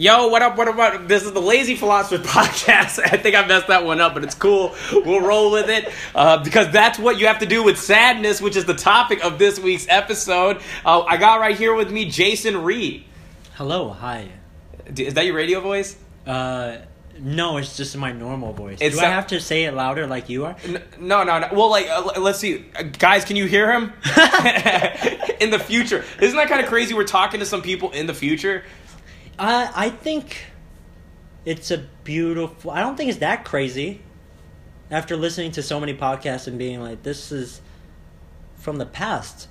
Yo, 0.00 0.28
what 0.28 0.40
up, 0.40 0.56
what 0.56 0.66
up, 0.66 0.76
what 0.76 0.94
up? 0.94 1.08
This 1.08 1.24
is 1.24 1.32
the 1.32 1.42
Lazy 1.42 1.74
Philosopher 1.74 2.24
podcast. 2.26 3.00
I 3.04 3.18
think 3.18 3.36
I 3.36 3.46
messed 3.46 3.66
that 3.66 3.84
one 3.84 4.00
up, 4.00 4.14
but 4.14 4.24
it's 4.24 4.34
cool. 4.34 4.74
We'll 4.90 5.20
roll 5.20 5.52
with 5.52 5.68
it 5.68 5.92
uh, 6.14 6.42
because 6.42 6.70
that's 6.72 6.98
what 6.98 7.18
you 7.18 7.26
have 7.26 7.40
to 7.40 7.46
do 7.46 7.62
with 7.62 7.78
sadness, 7.78 8.40
which 8.40 8.56
is 8.56 8.64
the 8.64 8.72
topic 8.72 9.22
of 9.22 9.38
this 9.38 9.60
week's 9.60 9.84
episode. 9.90 10.62
Uh, 10.86 11.02
I 11.02 11.18
got 11.18 11.38
right 11.38 11.54
here 11.54 11.74
with 11.74 11.92
me 11.92 12.06
Jason 12.08 12.62
Rhee. 12.62 13.04
Hello, 13.56 13.90
hi. 13.90 14.30
Is 14.96 15.12
that 15.12 15.26
your 15.26 15.34
radio 15.34 15.60
voice? 15.60 15.98
Uh, 16.26 16.78
no, 17.18 17.58
it's 17.58 17.76
just 17.76 17.94
my 17.94 18.12
normal 18.12 18.54
voice. 18.54 18.78
It's 18.80 18.96
Do 18.96 19.02
I 19.02 19.08
have 19.10 19.26
to 19.26 19.38
say 19.38 19.64
it 19.64 19.74
louder 19.74 20.06
like 20.06 20.30
you 20.30 20.46
are? 20.46 20.56
N- 20.64 20.82
No, 20.98 21.24
no, 21.24 21.40
no. 21.40 21.48
Well, 21.52 21.68
like, 21.68 21.86
uh, 21.90 22.18
let's 22.18 22.38
see. 22.38 22.64
Uh, 22.74 22.84
guys, 22.84 23.26
can 23.26 23.36
you 23.36 23.44
hear 23.44 23.70
him? 23.70 23.92
in 25.40 25.50
the 25.50 25.58
future. 25.58 26.04
Isn't 26.20 26.36
that 26.38 26.48
kind 26.48 26.62
of 26.62 26.68
crazy? 26.68 26.94
We're 26.94 27.04
talking 27.04 27.40
to 27.40 27.46
some 27.46 27.60
people 27.60 27.90
in 27.90 28.06
the 28.06 28.14
future. 28.14 28.64
Uh, 29.40 29.72
I 29.74 29.88
think 29.88 30.36
it's 31.46 31.70
a 31.70 31.78
beautiful. 32.04 32.70
I 32.72 32.80
don't 32.80 32.94
think 32.96 33.08
it's 33.08 33.20
that 33.20 33.44
crazy. 33.46 34.02
After 34.90 35.16
listening 35.16 35.52
to 35.52 35.62
so 35.62 35.80
many 35.80 35.94
podcasts 35.94 36.46
and 36.46 36.58
being 36.58 36.82
like, 36.82 37.02
this 37.04 37.32
is 37.32 37.62
from 38.56 38.76
the 38.76 38.84
past, 38.84 39.48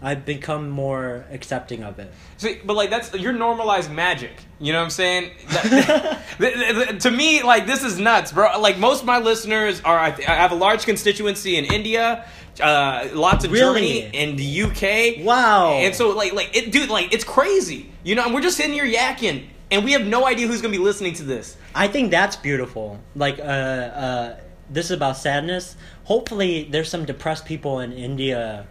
I've 0.00 0.24
become 0.24 0.68
more 0.70 1.24
accepting 1.32 1.82
of 1.82 1.98
it. 1.98 2.12
See, 2.36 2.60
but 2.64 2.76
like 2.76 2.90
that's 2.90 3.12
you're 3.14 3.32
normalized 3.32 3.90
magic. 3.90 4.32
You 4.60 4.72
know 4.72 4.78
what 4.78 4.84
I'm 4.84 4.90
saying? 4.90 5.32
That- 6.38 6.98
to 7.00 7.10
me, 7.10 7.42
like 7.42 7.66
this 7.66 7.82
is 7.82 7.98
nuts, 7.98 8.30
bro. 8.30 8.60
Like 8.60 8.78
most 8.78 9.00
of 9.00 9.06
my 9.06 9.18
listeners 9.18 9.80
are. 9.84 9.98
I, 9.98 10.08
I 10.28 10.34
have 10.34 10.52
a 10.52 10.56
large 10.56 10.84
constituency 10.84 11.56
in 11.56 11.64
India, 11.64 12.28
uh, 12.60 13.08
lots 13.12 13.44
of 13.44 13.52
Really? 13.52 14.00
Germany, 14.00 14.10
and 14.14 14.38
the 14.38 14.62
UK. 14.62 15.24
Wow. 15.24 15.72
And 15.74 15.94
so, 15.94 16.10
like, 16.10 16.32
like 16.32 16.56
it, 16.56 16.72
dude, 16.72 16.90
like 16.90 17.12
it's 17.12 17.24
crazy. 17.24 17.90
You 18.02 18.14
know, 18.14 18.24
and 18.24 18.34
we're 18.34 18.42
just 18.42 18.56
sitting 18.56 18.72
here 18.72 18.86
yakking, 18.86 19.46
and 19.70 19.84
we 19.84 19.92
have 19.92 20.06
no 20.06 20.26
idea 20.26 20.46
who's 20.46 20.60
gonna 20.62 20.72
be 20.72 20.78
listening 20.78 21.14
to 21.14 21.22
this. 21.22 21.56
I 21.74 21.88
think 21.88 22.10
that's 22.10 22.36
beautiful. 22.36 23.00
Like, 23.16 23.38
uh, 23.38 23.42
uh, 23.42 24.40
this 24.70 24.86
is 24.86 24.92
about 24.92 25.16
sadness. 25.16 25.76
Hopefully, 26.04 26.68
there's 26.70 26.88
some 26.88 27.04
depressed 27.04 27.46
people 27.46 27.80
in 27.80 27.92
India 27.92 28.66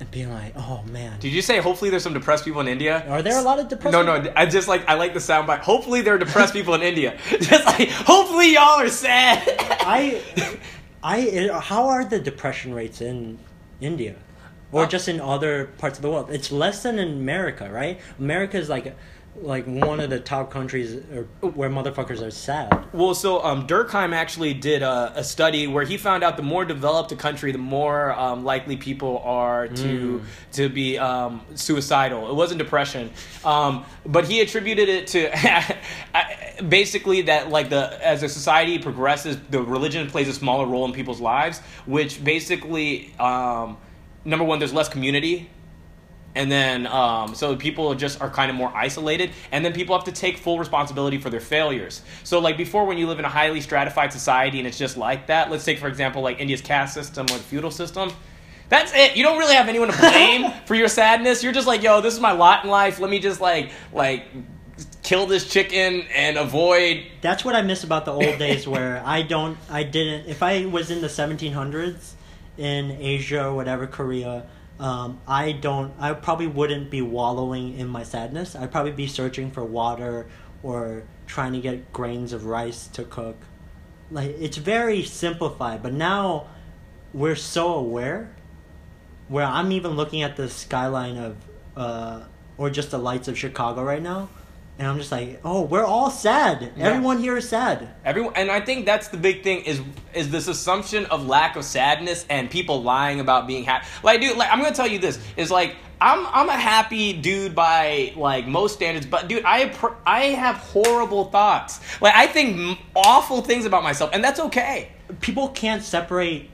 and 0.00 0.10
being 0.10 0.32
like, 0.32 0.54
oh 0.56 0.82
man. 0.90 1.20
Did 1.20 1.32
you 1.32 1.42
say 1.42 1.58
hopefully 1.58 1.90
there's 1.90 2.02
some 2.02 2.14
depressed 2.14 2.44
people 2.44 2.60
in 2.60 2.68
India? 2.68 3.04
Are 3.08 3.22
there 3.22 3.38
a 3.38 3.42
lot 3.42 3.58
of 3.58 3.68
depressed 3.68 3.92
No, 3.92 4.02
no. 4.02 4.32
I 4.34 4.46
just 4.46 4.66
like 4.66 4.88
I 4.88 4.94
like 4.94 5.12
the 5.12 5.20
soundbite. 5.20 5.60
Hopefully 5.60 6.00
there 6.00 6.14
are 6.14 6.18
depressed 6.18 6.54
people 6.54 6.74
in 6.74 6.82
India. 6.82 7.18
Just 7.40 7.66
like 7.66 7.88
hopefully 7.90 8.54
y'all 8.54 8.80
are 8.80 8.88
sad. 8.88 9.42
I, 9.58 10.22
I, 11.02 11.48
how 11.62 11.88
are 11.88 12.04
the 12.04 12.18
depression 12.18 12.74
rates 12.74 13.00
in 13.00 13.38
India, 13.80 14.16
or 14.72 14.84
Uh, 14.84 14.86
just 14.86 15.08
in 15.08 15.20
other 15.20 15.66
parts 15.78 15.98
of 15.98 16.02
the 16.02 16.10
world? 16.10 16.30
It's 16.30 16.52
less 16.52 16.82
than 16.82 16.98
in 16.98 17.08
America, 17.08 17.70
right? 17.70 18.00
America 18.18 18.58
is 18.58 18.68
like, 18.68 18.94
like 19.36 19.64
one 19.66 20.00
of 20.00 20.10
the 20.10 20.18
top 20.20 20.50
countries 20.50 20.96
or, 21.14 21.22
where 21.50 21.70
motherfuckers 21.70 22.20
are 22.20 22.30
sad. 22.30 22.86
Well, 22.92 23.14
so 23.14 23.42
um, 23.42 23.66
Durkheim 23.66 24.12
actually 24.12 24.54
did 24.54 24.82
a, 24.82 25.12
a 25.14 25.24
study 25.24 25.66
where 25.66 25.84
he 25.84 25.96
found 25.96 26.24
out 26.24 26.36
the 26.36 26.42
more 26.42 26.64
developed 26.64 27.12
a 27.12 27.16
country, 27.16 27.52
the 27.52 27.58
more 27.58 28.12
um, 28.12 28.44
likely 28.44 28.76
people 28.76 29.18
are 29.24 29.68
to 29.68 30.22
to 30.52 30.68
be 30.68 30.98
um, 30.98 31.42
suicidal. 31.54 32.28
It 32.30 32.34
wasn't 32.34 32.58
depression, 32.58 33.10
um, 33.44 33.84
but 34.04 34.26
he 34.26 34.40
attributed 34.40 34.88
it 34.88 35.06
to 35.08 35.76
basically 36.68 37.22
that 37.22 37.50
like 37.50 37.70
the 37.70 38.06
as 38.06 38.22
a 38.22 38.28
society 38.28 38.78
progresses, 38.78 39.38
the 39.50 39.62
religion 39.62 40.08
plays 40.10 40.28
a 40.28 40.34
smaller 40.34 40.66
role 40.66 40.84
in 40.84 40.92
people's 40.92 41.20
lives, 41.20 41.60
which 41.86 42.22
basically 42.22 43.14
um, 43.18 43.78
number 44.24 44.44
one, 44.44 44.58
there's 44.58 44.74
less 44.74 44.88
community 44.88 45.48
and 46.34 46.50
then 46.50 46.86
um, 46.86 47.34
so 47.34 47.56
people 47.56 47.94
just 47.94 48.20
are 48.20 48.30
kind 48.30 48.50
of 48.50 48.56
more 48.56 48.72
isolated 48.74 49.32
and 49.50 49.64
then 49.64 49.72
people 49.72 49.96
have 49.96 50.04
to 50.04 50.12
take 50.12 50.38
full 50.38 50.58
responsibility 50.58 51.18
for 51.18 51.30
their 51.30 51.40
failures. 51.40 52.02
So 52.24 52.38
like 52.38 52.56
before 52.56 52.84
when 52.86 52.98
you 52.98 53.06
live 53.06 53.18
in 53.18 53.24
a 53.24 53.28
highly 53.28 53.60
stratified 53.60 54.12
society 54.12 54.58
and 54.58 54.66
it's 54.66 54.78
just 54.78 54.96
like 54.96 55.26
that 55.26 55.50
let's 55.50 55.64
take 55.64 55.78
for 55.78 55.88
example 55.88 56.22
like 56.22 56.38
india's 56.40 56.60
caste 56.60 56.94
system 56.94 57.26
or 57.26 57.38
the 57.38 57.44
feudal 57.44 57.70
system. 57.70 58.12
That's 58.68 58.94
it. 58.94 59.16
You 59.16 59.24
don't 59.24 59.38
really 59.38 59.56
have 59.56 59.68
anyone 59.68 59.90
to 59.90 59.98
blame 59.98 60.52
for 60.66 60.76
your 60.76 60.86
sadness. 60.86 61.42
You're 61.42 61.52
just 61.52 61.66
like 61.66 61.82
yo 61.82 62.00
this 62.00 62.14
is 62.14 62.20
my 62.20 62.32
lot 62.32 62.64
in 62.64 62.70
life. 62.70 63.00
Let 63.00 63.10
me 63.10 63.18
just 63.18 63.40
like 63.40 63.72
like 63.92 64.24
kill 65.02 65.26
this 65.26 65.48
chicken 65.48 66.02
and 66.14 66.36
avoid 66.36 67.04
That's 67.20 67.44
what 67.44 67.54
I 67.54 67.62
miss 67.62 67.84
about 67.84 68.04
the 68.04 68.12
old 68.12 68.38
days 68.38 68.68
where 68.68 69.02
I 69.04 69.22
don't, 69.22 69.58
I 69.68 69.82
didn't. 69.82 70.28
If 70.28 70.42
I 70.42 70.66
was 70.66 70.90
in 70.90 71.00
the 71.00 71.08
1700s 71.08 72.12
in 72.56 72.92
Asia 72.92 73.46
or 73.46 73.54
whatever, 73.54 73.86
Korea, 73.86 74.46
um, 74.80 75.20
I 75.28 75.52
don't, 75.52 75.92
I 76.00 76.14
probably 76.14 76.46
wouldn't 76.46 76.90
be 76.90 77.02
wallowing 77.02 77.78
in 77.78 77.86
my 77.86 78.02
sadness. 78.02 78.56
I'd 78.56 78.72
probably 78.72 78.92
be 78.92 79.06
searching 79.06 79.50
for 79.50 79.62
water 79.62 80.26
or 80.62 81.04
trying 81.26 81.52
to 81.52 81.60
get 81.60 81.92
grains 81.92 82.32
of 82.32 82.46
rice 82.46 82.86
to 82.88 83.04
cook. 83.04 83.36
Like, 84.10 84.30
it's 84.40 84.56
very 84.56 85.02
simplified, 85.02 85.82
but 85.82 85.92
now 85.92 86.46
we're 87.12 87.36
so 87.36 87.74
aware 87.74 88.34
where 89.28 89.44
I'm 89.44 89.70
even 89.70 89.92
looking 89.92 90.22
at 90.22 90.36
the 90.36 90.48
skyline 90.48 91.18
of, 91.18 91.36
uh, 91.76 92.22
or 92.56 92.70
just 92.70 92.90
the 92.90 92.98
lights 92.98 93.28
of 93.28 93.38
Chicago 93.38 93.82
right 93.82 94.02
now. 94.02 94.30
And 94.80 94.88
I'm 94.88 94.96
just 94.96 95.12
like, 95.12 95.42
oh, 95.44 95.60
we're 95.60 95.84
all 95.84 96.10
sad. 96.10 96.72
Yeah. 96.74 96.86
Everyone 96.86 97.18
here 97.18 97.36
is 97.36 97.46
sad. 97.46 97.86
Everyone, 98.02 98.32
and 98.34 98.50
I 98.50 98.62
think 98.62 98.86
that's 98.86 99.08
the 99.08 99.18
big 99.18 99.42
thing 99.42 99.60
is 99.66 99.82
is 100.14 100.30
this 100.30 100.48
assumption 100.48 101.04
of 101.06 101.26
lack 101.26 101.56
of 101.56 101.66
sadness 101.66 102.24
and 102.30 102.48
people 102.48 102.82
lying 102.82 103.20
about 103.20 103.46
being 103.46 103.64
happy. 103.64 103.86
Like, 104.02 104.22
dude, 104.22 104.38
like 104.38 104.50
I'm 104.50 104.58
gonna 104.58 104.74
tell 104.74 104.86
you 104.86 104.98
this 104.98 105.18
is 105.36 105.50
like 105.50 105.76
I'm 106.00 106.26
I'm 106.28 106.48
a 106.48 106.56
happy 106.56 107.12
dude 107.12 107.54
by 107.54 108.14
like 108.16 108.46
most 108.46 108.72
standards, 108.72 109.04
but 109.04 109.28
dude, 109.28 109.44
I 109.44 109.70
I 110.06 110.20
have 110.28 110.56
horrible 110.56 111.26
thoughts. 111.26 111.80
Like 112.00 112.14
I 112.14 112.26
think 112.26 112.78
awful 112.96 113.42
things 113.42 113.66
about 113.66 113.82
myself, 113.82 114.08
and 114.14 114.24
that's 114.24 114.40
okay. 114.40 114.92
People 115.20 115.50
can't 115.50 115.82
separate 115.82 116.48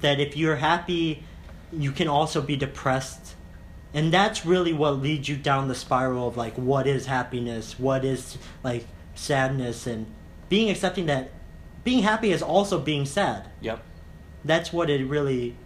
that 0.00 0.20
if 0.20 0.36
you're 0.36 0.54
happy, 0.54 1.24
you 1.72 1.90
can 1.90 2.06
also 2.06 2.40
be 2.40 2.54
depressed. 2.54 3.34
And 3.94 4.12
that's 4.12 4.44
really 4.44 4.72
what 4.72 5.00
leads 5.00 5.28
you 5.28 5.36
down 5.36 5.68
the 5.68 5.74
spiral 5.74 6.28
of 6.28 6.36
like 6.36 6.54
what 6.54 6.86
is 6.86 7.06
happiness, 7.06 7.78
what 7.78 8.04
is 8.04 8.36
like 8.62 8.86
sadness, 9.14 9.86
and 9.86 10.06
being 10.48 10.70
accepting 10.70 11.06
that 11.06 11.30
being 11.84 12.02
happy 12.02 12.32
is 12.32 12.42
also 12.42 12.78
being 12.78 13.06
sad. 13.06 13.48
Yep. 13.62 13.82
That's 14.44 14.72
what 14.72 14.90
it 14.90 15.04
really, 15.06 15.56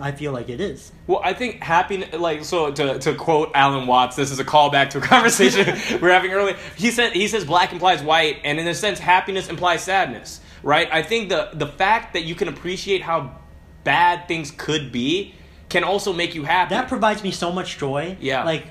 I 0.00 0.10
feel 0.10 0.32
like 0.32 0.48
it 0.48 0.60
is. 0.60 0.90
Well, 1.06 1.20
I 1.22 1.34
think 1.34 1.62
happiness, 1.62 2.14
like, 2.14 2.44
so 2.44 2.72
to, 2.72 2.98
to 2.98 3.14
quote 3.14 3.52
Alan 3.54 3.86
Watts, 3.86 4.16
this 4.16 4.32
is 4.32 4.40
a 4.40 4.44
callback 4.44 4.90
to 4.90 4.98
a 4.98 5.00
conversation 5.14 5.66
we're 6.00 6.10
having 6.10 6.32
earlier. 6.32 6.56
He 6.76 6.90
said 6.90 7.12
he 7.12 7.28
says 7.28 7.44
black 7.44 7.72
implies 7.72 8.02
white, 8.02 8.40
and 8.42 8.58
in 8.58 8.66
a 8.66 8.74
sense, 8.74 8.98
happiness 8.98 9.48
implies 9.48 9.84
sadness, 9.84 10.40
right? 10.64 10.88
I 10.92 11.02
think 11.02 11.28
the 11.28 11.50
the 11.52 11.68
fact 11.68 12.14
that 12.14 12.24
you 12.24 12.34
can 12.34 12.48
appreciate 12.48 13.02
how 13.02 13.38
bad 13.84 14.26
things 14.26 14.50
could 14.50 14.90
be 14.90 15.34
can 15.68 15.84
also 15.84 16.12
make 16.12 16.34
you 16.34 16.44
happy. 16.44 16.70
That 16.74 16.88
provides 16.88 17.22
me 17.22 17.30
so 17.30 17.52
much 17.52 17.78
joy. 17.78 18.16
Yeah. 18.20 18.44
Like, 18.44 18.66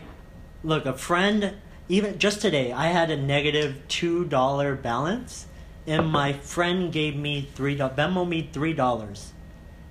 look, 0.63 0.85
a 0.85 0.93
friend, 0.93 1.53
even 1.89 2.19
just 2.19 2.41
today, 2.41 2.71
I 2.71 2.87
had 2.87 3.11
a 3.11 3.17
negative 3.17 3.83
$2 3.87 4.81
balance, 4.81 5.47
and 5.85 6.07
my 6.07 6.33
friend 6.33 6.91
gave 6.91 7.15
me 7.15 7.49
3, 7.53 7.77
Venmo 7.77 8.27
me 8.27 8.49
$3. 8.51 9.27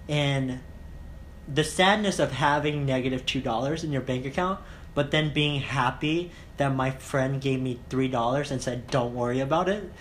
And 0.09 0.61
the 1.53 1.65
sadness 1.65 2.19
of 2.19 2.33
having 2.33 2.85
negative 2.85 3.25
$2 3.25 3.85
in 3.85 3.93
your 3.93 4.03
bank 4.03 4.27
account, 4.27 4.61
but 4.95 5.11
then 5.11 5.33
being 5.33 5.61
happy 5.61 6.33
that 6.57 6.75
my 6.75 6.91
friend 6.91 7.41
gave 7.41 7.61
me 7.61 7.79
$3 7.91 8.51
and 8.51 8.63
said, 8.63 8.89
don't 8.89 9.15
worry 9.15 9.41
about 9.41 9.69
it. 9.69 9.93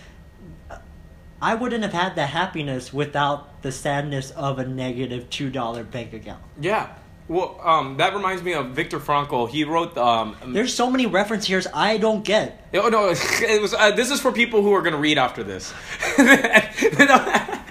I 1.46 1.54
wouldn't 1.54 1.84
have 1.84 1.92
had 1.92 2.16
the 2.16 2.26
happiness 2.26 2.92
without 2.92 3.62
the 3.62 3.70
sadness 3.70 4.32
of 4.32 4.58
a 4.58 4.66
negative 4.66 5.30
$2 5.30 5.90
bank 5.92 6.12
account. 6.12 6.42
yeah. 6.60 6.88
Well, 7.28 7.60
um, 7.62 7.96
that 7.96 8.14
reminds 8.14 8.42
me 8.44 8.52
of 8.54 8.70
Viktor 8.70 9.00
Frankl. 9.00 9.48
He 9.48 9.64
wrote 9.64 9.96
um, 9.98 10.36
There's 10.46 10.72
so 10.72 10.88
many 10.88 11.06
reference 11.06 11.44
here 11.44 11.60
I 11.74 11.98
don't 11.98 12.24
get. 12.24 12.68
Oh 12.72 12.88
no! 12.88 13.08
It 13.42 13.60
was. 13.60 13.74
Uh, 13.74 13.90
this 13.90 14.12
is 14.12 14.20
for 14.20 14.30
people 14.30 14.62
who 14.62 14.72
are 14.72 14.80
going 14.80 14.92
to 14.92 15.00
read 15.00 15.18
after 15.18 15.42
this. 15.42 15.74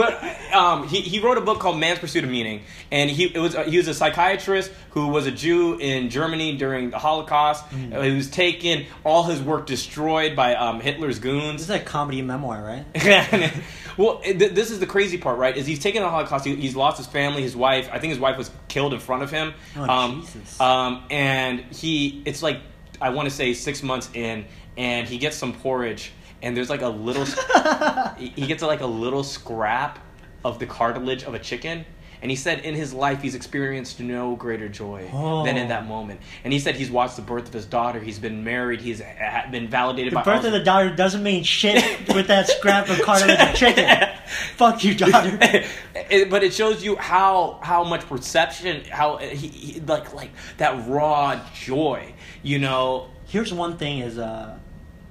but 0.00 0.54
um, 0.54 0.86
he 0.88 1.00
he 1.00 1.20
wrote 1.20 1.38
a 1.38 1.40
book 1.40 1.58
called 1.60 1.78
Man's 1.78 1.98
Pursuit 1.98 2.24
of 2.24 2.30
Meaning, 2.30 2.62
and 2.90 3.10
he 3.10 3.24
it 3.26 3.38
was 3.38 3.54
uh, 3.54 3.64
he 3.64 3.76
was 3.76 3.88
a 3.88 3.94
psychiatrist 3.94 4.70
who 4.90 5.08
was 5.08 5.26
a 5.26 5.30
Jew 5.30 5.78
in 5.78 6.10
Germany 6.10 6.56
during 6.56 6.90
the 6.90 6.98
Holocaust. 6.98 7.64
Uh, 7.92 8.00
he 8.02 8.14
was 8.16 8.30
taken, 8.30 8.86
all 9.04 9.24
his 9.24 9.40
work 9.42 9.66
destroyed 9.66 10.34
by 10.34 10.54
um, 10.54 10.80
Hitler's 10.80 11.20
This 11.20 11.30
goons. 11.30 11.60
is 11.62 11.70
a 11.70 11.78
comedy 11.78 12.22
memoir, 12.22 12.62
right? 12.62 12.84
well, 13.96 14.20
th- 14.20 14.52
this 14.52 14.70
is 14.70 14.80
the 14.80 14.86
crazy 14.86 15.18
part, 15.18 15.38
right? 15.38 15.56
Is 15.56 15.66
he's 15.66 15.78
taken 15.80 16.02
the 16.02 16.08
Holocaust. 16.08 16.44
He, 16.44 16.54
he's 16.56 16.76
lost 16.76 16.96
his 16.98 17.06
family, 17.06 17.42
his 17.42 17.56
wife. 17.56 17.88
I 17.92 17.98
think 17.98 18.10
his 18.12 18.20
wife 18.20 18.36
was 18.38 18.50
killed 18.68 18.94
in 18.94 19.00
front 19.00 19.22
of 19.22 19.30
him. 19.30 19.54
Oh, 19.76 19.82
um, 19.82 20.20
Jesus. 20.22 20.60
Um, 20.60 21.04
and 21.10 21.60
he, 21.74 22.22
it's 22.24 22.42
like 22.42 22.60
I 23.00 23.10
want 23.10 23.28
to 23.28 23.34
say 23.34 23.52
six 23.54 23.82
months 23.82 24.08
in, 24.14 24.44
and 24.76 25.06
he 25.08 25.18
gets 25.18 25.36
some 25.36 25.52
porridge, 25.52 26.12
and 26.42 26.56
there's 26.56 26.70
like 26.70 26.82
a 26.82 26.88
little, 26.88 27.24
he 28.18 28.46
gets 28.46 28.62
like 28.62 28.80
a 28.80 28.86
little 28.86 29.24
scrap 29.24 29.98
of 30.44 30.58
the 30.58 30.66
cartilage 30.66 31.22
of 31.24 31.34
a 31.34 31.38
chicken, 31.38 31.84
and 32.20 32.30
he 32.30 32.36
said 32.36 32.60
in 32.60 32.74
his 32.74 32.92
life 32.92 33.22
he's 33.22 33.34
experienced 33.34 34.00
no 34.00 34.34
greater 34.36 34.68
joy 34.68 35.08
Oh. 35.12 35.44
than 35.44 35.56
in 35.56 35.68
that 35.68 35.86
moment. 35.86 36.20
And 36.44 36.52
he 36.52 36.58
said 36.58 36.74
he's 36.76 36.90
watched 36.90 37.16
the 37.16 37.22
birth 37.22 37.46
of 37.48 37.52
his 37.52 37.64
daughter. 37.66 38.00
He's 38.00 38.18
been 38.18 38.42
married. 38.42 38.80
He's 38.80 39.00
ha- 39.00 39.46
been 39.50 39.68
validated 39.68 40.12
by 40.14 40.22
The 40.22 40.24
by 40.30 40.36
birth 40.36 40.44
of 40.46 40.52
the 40.52 40.60
daughter 40.64 40.90
doesn't 40.94 41.22
mean 41.22 41.44
shit 41.44 42.08
with 42.14 42.26
that 42.28 42.48
scrap 42.48 42.88
of 42.88 43.00
cartilage 43.02 43.38
of 43.40 43.54
chicken. 43.54 44.08
Fuck 44.56 44.82
you, 44.84 44.94
daughter. 44.94 45.38
It- 45.40 46.30
but 46.30 46.42
it 46.42 46.52
shows 46.54 46.82
you 46.82 46.96
how 46.96 47.60
how 47.62 47.84
much 47.84 48.06
perception 48.06 48.82
how 48.90 49.18
he, 49.18 49.48
he 49.48 49.80
like 49.80 50.12
like 50.14 50.30
that 50.56 50.88
raw 50.88 51.38
joy 51.54 52.14
you 52.42 52.58
know 52.58 53.08
Here's 53.26 53.52
one 53.52 53.76
thing: 53.76 53.98
is 53.98 54.16
uh, 54.18 54.58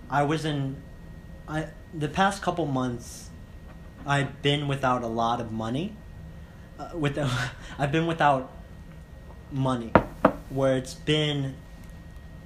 I 0.09 0.23
was 0.23 0.43
in, 0.45 0.75
I 1.47 1.67
the 1.93 2.07
past 2.09 2.41
couple 2.41 2.65
months, 2.65 3.29
I've 4.05 4.41
been 4.41 4.67
without 4.67 5.03
a 5.03 5.07
lot 5.07 5.39
of 5.39 5.51
money. 5.51 5.95
Uh, 6.77 6.89
with 6.93 7.17
I've 7.79 7.91
been 7.91 8.07
without 8.07 8.51
money, 9.51 9.91
where 10.49 10.77
it's 10.77 10.93
been 10.93 11.55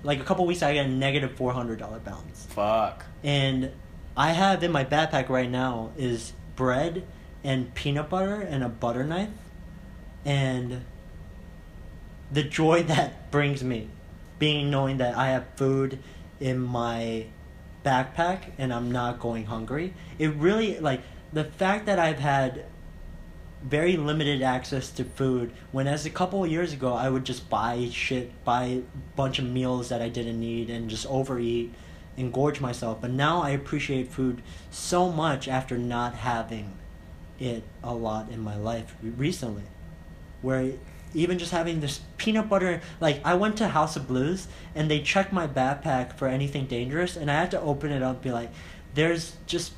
like 0.03 0.19
a 0.19 0.24
couple 0.24 0.45
weeks. 0.45 0.62
I 0.62 0.75
got 0.75 0.86
a 0.86 0.89
negative 0.89 1.36
four 1.36 1.53
hundred 1.53 1.80
dollar 1.80 2.00
balance. 2.00 2.45
fuck 2.50 3.06
and 3.24 3.71
I 4.15 4.31
have 4.31 4.63
in 4.63 4.71
my 4.71 4.83
backpack 4.83 5.30
right 5.30 5.50
now 5.50 5.92
is 5.97 6.33
bread 6.56 7.06
and 7.44 7.74
peanut 7.74 8.09
butter 8.09 8.42
and 8.42 8.63
a 8.63 8.69
butter 8.69 9.04
knife, 9.04 9.30
and 10.25 10.83
the 12.31 12.44
joy 12.44 12.83
that 12.94 13.31
brings 13.31 13.63
me, 13.63 13.89
being 14.38 14.69
knowing 14.69 14.97
that 14.97 15.15
I 15.15 15.30
have 15.30 15.45
food 15.56 16.00
in 16.39 16.59
my 16.59 17.25
backpack 17.83 18.51
and 18.57 18.74
I'm 18.74 18.92
not 18.92 19.19
going 19.19 19.45
hungry. 19.45 19.94
It 20.19 20.33
really 20.36 20.80
like 20.80 21.01
the 21.33 21.45
fact 21.45 21.86
that 21.86 22.00
I've 22.00 22.19
had 22.19 22.66
very 23.63 23.95
limited 23.95 24.42
access 24.42 24.89
to 24.89 25.04
food 25.04 25.51
when 25.72 25.88
as 25.88 26.06
a 26.06 26.10
couple 26.10 26.44
of 26.44 26.50
years 26.50 26.74
ago 26.74 26.94
I 26.94 27.10
would 27.10 27.25
just 27.25 27.50
buy 27.50 27.89
shit, 27.92 28.44
buy 28.44 28.63
a 28.66 28.81
bunch 29.16 29.39
of 29.39 29.45
meals 29.45 29.89
that 29.89 30.01
I 30.01 30.10
didn't 30.10 30.39
need 30.39 30.69
and 30.69 30.89
just 30.89 31.06
overeat 31.06 31.74
and 32.18 32.33
gorge 32.33 32.60
myself. 32.60 33.00
But 33.01 33.12
now 33.12 33.42
I 33.42 33.51
appreciate 33.51 34.12
food 34.12 34.42
so 34.69 35.12
much 35.12 35.48
after 35.48 35.78
not 35.78 36.16
having 36.16 36.74
it 37.39 37.63
a 37.83 37.94
lot 37.94 38.30
in 38.30 38.39
my 38.39 38.56
life 38.56 38.95
recently. 39.01 39.63
Where 40.42 40.74
even 41.13 41.38
just 41.38 41.52
having 41.52 41.80
this 41.80 42.02
peanut 42.18 42.50
butter 42.50 42.81
like 43.00 43.22
I 43.25 43.36
went 43.36 43.58
to 43.58 43.68
House 43.68 43.96
of 43.96 44.08
Blues 44.08 44.48
and 44.75 44.90
they 44.90 45.02
checked 45.02 45.34
my 45.34 45.48
backpack 45.48 46.18
for 46.18 46.28
anything 46.28 46.66
dangerous 46.66 47.16
and 47.16 47.30
I 47.30 47.36
had 47.36 47.52
to 47.52 47.62
open 47.62 47.92
it 47.92 48.02
up 48.02 48.16
and 48.16 48.22
be 48.22 48.31
like, 48.31 48.52
there's 48.94 49.36
just 49.46 49.74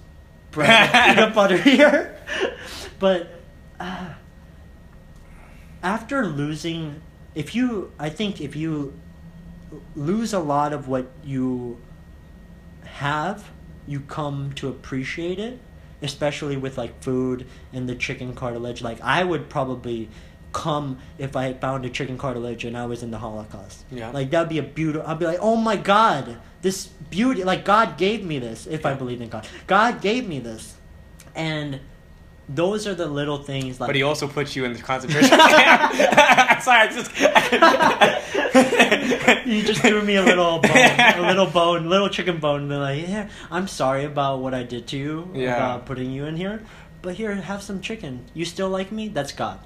bread 0.52 0.92
peanut 1.16 1.34
butter 1.34 1.58
here. 1.58 2.18
but 3.00 3.42
uh, 3.80 4.14
after 5.82 6.26
losing 6.26 7.02
if 7.36 7.56
you 7.56 7.92
I 8.00 8.10
think 8.10 8.42
if 8.42 8.56
you 8.56 8.94
lose 9.96 10.34
a 10.34 10.40
lot 10.40 10.74
of 10.74 10.88
what 10.88 11.08
you 11.24 11.80
have, 12.86 13.50
you 13.88 14.02
come 14.02 14.54
to 14.54 14.68
appreciate 14.70 15.40
it, 15.40 15.60
especially 16.02 16.58
with 16.58 16.78
like 16.78 17.02
food 17.02 17.48
and 17.72 17.90
the 17.90 17.96
chicken 17.96 18.36
cartilage. 18.36 18.82
Like 18.82 19.02
I 19.02 19.24
would 19.24 19.50
probably 19.50 20.10
come 20.54 21.00
if 21.18 21.36
I 21.36 21.54
found 21.54 21.86
a 21.86 21.90
chicken 21.90 22.18
cartilage 22.18 22.64
and 22.64 22.78
I 22.78 22.86
was 22.86 23.04
in 23.04 23.12
the 23.12 23.18
Holocaust. 23.18 23.84
Yeah. 23.92 24.12
Like 24.12 24.30
that'd 24.30 24.48
be 24.50 24.60
a 24.60 24.64
beautiful. 24.64 25.08
I'd 25.10 25.20
be 25.20 25.26
like, 25.26 25.40
oh 25.42 25.56
my 25.58 25.76
god, 25.76 26.38
this 26.62 26.88
beauty. 27.10 27.44
Like 27.44 27.66
God 27.66 27.98
gave 27.98 28.24
me 28.24 28.40
this. 28.40 28.68
If 28.68 28.86
I 28.86 28.94
believe 28.94 29.20
in 29.22 29.30
God, 29.30 29.46
God 29.68 30.02
gave 30.02 30.28
me 30.28 30.40
this, 30.40 30.76
and 31.36 31.80
those 32.48 32.88
are 32.88 32.94
the 32.96 33.08
little 33.08 33.38
things. 33.38 33.80
Like 33.80 33.88
but 33.88 33.96
he 33.96 34.04
also 34.04 34.28
puts 34.28 34.56
you 34.56 34.66
in 34.66 34.74
the 34.74 34.80
concentration 34.82 35.30
camp 35.38 35.94
sorry 36.62 36.80
I 36.82 36.88
just 36.92 37.12
you 39.48 39.64
just 39.64 39.82
threw 39.82 40.02
me 40.02 40.16
a 40.16 40.24
little 40.24 40.60
bone, 40.60 40.72
a 40.76 41.22
little 41.28 41.46
bone, 41.46 41.90
little 41.90 42.10
chicken 42.10 42.38
bone, 42.40 42.62
and 42.62 42.70
be 42.70 42.76
like, 42.76 43.08
yeah, 43.08 43.30
I'm 43.52 43.68
sorry 43.68 44.06
about 44.06 44.40
what 44.40 44.54
I 44.54 44.64
did 44.64 44.88
to 44.88 44.98
you, 44.98 45.30
Yeah. 45.34 45.56
about 45.56 45.86
putting 45.86 46.12
you 46.12 46.26
in 46.26 46.36
here, 46.36 46.62
but 47.02 47.16
here, 47.16 47.34
have 47.36 47.62
some 47.62 47.82
chicken. 47.82 48.26
You 48.34 48.46
still 48.46 48.70
like 48.70 48.92
me? 48.92 49.08
That's 49.08 49.32
God. 49.32 49.60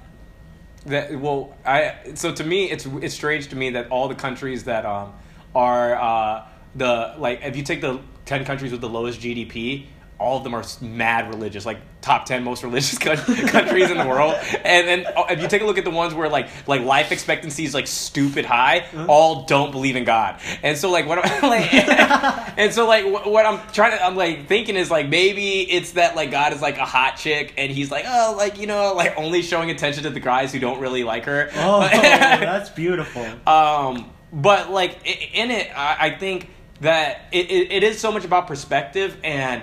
That 0.88 1.18
well, 1.20 1.56
I 1.64 1.94
so 2.14 2.32
to 2.32 2.44
me 2.44 2.70
it's 2.70 2.86
it's 2.86 3.14
strange 3.14 3.48
to 3.48 3.56
me 3.56 3.70
that 3.70 3.90
all 3.90 4.08
the 4.08 4.14
countries 4.14 4.64
that 4.64 4.86
um 4.86 5.12
are 5.54 5.94
uh 5.94 6.46
the 6.74 7.14
like 7.18 7.40
if 7.42 7.56
you 7.56 7.62
take 7.62 7.80
the 7.80 8.00
ten 8.24 8.44
countries 8.44 8.72
with 8.72 8.80
the 8.80 8.88
lowest 8.88 9.20
GDP, 9.20 9.86
all 10.18 10.38
of 10.38 10.44
them 10.44 10.54
are 10.54 10.64
mad 10.80 11.28
religious, 11.28 11.64
like 11.64 11.78
top 12.00 12.26
ten 12.26 12.42
most 12.42 12.62
religious 12.64 12.98
coun- 12.98 13.16
countries 13.48 13.90
in 13.90 13.98
the 13.98 14.06
world. 14.06 14.34
And 14.64 14.86
then 14.88 15.06
uh, 15.06 15.26
if 15.30 15.40
you 15.40 15.48
take 15.48 15.62
a 15.62 15.64
look 15.64 15.78
at 15.78 15.84
the 15.84 15.90
ones 15.90 16.12
where 16.14 16.28
like 16.28 16.48
like 16.66 16.82
life 16.82 17.12
expectancy 17.12 17.64
is 17.64 17.74
like 17.74 17.86
stupid 17.86 18.44
high, 18.44 18.86
all 19.08 19.44
don't 19.44 19.70
believe 19.70 19.94
in 19.96 20.04
God. 20.04 20.40
And 20.62 20.76
so 20.76 20.90
like 20.90 21.06
what 21.06 21.18
I'm 21.24 21.42
like, 21.50 21.72
and 22.58 22.72
so 22.72 22.86
like 22.86 23.04
wh- 23.04 23.26
what 23.28 23.46
I'm 23.46 23.60
trying 23.72 23.92
to 23.92 24.04
I'm 24.04 24.16
like 24.16 24.46
thinking 24.48 24.76
is 24.76 24.90
like 24.90 25.08
maybe 25.08 25.60
it's 25.60 25.92
that 25.92 26.16
like 26.16 26.30
God 26.30 26.52
is 26.52 26.60
like 26.60 26.78
a 26.78 26.84
hot 26.84 27.16
chick 27.16 27.54
and 27.56 27.70
he's 27.70 27.90
like 27.90 28.04
oh 28.08 28.34
like 28.36 28.58
you 28.58 28.66
know 28.66 28.94
like 28.94 29.14
only 29.16 29.42
showing 29.42 29.70
attention 29.70 30.02
to 30.04 30.10
the 30.10 30.20
guys 30.20 30.52
who 30.52 30.58
don't 30.58 30.80
really 30.80 31.04
like 31.04 31.24
her. 31.24 31.48
Oh, 31.54 31.80
that's 31.80 32.70
beautiful. 32.70 33.24
Um, 33.46 34.10
but 34.32 34.70
like 34.70 34.98
in 35.34 35.50
it, 35.50 35.70
I, 35.76 36.08
I 36.08 36.10
think 36.18 36.50
that 36.80 37.22
it, 37.32 37.50
it, 37.50 37.72
it 37.72 37.82
is 37.82 37.98
so 37.98 38.12
much 38.12 38.24
about 38.24 38.46
perspective. 38.46 39.16
And 39.24 39.62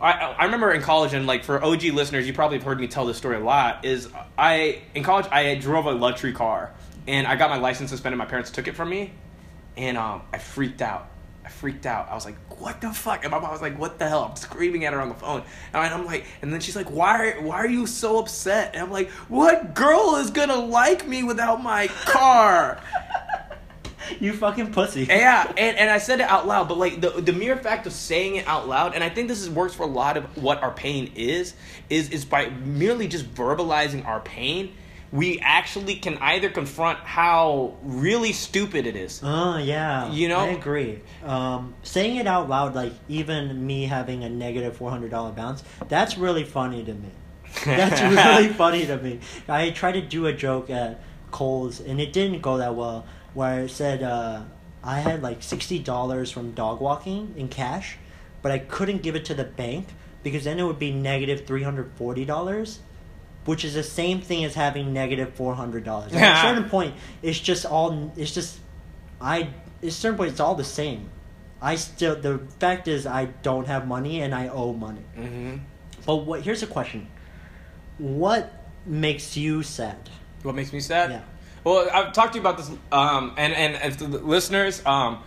I, 0.00 0.12
I 0.12 0.44
remember 0.44 0.72
in 0.72 0.82
college, 0.82 1.12
and 1.12 1.26
like 1.26 1.44
for 1.44 1.62
OG 1.62 1.84
listeners, 1.84 2.26
you 2.26 2.32
probably 2.32 2.58
have 2.58 2.64
heard 2.66 2.80
me 2.80 2.86
tell 2.86 3.06
this 3.06 3.16
story 3.16 3.36
a 3.36 3.40
lot. 3.40 3.84
Is 3.84 4.08
I 4.36 4.82
in 4.94 5.02
college 5.02 5.26
I 5.30 5.54
drove 5.56 5.86
a 5.86 5.92
luxury 5.92 6.32
car, 6.32 6.72
and 7.06 7.26
I 7.26 7.36
got 7.36 7.50
my 7.50 7.58
license 7.58 7.90
suspended. 7.90 8.18
My 8.18 8.24
parents 8.24 8.50
took 8.50 8.68
it 8.68 8.76
from 8.76 8.90
me, 8.90 9.12
and 9.76 9.96
um, 9.96 10.22
I 10.32 10.38
freaked 10.38 10.82
out. 10.82 11.08
I 11.44 11.48
freaked 11.48 11.86
out. 11.86 12.08
I 12.10 12.14
was 12.14 12.24
like, 12.24 12.36
"What 12.60 12.80
the 12.80 12.92
fuck?" 12.92 13.24
And 13.24 13.32
my 13.32 13.40
mom 13.40 13.50
was 13.50 13.62
like, 13.62 13.78
"What 13.78 13.98
the 13.98 14.08
hell?" 14.08 14.24
I'm 14.30 14.36
screaming 14.36 14.84
at 14.84 14.92
her 14.92 15.00
on 15.00 15.08
the 15.08 15.14
phone, 15.16 15.42
and 15.72 15.94
I'm 15.94 16.04
like, 16.04 16.26
and 16.42 16.52
then 16.52 16.60
she's 16.60 16.76
like, 16.76 16.90
"Why? 16.90 17.32
Why 17.40 17.56
are 17.56 17.68
you 17.68 17.86
so 17.86 18.18
upset?" 18.18 18.74
And 18.74 18.84
I'm 18.84 18.92
like, 18.92 19.10
"What 19.28 19.74
girl 19.74 20.16
is 20.16 20.30
gonna 20.30 20.56
like 20.56 21.08
me 21.08 21.24
without 21.24 21.62
my 21.62 21.88
car?" 22.04 22.80
You 24.20 24.32
fucking 24.32 24.72
pussy. 24.72 25.04
yeah, 25.04 25.46
and, 25.56 25.76
and 25.76 25.90
I 25.90 25.98
said 25.98 26.20
it 26.20 26.28
out 26.28 26.46
loud, 26.46 26.68
but 26.68 26.78
like 26.78 27.00
the 27.00 27.10
the 27.10 27.32
mere 27.32 27.56
fact 27.56 27.86
of 27.86 27.92
saying 27.92 28.36
it 28.36 28.46
out 28.46 28.68
loud, 28.68 28.94
and 28.94 29.02
I 29.02 29.08
think 29.08 29.28
this 29.28 29.40
is 29.40 29.48
works 29.48 29.74
for 29.74 29.84
a 29.84 29.86
lot 29.86 30.16
of 30.16 30.24
what 30.36 30.62
our 30.62 30.72
pain 30.72 31.12
is, 31.14 31.54
is 31.88 32.10
is 32.10 32.24
by 32.24 32.50
merely 32.50 33.08
just 33.08 33.32
verbalizing 33.34 34.06
our 34.06 34.20
pain, 34.20 34.74
we 35.12 35.40
actually 35.40 35.96
can 35.96 36.18
either 36.18 36.50
confront 36.50 36.98
how 36.98 37.74
really 37.82 38.32
stupid 38.32 38.86
it 38.86 38.96
is. 38.96 39.20
Oh 39.24 39.56
yeah, 39.56 40.10
You 40.10 40.28
know? 40.28 40.40
I 40.40 40.48
agree. 40.48 41.00
Um, 41.24 41.74
saying 41.82 42.16
it 42.16 42.26
out 42.26 42.48
loud, 42.48 42.74
like 42.74 42.92
even 43.08 43.66
me 43.66 43.84
having 43.84 44.24
a 44.24 44.28
negative 44.28 44.58
negative 44.58 44.76
four 44.76 44.90
hundred 44.90 45.10
dollar 45.10 45.32
balance, 45.32 45.62
that's 45.88 46.18
really 46.18 46.44
funny 46.44 46.84
to 46.84 46.94
me. 46.94 47.08
That's 47.64 48.00
really 48.40 48.48
funny 48.48 48.86
to 48.86 48.96
me. 48.98 49.20
I 49.48 49.70
tried 49.70 49.92
to 49.92 50.02
do 50.02 50.26
a 50.26 50.32
joke 50.32 50.70
at 50.70 51.00
Cole's 51.30 51.80
and 51.80 52.00
it 52.00 52.12
didn't 52.12 52.42
go 52.42 52.58
that 52.58 52.74
well. 52.74 53.06
Where 53.38 53.62
I 53.62 53.66
said 53.68 54.02
uh, 54.02 54.42
I 54.82 54.98
had 54.98 55.22
like 55.22 55.44
sixty 55.44 55.78
dollars 55.78 56.32
from 56.32 56.50
dog 56.54 56.80
walking 56.80 57.34
in 57.36 57.46
cash, 57.46 57.96
but 58.42 58.50
I 58.50 58.58
couldn't 58.58 59.02
give 59.02 59.14
it 59.14 59.24
to 59.26 59.34
the 59.34 59.44
bank 59.44 59.86
because 60.24 60.42
then 60.42 60.58
it 60.58 60.64
would 60.64 60.80
be 60.80 60.90
negative 60.90 61.46
three 61.46 61.62
hundred 61.62 61.92
forty 61.94 62.24
dollars, 62.24 62.80
which 63.44 63.64
is 63.64 63.74
the 63.74 63.84
same 63.84 64.20
thing 64.20 64.44
as 64.44 64.54
having 64.54 64.92
negative 64.92 65.34
four 65.34 65.54
hundred 65.54 65.84
dollars. 65.84 66.12
At 66.14 66.38
a 66.38 66.40
certain 66.48 66.68
point, 66.68 66.94
it's 67.22 67.38
just 67.38 67.64
all. 67.64 68.12
It's 68.16 68.34
just 68.34 68.58
I. 69.20 69.42
At 69.82 69.88
a 69.88 69.90
certain 69.92 70.16
point, 70.16 70.32
it's 70.32 70.40
all 70.40 70.56
the 70.56 70.64
same. 70.64 71.08
I 71.62 71.76
still. 71.76 72.16
The 72.16 72.40
fact 72.58 72.88
is, 72.88 73.06
I 73.06 73.26
don't 73.46 73.68
have 73.68 73.86
money 73.86 74.20
and 74.20 74.34
I 74.34 74.48
owe 74.48 74.72
money. 74.72 75.04
hmm 75.14 75.56
But 76.04 76.16
what? 76.26 76.42
Here's 76.42 76.64
a 76.64 76.66
question: 76.66 77.06
What 77.98 78.52
makes 78.84 79.36
you 79.36 79.62
sad? 79.62 80.10
What 80.42 80.56
makes 80.56 80.72
me 80.72 80.80
sad? 80.80 81.10
Yeah. 81.10 81.22
Well, 81.64 81.88
I've 81.92 82.12
talked 82.12 82.32
to 82.32 82.38
you 82.38 82.42
about 82.42 82.56
this, 82.58 82.70
um, 82.92 83.34
and 83.36 83.52
and 83.52 83.94
the 83.94 84.18
listeners, 84.18 84.84
um, 84.86 85.22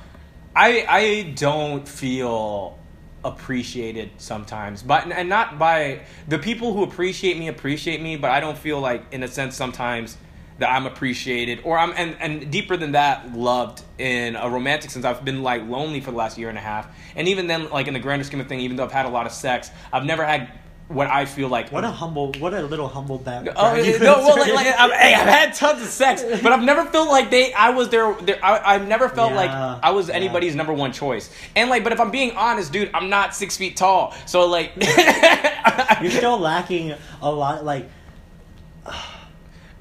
I 0.56 0.86
I 0.88 1.34
don't 1.36 1.88
feel 1.88 2.78
appreciated 3.24 4.10
sometimes, 4.18 4.82
but 4.82 5.12
and 5.12 5.30
not 5.30 5.60
by 5.60 6.02
the 6.28 6.40
people 6.40 6.74
who 6.74 6.84
appreciate 6.84 7.38
me 7.38 7.48
appreciate 7.48 8.02
me, 8.02 8.16
but 8.16 8.32
I 8.32 8.40
don't 8.40 8.58
feel 8.58 8.80
like 8.80 9.04
in 9.12 9.24
a 9.24 9.28
sense 9.28 9.56
sometimes 9.56 10.18
that 10.60 10.72
I'm 10.72 10.86
appreciated 10.86 11.62
or 11.64 11.78
I'm 11.78 11.94
and 11.98 12.16
and 12.20 12.52
deeper 12.52 12.78
than 12.78 12.94
that 12.94 13.36
loved 13.36 13.84
in 13.98 14.36
a 14.36 14.50
romantic 14.50 14.92
sense. 14.92 15.06
I've 15.06 15.26
been 15.26 15.44
like 15.44 15.68
lonely 15.68 16.02
for 16.02 16.12
the 16.12 16.18
last 16.18 16.38
year 16.38 16.50
and 16.50 16.58
a 16.58 16.62
half, 16.62 16.88
and 17.16 17.28
even 17.28 17.48
then, 17.48 17.70
like 17.70 17.88
in 17.88 17.94
the 17.94 18.00
grander 18.00 18.24
scheme 18.24 18.40
of 18.40 18.48
thing, 18.48 18.62
even 18.62 18.78
though 18.78 18.86
I've 18.86 18.92
had 18.92 19.06
a 19.06 19.10
lot 19.10 19.26
of 19.26 19.32
sex, 19.34 19.70
I've 19.92 20.06
never 20.06 20.26
had 20.26 20.50
what 20.94 21.08
I 21.08 21.26
feel 21.26 21.48
like 21.48 21.72
What 21.72 21.84
a 21.84 21.92
humble. 21.92 22.34
What 22.40 22.54
a 22.54 22.62
little 22.62 22.88
humble 22.88 23.18
back. 23.18 23.48
Oh 23.56 23.76
eh, 23.76 23.98
no! 24.00 24.20
Well, 24.20 24.38
like, 24.38 24.54
like 24.54 24.76
I'm, 24.78 24.92
hey, 24.92 25.14
I've 25.14 25.28
had 25.28 25.54
tons 25.54 25.82
of 25.82 25.88
sex, 25.88 26.24
but 26.42 26.52
I've 26.52 26.64
never 26.64 26.86
felt 26.86 27.10
like 27.10 27.32
they. 27.32 27.54
I 27.54 27.70
was 27.70 27.90
their. 27.90 28.14
their 28.16 28.44
I, 28.44 28.76
I've 28.76 28.88
never 28.88 29.10
felt 29.10 29.34
like 29.34 29.50
I 29.50 29.92
was 29.92 30.10
yeah. 30.10 30.16
anybody's 30.16 30.56
number 30.56 30.74
one 30.74 30.92
choice. 30.92 31.34
And 31.56 31.70
like, 31.70 31.84
but 31.84 31.94
if 31.94 32.00
I'm 32.00 32.12
being 32.12 32.36
honest, 32.36 32.72
dude, 32.72 32.92
I'm 32.94 33.10
not 33.10 33.36
six 33.36 33.58
feet 33.58 33.78
tall. 33.78 34.14
So 34.26 34.48
like, 34.48 34.74
You're 36.02 36.12
still 36.12 36.38
lacking 36.40 36.94
a 37.22 37.32
lot. 37.32 37.64
Like 37.66 37.90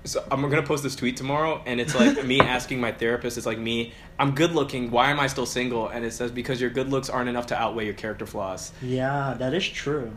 So 0.05 0.25
I'm 0.31 0.41
gonna 0.43 0.63
post 0.63 0.83
this 0.83 0.97
tweet 0.97 1.17
tomorrow, 1.17 1.63
and 1.67 1.81
it's 1.81 1.95
like 1.95 2.25
me 2.25 2.41
asking 2.57 2.81
my 2.81 2.93
therapist. 2.93 3.37
It's 3.37 3.47
like 3.47 3.59
me. 3.59 3.93
I'm 4.19 4.35
good 4.35 4.53
looking. 4.53 4.91
Why 4.91 5.11
am 5.11 5.21
I 5.21 5.27
still 5.27 5.47
single? 5.47 5.89
And 5.89 6.05
it 6.05 6.13
says 6.13 6.31
because 6.31 6.61
your 6.61 6.71
good 6.71 6.89
looks 6.89 7.09
aren't 7.09 7.29
enough 7.29 7.47
to 7.49 7.61
outweigh 7.61 7.85
your 7.85 7.95
character 7.95 8.27
flaws. 8.27 8.73
Yeah, 8.83 9.35
that 9.39 9.55
is 9.55 9.69
true. 9.69 10.13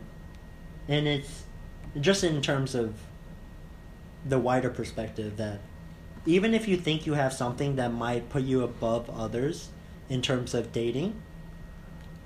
And 0.88 1.08
it's 1.08 1.44
just 2.00 2.24
in 2.24 2.42
terms 2.42 2.75
of 2.75 2.96
the 4.25 4.40
wider 4.40 4.70
perspective 4.70 5.38
that 5.38 5.60
even 6.25 6.54
if 6.54 6.68
you 6.68 6.78
think 6.78 7.06
you 7.06 7.13
have 7.13 7.34
something 7.34 7.75
that 7.75 7.94
might 7.94 8.30
put 8.30 8.44
you 8.44 8.63
above 8.63 9.10
others 9.10 9.70
in 10.10 10.22
terms 10.22 10.54
of 10.54 10.72
dating, 10.72 11.22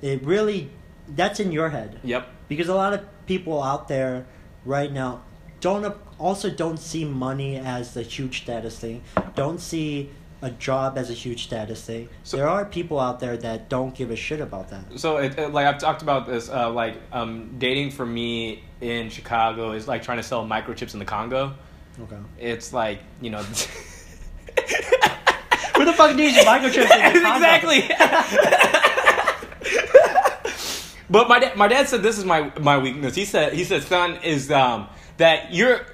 it 0.02 0.24
really 0.24 0.70
that's 1.16 1.40
in 1.40 1.52
your 1.52 1.70
head. 1.70 2.00
Yep. 2.04 2.28
Because 2.48 2.68
a 2.68 2.76
lot 2.76 2.94
of 2.94 3.02
people 3.26 3.62
out 3.64 3.88
there 3.88 4.26
right 4.66 4.92
now 4.92 5.22
don't 5.60 5.96
also 6.20 6.50
don't 6.50 6.78
see 6.78 7.06
money 7.06 7.56
as 7.56 7.96
a 7.98 8.04
huge 8.04 8.44
status 8.44 8.78
thing. 8.80 9.04
Don't 9.36 9.60
see 9.60 10.12
a 10.42 10.52
job 10.52 10.98
as 10.98 11.10
a 11.10 11.14
huge 11.14 11.44
status 11.46 11.82
thing. 11.84 12.10
So- 12.24 12.38
there 12.38 12.48
are 12.48 12.64
people 12.66 13.00
out 13.00 13.20
there 13.20 13.38
that 13.38 13.70
don't 13.70 13.94
give 13.96 14.12
a 14.12 14.16
shit 14.16 14.40
about 14.42 14.70
that. 14.70 15.00
So 15.00 15.18
it, 15.18 15.38
it- 15.38 15.54
like 15.54 15.66
I've 15.68 15.80
talked 15.80 16.02
about 16.02 16.28
this. 16.28 16.50
Uh, 16.50 16.70
like 16.72 16.96
um, 17.12 17.56
dating 17.58 17.92
for 17.92 18.06
me 18.06 18.64
in 18.82 19.10
Chicago 19.10 19.72
is 19.72 19.88
like 19.88 20.04
trying 20.04 20.18
to 20.18 20.24
sell 20.24 20.46
microchips 20.46 20.94
in 20.94 21.00
the 21.00 21.06
Congo. 21.06 21.54
Okay. 22.00 22.18
It's 22.40 22.74
like 22.74 23.00
you 23.22 23.30
know. 23.32 23.44
Who 25.76 25.86
the 25.86 25.94
fuck 25.94 26.16
needs 26.16 26.38
microchips 26.46 26.78
in 26.78 27.14
the 27.14 27.22
Congo? 27.22 27.36
exactly. 27.36 27.82
but 31.10 31.30
my 31.30 31.40
dad, 31.40 31.56
my 31.56 31.68
dad 31.68 31.88
said 31.88 32.04
this 32.04 32.18
is 32.18 32.26
my 32.26 32.52
my 32.60 32.78
weakness. 32.78 33.16
He 33.16 33.26
said 33.26 33.54
he 33.54 33.64
said 33.64 33.84
son 33.84 34.18
is 34.24 34.52
um 34.52 34.88
that 35.18 35.54
you're 35.54 35.86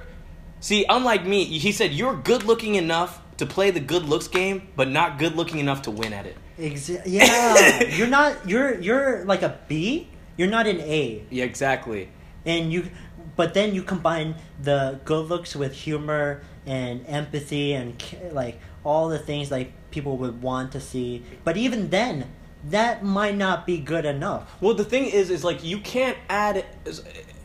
see 0.60 0.86
unlike 0.90 1.26
me. 1.26 1.46
He 1.46 1.72
said 1.72 1.92
you're 1.94 2.16
good 2.16 2.44
looking 2.44 2.76
enough 2.76 3.22
to 3.38 3.46
play 3.46 3.72
the 3.72 3.80
good 3.80 4.04
looks 4.04 4.28
game, 4.28 4.68
but 4.76 4.90
not 4.90 5.18
good 5.20 5.36
looking 5.36 5.60
enough 5.60 5.84
to 5.84 5.92
win 5.92 6.14
at 6.14 6.26
it. 6.26 6.38
Exa- 6.60 7.02
yeah, 7.06 7.84
you're 7.84 8.08
not. 8.08 8.48
You're 8.48 8.80
you're 8.80 9.26
like 9.26 9.42
a 9.42 9.60
B. 9.68 10.08
You're 10.38 10.50
not 10.50 10.66
an 10.68 10.80
A, 10.80 11.24
Yeah, 11.30 11.46
exactly. 11.46 12.10
and 12.46 12.72
you. 12.74 12.90
But 13.36 13.54
then 13.56 13.74
you 13.74 13.82
combine 13.82 14.36
the 14.62 15.00
good 15.06 15.28
looks 15.28 15.56
with 15.56 15.74
humor 15.74 16.44
and 16.68 17.04
empathy 17.08 17.74
and 17.74 18.02
like 18.32 18.60
all 18.84 19.10
the 19.10 19.18
things 19.18 19.50
like 19.50 19.72
people 19.90 20.18
would 20.18 20.42
want 20.44 20.72
to 20.74 20.80
see. 20.80 21.24
But 21.44 21.58
even 21.58 21.90
then, 21.90 22.30
that 22.70 23.04
might 23.04 23.36
not 23.36 23.66
be 23.66 23.80
good 23.80 24.06
enough. 24.06 24.56
Well, 24.62 24.76
the 24.76 24.84
thing 24.86 25.06
is, 25.06 25.32
is 25.32 25.44
like 25.44 25.64
you 25.64 25.80
can't 25.80 26.18
add. 26.30 26.66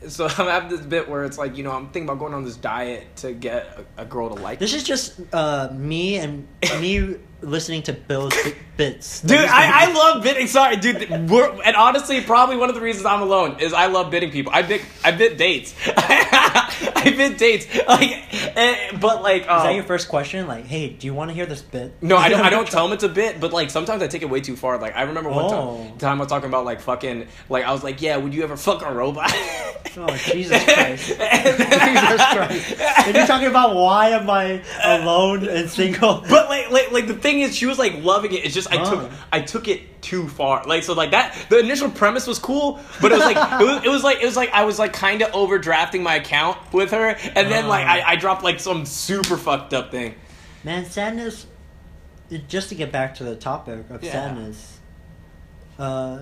So 0.08 0.26
I'm 0.26 0.46
having 0.46 0.68
this 0.68 0.80
bit 0.80 1.08
where 1.08 1.24
it's 1.24 1.38
like 1.38 1.56
you 1.56 1.64
know 1.64 1.72
I'm 1.72 1.86
thinking 1.86 2.04
about 2.04 2.18
going 2.18 2.32
on 2.34 2.44
this 2.44 2.56
diet 2.56 3.16
to 3.16 3.32
get 3.32 3.86
a, 3.96 4.02
a 4.02 4.04
girl 4.04 4.28
to 4.28 4.40
like. 4.40 4.58
This 4.58 4.72
is 4.72 4.84
just 4.84 5.20
uh, 5.32 5.70
me 5.72 6.16
and 6.16 6.46
me 6.80 7.16
listening 7.40 7.82
to 7.84 7.92
Bill's 7.92 8.34
bi- 8.34 8.54
bits. 8.76 9.20
Dude, 9.22 9.38
I, 9.38 9.86
I 9.86 9.92
love 9.92 10.22
bidding. 10.22 10.46
Sorry, 10.46 10.76
dude. 10.76 11.30
We're, 11.30 11.50
and 11.62 11.76
honestly, 11.76 12.20
probably 12.20 12.56
one 12.56 12.68
of 12.68 12.74
the 12.74 12.80
reasons 12.80 13.06
I'm 13.06 13.22
alone 13.22 13.60
is 13.60 13.72
I 13.72 13.86
love 13.86 14.10
bidding 14.10 14.30
people. 14.30 14.52
I 14.54 14.62
bid, 14.62 14.82
I 15.04 15.12
bid 15.12 15.36
dates. 15.36 15.74
Bid 17.16 17.36
dates. 17.36 17.66
Like, 17.86 18.10
eh, 18.56 18.96
but 19.00 19.22
like, 19.22 19.42
Is 19.42 19.48
um, 19.48 19.62
that 19.64 19.74
your 19.74 19.84
first 19.84 20.08
question? 20.08 20.46
Like, 20.46 20.66
hey, 20.66 20.88
do 20.90 21.06
you 21.06 21.14
want 21.14 21.30
to 21.30 21.34
hear 21.34 21.46
this 21.46 21.62
bit? 21.62 21.92
no, 22.02 22.16
I 22.16 22.28
don't. 22.28 22.40
I 22.40 22.50
don't 22.50 22.68
tell 22.70 22.84
them 22.86 22.92
it's 22.94 23.04
a 23.04 23.08
bit, 23.08 23.40
but 23.40 23.52
like 23.52 23.70
sometimes 23.70 24.02
I 24.02 24.06
take 24.08 24.22
it 24.22 24.30
way 24.30 24.40
too 24.40 24.56
far. 24.56 24.78
Like 24.78 24.96
I 24.96 25.02
remember 25.02 25.30
one 25.30 25.44
Oh. 25.46 25.84
time, 25.88 25.98
time 25.98 26.16
I 26.18 26.20
was 26.24 26.28
talking 26.28 26.48
about 26.48 26.64
like 26.64 26.80
fucking. 26.80 27.26
Like 27.48 27.64
I 27.64 27.72
was 27.72 27.82
like, 27.84 28.02
yeah, 28.02 28.16
would 28.16 28.34
you 28.34 28.42
ever 28.44 28.56
fuck 28.56 28.82
a 28.82 28.92
robot? 28.92 29.30
Oh 29.96 30.14
Jesus 30.16 30.62
Christ! 30.74 31.08
Jesus 31.08 31.18
Christ! 32.26 32.80
And 33.06 33.16
you're 33.16 33.26
talking 33.26 33.48
about 33.48 33.74
why 33.74 34.10
am 34.10 34.28
I 34.30 34.62
alone 34.84 35.46
and 35.48 35.68
single? 35.68 36.22
But 36.28 36.48
like, 36.48 36.70
like, 36.70 36.92
like 36.92 37.06
the 37.06 37.14
thing 37.14 37.40
is, 37.40 37.56
she 37.56 37.66
was 37.66 37.78
like 37.78 38.02
loving 38.02 38.32
it. 38.32 38.44
It's 38.44 38.54
just 38.54 38.70
I 38.72 38.76
took, 38.84 38.98
Oh. 39.00 39.10
I 39.32 39.40
took 39.40 39.66
it 39.68 39.97
too 40.00 40.28
far. 40.28 40.64
Like, 40.64 40.82
so 40.82 40.94
like 40.94 41.10
that. 41.10 41.36
The 41.48 41.58
initial 41.58 41.90
premise 41.90 42.26
was 42.26 42.38
cool, 42.38 42.80
but 43.00 43.12
it 43.12 43.16
was 43.16 43.24
like, 43.24 43.60
it 43.60 43.64
was, 43.64 43.84
it 43.84 43.88
was 43.88 44.04
like, 44.04 44.20
it 44.22 44.24
was 44.26 44.36
like 44.36 44.50
I 44.52 44.64
was 44.64 44.78
like 44.78 44.92
kind 44.92 45.22
of 45.22 45.32
overdrafting 45.32 46.02
my 46.02 46.16
account 46.16 46.58
with 46.72 46.90
her, 46.92 47.08
and 47.08 47.50
then 47.50 47.68
like. 47.68 47.86
I, 47.86 48.12
I 48.12 48.16
dropped 48.16 48.42
like 48.44 48.60
some 48.60 48.84
super 48.86 49.36
fucked 49.36 49.72
up 49.74 49.90
thing. 49.90 50.14
Man, 50.64 50.84
sadness. 50.84 51.46
Just 52.46 52.68
to 52.68 52.74
get 52.74 52.92
back 52.92 53.14
to 53.16 53.24
the 53.24 53.36
topic 53.36 53.88
of 53.88 54.04
Yeah. 54.04 54.12
sadness, 54.12 54.78
uh, 55.78 56.18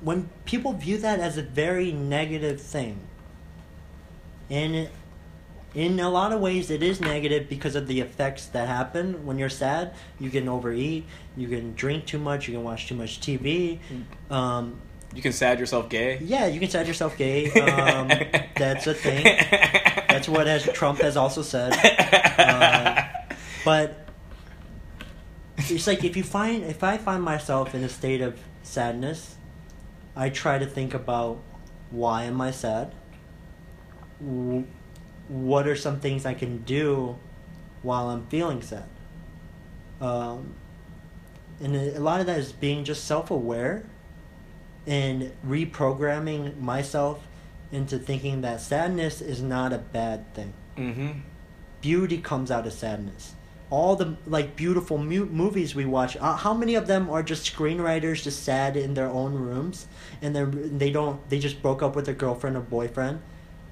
when 0.00 0.30
people 0.46 0.72
view 0.72 0.96
that 0.98 1.20
as 1.20 1.36
a 1.36 1.42
very 1.42 1.92
negative 1.92 2.60
thing, 2.60 3.00
and 4.48 4.74
it, 4.74 4.90
in 5.74 6.00
a 6.00 6.10
lot 6.10 6.32
of 6.32 6.40
ways 6.40 6.70
it 6.70 6.82
is 6.82 7.00
negative 7.00 7.48
because 7.48 7.76
of 7.76 7.86
the 7.86 8.00
effects 8.00 8.46
that 8.46 8.66
happen 8.68 9.24
when 9.24 9.38
you're 9.38 9.48
sad. 9.48 9.94
You 10.18 10.30
can 10.30 10.48
overeat, 10.48 11.06
you 11.36 11.48
can 11.48 11.74
drink 11.74 12.06
too 12.06 12.18
much, 12.18 12.48
you 12.48 12.54
can 12.54 12.64
watch 12.64 12.88
too 12.88 12.94
much 12.96 13.20
TV. 13.20 13.78
Um, 14.30 14.80
You 15.14 15.22
can 15.22 15.32
sad 15.32 15.58
yourself 15.60 15.88
gay. 15.88 16.18
yeah, 16.22 16.46
you 16.46 16.58
can 16.60 16.70
sad 16.70 16.86
yourself 16.86 17.16
gay. 17.16 17.50
Um, 17.60 18.08
that's 18.56 18.86
a 18.86 18.94
thing. 18.94 19.24
That's 20.08 20.28
what 20.28 20.46
Trump 20.74 21.00
has 21.00 21.16
also 21.16 21.42
said. 21.42 21.72
Uh, 22.40 23.02
but 23.64 24.08
it's 25.68 25.86
like 25.86 26.02
if 26.04 26.16
you 26.16 26.22
find 26.22 26.64
if 26.64 26.82
I 26.82 26.96
find 26.96 27.22
myself 27.22 27.74
in 27.74 27.84
a 27.84 27.88
state 27.88 28.22
of 28.22 28.40
sadness, 28.62 29.36
I 30.16 30.30
try 30.30 30.58
to 30.58 30.64
think 30.66 30.94
about 30.94 31.42
why 31.90 32.24
am 32.24 32.40
I 32.40 32.50
sad? 32.50 32.94
What 35.30 35.66
are 35.66 35.76
some 35.76 36.00
things 36.00 36.26
I 36.26 36.34
can 36.34 36.58
do 36.64 37.16
while 37.82 38.08
I'm 38.08 38.26
feeling 38.26 38.62
sad? 38.62 38.88
Um, 40.00 40.54
and 41.60 41.76
a 41.76 42.00
lot 42.00 42.20
of 42.20 42.26
that 42.26 42.38
is 42.38 42.52
being 42.52 42.84
just 42.84 43.04
self-aware 43.04 43.84
and 44.86 45.32
reprogramming 45.46 46.58
myself 46.58 47.26
into 47.70 47.98
thinking 47.98 48.40
that 48.40 48.60
sadness 48.60 49.20
is 49.20 49.40
not 49.40 49.72
a 49.72 49.78
bad 49.78 50.34
thing 50.34 50.52
mm-hmm. 50.76 51.10
beauty 51.80 52.18
comes 52.18 52.50
out 52.50 52.66
of 52.66 52.72
sadness. 52.72 53.34
All 53.68 53.94
the 53.94 54.16
like 54.26 54.56
beautiful 54.56 54.98
mu- 54.98 55.26
movies 55.26 55.76
we 55.76 55.84
watch, 55.84 56.16
uh, 56.16 56.34
how 56.34 56.52
many 56.52 56.74
of 56.74 56.88
them 56.88 57.08
are 57.08 57.22
just 57.22 57.54
screenwriters 57.54 58.22
just 58.22 58.42
sad 58.42 58.76
in 58.76 58.94
their 58.94 59.08
own 59.08 59.34
rooms 59.34 59.86
and 60.20 60.34
they 60.34 60.44
they 60.44 60.90
don't 60.90 61.28
they 61.30 61.38
just 61.38 61.62
broke 61.62 61.80
up 61.80 61.94
with 61.94 62.06
their 62.06 62.14
girlfriend 62.14 62.56
or 62.56 62.60
boyfriend, 62.60 63.22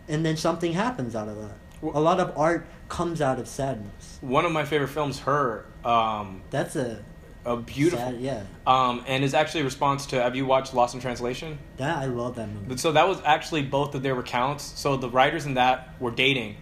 and 0.08 0.24
then 0.24 0.36
something 0.36 0.72
happens 0.72 1.14
out 1.14 1.28
of 1.28 1.36
that. 1.36 1.56
A 1.82 2.00
lot 2.00 2.18
of 2.18 2.36
art 2.36 2.66
comes 2.88 3.20
out 3.20 3.38
of 3.38 3.46
sadness. 3.46 4.18
One 4.20 4.44
of 4.44 4.52
my 4.52 4.64
favorite 4.64 4.88
films, 4.88 5.20
Her, 5.20 5.64
um, 5.84 6.42
That's 6.50 6.74
a 6.76 7.02
a 7.44 7.56
beautiful, 7.56 7.98
sad, 8.10 8.20
yeah. 8.20 8.42
um, 8.66 9.02
and 9.06 9.24
is 9.24 9.32
actually 9.32 9.62
a 9.62 9.64
response 9.64 10.06
to. 10.06 10.20
Have 10.22 10.36
you 10.36 10.44
watched 10.44 10.74
Lost 10.74 10.94
in 10.94 11.00
Translation? 11.00 11.58
That 11.78 11.96
I 11.98 12.04
love 12.06 12.34
that 12.34 12.48
movie. 12.48 12.76
So 12.76 12.92
that 12.92 13.08
was 13.08 13.22
actually 13.24 13.62
both 13.62 13.94
of 13.94 14.02
their 14.02 14.14
recounts. 14.14 14.64
So 14.64 14.96
the 14.96 15.08
writers 15.08 15.46
in 15.46 15.54
that 15.54 15.94
were 16.00 16.10
dating. 16.10 16.56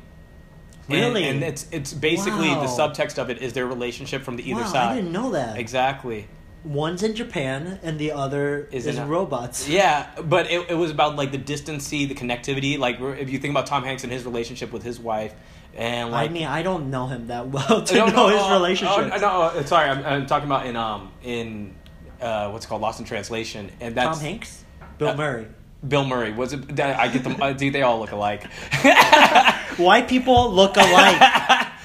And- 0.89 0.99
Really? 1.01 1.25
And, 1.25 1.43
it's 1.43 1.67
it's 1.73 1.93
basically 1.93 2.49
the 2.51 2.67
subtext 2.67 3.19
of 3.19 3.31
it 3.31 3.43
is 3.43 3.53
their 3.55 3.67
relationship 3.67 4.23
from 4.23 4.37
the 4.37 4.49
either 4.49 4.61
wow, 4.61 4.67
side. 4.69 4.93
I 4.93 4.97
didn't 4.97 5.13
know 5.13 5.31
that. 5.33 5.57
Exactly. 5.59 6.29
One's 6.67 7.03
in 7.03 7.15
Japan 7.15 7.79
and 7.83 7.99
the 7.99 8.13
other 8.13 8.69
Is 8.73 8.87
is, 8.87 8.99
in 8.99 9.09
robots. 9.09 9.69
Yeah, 9.79 10.09
but 10.23 10.51
it, 10.51 10.71
it 10.71 10.75
was 10.75 10.91
about 10.91 11.15
like 11.17 11.31
the 11.31 11.39
distancy, 11.39 12.07
the 12.07 12.15
connectivity. 12.15 12.77
Like 12.79 13.01
if 13.01 13.31
you 13.31 13.39
think 13.39 13.53
about 13.53 13.67
Tom 13.67 13.85
Hanks 13.85 14.03
and 14.05 14.13
his 14.13 14.25
relationship 14.25 14.73
with 14.73 14.83
his 14.83 14.99
wife, 14.99 15.33
and 15.77 16.11
like 16.11 16.31
I 16.31 16.33
mean, 16.33 16.47
I 16.47 16.63
don't 16.63 16.91
know 16.91 17.07
him 17.07 17.29
that 17.29 17.49
well 17.49 17.83
to 17.85 17.95
No, 17.95 18.07
know 18.07 18.13
no, 18.17 18.29
his 18.29 18.43
uh, 18.43 18.53
relationship. 18.55 19.13
uh, 19.13 19.19
no, 19.55 19.63
sorry, 19.63 19.91
I'm, 19.91 20.05
I'm 20.05 20.27
talking 20.27 20.47
about 20.49 20.67
in 20.67 20.75
um 20.77 21.13
in 21.23 21.75
uh, 22.21 22.51
what's 22.51 22.67
called 22.67 22.83
Lost 22.83 22.99
in 22.99 23.07
Translation, 23.07 23.71
and 23.81 23.95
that's 23.95 24.19
Tom 24.19 24.27
Hanks, 24.27 24.65
Bill 24.99 25.09
Uh, 25.09 25.17
Murray. 25.17 25.47
Bill 25.87 26.05
Murray. 26.07 26.33
Was 26.33 26.53
it? 26.53 26.81
I 26.81 27.07
get 27.09 27.23
them. 27.23 27.41
Uh, 27.41 27.53
dude, 27.53 27.73
they 27.75 27.83
all 27.83 28.01
look 28.01 28.11
alike. 28.11 28.45
White 29.77 30.09
people 30.09 30.51
look 30.51 30.77
alike. 30.77 31.21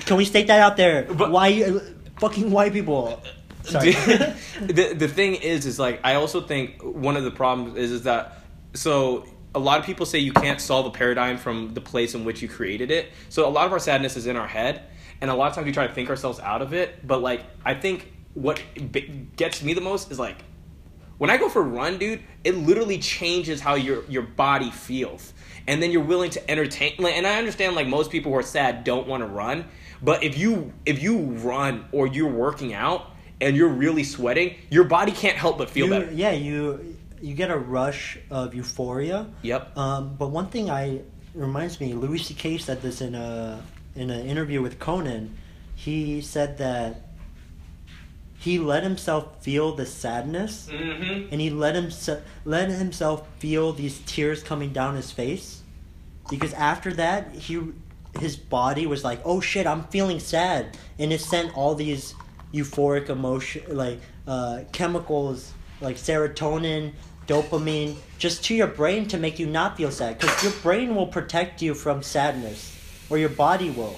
Can 0.05 0.17
we 0.17 0.25
state 0.25 0.47
that 0.47 0.59
out 0.59 0.77
there? 0.77 1.03
But- 1.03 1.29
Why, 1.31 1.61
uh, 1.63 1.79
fucking 2.19 2.49
white 2.51 2.73
people. 2.73 3.21
Sorry. 3.63 3.91
the 4.61 4.93
the 4.97 5.07
thing 5.07 5.35
is, 5.35 5.65
is 5.65 5.79
like 5.79 5.99
I 6.03 6.15
also 6.15 6.41
think 6.41 6.81
one 6.81 7.17
of 7.17 7.23
the 7.23 7.31
problems 7.31 7.77
is 7.77 7.91
is 7.91 8.03
that 8.03 8.39
so 8.73 9.25
a 9.53 9.59
lot 9.59 9.79
of 9.79 9.85
people 9.85 10.05
say 10.05 10.19
you 10.19 10.33
can't 10.33 10.61
solve 10.61 10.85
a 10.85 10.91
paradigm 10.91 11.37
from 11.37 11.73
the 11.73 11.81
place 11.81 12.15
in 12.15 12.23
which 12.23 12.41
you 12.41 12.47
created 12.47 12.89
it. 12.89 13.11
So 13.29 13.47
a 13.47 13.51
lot 13.51 13.65
of 13.65 13.73
our 13.73 13.79
sadness 13.79 14.15
is 14.15 14.27
in 14.27 14.37
our 14.37 14.47
head, 14.47 14.83
and 15.19 15.29
a 15.29 15.33
lot 15.33 15.49
of 15.49 15.55
times 15.55 15.65
we 15.65 15.71
try 15.71 15.87
to 15.87 15.93
think 15.93 16.09
ourselves 16.09 16.39
out 16.39 16.61
of 16.61 16.73
it. 16.73 17.05
But 17.05 17.21
like 17.21 17.43
I 17.65 17.73
think 17.73 18.11
what 18.33 18.61
gets 19.35 19.61
me 19.61 19.73
the 19.73 19.81
most 19.81 20.11
is 20.11 20.19
like 20.19 20.37
when 21.17 21.29
I 21.29 21.37
go 21.37 21.49
for 21.49 21.61
a 21.61 21.65
run, 21.65 21.99
dude, 21.99 22.21
it 22.43 22.55
literally 22.55 22.97
changes 22.97 23.61
how 23.61 23.75
your 23.75 24.03
your 24.05 24.23
body 24.23 24.71
feels, 24.71 25.33
and 25.67 25.81
then 25.83 25.91
you're 25.91 26.03
willing 26.03 26.31
to 26.31 26.49
entertain. 26.49 26.93
And 27.05 27.27
I 27.27 27.37
understand 27.37 27.75
like 27.75 27.87
most 27.87 28.09
people 28.09 28.31
who 28.31 28.37
are 28.39 28.43
sad 28.43 28.83
don't 28.83 29.07
want 29.07 29.21
to 29.21 29.27
run, 29.27 29.65
but 30.01 30.23
if 30.23 30.37
you 30.37 30.73
if 30.85 31.01
you 31.03 31.19
run 31.19 31.85
or 31.91 32.07
you're 32.07 32.31
working 32.31 32.73
out 32.73 33.10
and 33.41 33.55
you're 33.57 33.67
really 33.69 34.03
sweating, 34.03 34.55
your 34.69 34.83
body 34.85 35.11
can't 35.11 35.37
help 35.37 35.57
but 35.57 35.69
feel 35.69 35.85
You- 35.87 35.91
better. 35.91 36.11
Yeah, 36.11 36.31
you 36.31 36.95
you 37.21 37.33
get 37.35 37.51
a 37.51 37.57
rush 37.57 38.17
of 38.31 38.55
euphoria. 38.55 39.27
Yep. 39.43 39.77
Um, 39.77 40.15
but 40.17 40.29
one 40.29 40.47
thing 40.47 40.69
I 40.71 41.01
reminds 41.35 41.79
me, 41.79 41.93
Louis 41.93 42.17
C.K. 42.17 42.57
said 42.57 42.81
this 42.81 43.01
in 43.01 43.13
a 43.15 43.61
in 43.95 44.09
an 44.09 44.25
interview 44.25 44.61
with 44.61 44.79
Conan, 44.79 45.35
he 45.75 46.21
said 46.21 46.57
that 46.59 47.07
he 48.39 48.57
let 48.57 48.81
himself 48.83 49.43
feel 49.43 49.75
the 49.75 49.85
sadness 49.85 50.67
Mm-hmm. 50.71 51.27
and 51.31 51.41
he 51.41 51.49
let 51.49 51.75
himself 51.75 52.21
let 52.45 52.69
himself 52.69 53.27
feel 53.39 53.71
these 53.73 53.99
tears 54.05 54.41
coming 54.43 54.73
down 54.73 54.95
his 54.95 55.11
face 55.11 55.61
because 56.29 56.53
after 56.53 56.91
that 56.93 57.31
he 57.35 57.59
his 58.19 58.35
body 58.35 58.85
was 58.87 59.03
like 59.03 59.19
oh 59.25 59.39
shit 59.39 59.67
i'm 59.67 59.83
feeling 59.85 60.19
sad 60.19 60.75
and 60.99 61.13
it 61.13 61.21
sent 61.21 61.55
all 61.55 61.75
these 61.75 62.13
euphoric 62.53 63.09
emotion 63.09 63.63
like 63.69 63.99
uh, 64.27 64.61
chemicals 64.71 65.53
like 65.79 65.95
serotonin 65.95 66.91
dopamine 67.27 67.95
just 68.17 68.43
to 68.43 68.53
your 68.53 68.67
brain 68.67 69.07
to 69.07 69.17
make 69.17 69.39
you 69.39 69.45
not 69.45 69.77
feel 69.77 69.91
sad 69.91 70.17
because 70.19 70.43
your 70.43 70.53
brain 70.61 70.95
will 70.95 71.07
protect 71.07 71.61
you 71.61 71.73
from 71.73 72.03
sadness 72.03 72.77
or 73.09 73.17
your 73.17 73.29
body 73.29 73.69
will 73.69 73.97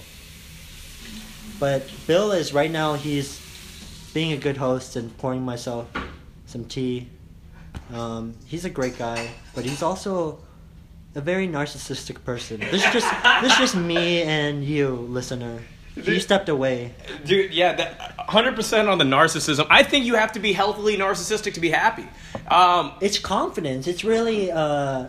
but 1.59 1.89
bill 2.05 2.31
is 2.31 2.53
right 2.53 2.71
now 2.71 2.93
he's 2.93 3.41
being 4.13 4.31
a 4.31 4.37
good 4.37 4.57
host 4.57 4.95
and 4.95 5.17
pouring 5.17 5.41
myself 5.41 5.87
some 6.45 6.65
tea. 6.65 7.07
Um, 7.91 8.35
he's 8.45 8.63
a 8.63 8.69
great 8.69 8.97
guy, 8.97 9.27
but 9.55 9.65
he's 9.65 9.81
also 9.81 10.39
a 11.15 11.21
very 11.21 11.47
narcissistic 11.47 12.23
person. 12.23 12.59
This 12.59 12.85
is 12.85 12.93
just 12.93 13.09
this 13.41 13.51
is 13.53 13.57
just 13.57 13.75
me 13.75 14.21
and 14.21 14.63
you, 14.63 14.89
listener. 14.89 15.59
He 15.95 16.19
stepped 16.19 16.49
away. 16.49 16.93
Dude, 17.25 17.53
yeah, 17.53 17.73
that 17.73 18.15
hundred 18.17 18.55
percent 18.55 18.89
on 18.89 18.97
the 18.97 19.03
narcissism. 19.03 19.67
I 19.69 19.83
think 19.83 20.05
you 20.05 20.15
have 20.15 20.31
to 20.31 20.39
be 20.39 20.53
healthily 20.53 20.97
narcissistic 20.97 21.53
to 21.53 21.59
be 21.59 21.69
happy. 21.69 22.07
Um, 22.47 22.93
It's 22.99 23.19
confidence. 23.19 23.87
It's 23.87 24.03
really 24.03 24.51
uh, 24.51 25.07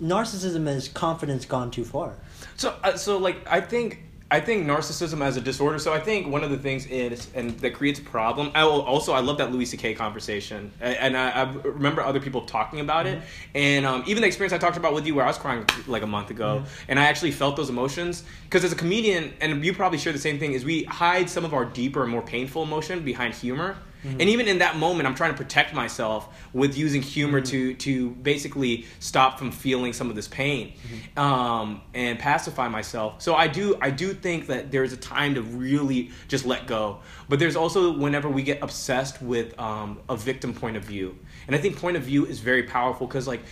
narcissism 0.00 0.68
is 0.68 0.88
confidence 0.88 1.44
gone 1.46 1.70
too 1.70 1.84
far. 1.84 2.14
So, 2.56 2.74
uh, 2.82 2.96
so 2.96 3.18
like, 3.18 3.46
I 3.46 3.60
think, 3.60 4.02
I 4.28 4.40
think 4.40 4.66
narcissism 4.66 5.24
as 5.24 5.36
a 5.36 5.40
disorder. 5.40 5.78
So, 5.78 5.92
I 5.92 6.00
think 6.00 6.26
one 6.26 6.42
of 6.42 6.50
the 6.50 6.58
things 6.58 6.86
is, 6.86 7.28
and 7.34 7.50
that 7.60 7.74
creates 7.74 8.00
a 8.00 8.02
problem. 8.02 8.50
I 8.56 8.64
will, 8.64 8.82
also, 8.82 9.12
I 9.12 9.20
love 9.20 9.38
that 9.38 9.52
Louis 9.52 9.66
C.K. 9.66 9.94
conversation, 9.94 10.72
and 10.80 11.16
I, 11.16 11.30
I 11.30 11.52
remember 11.52 12.02
other 12.02 12.18
people 12.18 12.42
talking 12.42 12.80
about 12.80 13.06
it, 13.06 13.22
and 13.54 13.86
um, 13.86 14.02
even 14.08 14.22
the 14.22 14.26
experience 14.26 14.52
I 14.52 14.58
talked 14.58 14.76
about 14.76 14.94
with 14.94 15.06
you, 15.06 15.14
where 15.14 15.24
I 15.24 15.28
was 15.28 15.38
crying 15.38 15.64
like 15.86 16.02
a 16.02 16.08
month 16.08 16.30
ago, 16.30 16.64
and 16.88 16.98
I 16.98 17.04
actually 17.04 17.30
felt 17.30 17.56
those 17.56 17.70
emotions. 17.70 18.24
Because 18.44 18.64
as 18.64 18.72
a 18.72 18.76
comedian, 18.76 19.32
and 19.40 19.64
you 19.64 19.72
probably 19.72 19.98
share 19.98 20.12
the 20.12 20.18
same 20.18 20.40
thing, 20.40 20.54
is 20.54 20.64
we 20.64 20.82
hide 20.84 21.30
some 21.30 21.44
of 21.44 21.54
our 21.54 21.64
deeper, 21.64 22.02
and 22.02 22.10
more 22.10 22.22
painful 22.22 22.64
emotion 22.64 23.04
behind 23.04 23.32
humor. 23.32 23.76
And 24.18 24.22
even 24.22 24.48
in 24.48 24.58
that 24.58 24.76
moment, 24.76 25.06
I'm 25.06 25.14
trying 25.14 25.32
to 25.32 25.36
protect 25.36 25.74
myself 25.74 26.28
with 26.52 26.76
using 26.76 27.02
humor 27.02 27.40
to 27.40 27.74
to 27.74 28.10
basically 28.10 28.86
stop 29.00 29.38
from 29.38 29.50
feeling 29.50 29.92
some 29.92 30.10
of 30.10 30.16
this 30.16 30.28
pain, 30.28 30.74
um, 31.16 31.82
and 31.94 32.18
pacify 32.18 32.68
myself. 32.68 33.20
So 33.20 33.34
I 33.34 33.48
do 33.48 33.76
I 33.80 33.90
do 33.90 34.14
think 34.14 34.46
that 34.46 34.70
there's 34.70 34.92
a 34.92 34.96
time 34.96 35.34
to 35.34 35.42
really 35.42 36.10
just 36.28 36.46
let 36.46 36.66
go. 36.66 37.00
But 37.28 37.38
there's 37.38 37.56
also 37.56 37.92
whenever 37.96 38.28
we 38.28 38.42
get 38.42 38.62
obsessed 38.62 39.20
with 39.20 39.58
um, 39.58 40.00
a 40.08 40.16
victim 40.16 40.54
point 40.54 40.76
of 40.76 40.84
view, 40.84 41.18
and 41.46 41.56
I 41.56 41.58
think 41.58 41.76
point 41.76 41.96
of 41.96 42.02
view 42.02 42.26
is 42.26 42.40
very 42.40 42.62
powerful 42.62 43.06
because 43.06 43.26
like 43.26 43.42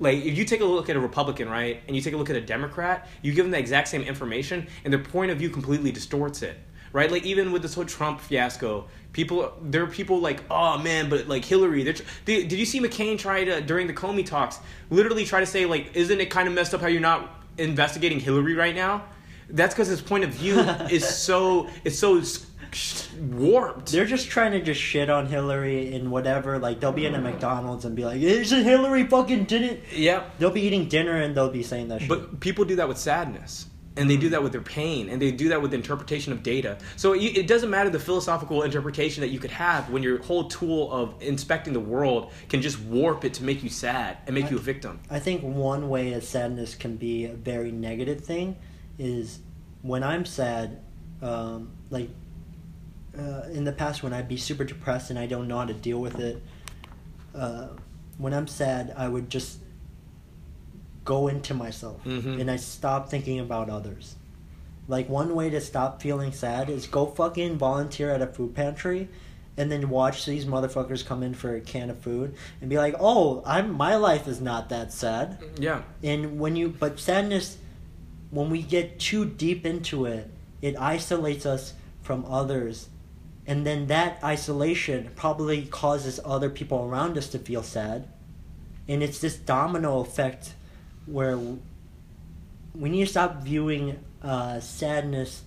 like 0.00 0.24
if 0.24 0.36
you 0.36 0.44
take 0.44 0.62
a 0.62 0.64
look 0.64 0.88
at 0.88 0.96
a 0.96 1.00
Republican, 1.00 1.48
right, 1.48 1.82
and 1.86 1.94
you 1.94 2.02
take 2.02 2.14
a 2.14 2.16
look 2.16 2.30
at 2.30 2.36
a 2.36 2.40
Democrat, 2.40 3.06
you 3.22 3.32
give 3.32 3.44
them 3.44 3.52
the 3.52 3.58
exact 3.58 3.88
same 3.88 4.02
information, 4.02 4.66
and 4.84 4.92
their 4.92 5.00
point 5.00 5.30
of 5.30 5.38
view 5.38 5.50
completely 5.50 5.92
distorts 5.92 6.42
it, 6.42 6.56
right? 6.92 7.10
Like 7.10 7.24
even 7.24 7.52
with 7.52 7.62
this 7.62 7.74
whole 7.74 7.84
Trump 7.84 8.20
fiasco, 8.20 8.86
people 9.12 9.52
there 9.62 9.82
are 9.82 9.86
people 9.86 10.20
like, 10.20 10.42
oh 10.50 10.78
man, 10.78 11.08
but 11.08 11.28
like 11.28 11.44
Hillary, 11.44 11.84
tr- 11.84 12.02
did, 12.24 12.48
did 12.48 12.58
you 12.58 12.66
see 12.66 12.80
McCain 12.80 13.18
try 13.18 13.44
to 13.44 13.60
during 13.60 13.86
the 13.86 13.94
Comey 13.94 14.24
talks, 14.24 14.58
literally 14.90 15.24
try 15.24 15.40
to 15.40 15.46
say 15.46 15.66
like, 15.66 15.94
isn't 15.94 16.20
it 16.20 16.30
kind 16.30 16.48
of 16.48 16.54
messed 16.54 16.74
up 16.74 16.80
how 16.80 16.88
you're 16.88 17.00
not 17.00 17.42
investigating 17.58 18.20
Hillary 18.20 18.54
right 18.54 18.74
now? 18.74 19.04
That's 19.48 19.74
because 19.74 19.88
his 19.88 20.00
point 20.00 20.24
of 20.24 20.30
view 20.30 20.58
is 20.90 21.08
so 21.08 21.68
is 21.84 21.98
so 21.98 22.22
warped. 23.18 23.90
They're 23.90 24.06
just 24.06 24.28
trying 24.28 24.52
to 24.52 24.62
just 24.62 24.80
shit 24.80 25.10
on 25.10 25.26
Hillary 25.26 25.94
and 25.94 26.10
whatever. 26.10 26.58
Like 26.58 26.80
they'll 26.80 26.92
be 26.92 27.06
in 27.06 27.14
a 27.14 27.18
mm-hmm. 27.18 27.26
McDonald's 27.26 27.84
and 27.84 27.96
be 27.96 28.04
like, 28.04 28.20
"Isn't 28.20 28.64
Hillary 28.64 29.06
fucking 29.06 29.44
didn't?" 29.44 29.80
Yeah, 29.92 30.24
They'll 30.38 30.50
be 30.50 30.62
eating 30.62 30.88
dinner 30.88 31.16
and 31.16 31.36
they'll 31.36 31.50
be 31.50 31.62
saying 31.62 31.88
that 31.88 32.00
shit. 32.00 32.08
But 32.08 32.40
people 32.40 32.64
do 32.64 32.76
that 32.76 32.88
with 32.88 32.98
sadness. 32.98 33.66
And 34.00 34.08
they 34.08 34.16
do 34.16 34.30
that 34.30 34.42
with 34.42 34.52
their 34.52 34.62
pain, 34.62 35.10
and 35.10 35.20
they 35.20 35.30
do 35.30 35.50
that 35.50 35.60
with 35.60 35.74
interpretation 35.74 36.32
of 36.32 36.42
data. 36.42 36.78
So 36.96 37.12
it, 37.12 37.36
it 37.36 37.46
doesn't 37.46 37.68
matter 37.68 37.90
the 37.90 37.98
philosophical 37.98 38.62
interpretation 38.62 39.20
that 39.20 39.28
you 39.28 39.38
could 39.38 39.50
have 39.50 39.90
when 39.90 40.02
your 40.02 40.22
whole 40.22 40.48
tool 40.48 40.90
of 40.90 41.22
inspecting 41.22 41.74
the 41.74 41.80
world 41.80 42.32
can 42.48 42.62
just 42.62 42.80
warp 42.80 43.26
it 43.26 43.34
to 43.34 43.44
make 43.44 43.62
you 43.62 43.68
sad 43.68 44.16
and 44.26 44.34
make 44.34 44.50
you 44.50 44.56
a 44.56 44.60
victim. 44.60 45.00
I 45.10 45.18
think 45.18 45.42
one 45.42 45.90
way 45.90 46.14
that 46.14 46.24
sadness 46.24 46.74
can 46.74 46.96
be 46.96 47.26
a 47.26 47.34
very 47.34 47.70
negative 47.70 48.22
thing 48.22 48.56
is 48.98 49.40
when 49.82 50.02
I'm 50.02 50.24
sad, 50.24 50.80
um, 51.20 51.70
like 51.90 52.08
uh, 53.18 53.42
in 53.52 53.64
the 53.64 53.72
past 53.72 54.02
when 54.02 54.14
I'd 54.14 54.28
be 54.28 54.38
super 54.38 54.64
depressed 54.64 55.10
and 55.10 55.18
I 55.18 55.26
don't 55.26 55.46
know 55.46 55.58
how 55.58 55.66
to 55.66 55.74
deal 55.74 56.00
with 56.00 56.18
it. 56.18 56.42
Uh, 57.34 57.68
when 58.16 58.32
I'm 58.32 58.46
sad, 58.46 58.94
I 58.96 59.08
would 59.08 59.28
just 59.28 59.59
go 61.10 61.28
into 61.28 61.52
myself 61.54 61.98
Mhm. 62.04 62.40
and 62.40 62.50
I 62.50 62.56
stop 62.56 63.08
thinking 63.10 63.38
about 63.40 63.68
others. 63.68 64.14
Like 64.86 65.08
one 65.08 65.34
way 65.34 65.50
to 65.50 65.60
stop 65.60 66.00
feeling 66.02 66.32
sad 66.32 66.70
is 66.70 66.86
go 66.86 67.06
fucking 67.06 67.58
volunteer 67.58 68.10
at 68.10 68.22
a 68.22 68.26
food 68.26 68.54
pantry 68.54 69.08
and 69.56 69.70
then 69.70 69.88
watch 69.90 70.24
these 70.24 70.44
motherfuckers 70.46 71.04
come 71.04 71.22
in 71.22 71.34
for 71.34 71.54
a 71.54 71.60
can 71.60 71.90
of 71.90 71.98
food 71.98 72.34
and 72.60 72.70
be 72.70 72.78
like, 72.78 72.94
"Oh, 72.98 73.42
I'm 73.44 73.72
my 73.86 73.94
life 73.96 74.26
is 74.28 74.40
not 74.40 74.68
that 74.70 74.92
sad." 74.92 75.38
Yeah. 75.58 75.82
And 76.02 76.38
when 76.42 76.54
you 76.56 76.68
but 76.82 76.98
sadness 77.00 77.58
when 78.30 78.48
we 78.48 78.62
get 78.62 79.00
too 79.00 79.24
deep 79.24 79.66
into 79.66 80.06
it, 80.06 80.30
it 80.62 80.74
isolates 80.80 81.44
us 81.44 81.74
from 82.02 82.24
others. 82.26 82.88
And 83.46 83.66
then 83.66 83.88
that 83.88 84.18
isolation 84.22 85.10
probably 85.16 85.62
causes 85.82 86.20
other 86.24 86.48
people 86.48 86.78
around 86.84 87.18
us 87.18 87.26
to 87.34 87.38
feel 87.40 87.64
sad. 87.64 88.06
And 88.88 89.02
it's 89.02 89.18
this 89.18 89.36
domino 89.36 89.98
effect 90.00 90.54
where 91.06 91.38
we 91.38 92.88
need 92.88 93.04
to 93.04 93.10
stop 93.10 93.42
viewing 93.42 93.98
uh, 94.22 94.60
sadness 94.60 95.42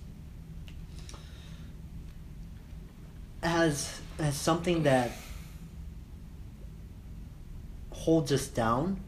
as 3.42 4.00
as 4.18 4.36
something 4.36 4.84
that 4.84 5.10
holds 7.90 8.32
us 8.32 8.46
down 8.46 9.00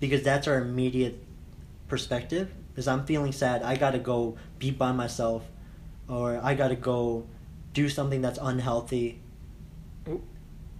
because 0.00 0.22
that's 0.22 0.46
our 0.46 0.58
immediate 0.58 1.22
perspective. 1.88 2.52
Because 2.72 2.88
i'm 2.88 3.06
feeling 3.06 3.32
sad 3.32 3.62
i 3.62 3.74
gotta 3.74 3.98
go 3.98 4.36
be 4.58 4.70
by 4.70 4.92
myself 4.92 5.42
or 6.08 6.38
i 6.42 6.54
gotta 6.54 6.76
go 6.76 7.24
do 7.76 7.90
something 7.90 8.22
that's 8.22 8.38
unhealthy. 8.40 9.20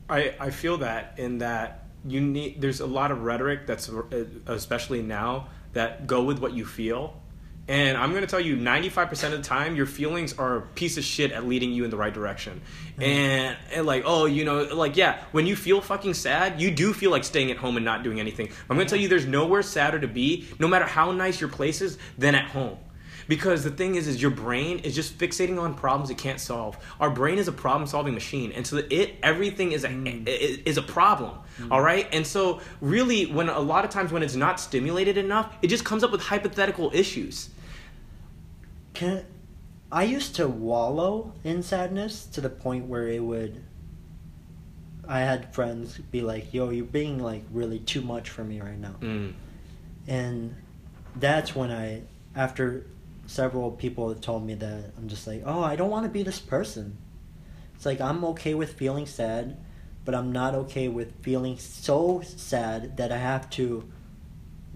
I, 0.09 0.35
I 0.41 0.49
feel 0.49 0.79
that 0.79 1.19
in 1.19 1.39
that 1.39 1.86
you 2.07 2.21
need 2.21 2.61
there's 2.61 2.81
a 2.81 2.87
lot 2.87 3.11
of 3.11 3.23
rhetoric 3.23 3.67
that's 3.67 3.89
uh, 3.89 4.25
especially 4.47 5.03
now 5.03 5.49
that 5.73 6.07
go 6.07 6.23
with 6.23 6.39
what 6.39 6.53
you 6.53 6.65
feel. 6.65 7.21
And 7.69 7.99
i'm 7.99 8.11
going 8.11 8.23
to 8.23 8.29
tell 8.29 8.41
you 8.41 8.57
95% 8.57 9.25
of 9.25 9.31
the 9.33 9.43
time 9.43 9.75
your 9.75 9.87
feelings 9.87 10.39
are 10.39 10.59
a 10.59 10.63
piece 10.63 10.99
of 10.99 11.05
shit 11.05 11.33
at 11.33 11.49
leading 11.49 11.73
you 11.73 11.83
in 11.83 11.91
the 11.91 11.97
right 11.97 12.15
direction. 12.15 12.61
And, 12.99 13.57
and 13.73 13.85
like 13.85 14.05
oh 14.07 14.27
you 14.27 14.45
know 14.45 14.63
like 14.63 14.97
yeah 14.97 15.25
when 15.33 15.47
you 15.47 15.57
feel 15.57 15.81
fucking 15.81 16.15
sad 16.15 16.61
you 16.61 16.71
do 16.71 16.93
feel 16.93 17.11
like 17.11 17.25
staying 17.25 17.51
at 17.51 17.57
home 17.57 17.77
and 17.77 17.85
not 17.85 18.05
doing 18.05 18.21
anything. 18.21 18.49
I'm 18.71 18.77
going 18.77 18.87
to 18.87 18.91
tell 18.95 19.01
you 19.01 19.09
there's 19.09 19.27
nowhere 19.27 19.63
sadder 19.63 19.99
to 19.99 20.09
be 20.09 20.47
no 20.61 20.69
matter 20.69 20.85
how 20.85 21.11
nice 21.11 21.41
your 21.41 21.51
place 21.51 21.81
is 21.81 21.99
than 22.17 22.37
at 22.37 22.47
home 22.51 22.79
because 23.29 23.65
the 23.65 23.71
thing 23.71 23.95
is 23.97 24.07
is 24.07 24.21
your 24.23 24.31
brain 24.31 24.79
is 24.81 24.95
just 24.95 25.19
fixating 25.19 25.61
on 25.61 25.75
problems 25.75 26.11
it 26.11 26.19
can't 26.19 26.41
solve. 26.41 26.77
Our 27.01 27.11
brain 27.11 27.39
is 27.39 27.49
a 27.49 27.53
problem 27.53 27.87
solving 27.89 28.15
machine 28.15 28.53
and 28.53 28.67
so 28.67 28.83
it 28.91 29.15
everything 29.23 29.73
is 29.73 29.85
a 29.85 29.89
i- 29.89 30.63
is 30.65 30.77
a 30.77 30.83
problem 30.83 31.39
all 31.71 31.81
right? 31.81 32.07
And 32.13 32.27
so 32.27 32.61
really 32.81 33.27
when 33.27 33.49
a 33.49 33.59
lot 33.61 33.85
of 33.85 33.91
times 33.91 34.13
when 34.13 34.23
it's 34.23 34.37
not 34.37 34.61
stimulated 34.61 35.17
enough 35.17 35.55
it 35.63 35.69
just 35.69 35.85
comes 35.85 36.05
up 36.05 36.13
with 36.13 36.21
hypothetical 36.23 36.91
issues. 36.95 37.51
Can 38.95 39.25
i 39.93 40.03
used 40.03 40.35
to 40.37 40.49
wallow 40.49 41.33
in 41.45 41.63
sadness 41.63 42.27
to 42.27 42.41
the 42.41 42.49
point 42.51 42.87
where 42.87 43.07
it 43.07 43.23
would 43.23 43.63
i 45.07 45.21
had 45.21 45.55
friends 45.55 45.97
be 46.11 46.21
like 46.21 46.53
yo 46.53 46.71
you're 46.71 46.85
being 46.85 47.19
like 47.23 47.45
really 47.53 47.79
too 47.79 48.01
much 48.01 48.29
for 48.31 48.43
me 48.43 48.61
right 48.61 48.79
now. 48.79 48.97
Mm. 49.01 49.33
and 50.09 50.57
that's 51.15 51.55
when 51.55 51.71
i 51.71 52.03
after 52.35 52.85
several 53.27 53.71
people 53.71 54.09
have 54.09 54.21
told 54.21 54.45
me 54.47 54.55
that 54.55 54.93
i'm 54.97 55.09
just 55.09 55.27
like 55.27 55.43
oh 55.45 55.63
i 55.63 55.77
don't 55.77 55.91
want 55.91 56.05
to 56.05 56.11
be 56.11 56.23
this 56.23 56.41
person. 56.41 56.97
It's 57.75 57.85
like 57.85 58.01
i'm 58.01 58.25
okay 58.25 58.55
with 58.55 58.75
feeling 58.75 59.07
sad 59.07 59.57
but 60.05 60.15
i'm 60.15 60.33
not 60.33 60.55
okay 60.55 60.89
with 60.89 61.13
feeling 61.23 61.59
so 61.59 62.23
sad 62.25 62.97
that 62.97 63.13
i 63.13 63.19
have 63.19 63.51
to 63.51 63.91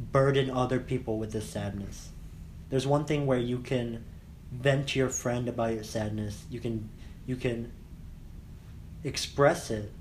burden 0.01 0.51
other 0.51 0.81
people 0.81 1.19
with 1.19 1.33
this 1.33 1.49
sadness. 1.49 2.11
There's 2.71 2.87
one 2.87 3.05
thing 3.05 3.27
where 3.27 3.39
you 3.39 3.59
can 3.59 4.05
vent 4.51 4.89
to 4.89 4.99
your 4.99 5.09
friend 5.09 5.49
about 5.49 5.75
your 5.75 5.85
sadness. 5.85 6.45
You 6.51 6.61
can 6.61 6.89
you 7.27 7.37
can 7.37 7.73
express 9.05 9.71
it. 9.71 9.93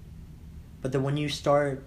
But 0.81 0.91
then 0.91 1.03
when 1.03 1.17
you 1.17 1.29
start 1.29 1.83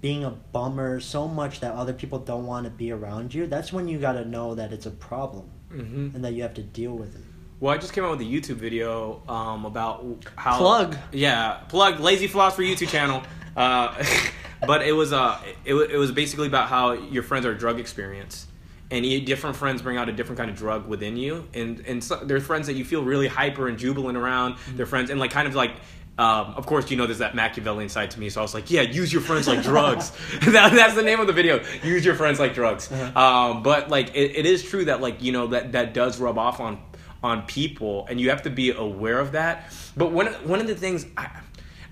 being 0.00 0.24
a 0.24 0.30
bummer 0.30 1.00
so 1.00 1.28
much 1.28 1.60
that 1.60 1.74
other 1.74 1.92
people 1.92 2.18
don't 2.18 2.46
want 2.46 2.64
to 2.64 2.70
be 2.70 2.90
around 2.90 3.34
you, 3.34 3.46
that's 3.46 3.72
when 3.72 3.88
you 3.88 3.98
got 3.98 4.12
to 4.12 4.24
know 4.24 4.54
that 4.54 4.72
it's 4.72 4.86
a 4.86 4.90
problem 4.90 5.50
hmm 5.74 6.08
and 6.14 6.24
that 6.24 6.32
you 6.32 6.42
have 6.42 6.54
to 6.54 6.62
deal 6.62 6.92
with 6.92 7.14
it. 7.14 7.22
Well, 7.60 7.72
I 7.72 7.78
just 7.78 7.92
came 7.92 8.04
out 8.04 8.10
with 8.10 8.20
a 8.20 8.30
YouTube 8.30 8.56
video 8.56 9.22
um, 9.28 9.64
about 9.64 10.04
how 10.36 10.58
Plug. 10.58 10.96
Yeah, 11.12 11.60
plug 11.68 12.00
Lazy 12.00 12.26
Philosopher 12.26 12.62
YouTube 12.62 12.88
channel. 12.88 13.22
Uh, 13.56 14.04
but 14.66 14.82
it 14.82 14.90
was 14.90 15.12
uh, 15.12 15.40
it, 15.64 15.74
it 15.74 15.96
was 15.96 16.10
basically 16.10 16.48
about 16.48 16.68
how 16.68 16.90
your 16.90 17.22
friends 17.22 17.46
are 17.46 17.54
drug 17.54 17.78
experience, 17.78 18.48
and 18.90 19.06
you, 19.06 19.20
different 19.20 19.54
friends 19.54 19.80
bring 19.80 19.96
out 19.96 20.08
a 20.08 20.12
different 20.12 20.38
kind 20.38 20.50
of 20.50 20.56
drug 20.56 20.88
within 20.88 21.16
you, 21.16 21.46
and 21.54 21.78
and 21.86 22.02
so, 22.02 22.16
there's 22.16 22.44
friends 22.44 22.66
that 22.66 22.72
you 22.72 22.84
feel 22.84 23.04
really 23.04 23.28
hyper 23.28 23.68
and 23.68 23.78
jubilant 23.78 24.18
around. 24.18 24.56
They're 24.74 24.86
friends, 24.86 25.08
and 25.10 25.20
like 25.20 25.30
kind 25.30 25.46
of 25.46 25.54
like. 25.54 25.70
Um, 26.16 26.54
of 26.56 26.66
course, 26.66 26.90
you 26.90 26.96
know 26.96 27.06
there's 27.06 27.18
that 27.18 27.34
Machiavellian 27.34 27.88
side 27.88 28.12
to 28.12 28.20
me, 28.20 28.30
so 28.30 28.40
I 28.40 28.42
was 28.42 28.54
like, 28.54 28.70
"Yeah, 28.70 28.82
use 28.82 29.12
your 29.12 29.22
friends 29.22 29.48
like 29.48 29.62
drugs." 29.62 30.12
that, 30.42 30.72
that's 30.72 30.94
the 30.94 31.02
name 31.02 31.18
of 31.18 31.26
the 31.26 31.32
video. 31.32 31.60
Use 31.82 32.04
your 32.04 32.14
friends 32.14 32.38
like 32.38 32.54
drugs. 32.54 32.90
Um, 33.16 33.62
but 33.64 33.88
like, 33.88 34.14
it, 34.14 34.36
it 34.36 34.46
is 34.46 34.62
true 34.62 34.84
that 34.84 35.00
like 35.00 35.22
you 35.22 35.32
know 35.32 35.48
that 35.48 35.72
that 35.72 35.92
does 35.92 36.20
rub 36.20 36.38
off 36.38 36.60
on 36.60 36.80
on 37.22 37.42
people, 37.46 38.06
and 38.08 38.20
you 38.20 38.30
have 38.30 38.42
to 38.42 38.50
be 38.50 38.70
aware 38.70 39.18
of 39.18 39.32
that. 39.32 39.72
But 39.96 40.12
one 40.12 40.28
one 40.44 40.60
of 40.60 40.68
the 40.68 40.76
things 40.76 41.04
I 41.16 41.28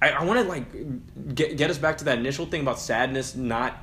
I, 0.01 0.11
I 0.11 0.25
want 0.25 0.41
to 0.41 0.49
like 0.49 1.35
get 1.35 1.57
get 1.57 1.71
us 1.71 1.79
back 1.79 1.99
to 1.99 2.05
that 2.05 2.19
initial 2.19 2.47
thing 2.47 2.61
about 2.63 2.79
sadness. 2.79 3.35
Not 3.35 3.77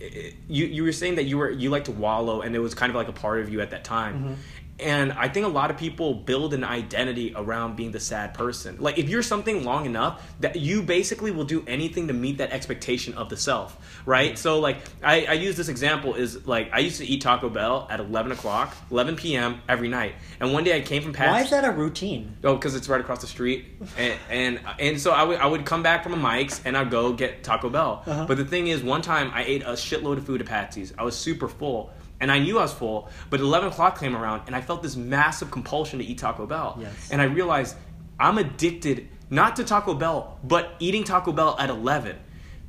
you 0.00 0.66
you 0.66 0.82
were 0.82 0.92
saying 0.92 1.14
that 1.14 1.24
you 1.24 1.38
were 1.38 1.50
you 1.50 1.70
like 1.70 1.84
to 1.84 1.92
wallow, 1.92 2.42
and 2.42 2.54
it 2.54 2.58
was 2.58 2.74
kind 2.74 2.90
of 2.90 2.96
like 2.96 3.08
a 3.08 3.12
part 3.12 3.40
of 3.40 3.48
you 3.50 3.60
at 3.62 3.70
that 3.70 3.84
time. 3.84 4.36
And 4.78 5.12
I 5.12 5.28
think 5.28 5.46
a 5.46 5.48
lot 5.48 5.70
of 5.70 5.78
people 5.78 6.12
build 6.12 6.52
an 6.52 6.62
identity 6.62 7.32
around 7.34 7.76
being 7.76 7.92
the 7.92 8.00
sad 8.00 8.34
person. 8.34 8.76
Like 8.78 8.98
if 8.98 9.08
you're 9.08 9.22
something 9.22 9.64
long 9.64 9.86
enough 9.86 10.34
that 10.40 10.56
you 10.56 10.82
basically 10.82 11.30
will 11.30 11.44
do 11.44 11.64
anything 11.66 12.08
to 12.08 12.12
meet 12.12 12.38
that 12.38 12.52
expectation 12.52 13.14
of 13.14 13.30
the 13.30 13.36
self, 13.36 14.02
right? 14.04 14.36
So 14.36 14.60
like 14.60 14.78
I, 15.02 15.24
I 15.26 15.32
use 15.32 15.56
this 15.56 15.68
example 15.68 16.14
is 16.14 16.46
like 16.46 16.70
I 16.72 16.80
used 16.80 16.98
to 16.98 17.06
eat 17.06 17.22
Taco 17.22 17.48
Bell 17.48 17.86
at 17.90 18.00
11 18.00 18.32
o'clock, 18.32 18.76
11 18.90 19.16
p.m. 19.16 19.62
every 19.68 19.88
night. 19.88 20.14
And 20.40 20.52
one 20.52 20.64
day 20.64 20.76
I 20.76 20.82
came 20.82 21.02
from 21.02 21.14
Pat's. 21.14 21.32
Why 21.32 21.42
is 21.42 21.50
that 21.50 21.64
a 21.64 21.70
routine? 21.70 22.36
Oh, 22.44 22.54
because 22.54 22.74
it's 22.74 22.88
right 22.88 23.00
across 23.00 23.22
the 23.22 23.26
street, 23.26 23.64
and 23.96 24.14
and, 24.30 24.60
and 24.78 25.00
so 25.00 25.12
I 25.12 25.22
would 25.22 25.38
I 25.38 25.46
would 25.46 25.64
come 25.64 25.82
back 25.82 26.02
from 26.02 26.12
a 26.12 26.16
Mike's 26.16 26.60
and 26.64 26.76
I'd 26.76 26.90
go 26.90 27.12
get 27.12 27.42
Taco 27.42 27.70
Bell. 27.70 28.02
Uh-huh. 28.06 28.26
But 28.26 28.36
the 28.36 28.44
thing 28.44 28.68
is, 28.68 28.82
one 28.82 29.00
time 29.00 29.30
I 29.32 29.44
ate 29.44 29.62
a 29.62 29.72
shitload 29.72 30.18
of 30.18 30.26
food 30.26 30.40
at 30.40 30.46
Patsy's. 30.46 30.92
I 30.98 31.02
was 31.02 31.16
super 31.16 31.48
full, 31.48 31.92
and 32.20 32.30
I 32.30 32.38
knew 32.38 32.58
I 32.58 32.62
was 32.62 32.72
full. 32.72 33.08
But 33.30 33.40
eleven 33.40 33.68
o'clock 33.70 33.98
came 33.98 34.16
around, 34.16 34.42
and 34.46 34.56
I 34.56 34.60
felt 34.60 34.82
this 34.82 34.96
massive 34.96 35.50
compulsion 35.50 35.98
to 35.98 36.04
eat 36.04 36.18
Taco 36.18 36.46
Bell. 36.46 36.78
Yes. 36.80 37.10
And 37.10 37.20
I 37.20 37.24
realized 37.24 37.76
I'm 38.18 38.38
addicted 38.38 39.08
not 39.30 39.56
to 39.56 39.64
Taco 39.64 39.94
Bell, 39.94 40.38
but 40.44 40.74
eating 40.78 41.04
Taco 41.04 41.32
Bell 41.32 41.56
at 41.58 41.70
eleven. 41.70 42.16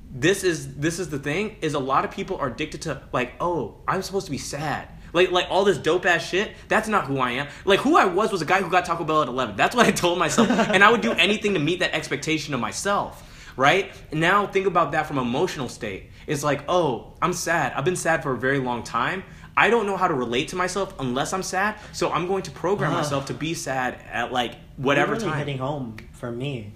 This 0.09 0.43
is 0.43 0.75
this 0.75 0.99
is 0.99 1.09
the 1.09 1.19
thing 1.19 1.57
is 1.61 1.73
a 1.73 1.79
lot 1.79 2.05
of 2.05 2.11
people 2.11 2.37
are 2.37 2.47
addicted 2.47 2.83
to 2.83 3.01
like 3.11 3.33
oh 3.41 3.81
I'm 3.87 4.01
supposed 4.01 4.25
to 4.27 4.31
be 4.31 4.37
sad 4.37 4.87
like 5.13 5.31
like 5.31 5.47
all 5.49 5.63
this 5.65 5.77
dope 5.77 6.05
ass 6.05 6.27
shit. 6.27 6.51
That's 6.67 6.87
not 6.87 7.05
who 7.05 7.19
I 7.19 7.31
am. 7.31 7.47
Like 7.65 7.79
who 7.79 7.97
I 7.97 8.05
was 8.05 8.31
was 8.31 8.41
a 8.41 8.45
guy 8.45 8.61
who 8.61 8.69
got 8.69 8.85
Taco 8.85 9.03
Bell 9.03 9.21
at 9.21 9.27
eleven. 9.27 9.55
That's 9.55 9.75
what 9.75 9.85
I 9.85 9.91
told 9.91 10.19
myself, 10.19 10.49
and 10.49 10.83
I 10.83 10.91
would 10.91 11.01
do 11.01 11.11
anything 11.13 11.53
to 11.53 11.59
meet 11.59 11.79
that 11.79 11.93
expectation 11.93 12.53
of 12.53 12.59
myself. 12.59 13.23
Right 13.55 13.91
now, 14.13 14.45
think 14.45 14.67
about 14.67 14.91
that 14.91 15.07
from 15.07 15.17
emotional 15.17 15.67
state. 15.67 16.11
It's 16.27 16.43
like, 16.43 16.63
oh, 16.69 17.13
I'm 17.23 17.33
sad. 17.33 17.73
I've 17.73 17.85
been 17.85 17.95
sad 17.95 18.21
for 18.21 18.33
a 18.33 18.37
very 18.37 18.59
long 18.59 18.83
time. 18.83 19.23
I 19.57 19.69
don't 19.71 19.85
know 19.87 19.97
how 19.97 20.07
to 20.07 20.13
relate 20.13 20.49
to 20.49 20.55
myself 20.55 20.93
unless 20.99 21.33
I'm 21.33 21.43
sad. 21.43 21.75
So 21.91 22.11
I'm 22.11 22.27
going 22.27 22.43
to 22.43 22.51
program 22.51 22.91
Ah. 22.93 22.97
myself 23.01 23.25
to 23.25 23.33
be 23.33 23.53
sad 23.55 23.97
at 24.11 24.31
like 24.31 24.53
whatever 24.77 25.13
really 25.13 25.25
time. 25.25 25.39
hitting 25.39 25.57
home 25.57 25.97
for 26.13 26.31
me, 26.31 26.73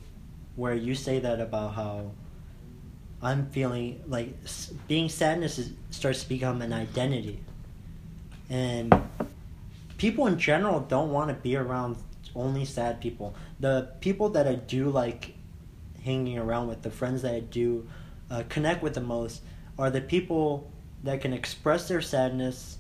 where 0.56 0.74
you 0.74 0.96
say 0.96 1.20
that 1.20 1.40
about 1.40 1.76
how 1.76 2.12
I'm 3.22 3.46
feeling 3.52 4.02
like 4.08 4.34
being 4.88 5.08
sadness 5.10 5.60
is, 5.60 5.72
starts 5.92 6.24
to 6.24 6.30
become 6.30 6.62
an 6.64 6.74
identity, 6.74 7.40
and 8.50 8.92
people 9.98 10.26
in 10.28 10.38
general 10.40 10.80
don't 10.80 11.12
want 11.12 11.30
to 11.30 11.36
be 11.36 11.56
around 11.56 11.98
only 12.36 12.66
sad 12.66 13.00
people. 13.00 13.36
The 13.60 13.90
people 14.00 14.30
that 14.30 14.48
I 14.48 14.56
do 14.56 14.90
like 14.90 15.36
hanging 16.04 16.40
around 16.40 16.68
with, 16.68 16.82
the 16.82 16.90
friends 16.90 17.22
that 17.22 17.36
I 17.36 17.42
do 17.42 17.88
uh, 18.32 18.42
connect 18.50 18.82
with 18.82 18.96
the 18.96 19.02
most, 19.02 19.44
are 19.78 19.92
the 19.92 20.02
people 20.02 20.72
that 21.04 21.22
can 21.22 21.34
express 21.34 21.88
their 21.88 22.02
sadness, 22.02 22.78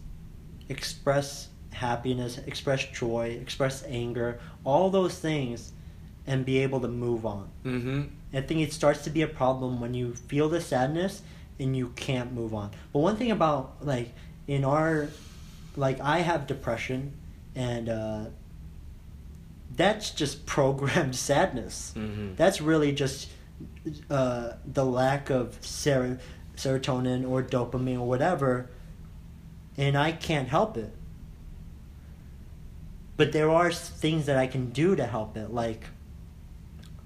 express 0.70 1.50
happiness, 1.72 2.38
express 2.40 2.86
joy, 2.86 3.38
express 3.42 3.84
anger, 3.88 4.40
all 4.64 4.90
those 4.90 5.18
things, 5.18 5.74
and 6.28 6.46
be 6.46 6.60
able 6.60 6.80
to 6.82 6.88
move 6.88 7.26
on. 7.26 7.50
mm-hmm. 7.66 8.02
I 8.34 8.40
think 8.40 8.62
it 8.62 8.72
starts 8.72 9.04
to 9.04 9.10
be 9.10 9.24
a 9.24 9.28
problem 9.28 9.82
when 9.82 9.94
you 9.94 10.14
feel 10.14 10.48
the 10.48 10.62
sadness 10.62 11.22
and 11.60 11.76
you 11.76 11.90
can't 11.98 12.32
move 12.32 12.54
on. 12.54 12.72
But 12.94 13.00
one 13.00 13.18
thing 13.18 13.32
about 13.32 13.86
like 13.86 14.14
in 14.48 14.64
our 14.64 15.10
like 15.76 16.00
I 16.00 16.20
have 16.20 16.48
depression 16.48 17.14
and 17.56 17.90
uh 17.90 18.26
that's 19.76 20.12
just 20.12 20.46
programmed 20.58 21.16
sadness. 21.16 21.94
Mm-hmm. 21.96 22.36
That's 22.36 22.62
really 22.62 22.94
just 22.94 23.30
uh 24.10 24.54
the 24.66 24.86
lack 24.86 25.30
of 25.30 25.58
ser- 25.62 26.20
serotonin 26.62 27.28
or 27.28 27.42
dopamine 27.42 28.00
or 28.00 28.08
whatever 28.08 28.70
and 29.78 29.98
I 29.98 30.12
can't 30.12 30.48
help 30.48 30.78
it. 30.78 30.94
But 33.18 33.32
there 33.32 33.50
are 33.50 33.72
things 33.72 34.26
that 34.26 34.38
I 34.38 34.48
can 34.48 34.72
do 34.72 34.96
to 34.96 35.06
help 35.06 35.38
it 35.38 35.52
like 35.52 35.86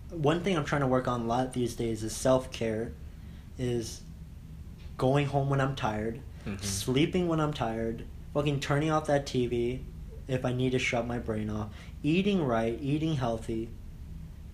one 0.09 0.41
thing 0.41 0.55
I'm 0.55 0.65
trying 0.65 0.81
to 0.81 0.87
work 0.87 1.07
on 1.07 1.21
a 1.21 1.25
lot 1.25 1.53
these 1.53 1.75
days 1.75 2.03
is 2.03 2.15
self 2.15 2.51
care, 2.51 2.93
is 3.57 4.01
going 4.97 5.27
home 5.27 5.49
when 5.49 5.59
I'm 5.59 5.75
tired, 5.75 6.21
Mhm. 6.45 6.61
sleeping 6.63 7.27
when 7.27 7.39
I'm 7.39 7.53
tired, 7.53 8.05
fucking 8.33 8.61
turning 8.61 8.91
off 8.91 9.07
that 9.07 9.25
TV 9.25 9.81
if 10.27 10.45
I 10.45 10.53
need 10.53 10.71
to 10.71 10.79
shut 10.79 11.05
my 11.05 11.19
brain 11.19 11.49
off, 11.49 11.69
eating 12.01 12.43
right, 12.43 12.79
eating 12.81 13.15
healthy. 13.15 13.69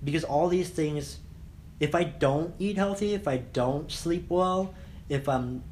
Because 0.03 0.23
all 0.23 0.47
these 0.47 0.69
things, 0.69 1.19
if 1.79 1.93
I 1.93 2.03
don't 2.03 2.53
eat 2.57 2.77
healthy, 2.77 3.13
if 3.13 3.27
I 3.27 3.37
don't 3.37 3.91
sleep 3.91 4.25
well, 4.29 4.73
if 5.09 5.27
I'm 5.27 5.63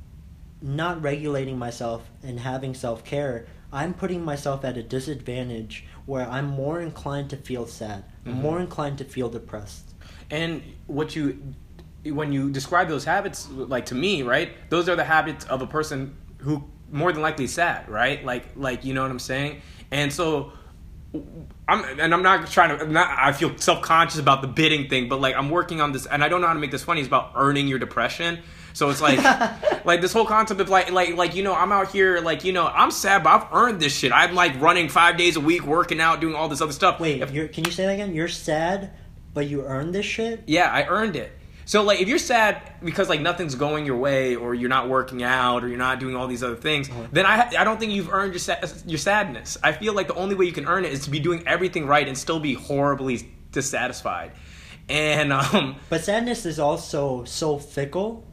not 0.61 1.01
regulating 1.01 1.57
myself 1.57 2.09
and 2.23 2.39
having 2.39 2.73
self 2.73 3.03
care, 3.03 3.45
I'm 3.71 3.93
putting 3.93 4.25
myself 4.25 4.65
at 4.65 4.77
a 4.77 4.83
disadvantage 4.83 5.85
where 6.05 6.27
I'm 6.27 6.47
more 6.47 6.81
inclined 6.81 7.29
to 7.29 7.37
feel 7.37 7.67
sad, 7.67 8.03
I'm 8.25 8.33
Mhm. 8.33 8.41
more 8.41 8.59
inclined 8.59 8.97
to 8.97 9.05
feel 9.05 9.29
depressed. 9.29 9.93
And 10.31 10.61
what 10.87 11.15
you 11.15 11.53
when 12.05 12.31
you 12.31 12.49
describe 12.49 12.87
those 12.87 13.03
habits 13.03 13.49
like 13.51 13.85
to 13.87 13.95
me, 13.95 14.23
right? 14.23 14.51
Those 14.69 14.87
are 14.87 14.95
the 14.95 15.03
habits 15.03 15.45
of 15.45 15.61
a 15.61 15.67
person 15.67 16.15
who 16.39 16.63
more 16.91 17.11
than 17.11 17.21
likely 17.21 17.45
sad, 17.47 17.87
right? 17.89 18.23
Like 18.25 18.45
like 18.55 18.83
you 18.85 18.93
know 18.93 19.01
what 19.01 19.11
I'm 19.11 19.19
saying? 19.19 19.61
And 19.91 20.11
so 20.11 20.51
I'm 21.69 21.99
and 21.99 22.13
I'm 22.13 22.23
not 22.23 22.49
trying 22.49 22.77
to 22.77 22.88
not 22.88 23.10
I 23.17 23.32
feel 23.32 23.58
self-conscious 23.58 24.19
about 24.19 24.41
the 24.41 24.47
bidding 24.47 24.89
thing, 24.89 25.08
but 25.10 25.21
like 25.21 25.36
I'm 25.36 25.49
working 25.49 25.82
on 25.82 25.91
this 25.91 26.05
and 26.05 26.23
I 26.23 26.29
don't 26.29 26.41
know 26.41 26.47
how 26.47 26.53
to 26.53 26.60
make 26.60 26.71
this 26.71 26.84
funny. 26.84 27.01
It's 27.01 27.08
about 27.08 27.34
earning 27.36 27.67
your 27.67 27.79
depression. 27.79 28.39
So 28.73 28.89
it's 28.89 29.01
like 29.01 29.17
like 29.86 30.01
this 30.01 30.13
whole 30.13 30.25
concept 30.25 30.60
of 30.62 30.69
like 30.69 30.91
like 30.91 31.15
like 31.15 31.36
you 31.36 31.43
know 31.43 31.53
I'm 31.53 31.71
out 31.71 31.91
here 31.91 32.19
like 32.21 32.43
you 32.43 32.53
know 32.53 32.67
I'm 32.67 32.91
sad 32.91 33.23
but 33.23 33.29
I've 33.29 33.47
earned 33.53 33.79
this 33.79 33.95
shit. 33.95 34.12
I'm 34.12 34.36
like 34.36 34.60
running 34.62 34.89
5 34.89 35.17
days 35.17 35.36
a 35.36 35.39
week, 35.41 35.63
working 35.65 35.99
out, 36.01 36.19
doing 36.21 36.36
all 36.36 36.47
this 36.49 36.62
other 36.62 36.71
stuff. 36.73 36.99
Wait, 36.99 37.21
If- 37.21 37.32
you're, 37.32 37.47
can 37.47 37.63
you 37.65 37.71
say 37.71 37.86
that 37.86 37.93
again? 37.93 38.13
You're 38.13 38.27
sad, 38.27 38.91
but 39.34 39.47
you 39.47 39.63
earned 39.63 39.93
this 39.95 40.05
shit? 40.05 40.43
Yeah, 40.47 40.71
I 40.71 40.86
earned 40.88 41.15
it. 41.15 41.32
So 41.71 41.84
like 41.84 41.99
if 42.01 42.08
you're 42.08 42.17
sad 42.17 42.53
because 42.84 43.10
like 43.10 43.21
nothing's 43.21 43.53
going 43.53 43.86
your 43.86 43.97
way 43.97 44.36
or 44.36 44.55
you're 44.55 44.69
not 44.77 44.89
working 44.89 45.21
out 45.21 45.63
or 45.63 45.67
you're 45.67 45.77
not 45.89 45.99
doing 45.99 46.15
all 46.15 46.25
these 46.27 46.41
other 46.41 46.55
things, 46.55 46.89
Uh-huh. 46.89 47.05
then 47.12 47.25
I 47.27 47.36
I 47.62 47.63
don't 47.63 47.79
think 47.79 47.91
you've 47.91 48.12
earned 48.12 48.34
your 48.34 48.39
sa- 48.39 48.63
your 48.88 48.97
sadness. 48.97 49.55
I 49.62 49.71
feel 49.73 49.93
like 49.93 50.08
the 50.08 50.15
only 50.23 50.34
way 50.34 50.45
you 50.45 50.51
can 50.51 50.65
earn 50.73 50.84
it 50.84 50.91
is 50.91 51.01
to 51.05 51.12
be 51.12 51.19
doing 51.19 51.43
everything 51.47 51.86
right 51.86 52.08
and 52.08 52.17
still 52.17 52.39
be 52.39 52.55
horribly 52.55 53.15
dissatisfied. 53.51 54.32
And 54.89 55.32
um 55.32 55.75
But 55.89 56.03
sadness 56.03 56.43
is 56.47 56.58
also 56.58 57.23
so 57.25 57.60
fickle, 57.60 58.25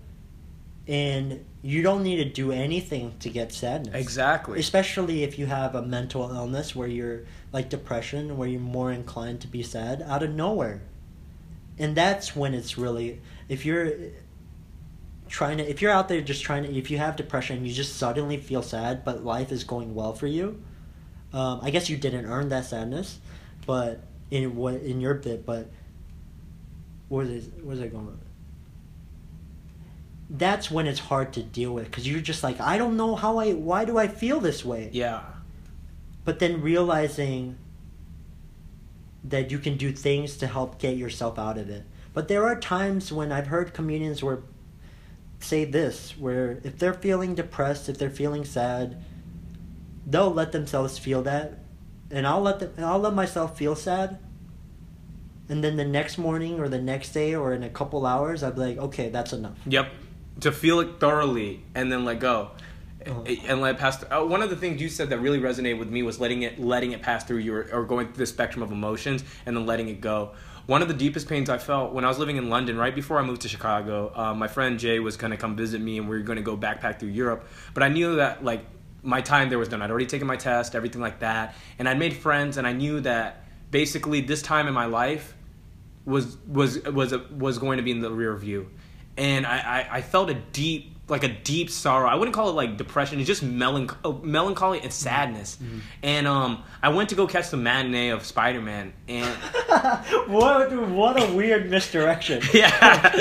and 0.88 1.44
you 1.60 1.82
don't 1.82 2.02
need 2.02 2.16
to 2.16 2.24
do 2.42 2.52
anything 2.52 3.16
to 3.20 3.28
get 3.28 3.52
sadness. 3.52 3.94
exactly. 3.94 4.58
Especially 4.60 5.24
if 5.24 5.38
you 5.38 5.44
have 5.44 5.74
a 5.74 5.82
mental 5.82 6.22
illness 6.38 6.74
where 6.74 6.88
you're 6.88 7.20
like 7.52 7.68
depression, 7.68 8.38
where 8.38 8.48
you're 8.48 8.60
more 8.78 8.90
inclined 8.92 9.40
to 9.42 9.46
be 9.48 9.62
sad 9.62 10.00
out 10.12 10.22
of 10.22 10.30
nowhere. 10.30 10.80
And 11.78 11.96
that's 11.96 12.34
when 12.34 12.54
it's 12.54 12.78
really, 12.78 13.20
if 13.48 13.66
you're 13.66 13.92
trying 15.28 15.58
to, 15.58 15.68
if 15.68 15.82
you're 15.82 15.90
out 15.90 16.08
there 16.08 16.20
just 16.20 16.42
trying 16.42 16.62
to, 16.62 16.74
if 16.74 16.90
you 16.90 16.98
have 16.98 17.16
depression, 17.16 17.64
you 17.64 17.72
just 17.72 17.96
suddenly 17.96 18.38
feel 18.38 18.62
sad, 18.62 19.04
but 19.04 19.24
life 19.24 19.52
is 19.52 19.64
going 19.64 19.94
well 19.94 20.12
for 20.12 20.26
you. 20.26 20.62
Um, 21.32 21.60
I 21.62 21.70
guess 21.70 21.90
you 21.90 21.96
didn't 21.96 22.26
earn 22.26 22.48
that 22.48 22.64
sadness, 22.64 23.18
but 23.66 24.00
in 24.30 24.56
what 24.56 24.74
in 24.74 25.00
your 25.00 25.14
bit, 25.14 25.44
but 25.44 25.68
where 27.08 27.26
is 27.26 27.48
where's 27.62 27.80
it 27.80 27.92
going? 27.92 28.18
That's 30.28 30.70
when 30.70 30.86
it's 30.86 30.98
hard 30.98 31.32
to 31.34 31.42
deal 31.42 31.72
with 31.72 31.84
because 31.84 32.08
you're 32.08 32.20
just 32.20 32.42
like 32.42 32.60
I 32.60 32.78
don't 32.78 32.96
know 32.96 33.14
how 33.14 33.38
I 33.38 33.52
why 33.52 33.84
do 33.84 33.96
I 33.96 34.08
feel 34.08 34.40
this 34.40 34.64
way 34.64 34.90
yeah. 34.92 35.22
but 36.24 36.40
then 36.40 36.62
realizing 36.62 37.56
that 39.28 39.50
you 39.50 39.58
can 39.58 39.76
do 39.76 39.92
things 39.92 40.36
to 40.38 40.46
help 40.46 40.78
get 40.78 40.96
yourself 40.96 41.38
out 41.38 41.58
of 41.58 41.68
it. 41.68 41.84
But 42.12 42.28
there 42.28 42.46
are 42.46 42.58
times 42.58 43.12
when 43.12 43.32
I've 43.32 43.48
heard 43.48 43.74
comedians 43.74 44.22
where 44.22 44.40
say 45.38 45.64
this 45.64 46.16
where 46.18 46.60
if 46.64 46.78
they're 46.78 46.94
feeling 46.94 47.34
depressed, 47.34 47.88
if 47.88 47.98
they're 47.98 48.10
feeling 48.10 48.44
sad, 48.44 49.02
they'll 50.06 50.32
let 50.32 50.52
themselves 50.52 50.98
feel 50.98 51.22
that, 51.22 51.58
and 52.10 52.26
I'll 52.26 52.40
let 52.40 52.60
them. 52.60 52.72
I'll 52.78 52.98
let 52.98 53.14
myself 53.14 53.58
feel 53.58 53.74
sad. 53.74 54.18
And 55.48 55.62
then 55.62 55.76
the 55.76 55.84
next 55.84 56.18
morning 56.18 56.58
or 56.58 56.68
the 56.68 56.80
next 56.80 57.12
day 57.12 57.34
or 57.34 57.52
in 57.52 57.62
a 57.62 57.68
couple 57.68 58.04
hours, 58.04 58.42
I'll 58.42 58.52
be 58.52 58.60
like, 58.60 58.78
okay, 58.78 59.10
that's 59.10 59.32
enough. 59.32 59.56
Yep. 59.66 59.88
To 60.40 60.52
feel 60.52 60.80
it 60.80 60.98
thoroughly 60.98 61.62
and 61.74 61.90
then 61.90 62.04
let 62.04 62.18
go. 62.18 62.50
Oh. 63.08 63.24
And 63.24 63.60
let 63.60 63.76
it 63.76 63.78
pass. 63.78 63.98
Th- 63.98 64.10
uh, 64.10 64.24
one 64.24 64.42
of 64.42 64.50
the 64.50 64.56
things 64.56 64.80
you 64.80 64.88
said 64.88 65.10
that 65.10 65.18
really 65.18 65.38
resonated 65.38 65.78
with 65.78 65.90
me 65.90 66.02
was 66.02 66.18
letting 66.18 66.42
it 66.42 66.58
letting 66.58 66.92
it 66.92 67.02
pass 67.02 67.24
through 67.24 67.38
you 67.38 67.54
or, 67.54 67.84
going 67.84 68.08
through 68.08 68.16
the 68.16 68.26
spectrum 68.26 68.62
of 68.62 68.72
emotions 68.72 69.22
and 69.44 69.56
then 69.56 69.66
letting 69.66 69.88
it 69.88 70.00
go. 70.00 70.32
One 70.66 70.82
of 70.82 70.88
the 70.88 70.94
deepest 70.94 71.28
pains 71.28 71.48
I 71.48 71.58
felt 71.58 71.92
when 71.92 72.04
I 72.04 72.08
was 72.08 72.18
living 72.18 72.36
in 72.36 72.50
London, 72.50 72.76
right 72.76 72.94
before 72.94 73.18
I 73.18 73.22
moved 73.22 73.42
to 73.42 73.48
Chicago, 73.48 74.12
uh, 74.14 74.34
my 74.34 74.48
friend 74.48 74.78
Jay 74.78 74.98
was 74.98 75.16
to 75.16 75.36
come 75.36 75.54
visit 75.54 75.80
me 75.80 75.98
and 75.98 76.08
we 76.08 76.16
were 76.16 76.22
going 76.24 76.36
to 76.36 76.42
go 76.42 76.56
backpack 76.56 76.98
through 76.98 77.10
Europe. 77.10 77.46
But 77.72 77.84
I 77.84 77.88
knew 77.88 78.16
that 78.16 78.44
like 78.44 78.66
my 79.02 79.20
time 79.20 79.48
there 79.48 79.58
was 79.58 79.68
done. 79.68 79.82
I'd 79.82 79.90
already 79.90 80.06
taken 80.06 80.26
my 80.26 80.36
test, 80.36 80.74
everything 80.74 81.00
like 81.00 81.20
that, 81.20 81.54
and 81.78 81.88
I'd 81.88 81.98
made 81.98 82.14
friends, 82.14 82.56
and 82.56 82.66
I 82.66 82.72
knew 82.72 83.00
that 83.02 83.44
basically 83.70 84.20
this 84.20 84.42
time 84.42 84.66
in 84.66 84.74
my 84.74 84.86
life 84.86 85.34
was 86.04 86.36
was 86.46 86.82
was 86.84 87.14
was 87.30 87.58
going 87.58 87.76
to 87.76 87.82
be 87.82 87.92
in 87.92 88.00
the 88.00 88.10
rear 88.10 88.34
view, 88.34 88.68
and 89.16 89.46
I, 89.46 89.58
I, 89.58 89.96
I 89.98 90.02
felt 90.02 90.30
a 90.30 90.34
deep 90.34 90.95
like 91.08 91.22
a 91.22 91.28
deep 91.28 91.70
sorrow. 91.70 92.08
I 92.08 92.16
wouldn't 92.16 92.34
call 92.34 92.48
it 92.48 92.52
like 92.52 92.76
depression. 92.76 93.20
It's 93.20 93.26
just 93.26 93.42
melanch- 93.42 93.92
uh, 94.04 94.12
melancholy 94.22 94.80
and 94.80 94.92
sadness. 94.92 95.58
And 96.02 96.26
um, 96.26 96.64
I 96.82 96.88
went 96.88 97.10
to 97.10 97.14
go 97.14 97.26
catch 97.26 97.50
the 97.50 97.56
matinee 97.56 98.08
of 98.08 98.24
Spider 98.24 98.60
Man, 98.60 98.92
and 99.08 99.26
what 100.26 100.72
what 100.90 101.22
a 101.22 101.32
weird 101.32 101.70
misdirection. 101.70 102.42
yeah. 102.52 103.20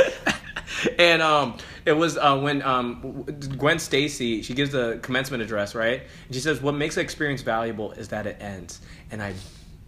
and 1.00 1.22
um, 1.22 1.58
it 1.86 1.94
was 1.94 2.18
uh, 2.18 2.38
when 2.38 2.62
um, 2.64 3.24
Gwen 3.58 3.78
Stacy 3.80 4.42
she 4.42 4.54
gives 4.54 4.72
the 4.72 5.00
commencement 5.02 5.44
address, 5.44 5.76
right? 5.76 6.02
And 6.26 6.36
she 6.36 6.42
says, 6.42 6.62
"What 6.62 6.74
makes 6.74 6.96
the 6.96 7.02
experience 7.02 7.42
valuable 7.42 7.92
is 7.92 8.08
that 8.10 8.26
it 8.26 8.38
ends." 8.40 8.82
And 9.12 9.22
I 9.22 9.34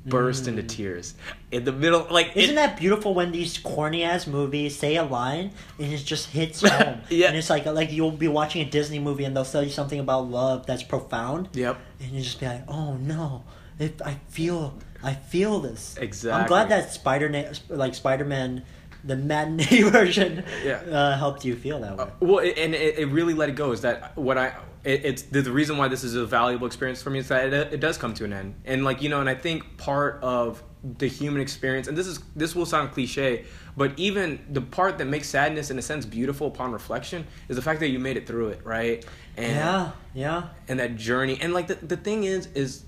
burst 0.10 0.48
into 0.48 0.64
mm. 0.64 0.68
tears 0.68 1.14
in 1.52 1.64
the 1.64 1.72
middle, 1.72 2.08
like 2.10 2.36
Isn't 2.36 2.52
it- 2.52 2.56
that 2.56 2.78
beautiful 2.78 3.14
when 3.14 3.32
these 3.32 3.58
corny 3.58 4.04
ass 4.04 4.28
movies 4.28 4.78
say 4.78 4.96
a 4.96 5.04
line 5.04 5.52
and 5.80 5.94
it 5.94 5.98
just 5.98 6.30
hits 6.30 6.62
home? 6.68 7.02
Yeah. 7.10 7.28
And 7.28 7.38
it's 7.38 7.50
like 7.50 7.66
like 7.66 7.92
you'll 7.92 8.12
be 8.12 8.28
watching 8.28 8.62
a 8.62 8.70
Disney 8.70 9.00
movie 9.00 9.24
and 9.24 9.36
they'll 9.36 9.46
tell 9.46 9.64
you 9.64 9.70
something 9.70 10.00
about 10.00 10.30
love 10.30 10.66
that's 10.66 10.84
profound. 10.84 11.50
Yep. 11.54 11.78
And 12.00 12.12
you 12.12 12.22
just 12.22 12.40
be 12.40 12.46
like, 12.46 12.64
oh 12.68 12.96
no, 12.96 13.44
if 13.80 14.02
I 14.02 14.20
feel 14.30 14.78
I 15.04 15.14
feel 15.14 15.60
this. 15.60 15.96
Exactly. 15.98 16.42
I'm 16.42 16.48
glad 16.48 16.70
that 16.70 16.92
Spider 16.92 17.54
like 17.70 17.96
Spider 17.96 18.26
Man, 18.26 18.64
the 19.08 19.16
matinee 19.16 19.82
version, 19.90 20.44
Yeah. 20.64 20.76
uh, 20.92 21.18
helped 21.18 21.46
you 21.46 21.56
feel 21.56 21.80
that 21.80 21.98
way. 21.98 22.04
Uh, 22.04 22.10
well, 22.20 22.40
it, 22.40 22.58
and 22.58 22.76
it, 22.76 23.00
it 23.00 23.06
really 23.08 23.34
let 23.34 23.50
it 23.50 23.56
go. 23.56 23.72
Is 23.72 23.82
that 23.82 24.16
what 24.18 24.38
I? 24.38 24.54
It, 24.84 25.06
it's 25.06 25.22
the, 25.24 25.42
the 25.42 25.52
reason 25.52 25.78
why 25.78 25.88
this 25.88 26.04
is 26.04 26.16
a 26.16 26.26
valuable 26.26 26.68
experience 26.68 27.02
for 27.02 27.10
me 27.10 27.20
is 27.20 27.28
that 27.30 27.52
it, 27.54 27.74
it 27.74 27.80
does 27.80 27.98
come 27.98 28.14
to 28.16 28.26
an 28.26 28.34
end, 28.34 28.56
and 28.66 28.84
like 28.84 29.02
you 29.02 29.10
know, 29.10 29.20
and 29.20 29.30
I 29.30 29.36
think 29.36 29.78
part 29.78 30.20
of 30.22 30.62
the 31.00 31.08
human 31.08 31.42
experience, 31.42 31.88
and 31.88 31.98
this 31.98 32.08
is 32.08 32.20
this 32.36 32.56
will 32.56 32.66
sound 32.66 32.92
cliche, 32.92 33.46
but 33.76 33.94
even 33.98 34.40
the 34.52 34.62
part 34.62 34.98
that 35.00 35.06
makes 35.06 35.28
sadness 35.28 35.72
in 35.72 35.80
a 35.80 35.82
sense 35.82 36.06
beautiful 36.06 36.48
upon 36.48 36.72
reflection 36.72 37.26
is 37.50 37.56
the 37.56 37.62
fact 37.62 37.80
that 37.80 37.90
you 37.90 38.00
made 38.00 38.16
it 38.18 38.28
through 38.28 38.50
it, 38.50 38.62
right? 38.64 39.04
And, 39.36 39.56
yeah, 39.56 39.92
yeah. 40.14 40.44
and 40.68 40.80
that 40.80 40.96
journey 40.96 41.38
and 41.42 41.54
like 41.54 41.68
the, 41.68 41.76
the 41.76 41.98
thing 41.98 42.24
is 42.24 42.48
is 42.56 42.84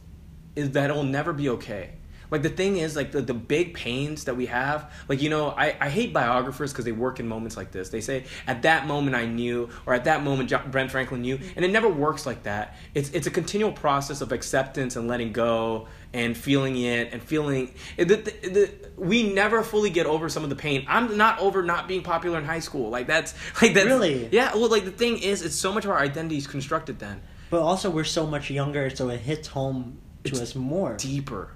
is 0.55 0.71
that 0.71 0.89
it'll 0.89 1.03
never 1.03 1.31
be 1.33 1.49
okay 1.49 1.91
like 2.31 2.41
the 2.43 2.49
thing 2.49 2.77
is 2.77 2.95
like 2.95 3.11
the, 3.11 3.21
the 3.21 3.33
big 3.33 3.73
pains 3.73 4.25
that 4.25 4.35
we 4.35 4.45
have 4.47 4.91
like 5.07 5.21
you 5.21 5.29
know 5.29 5.49
i, 5.49 5.75
I 5.79 5.89
hate 5.89 6.13
biographers 6.13 6.71
because 6.71 6.85
they 6.85 6.91
work 6.91 7.19
in 7.19 7.27
moments 7.27 7.57
like 7.57 7.71
this. 7.71 7.89
They 7.89 8.01
say 8.01 8.25
at 8.47 8.61
that 8.63 8.87
moment 8.87 9.15
i 9.15 9.25
knew 9.25 9.69
or 9.85 9.93
at 9.93 10.03
that 10.05 10.23
moment 10.23 10.51
brent 10.71 10.91
franklin 10.91 11.21
knew 11.21 11.39
and 11.55 11.65
it 11.65 11.71
never 11.71 11.89
works 11.89 12.25
like 12.25 12.43
that. 12.43 12.75
It's 12.93 13.09
it's 13.11 13.27
a 13.27 13.31
continual 13.31 13.71
process 13.71 14.21
of 14.21 14.31
acceptance 14.31 14.95
and 14.95 15.07
letting 15.07 15.31
go 15.33 15.87
and 16.13 16.35
feeling 16.35 16.75
it 16.77 17.13
and 17.13 17.21
feeling 17.21 17.73
the, 17.97 18.03
the, 18.05 18.15
the, 18.15 18.71
we 18.97 19.31
never 19.31 19.61
fully 19.61 19.91
get 19.91 20.07
over 20.07 20.27
some 20.27 20.43
of 20.43 20.49
the 20.49 20.55
pain. 20.55 20.83
I'm 20.87 21.17
not 21.17 21.39
over 21.39 21.61
not 21.61 21.87
being 21.87 22.01
popular 22.01 22.39
in 22.39 22.45
high 22.45 22.59
school. 22.61 22.89
Like 22.89 23.07
that's 23.07 23.33
like 23.61 23.73
that's 23.73 23.85
Really? 23.85 24.27
yeah 24.31 24.53
well 24.55 24.69
like 24.69 24.85
the 24.85 24.91
thing 24.91 25.19
is 25.19 25.41
it's 25.41 25.55
so 25.55 25.71
much 25.71 25.85
of 25.85 25.91
our 25.91 25.99
identity 25.99 26.37
is 26.37 26.47
constructed 26.47 26.99
then. 26.99 27.21
But 27.49 27.61
also 27.61 27.89
we're 27.89 28.03
so 28.03 28.27
much 28.27 28.51
younger, 28.51 28.89
so 28.91 29.09
it 29.09 29.19
hits 29.21 29.47
home 29.47 29.97
to 30.23 30.31
It's 30.31 30.39
us 30.41 30.55
more. 30.55 30.95
deeper 30.97 31.49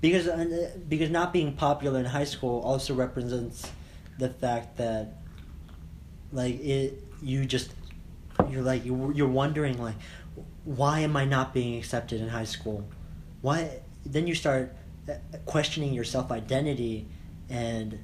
because 0.00 0.28
uh, 0.28 0.70
because 0.88 1.10
not 1.10 1.32
being 1.32 1.52
popular 1.54 1.98
in 2.00 2.06
high 2.06 2.24
school 2.24 2.60
also 2.60 2.94
represents 2.94 3.70
the 4.18 4.28
fact 4.28 4.76
that 4.78 5.14
like 6.32 6.60
it 6.60 7.02
you 7.22 7.44
just 7.44 7.72
you're 8.48 8.62
like 8.62 8.84
you- 8.84 9.12
you're 9.14 9.28
wondering 9.28 9.80
like 9.82 9.96
why 10.64 11.00
am 11.00 11.16
I 11.16 11.24
not 11.24 11.54
being 11.54 11.76
accepted 11.78 12.20
in 12.20 12.28
high 12.28 12.44
school? 12.44 12.88
Why 13.40 13.80
then 14.04 14.26
you 14.26 14.34
start 14.34 14.76
uh, 15.08 15.14
questioning 15.46 15.92
your 15.94 16.04
self 16.04 16.30
identity 16.30 17.06
and 17.48 17.98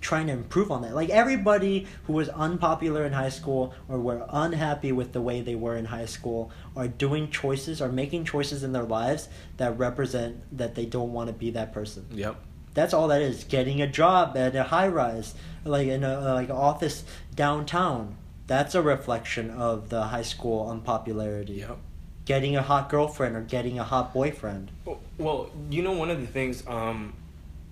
trying 0.00 0.26
to 0.28 0.32
improve 0.32 0.70
on 0.70 0.82
that. 0.82 0.94
Like 0.94 1.10
everybody 1.10 1.86
who 2.04 2.14
was 2.14 2.28
unpopular 2.30 3.04
in 3.04 3.12
high 3.12 3.28
school 3.28 3.74
or 3.88 3.98
were 3.98 4.24
unhappy 4.30 4.92
with 4.92 5.12
the 5.12 5.20
way 5.20 5.40
they 5.40 5.54
were 5.54 5.76
in 5.76 5.86
high 5.86 6.06
school 6.06 6.50
are 6.74 6.88
doing 6.88 7.30
choices 7.30 7.80
are 7.82 7.90
making 7.90 8.24
choices 8.24 8.62
in 8.62 8.72
their 8.72 8.84
lives 8.84 9.28
that 9.58 9.78
represent 9.78 10.42
that 10.56 10.74
they 10.74 10.86
don't 10.86 11.12
want 11.12 11.28
to 11.28 11.34
be 11.34 11.50
that 11.50 11.72
person. 11.72 12.06
Yep. 12.12 12.36
that's 12.74 12.94
all 12.94 13.08
that 13.08 13.20
is. 13.22 13.44
Getting 13.44 13.82
a 13.82 13.86
job 13.86 14.36
at 14.36 14.54
a 14.56 14.64
high 14.64 14.88
rise 14.88 15.34
like 15.64 15.88
in 15.88 16.02
a 16.04 16.34
like 16.34 16.50
office 16.50 17.04
downtown 17.34 18.16
that's 18.46 18.74
a 18.74 18.82
reflection 18.82 19.48
of 19.50 19.90
the 19.90 20.02
high 20.02 20.22
school 20.22 20.68
unpopularity. 20.70 21.52
Yep. 21.54 21.78
getting 22.24 22.56
a 22.56 22.62
hot 22.62 22.88
girlfriend 22.88 23.36
or 23.36 23.42
getting 23.42 23.78
a 23.78 23.84
hot 23.84 24.12
boyfriend. 24.12 24.70
Well, 25.18 25.50
you 25.70 25.82
know, 25.82 25.92
one 25.92 26.10
of 26.10 26.20
the 26.20 26.26
things, 26.26 26.64
um, 26.66 27.12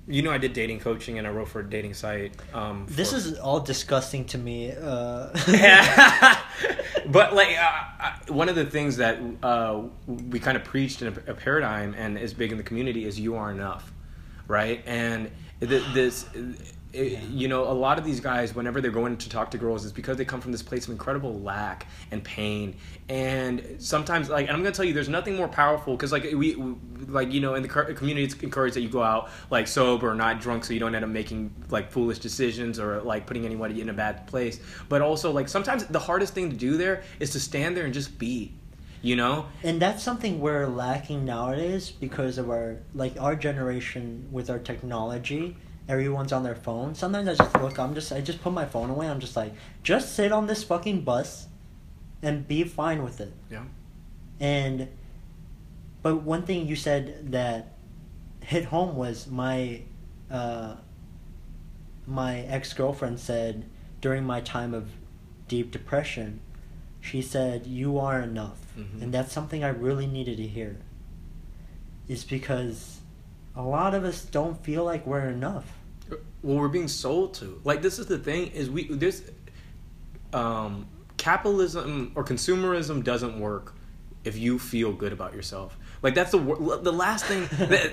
you 0.09 0.23
know, 0.23 0.31
I 0.31 0.39
did 0.39 0.53
dating 0.55 0.81
coaching 0.81 1.19
and 1.19 1.27
I 1.27 1.31
wrote 1.31 1.49
for 1.49 1.61
a 1.61 1.69
dating 1.69 1.95
site. 1.95 2.33
Um, 2.55 2.87
this 2.89 3.13
is 3.13 3.39
all 3.39 3.61
disgusting 3.61 4.25
to 4.27 4.39
me 4.39 4.73
uh 4.73 5.29
but 7.09 7.35
like 7.35 7.57
uh, 7.59 7.83
uh, 8.01 8.13
one 8.29 8.49
of 8.49 8.55
the 8.55 8.65
things 8.65 8.97
that 8.99 9.19
uh, 9.43 9.83
we 10.07 10.39
kind 10.39 10.57
of 10.57 10.65
preached 10.65 11.03
in 11.03 11.09
a, 11.09 11.31
a 11.33 11.35
paradigm 11.35 11.95
and 11.97 12.19
is 12.19 12.35
big 12.35 12.53
in 12.53 12.59
the 12.59 12.65
community 12.65 13.05
is 13.05 13.19
you 13.19 13.37
are 13.37 13.51
enough, 13.51 13.93
right? 14.47 14.83
And 14.87 15.31
th- 15.61 15.83
this, 15.95 16.27
it, 16.93 17.23
you 17.25 17.49
know, 17.49 17.65
a 17.65 17.73
lot 17.73 17.99
of 17.99 18.05
these 18.05 18.21
guys, 18.21 18.55
whenever 18.55 18.81
they're 18.81 18.91
going 18.91 19.17
to 19.19 19.29
talk 19.29 19.51
to 19.51 19.59
girls, 19.59 19.85
is 19.85 19.93
because 19.93 20.17
they 20.17 20.25
come 20.25 20.41
from 20.41 20.53
this 20.53 20.63
place 20.63 20.87
of 20.87 20.93
incredible 20.93 21.39
lack 21.41 21.87
and 22.11 22.25
pain. 22.25 22.77
And 23.11 23.77
sometimes, 23.79 24.31
like, 24.31 24.47
and 24.49 24.57
I'm 24.57 24.63
gonna 24.63 24.75
tell 24.75 24.87
you, 24.87 24.95
there's 24.95 25.09
nothing 25.09 25.37
more 25.37 25.49
powerful 25.49 25.97
because, 25.97 26.13
like, 26.13 26.25
we, 26.25 26.57
we, 26.57 26.77
like, 27.07 27.31
you 27.31 27.41
know, 27.41 27.55
in 27.55 27.63
the 27.63 27.69
cur- 27.69 27.93
community, 27.93 28.25
it's 28.25 28.35
encouraged 28.43 28.77
that 28.77 28.81
you 28.81 28.89
go 28.89 29.03
out 29.03 29.31
like 29.51 29.67
sober 29.67 30.11
or 30.11 30.15
not 30.15 30.41
drunk, 30.41 30.65
so 30.65 30.73
you 30.73 30.81
don't 30.81 30.95
end 30.95 31.05
up 31.05 31.11
making 31.11 31.53
like 31.69 31.91
foolish 31.91 32.19
decisions 32.21 32.79
or 32.79 33.03
like 33.03 33.27
putting 33.27 33.45
anybody 33.45 33.83
in 33.83 33.91
a 33.91 33.95
bad 33.95 34.27
place. 34.27 34.61
But 34.89 35.03
also, 35.03 35.31
like, 35.31 35.49
sometimes 35.49 35.85
the 35.87 35.99
hardest 35.99 36.33
thing 36.33 36.49
to 36.51 36.57
do 36.57 36.79
there 36.79 37.03
is 37.21 37.31
to 37.31 37.41
stand 37.41 37.77
there 37.77 37.85
and 37.85 37.93
just 37.93 38.19
be. 38.19 38.55
You 39.01 39.15
know, 39.15 39.47
and 39.63 39.81
that's 39.81 40.03
something 40.03 40.41
we're 40.41 40.67
lacking 40.67 41.25
nowadays 41.25 41.89
because 41.89 42.37
of 42.37 42.51
our 42.51 42.79
like 42.97 43.13
our 43.21 43.37
generation 43.37 44.27
with 44.33 44.51
our 44.51 44.59
technology 44.59 45.57
everyone's 45.89 46.33
on 46.33 46.43
their 46.43 46.55
phone. 46.55 46.95
Sometimes 46.95 47.29
i 47.29 47.35
just 47.35 47.55
look 47.61 47.79
i'm 47.79 47.95
just 47.95 48.13
i 48.13 48.21
just 48.21 48.43
put 48.43 48.53
my 48.53 48.67
phone 48.67 48.91
away. 48.91 49.09
I'm 49.09 49.21
just 49.21 49.37
like 49.37 49.53
just 49.83 50.15
sit 50.15 50.33
on 50.33 50.47
this 50.47 50.63
fucking 50.65 51.01
bus 51.03 51.47
and 52.23 52.47
be 52.47 52.65
fine 52.65 53.03
with 53.03 53.21
it. 53.21 53.33
Yeah. 53.51 53.65
and 54.41 54.89
but 56.03 56.17
one 56.23 56.43
thing 56.43 56.67
you 56.67 56.77
said 56.77 57.33
that 57.33 57.73
hit 58.41 58.67
home 58.67 58.97
was 58.97 59.27
my 59.27 59.83
uh 60.31 60.77
my 62.07 62.41
ex-girlfriend 62.41 63.19
said 63.21 63.65
during 64.01 64.25
my 64.25 64.41
time 64.41 64.73
of 64.75 64.89
deep 65.49 65.71
depression 65.71 66.41
she 67.01 67.21
said 67.23 67.67
you 67.67 67.99
are 67.99 68.21
enough. 68.21 68.59
Mhm. 68.77 69.03
and 69.03 69.15
that's 69.15 69.33
something 69.33 69.65
i 69.65 69.69
really 69.69 70.07
needed 70.07 70.37
to 70.37 70.47
hear. 70.47 70.77
Is 72.09 72.25
because 72.25 73.01
a 73.55 73.63
lot 73.63 73.95
of 73.95 74.05
us 74.05 74.25
don't 74.25 74.63
feel 74.65 74.85
like 74.85 75.07
we're 75.07 75.29
enough 75.29 75.78
well 76.43 76.59
we're 76.59 76.69
being 76.69 76.89
sold 76.89 77.35
to. 77.35 77.61
Like 77.65 77.83
this 77.83 77.99
is 77.99 78.07
the 78.07 78.19
thing 78.19 78.49
is 78.49 78.71
we 78.71 78.87
this 78.89 79.23
um 80.33 80.87
capitalism 81.17 82.13
or 82.15 82.23
consumerism 82.25 83.03
doesn't 83.03 83.39
work 83.41 83.75
if 84.25 84.37
you 84.39 84.59
feel 84.59 84.93
good 84.93 85.13
about 85.13 85.35
yourself. 85.35 85.77
Like 86.03 86.15
that's 86.15 86.31
the 86.31 86.39
the 86.83 86.93
last 86.93 87.25
thing 87.25 87.49
that, 87.69 87.93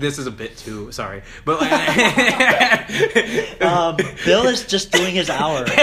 this 0.00 0.18
is 0.18 0.26
a 0.26 0.30
bit 0.32 0.56
too 0.56 0.90
sorry 0.90 1.22
but 1.44 1.60
like 1.60 1.70
um, 3.62 3.96
bill 4.24 4.46
is 4.48 4.66
just 4.66 4.90
doing 4.90 5.14
his 5.14 5.30
hour. 5.30 5.64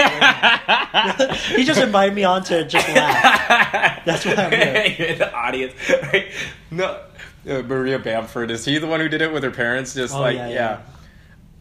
He 1.56 1.64
just 1.64 1.80
invited 1.80 2.14
me 2.14 2.24
on 2.24 2.44
to 2.44 2.64
just 2.64 2.86
laugh. 2.88 4.04
That's 4.04 4.24
why 4.26 4.34
I'm 4.34 4.50
here. 4.52 4.94
You're 4.98 5.08
in 5.08 5.18
the 5.18 5.32
audience 5.34 5.72
right? 6.12 6.26
No 6.70 7.00
uh, 7.48 7.62
maria 7.62 7.98
bamford 7.98 8.50
is 8.50 8.64
he 8.66 8.76
the 8.78 8.86
one 8.86 9.00
who 9.00 9.08
did 9.08 9.22
it 9.22 9.32
with 9.32 9.42
her 9.42 9.50
parents? 9.50 9.94
Just 9.94 10.14
Oh, 10.14 10.20
like 10.20 10.36
yeah, 10.36 10.48
yeah, 10.48 10.54
yeah. 10.54 10.80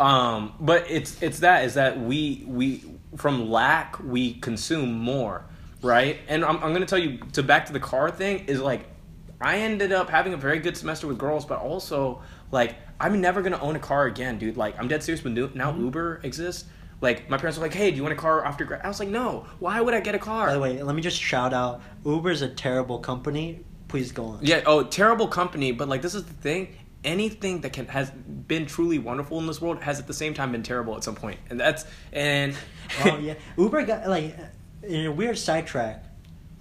Um 0.01 0.53
but 0.59 0.89
it's 0.89 1.21
it's 1.21 1.39
that 1.39 1.63
is 1.65 1.75
that 1.75 1.99
we 1.99 2.43
we 2.47 2.83
from 3.15 3.49
lack 3.49 3.99
we 4.03 4.33
consume 4.35 4.93
more, 4.97 5.45
right? 5.81 6.19
And 6.27 6.43
I'm, 6.43 6.57
I'm 6.63 6.73
gonna 6.73 6.85
tell 6.85 6.99
you 6.99 7.19
to 7.33 7.43
back 7.43 7.65
to 7.67 7.73
the 7.73 7.79
car 7.79 8.09
thing 8.09 8.45
is 8.47 8.59
like 8.59 8.87
I 9.39 9.59
ended 9.59 9.91
up 9.91 10.09
having 10.09 10.33
a 10.33 10.37
very 10.37 10.59
good 10.59 10.77
semester 10.77 11.07
with 11.07 11.17
girls, 11.17 11.45
but 11.45 11.59
also 11.59 12.21
like 12.51 12.75
I'm 12.99 13.19
never 13.21 13.41
gonna 13.41 13.59
own 13.59 13.75
a 13.75 13.79
car 13.79 14.05
again, 14.05 14.37
dude. 14.39 14.57
Like 14.57 14.77
I'm 14.79 14.87
dead 14.87 15.03
serious. 15.03 15.21
But 15.21 15.33
now 15.33 15.71
Mm-hmm. 15.71 15.85
Uber 15.85 16.21
exists. 16.23 16.65
Like 17.01 17.29
my 17.29 17.37
parents 17.37 17.57
were 17.57 17.65
like, 17.65 17.73
"Hey, 17.73 17.89
do 17.89 17.97
you 17.97 18.03
want 18.03 18.13
a 18.13 18.15
car 18.17 18.45
after 18.45 18.63
grad?" 18.63 18.81
I 18.83 18.87
was 18.87 18.99
like, 18.99 19.09
"No. 19.09 19.45
Why 19.59 19.81
would 19.81 19.93
I 19.95 19.99
get 20.01 20.13
a 20.13 20.19
car?" 20.19 20.47
By 20.47 20.53
the 20.53 20.59
way, 20.59 20.81
let 20.83 20.95
me 20.95 21.01
just 21.01 21.19
shout 21.19 21.53
out 21.53 21.81
Uber's 22.05 22.43
a 22.43 22.47
terrible 22.49 22.99
company. 22.99 23.65
Please 23.87 24.11
go 24.11 24.25
on. 24.25 24.39
Yeah. 24.41 24.61
Oh, 24.67 24.83
terrible 24.83 25.27
company. 25.27 25.71
But 25.71 25.89
like, 25.89 26.01
this 26.03 26.13
is 26.13 26.23
the 26.23 26.33
thing. 26.33 26.75
Anything 27.03 27.61
that 27.61 27.73
can 27.73 27.87
has 27.87 28.11
been 28.11 28.67
truly 28.67 28.99
wonderful 28.99 29.39
in 29.39 29.47
this 29.47 29.59
world 29.59 29.81
has 29.81 29.99
at 29.99 30.05
the 30.05 30.13
same 30.13 30.33
time 30.35 30.51
been 30.51 30.61
terrible 30.61 30.95
at 30.95 31.03
some 31.03 31.15
point, 31.15 31.39
and 31.49 31.59
that's 31.59 31.83
and 32.13 32.55
oh 33.03 33.17
yeah, 33.17 33.33
Uber 33.57 33.83
got 33.83 34.07
like 34.07 34.37
in 34.83 35.07
a 35.07 35.11
weird 35.11 35.37
sidetrack. 35.37 36.03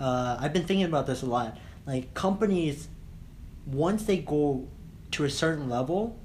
Uh, 0.00 0.38
I've 0.40 0.54
been 0.54 0.64
thinking 0.64 0.86
about 0.86 1.06
this 1.06 1.20
a 1.22 1.26
lot. 1.26 1.58
Like 1.86 2.14
companies, 2.14 2.88
once 3.66 4.04
they 4.04 4.16
go 4.18 4.66
to 5.10 5.24
a 5.24 5.30
certain 5.30 5.68
level, 5.68 6.18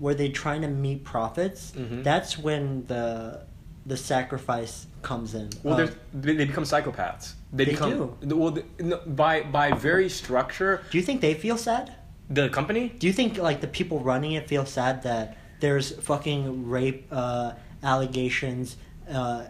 where 0.00 0.14
they're 0.14 0.32
trying 0.32 0.62
to 0.62 0.68
meet 0.68 1.04
profits, 1.04 1.70
Mhm. 1.76 2.02
that's 2.02 2.36
when 2.36 2.84
the 2.86 3.42
the 3.86 3.96
sacrifice 3.96 4.86
comes 5.02 5.34
in. 5.34 5.50
Well, 5.62 5.80
Uh, 5.80 5.88
they, 6.14 6.34
they 6.34 6.44
become 6.46 6.64
psychopaths. 6.64 7.34
They, 7.52 7.64
They 7.64 7.70
become 7.72 8.16
well 8.24 8.50
the, 8.50 8.64
no, 8.80 9.00
by 9.06 9.42
by 9.42 9.70
very 9.72 10.08
structure. 10.08 10.82
do 10.90 10.98
you 10.98 11.04
think 11.04 11.20
they 11.20 11.34
feel 11.34 11.56
sad? 11.56 11.94
The 12.32 12.48
company. 12.48 12.88
Do 12.98 13.06
you 13.06 13.12
think 13.12 13.38
like 13.38 13.60
the 13.60 13.66
people 13.68 13.98
running 14.00 14.32
it 14.32 14.48
feel 14.48 14.64
sad 14.66 15.02
that 15.02 15.36
there's 15.60 15.92
fucking 16.00 16.68
rape 16.68 17.06
uh, 17.10 17.52
allegations 17.82 18.76
uh, 19.10 19.44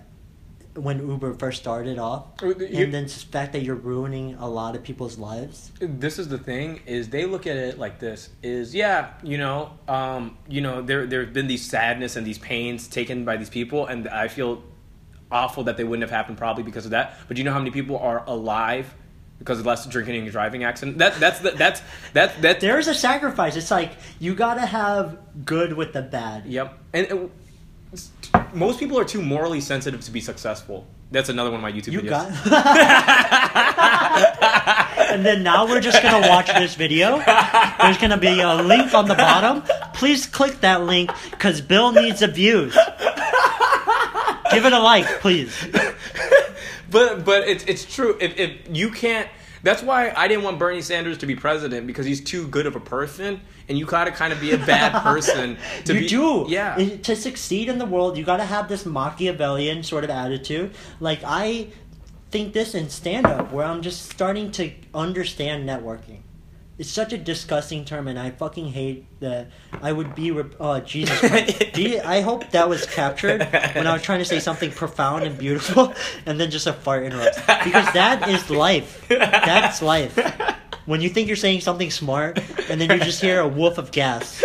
when 0.74 0.98
Uber 1.06 1.34
first 1.34 1.60
started 1.60 1.98
off, 1.98 2.24
Uh, 2.42 2.46
you- 2.58 2.84
and 2.84 2.94
then 2.94 3.04
the 3.04 3.10
fact 3.10 3.52
that 3.52 3.62
you're 3.62 3.82
ruining 3.92 4.34
a 4.36 4.48
lot 4.48 4.74
of 4.74 4.82
people's 4.82 5.18
lives? 5.18 5.70
this 5.80 6.18
is 6.18 6.28
the 6.28 6.38
thing 6.38 6.80
is 6.86 7.08
they 7.10 7.24
look 7.26 7.46
at 7.46 7.56
it 7.56 7.78
like 7.78 7.98
this 7.98 8.30
is 8.42 8.74
yeah 8.74 9.10
you 9.22 9.36
know 9.36 9.70
um 9.88 10.36
you 10.48 10.60
know 10.62 10.80
there 10.80 11.06
there 11.06 11.20
have 11.24 11.32
been 11.34 11.46
these 11.46 11.64
sadness 11.74 12.16
and 12.16 12.26
these 12.26 12.38
pains 12.38 12.88
taken 12.88 13.24
by 13.24 13.36
these 13.36 13.50
people 13.50 13.86
and 13.86 14.08
i 14.08 14.26
feel 14.28 14.62
awful 15.30 15.62
that 15.64 15.76
they 15.76 15.84
wouldn't 15.84 16.02
have 16.08 16.10
happened 16.18 16.38
probably 16.38 16.62
because 16.70 16.84
of 16.86 16.92
that 16.92 17.06
but 17.28 17.36
you 17.36 17.44
know 17.44 17.52
how 17.52 17.58
many 17.58 17.70
people 17.70 17.98
are 17.98 18.24
alive 18.26 18.86
because 19.42 19.58
of 19.58 19.66
less 19.66 19.84
drinking 19.86 20.14
and 20.16 20.30
driving 20.30 20.62
accident 20.64 20.98
that 20.98 21.18
that's 21.18 21.40
the, 21.40 21.50
that's 21.52 21.82
that 22.12 22.40
that 22.42 22.60
There 22.60 22.78
is 22.78 22.86
a 22.88 22.94
sacrifice. 22.94 23.56
It's 23.56 23.70
like 23.70 23.92
you 24.20 24.34
gotta 24.34 24.64
have 24.64 25.18
good 25.44 25.72
with 25.72 25.92
the 25.92 26.02
bad. 26.02 26.46
yep 26.46 26.78
and, 26.92 27.12
uh, 27.12 27.16
and 27.16 27.30
most 28.54 28.78
people 28.78 28.98
are 28.98 29.04
too 29.04 29.20
morally 29.20 29.60
sensitive 29.60 30.00
to 30.02 30.10
be 30.10 30.20
successful 30.20 30.86
that's 31.10 31.28
another 31.28 31.50
one 31.50 31.58
of 31.58 31.62
my 31.62 31.72
youtube 31.72 31.92
You 31.92 32.00
videos 32.02 32.44
got. 32.44 33.28
and 35.10 35.24
then 35.26 35.42
now 35.42 35.66
we're 35.66 35.80
just 35.80 36.02
gonna 36.02 36.26
watch 36.28 36.46
this 36.54 36.74
video. 36.74 37.18
There's 37.80 37.98
gonna 37.98 38.16
be 38.16 38.40
a 38.40 38.54
link 38.54 38.94
on 38.94 39.08
the 39.08 39.14
bottom. 39.14 39.62
Please 39.94 40.26
click 40.26 40.60
that 40.60 40.82
link 40.84 41.10
because 41.30 41.60
Bill 41.60 41.92
needs 41.92 42.20
the 42.20 42.28
views. 42.28 42.74
Give 44.50 44.64
it 44.66 44.72
a 44.72 44.78
like, 44.78 45.06
please. 45.20 45.54
But 46.92 47.24
but 47.24 47.48
it's 47.48 47.64
it's 47.64 47.84
true. 47.84 48.16
If 48.20 48.38
if 48.38 48.52
you 48.70 48.90
can't, 48.90 49.28
that's 49.62 49.82
why 49.82 50.12
I 50.16 50.28
didn't 50.28 50.44
want 50.44 50.58
Bernie 50.58 50.82
Sanders 50.82 51.18
to 51.18 51.26
be 51.26 51.34
president 51.34 51.86
because 51.86 52.06
he's 52.06 52.20
too 52.20 52.46
good 52.48 52.66
of 52.66 52.76
a 52.76 52.80
person, 52.80 53.40
and 53.68 53.78
you 53.78 53.86
gotta 53.86 54.10
kind 54.12 54.32
of 54.32 54.40
be 54.40 54.52
a 54.52 54.58
bad 54.58 55.02
person 55.02 55.56
to 55.86 55.94
you 55.94 56.00
be. 56.00 56.08
do. 56.08 56.46
Yeah. 56.48 56.76
To 56.76 57.16
succeed 57.16 57.68
in 57.68 57.78
the 57.78 57.86
world, 57.86 58.16
you 58.16 58.24
got 58.24 58.36
to 58.36 58.44
have 58.44 58.68
this 58.68 58.84
Machiavellian 58.84 59.82
sort 59.82 60.04
of 60.04 60.10
attitude. 60.10 60.74
Like 61.00 61.20
I 61.24 61.68
think 62.30 62.52
this 62.52 62.74
in 62.74 62.88
stand 62.88 63.26
up, 63.26 63.52
where 63.52 63.66
I'm 63.66 63.82
just 63.82 64.10
starting 64.10 64.50
to 64.52 64.72
understand 64.94 65.68
networking. 65.68 66.20
It's 66.78 66.90
such 66.90 67.12
a 67.12 67.18
disgusting 67.18 67.84
term, 67.84 68.08
and 68.08 68.18
I 68.18 68.30
fucking 68.30 68.68
hate 68.68 69.06
that. 69.20 69.48
I 69.82 69.92
would 69.92 70.14
be. 70.14 70.30
Re- 70.30 70.50
oh 70.58 70.80
Jesus! 70.80 71.18
Christ. 71.20 71.74
Je- 71.74 72.00
I 72.00 72.22
hope 72.22 72.50
that 72.50 72.68
was 72.68 72.86
captured 72.86 73.40
when 73.74 73.86
I 73.86 73.92
was 73.92 74.02
trying 74.02 74.20
to 74.20 74.24
say 74.24 74.40
something 74.40 74.70
profound 74.70 75.24
and 75.24 75.36
beautiful, 75.38 75.94
and 76.26 76.40
then 76.40 76.50
just 76.50 76.66
a 76.66 76.72
fart 76.72 77.04
interrupts. 77.04 77.38
Because 77.40 77.92
that 77.92 78.28
is 78.28 78.48
life. 78.50 79.06
That's 79.08 79.82
life. 79.82 80.18
When 80.86 81.00
you 81.00 81.08
think 81.08 81.28
you're 81.28 81.36
saying 81.36 81.60
something 81.60 81.90
smart, 81.90 82.38
and 82.68 82.80
then 82.80 82.90
you 82.90 83.04
just 83.04 83.20
hear 83.20 83.40
a 83.40 83.48
woof 83.48 83.78
of 83.78 83.92
gas 83.92 84.42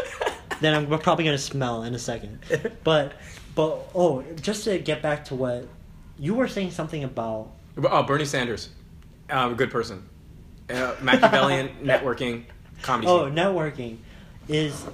then 0.60 0.74
I'm 0.74 0.90
we're 0.90 0.98
probably 0.98 1.26
gonna 1.26 1.38
smell 1.38 1.84
in 1.84 1.94
a 1.94 2.00
second. 2.00 2.40
But 2.84 3.14
but 3.56 3.90
oh, 3.96 4.24
just 4.42 4.64
to 4.66 4.80
get 4.80 5.02
back 5.02 5.26
to 5.26 5.36
what 5.36 5.68
you 6.18 6.34
were 6.34 6.48
saying 6.48 6.72
something 6.72 7.04
about. 7.04 7.52
Oh, 7.78 8.04
Bernie 8.04 8.26
Sanders, 8.26 8.70
um, 9.30 9.54
a 9.54 9.56
good 9.56 9.72
person. 9.72 10.08
Uh, 10.70 10.96
Machiavellian 11.02 11.70
networking 11.84 12.44
comedy. 12.82 13.08
Oh, 13.08 13.26
scene. 13.28 13.36
networking 13.36 13.98
is 14.48 14.86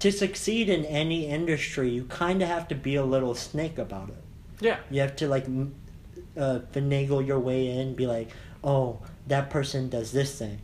to 0.00 0.10
succeed 0.12 0.68
in 0.68 0.84
any 0.84 1.26
industry. 1.26 1.90
You 1.90 2.04
kind 2.04 2.42
of 2.42 2.48
have 2.48 2.68
to 2.68 2.74
be 2.74 2.94
a 2.96 3.04
little 3.04 3.34
snake 3.34 3.78
about 3.78 4.08
it. 4.10 4.22
yeah. 4.60 4.78
You 4.90 5.00
have 5.00 5.16
to 5.16 5.28
like 5.28 5.46
uh, 6.36 6.60
finagle 6.72 7.26
your 7.26 7.38
way 7.38 7.68
in. 7.68 7.94
Be 7.94 8.06
like, 8.06 8.30
oh, 8.62 9.00
that 9.26 9.50
person 9.50 9.88
does 9.88 10.12
this 10.12 10.38
thing. 10.38 10.60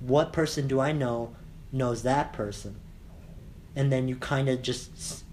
What 0.00 0.32
person 0.32 0.66
do 0.68 0.80
I 0.80 0.92
know 0.92 1.34
knows 1.70 2.02
that 2.02 2.32
person? 2.32 2.76
And 3.74 3.90
then 3.92 4.08
you 4.08 4.16
kind 4.16 4.48
of 4.48 4.62
just. 4.62 5.24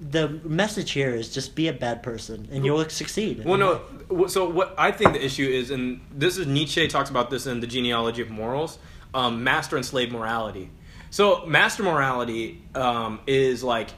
The 0.00 0.28
message 0.44 0.92
here 0.92 1.14
is 1.14 1.32
just 1.32 1.54
be 1.54 1.68
a 1.68 1.72
bad 1.72 2.02
person 2.02 2.48
and 2.52 2.64
you'll 2.64 2.88
succeed. 2.88 3.44
Well, 3.44 3.58
no. 3.58 4.28
So 4.28 4.48
what 4.48 4.74
I 4.78 4.92
think 4.92 5.14
the 5.14 5.24
issue 5.24 5.48
is, 5.48 5.70
and 5.70 6.00
this 6.12 6.38
is 6.38 6.46
Nietzsche 6.46 6.86
talks 6.88 7.10
about 7.10 7.30
this 7.30 7.46
in 7.46 7.60
the 7.60 7.66
genealogy 7.66 8.22
of 8.22 8.30
morals, 8.30 8.78
um, 9.14 9.42
master 9.44 9.76
and 9.76 9.84
slave 9.84 10.12
morality. 10.12 10.70
So 11.10 11.46
master 11.46 11.82
morality 11.82 12.62
um, 12.74 13.20
is 13.26 13.64
like 13.64 13.90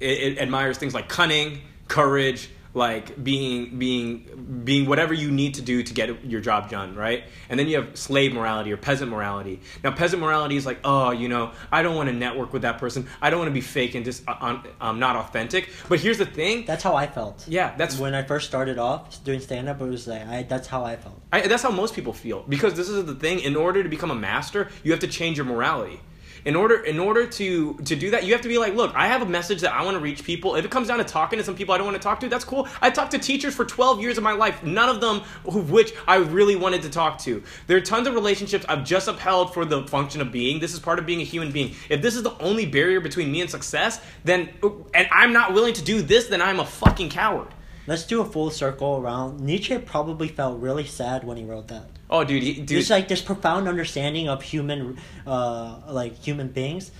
it, 0.00 0.32
it 0.34 0.38
admires 0.38 0.78
things 0.78 0.94
like 0.94 1.08
cunning, 1.08 1.60
courage, 1.88 2.50
like 2.74 3.22
being 3.22 3.78
being 3.78 4.62
being 4.64 4.86
whatever 4.86 5.14
you 5.14 5.30
need 5.30 5.54
to 5.54 5.62
do 5.62 5.82
to 5.82 5.94
get 5.94 6.24
your 6.24 6.40
job 6.40 6.68
done, 6.68 6.96
right? 6.96 7.24
And 7.48 7.58
then 7.58 7.68
you 7.68 7.76
have 7.76 7.96
slave 7.96 8.32
morality 8.32 8.72
or 8.72 8.76
peasant 8.76 9.10
morality. 9.10 9.60
Now, 9.84 9.92
peasant 9.92 10.20
morality 10.20 10.56
is 10.56 10.66
like, 10.66 10.80
oh, 10.82 11.12
you 11.12 11.28
know, 11.28 11.52
I 11.70 11.82
don't 11.82 11.94
want 11.94 12.08
to 12.08 12.14
network 12.14 12.52
with 12.52 12.62
that 12.62 12.78
person. 12.78 13.06
I 13.22 13.30
don't 13.30 13.38
want 13.38 13.48
to 13.48 13.54
be 13.54 13.60
fake 13.60 13.94
and 13.94 14.04
just 14.04 14.28
uh, 14.28 14.34
um, 14.40 14.66
um, 14.80 14.98
not 14.98 15.14
authentic. 15.16 15.70
But 15.88 16.00
here's 16.00 16.18
the 16.18 16.26
thing. 16.26 16.64
That's 16.66 16.82
how 16.82 16.96
I 16.96 17.06
felt. 17.06 17.46
Yeah, 17.46 17.74
that's 17.76 17.98
when 17.98 18.14
I 18.14 18.24
first 18.24 18.48
started 18.48 18.78
off 18.78 19.22
doing 19.24 19.40
stand 19.40 19.68
up. 19.68 19.80
It 19.80 19.84
was 19.84 20.08
like 20.08 20.26
I, 20.26 20.42
that's 20.42 20.66
how 20.66 20.84
I 20.84 20.96
felt. 20.96 21.20
I, 21.32 21.46
that's 21.46 21.62
how 21.62 21.70
most 21.70 21.94
people 21.94 22.12
feel 22.12 22.44
because 22.48 22.74
this 22.74 22.88
is 22.88 23.04
the 23.04 23.14
thing. 23.14 23.38
In 23.38 23.54
order 23.54 23.82
to 23.82 23.88
become 23.88 24.10
a 24.10 24.16
master, 24.16 24.68
you 24.82 24.90
have 24.90 25.00
to 25.00 25.08
change 25.08 25.36
your 25.36 25.46
morality. 25.46 26.00
In 26.44 26.56
order, 26.56 26.76
in 26.82 26.98
order 26.98 27.26
to 27.26 27.74
to 27.74 27.96
do 27.96 28.10
that, 28.10 28.24
you 28.24 28.32
have 28.32 28.42
to 28.42 28.48
be 28.48 28.58
like, 28.58 28.74
look, 28.74 28.94
I 28.94 29.06
have 29.06 29.22
a 29.22 29.26
message 29.26 29.62
that 29.62 29.72
I 29.72 29.82
want 29.82 29.96
to 29.96 30.00
reach 30.00 30.24
people. 30.24 30.56
If 30.56 30.64
it 30.64 30.70
comes 30.70 30.88
down 30.88 30.98
to 30.98 31.04
talking 31.04 31.38
to 31.38 31.44
some 31.44 31.56
people 31.56 31.74
I 31.74 31.78
don't 31.78 31.86
want 31.86 31.96
to 31.96 32.02
talk 32.02 32.20
to, 32.20 32.28
that's 32.28 32.44
cool. 32.44 32.68
I 32.82 32.90
talked 32.90 33.12
to 33.12 33.18
teachers 33.18 33.54
for 33.54 33.64
12 33.64 34.00
years 34.00 34.18
of 34.18 34.24
my 34.24 34.32
life, 34.32 34.62
none 34.62 34.88
of 34.88 35.00
them 35.00 35.20
who, 35.44 35.60
which 35.60 35.94
I 36.06 36.16
really 36.16 36.56
wanted 36.56 36.82
to 36.82 36.90
talk 36.90 37.18
to. 37.20 37.42
There 37.66 37.76
are 37.76 37.80
tons 37.80 38.06
of 38.06 38.14
relationships 38.14 38.66
I've 38.68 38.84
just 38.84 39.08
upheld 39.08 39.54
for 39.54 39.64
the 39.64 39.86
function 39.86 40.20
of 40.20 40.30
being. 40.30 40.60
This 40.60 40.74
is 40.74 40.80
part 40.80 40.98
of 40.98 41.06
being 41.06 41.20
a 41.20 41.24
human 41.24 41.50
being. 41.50 41.74
If 41.88 42.02
this 42.02 42.14
is 42.14 42.22
the 42.22 42.36
only 42.38 42.66
barrier 42.66 43.00
between 43.00 43.32
me 43.32 43.40
and 43.40 43.50
success, 43.50 44.00
then 44.24 44.50
and 44.92 45.08
I'm 45.10 45.32
not 45.32 45.54
willing 45.54 45.74
to 45.74 45.82
do 45.82 46.02
this, 46.02 46.26
then 46.26 46.42
I'm 46.42 46.60
a 46.60 46.66
fucking 46.66 47.10
coward. 47.10 47.48
Let's 47.86 48.04
do 48.04 48.22
a 48.22 48.24
full 48.24 48.50
circle 48.50 48.96
around. 48.96 49.40
Nietzsche 49.40 49.76
probably 49.76 50.28
felt 50.28 50.58
really 50.58 50.86
sad 50.86 51.22
when 51.24 51.36
he 51.36 51.44
wrote 51.44 51.68
that. 51.68 51.93
Oh, 52.10 52.22
dude, 52.24 52.42
he, 52.42 52.54
dude. 52.54 52.68
There's 52.68 52.90
like 52.90 53.08
this 53.08 53.22
profound 53.22 53.66
understanding 53.68 54.28
of 54.28 54.42
human, 54.42 54.98
uh, 55.26 55.80
like 55.88 56.16
human 56.16 56.48
beings, 56.48 56.90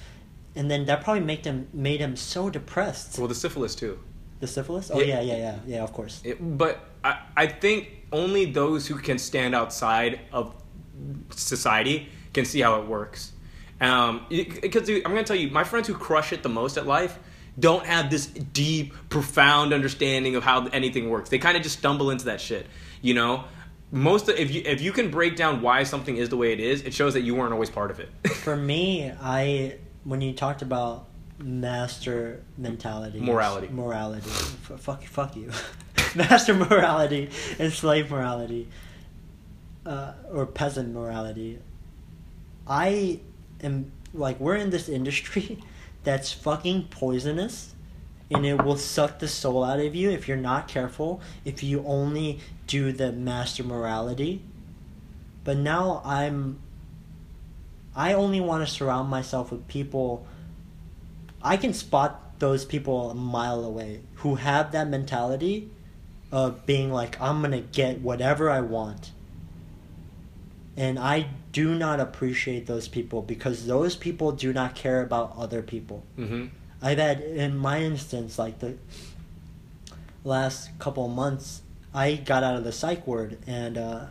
and 0.57 0.71
then 0.71 0.87
that 0.87 1.05
probably 1.05 1.23
made 1.23 1.45
them 1.45 1.69
made 1.73 2.01
him 2.01 2.17
so 2.17 2.51
depressed. 2.51 3.19
well, 3.19 3.29
the 3.29 3.35
syphilis 3.35 3.75
too. 3.75 3.99
The 4.41 4.47
syphilis? 4.47 4.91
Oh 4.93 5.01
Yeah. 5.01 5.21
yeah, 5.21 5.23
yeah, 5.23 5.37
yeah, 5.37 5.59
yeah. 5.67 5.83
Of 5.85 5.93
course. 5.93 6.21
It, 6.25 6.39
but 6.41 6.81
I, 7.03 7.19
I 7.37 7.47
think 7.47 7.91
only 8.13 8.47
those 8.47 8.87
who 8.87 8.97
can 8.97 9.19
stand 9.19 9.55
outside 9.55 10.21
of 10.33 10.55
society 11.31 12.09
can 12.33 12.45
see 12.45 12.61
how 12.61 12.81
it 12.81 12.87
works. 12.87 13.33
Um, 13.81 14.27
because 14.29 14.89
I'm 14.89 15.03
going 15.03 15.17
to 15.17 15.25
tell 15.25 15.37
you, 15.37 15.51
my 15.51 15.65
friends 15.65 15.89
who 15.89 15.95
crush 15.95 16.33
it 16.33 16.43
the 16.43 16.49
most 16.49 16.77
at 16.77 16.87
life 16.87 17.19
don't 17.59 17.85
have 17.87 18.11
this 18.11 18.27
deep, 18.27 18.95
profound 19.09 19.73
understanding 19.73 20.37
of 20.37 20.43
how 20.43 20.67
anything 20.69 21.11
works. 21.11 21.29
They 21.31 21.39
kind 21.39 21.57
of 21.57 21.63
just 21.63 21.79
stumble 21.79 22.11
into 22.11 22.27
that 22.27 22.41
shit. 22.41 22.67
You 23.03 23.15
know, 23.15 23.45
most 23.93 24.29
of, 24.29 24.37
if 24.37 24.51
you 24.53 24.63
if 24.65 24.81
you 24.81 24.93
can 24.93 25.11
break 25.11 25.37
down 25.37 25.63
why 25.63 25.83
something 25.85 26.17
is 26.17 26.29
the 26.29 26.37
way 26.37 26.53
it 26.53 26.61
is, 26.61 26.83
it 26.83 26.93
shows 26.95 27.15
that 27.15 27.21
you 27.23 27.35
weren't 27.35 27.53
always 27.53 27.71
part 27.71 27.91
of 27.91 28.01
it. 28.01 28.11
For 28.29 28.57
me, 28.57 29.13
I 29.21 29.77
when 30.05 30.21
you 30.21 30.33
talked 30.33 30.63
about 30.63 31.07
master 31.39 32.43
mentality, 32.59 33.21
Morality. 33.21 33.69
morality, 33.69 34.31
f- 34.31 34.73
fuck, 34.79 35.03
fuck 35.05 35.37
you, 35.37 35.51
master 36.15 36.55
morality 36.55 37.31
and 37.59 37.73
slave 37.73 38.11
morality, 38.11 38.69
uh, 39.87 40.13
or 40.33 40.47
peasant 40.47 40.93
morality. 40.93 41.59
I 42.67 43.21
am 43.63 43.93
like 44.13 44.41
we're 44.41 44.57
in 44.57 44.71
this 44.71 44.89
industry 44.89 45.59
that's 46.05 46.33
fucking 46.33 46.89
poisonous, 46.91 47.74
and 48.31 48.47
it 48.47 48.63
will 48.63 48.77
suck 48.77 49.19
the 49.19 49.29
soul 49.29 49.63
out 49.65 49.81
of 49.81 49.95
you 49.95 50.11
if 50.11 50.27
you're 50.27 50.37
not 50.37 50.69
careful. 50.69 51.21
If 51.45 51.63
you 51.63 51.85
only 51.87 52.41
do 52.67 52.93
the 52.93 53.13
master 53.13 53.63
morality. 53.63 54.43
But 55.45 55.59
now 55.59 56.01
I'm. 56.05 56.59
I 57.95 58.15
only 58.15 58.41
want 58.41 58.67
to 58.67 58.73
surround 58.73 59.09
myself 59.09 59.53
with 59.53 59.69
people. 59.69 60.27
I 61.43 61.57
can 61.57 61.75
spot 61.75 62.39
those 62.39 62.65
people 62.65 63.11
a 63.11 63.15
mile 63.15 63.65
away 63.65 64.01
who 64.17 64.37
have 64.37 64.73
that 64.73 64.89
mentality 64.89 65.71
of 66.33 66.67
being 66.67 66.91
like, 66.91 67.21
I'm 67.21 67.43
gonna 67.43 67.61
get 67.61 68.01
whatever 68.01 68.51
I 68.51 68.61
want. 68.61 69.13
And 70.77 70.99
I 70.99 71.29
do 71.53 71.77
not 71.77 72.01
appreciate 72.01 72.67
those 72.67 72.89
people 72.89 73.23
because 73.23 73.67
those 73.67 73.95
people 73.95 74.33
do 74.33 74.53
not 74.53 74.75
care 74.75 75.03
about 75.03 75.35
other 75.37 75.63
people. 75.63 76.03
Mm-hmm. 76.19 76.47
I've 76.85 76.99
had, 76.99 77.23
in 77.23 77.57
my 77.57 77.83
instance, 77.83 78.39
like 78.39 78.59
the 78.59 78.77
last 80.23 80.79
couple 80.79 81.09
months, 81.09 81.63
I 81.95 82.17
got 82.17 82.43
out 82.43 82.57
of 82.57 82.65
the 82.65 82.73
psych 82.73 83.07
ward 83.07 83.39
and, 83.47 83.79
uh, 83.79 84.07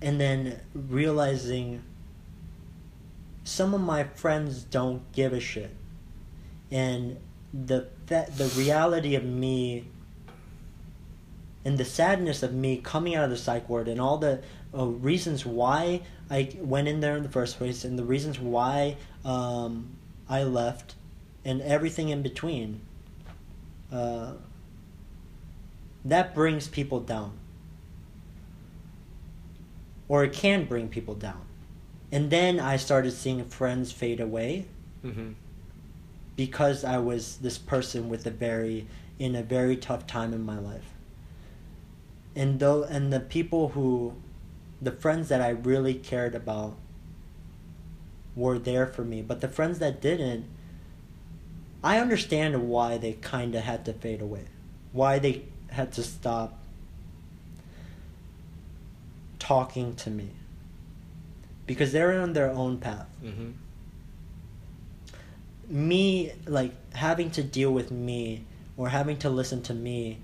and 0.00 0.20
then 0.20 0.60
realizing 0.72 1.82
some 3.42 3.74
of 3.74 3.80
my 3.80 4.04
friends 4.04 4.62
don't 4.62 5.10
give 5.12 5.32
a 5.32 5.40
shit. 5.40 5.74
And 6.70 7.18
the 7.52 7.88
the 8.06 8.52
reality 8.56 9.14
of 9.14 9.24
me 9.24 9.86
and 11.64 11.76
the 11.76 11.84
sadness 11.84 12.42
of 12.42 12.54
me 12.54 12.76
coming 12.76 13.14
out 13.14 13.24
of 13.24 13.30
the 13.30 13.36
psych 13.36 13.68
ward 13.68 13.88
and 13.88 14.00
all 14.00 14.18
the 14.18 14.42
uh, 14.76 14.84
reasons 14.84 15.44
why 15.44 16.02
I 16.30 16.56
went 16.58 16.88
in 16.88 17.00
there 17.00 17.16
in 17.16 17.22
the 17.22 17.28
first 17.28 17.56
place 17.56 17.84
and 17.84 17.98
the 17.98 18.04
reasons 18.04 18.38
why 18.38 18.96
um, 19.24 19.97
I 20.28 20.42
left 20.42 20.94
and 21.44 21.60
everything 21.62 22.08
in 22.10 22.22
between. 22.22 22.80
Uh, 23.90 24.32
that 26.04 26.34
brings 26.34 26.68
people 26.68 27.00
down. 27.00 27.32
Or 30.08 30.24
it 30.24 30.32
can 30.32 30.64
bring 30.64 30.88
people 30.88 31.14
down. 31.14 31.42
And 32.10 32.30
then 32.30 32.58
I 32.58 32.76
started 32.76 33.12
seeing 33.12 33.44
friends 33.44 33.92
fade 33.92 34.20
away 34.20 34.66
Mm-hmm. 35.04 35.34
because 36.34 36.82
I 36.82 36.98
was 36.98 37.36
this 37.36 37.56
person 37.56 38.08
with 38.08 38.26
a 38.26 38.30
very 38.32 38.88
in 39.16 39.36
a 39.36 39.44
very 39.44 39.76
tough 39.76 40.08
time 40.08 40.32
in 40.32 40.44
my 40.44 40.58
life. 40.58 40.90
And 42.34 42.58
though 42.58 42.82
and 42.82 43.12
the 43.12 43.20
people 43.20 43.68
who 43.70 44.14
the 44.82 44.90
friends 44.90 45.28
that 45.28 45.40
I 45.40 45.50
really 45.50 45.94
cared 45.94 46.34
about 46.34 46.76
were 48.38 48.58
there 48.58 48.86
for 48.86 49.04
me, 49.04 49.20
but 49.22 49.40
the 49.40 49.48
friends 49.48 49.78
that 49.80 50.00
didn't 50.00 50.44
I 51.82 51.98
understand 52.00 52.68
why 52.68 52.98
they 52.98 53.12
kind 53.14 53.54
of 53.54 53.62
had 53.62 53.84
to 53.84 53.92
fade 53.92 54.20
away. 54.22 54.46
Why 54.92 55.18
they 55.20 55.42
had 55.70 55.92
to 55.92 56.02
stop 56.02 56.58
talking 59.38 59.94
to 59.96 60.10
me. 60.10 60.30
Because 61.66 61.92
they're 61.92 62.20
on 62.20 62.32
their 62.32 62.50
own 62.50 62.78
path 62.78 63.06
Mm-hmm. 63.24 63.50
me 65.68 66.32
like 66.46 66.72
having 66.94 67.30
to 67.32 67.42
deal 67.42 67.70
with 67.70 67.90
me 67.90 68.44
or 68.76 68.88
having 68.88 69.18
to 69.18 69.28
listen 69.28 69.60
to 69.62 69.74
me 69.74 70.18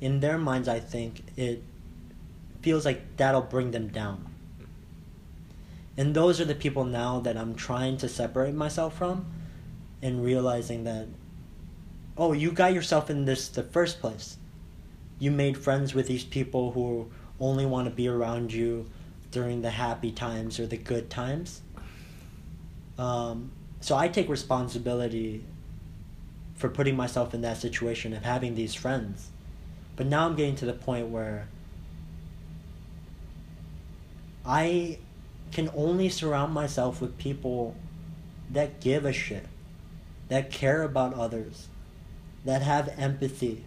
in 0.00 0.20
their 0.20 0.36
minds 0.36 0.68
i 0.68 0.78
think 0.78 1.22
it 1.36 1.62
feels 2.60 2.84
like 2.84 3.00
that'll 3.16 3.40
bring 3.40 3.70
them 3.70 3.88
down 3.88 4.18
and 5.98 6.14
those 6.14 6.40
are 6.40 6.46
the 6.46 6.54
people 6.54 6.84
now 6.84 7.20
that 7.20 7.36
i'm 7.36 7.54
trying 7.54 7.98
to 7.98 8.08
separate 8.08 8.54
myself 8.54 8.96
from 8.96 9.26
and 10.00 10.24
realizing 10.24 10.84
that 10.84 11.06
oh 12.16 12.32
you 12.32 12.50
got 12.50 12.72
yourself 12.72 13.10
in 13.10 13.26
this 13.26 13.48
the 13.48 13.62
first 13.62 14.00
place 14.00 14.38
you 15.18 15.30
made 15.30 15.58
friends 15.58 15.94
with 15.94 16.06
these 16.06 16.24
people 16.24 16.72
who 16.72 17.10
only 17.38 17.66
want 17.66 17.86
to 17.86 17.94
be 17.94 18.08
around 18.08 18.50
you 18.50 18.88
during 19.30 19.60
the 19.60 19.70
happy 19.70 20.10
times 20.10 20.58
or 20.58 20.66
the 20.66 20.78
good 20.78 21.10
times 21.10 21.60
um, 22.98 23.52
so 23.80 23.96
I 23.96 24.08
take 24.08 24.28
responsibility 24.28 25.44
for 26.56 26.68
putting 26.68 26.96
myself 26.96 27.32
in 27.32 27.42
that 27.42 27.58
situation 27.58 28.12
of 28.12 28.24
having 28.24 28.56
these 28.56 28.74
friends. 28.74 29.30
But 29.94 30.06
now 30.06 30.26
I'm 30.26 30.34
getting 30.34 30.56
to 30.56 30.66
the 30.66 30.72
point 30.72 31.08
where 31.08 31.48
I 34.44 34.98
can 35.52 35.70
only 35.74 36.08
surround 36.08 36.52
myself 36.52 37.00
with 37.00 37.18
people 37.18 37.74
that 38.50 38.80
give 38.80 39.04
a 39.04 39.12
shit, 39.12 39.46
that 40.28 40.50
care 40.50 40.82
about 40.82 41.14
others, 41.14 41.68
that 42.44 42.62
have 42.62 42.88
empathy. 42.98 43.64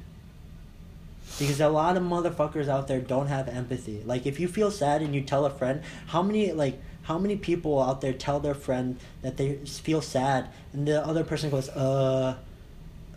Because 1.40 1.62
a 1.62 1.70
lot 1.70 1.98
of 1.98 2.04
motherfuckers 2.04 2.68
out 2.68 2.88
there 2.88 3.00
don't 3.00 3.28
have 3.28 3.48
empathy. 3.48 4.02
Like 4.06 4.26
if 4.26 4.40
you 4.40 4.48
feel 4.48 4.72
sad 4.72 5.02
and 5.02 5.16
you 5.16 5.22
tell 5.22 5.46
a 5.46 5.50
friend, 5.50 5.82
how 6.08 6.22
many 6.22 6.52
like 6.52 6.80
how 7.04 7.18
many 7.18 7.36
people 7.36 7.82
out 7.82 8.02
there 8.02 8.14
tell 8.14 8.40
their 8.40 8.54
friend 8.54 9.00
that 9.22 9.38
they 9.38 9.56
feel 9.66 10.02
sad 10.02 10.50
and 10.74 10.88
the 10.88 11.06
other 11.06 11.24
person 11.24 11.50
goes, 11.50 11.70
uh, 11.70 12.36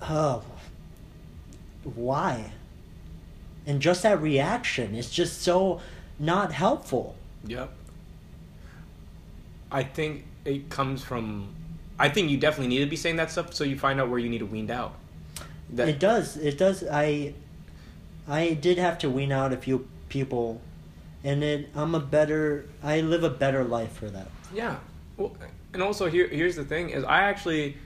oh, 0.02 0.42
why? 1.82 2.52
And 3.66 3.80
just 3.80 4.02
that 4.02 4.20
reaction 4.20 4.94
is 4.94 5.10
just 5.10 5.42
so 5.42 5.80
not 6.18 6.52
helpful. 6.52 7.14
Yep. 7.46 7.72
I 9.74 9.82
think 9.82 10.24
it 10.44 10.70
comes 10.70 11.02
from. 11.02 11.48
I 11.98 12.08
think 12.08 12.30
you 12.30 12.38
definitely 12.38 12.68
need 12.68 12.84
to 12.84 12.90
be 12.90 12.96
saying 12.96 13.16
that 13.16 13.30
stuff 13.30 13.52
so 13.54 13.64
you 13.64 13.78
find 13.78 14.00
out 14.00 14.08
where 14.08 14.18
you 14.18 14.28
need 14.28 14.38
to 14.38 14.46
wean 14.46 14.70
out. 14.70 14.94
That, 15.70 15.88
it 15.88 15.98
does. 15.98 16.36
It 16.36 16.58
does. 16.58 16.84
I, 16.90 17.34
I 18.28 18.54
did 18.54 18.78
have 18.78 18.98
to 18.98 19.10
wean 19.10 19.32
out 19.32 19.52
a 19.52 19.56
few 19.56 19.88
people, 20.08 20.60
and 21.24 21.42
it. 21.42 21.70
I'm 21.74 21.94
a 21.94 22.00
better. 22.00 22.66
I 22.84 23.00
live 23.00 23.24
a 23.24 23.30
better 23.30 23.64
life 23.64 23.92
for 23.92 24.08
that. 24.10 24.28
Yeah. 24.54 24.76
Well, 25.16 25.36
and 25.72 25.82
also 25.82 26.08
here 26.08 26.28
here's 26.28 26.56
the 26.56 26.64
thing 26.64 26.90
is 26.90 27.04
I 27.04 27.22
actually 27.22 27.76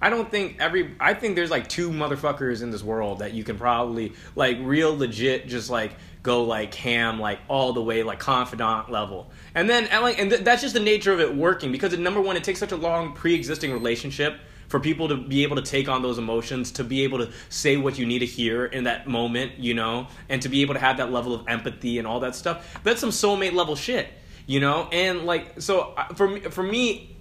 I 0.00 0.10
don't 0.10 0.30
think 0.30 0.56
every 0.60 0.94
I 0.98 1.14
think 1.14 1.36
there's 1.36 1.50
like 1.50 1.68
two 1.68 1.90
motherfuckers 1.90 2.62
in 2.62 2.70
this 2.70 2.82
world 2.82 3.18
that 3.18 3.34
you 3.34 3.44
can 3.44 3.58
probably 3.58 4.12
like 4.36 4.58
real 4.60 4.96
legit 4.96 5.48
just 5.48 5.68
like 5.68 5.92
go 6.22 6.44
like 6.44 6.74
ham 6.74 7.18
like 7.18 7.40
all 7.48 7.72
the 7.72 7.82
way 7.82 8.02
like 8.02 8.18
confidant 8.18 8.90
level. 8.90 9.30
And 9.54 9.68
then 9.68 9.86
and 9.86 10.02
like 10.02 10.18
and 10.18 10.30
th- 10.30 10.42
that's 10.42 10.62
just 10.62 10.74
the 10.74 10.80
nature 10.80 11.12
of 11.12 11.20
it 11.20 11.34
working 11.34 11.72
because 11.72 11.96
number 11.98 12.20
one 12.20 12.36
it 12.36 12.44
takes 12.44 12.60
such 12.60 12.72
a 12.72 12.76
long 12.76 13.14
pre-existing 13.14 13.72
relationship 13.72 14.38
for 14.68 14.80
people 14.80 15.08
to 15.08 15.16
be 15.16 15.42
able 15.42 15.56
to 15.56 15.62
take 15.62 15.86
on 15.86 16.00
those 16.00 16.16
emotions, 16.16 16.72
to 16.72 16.84
be 16.84 17.04
able 17.04 17.18
to 17.18 17.30
say 17.50 17.76
what 17.76 17.98
you 17.98 18.06
need 18.06 18.20
to 18.20 18.26
hear 18.26 18.64
in 18.64 18.84
that 18.84 19.06
moment, 19.06 19.58
you 19.58 19.74
know, 19.74 20.06
and 20.30 20.40
to 20.40 20.48
be 20.48 20.62
able 20.62 20.72
to 20.72 20.80
have 20.80 20.96
that 20.96 21.12
level 21.12 21.34
of 21.34 21.46
empathy 21.46 21.98
and 21.98 22.06
all 22.06 22.20
that 22.20 22.34
stuff. 22.34 22.80
That's 22.82 22.98
some 22.98 23.10
soulmate 23.10 23.52
level 23.52 23.76
shit, 23.76 24.08
you 24.46 24.60
know. 24.60 24.88
And 24.90 25.24
like, 25.24 25.60
so 25.60 25.94
for 26.14 26.26
me, 26.26 26.40
for 26.40 26.62
me, 26.62 27.14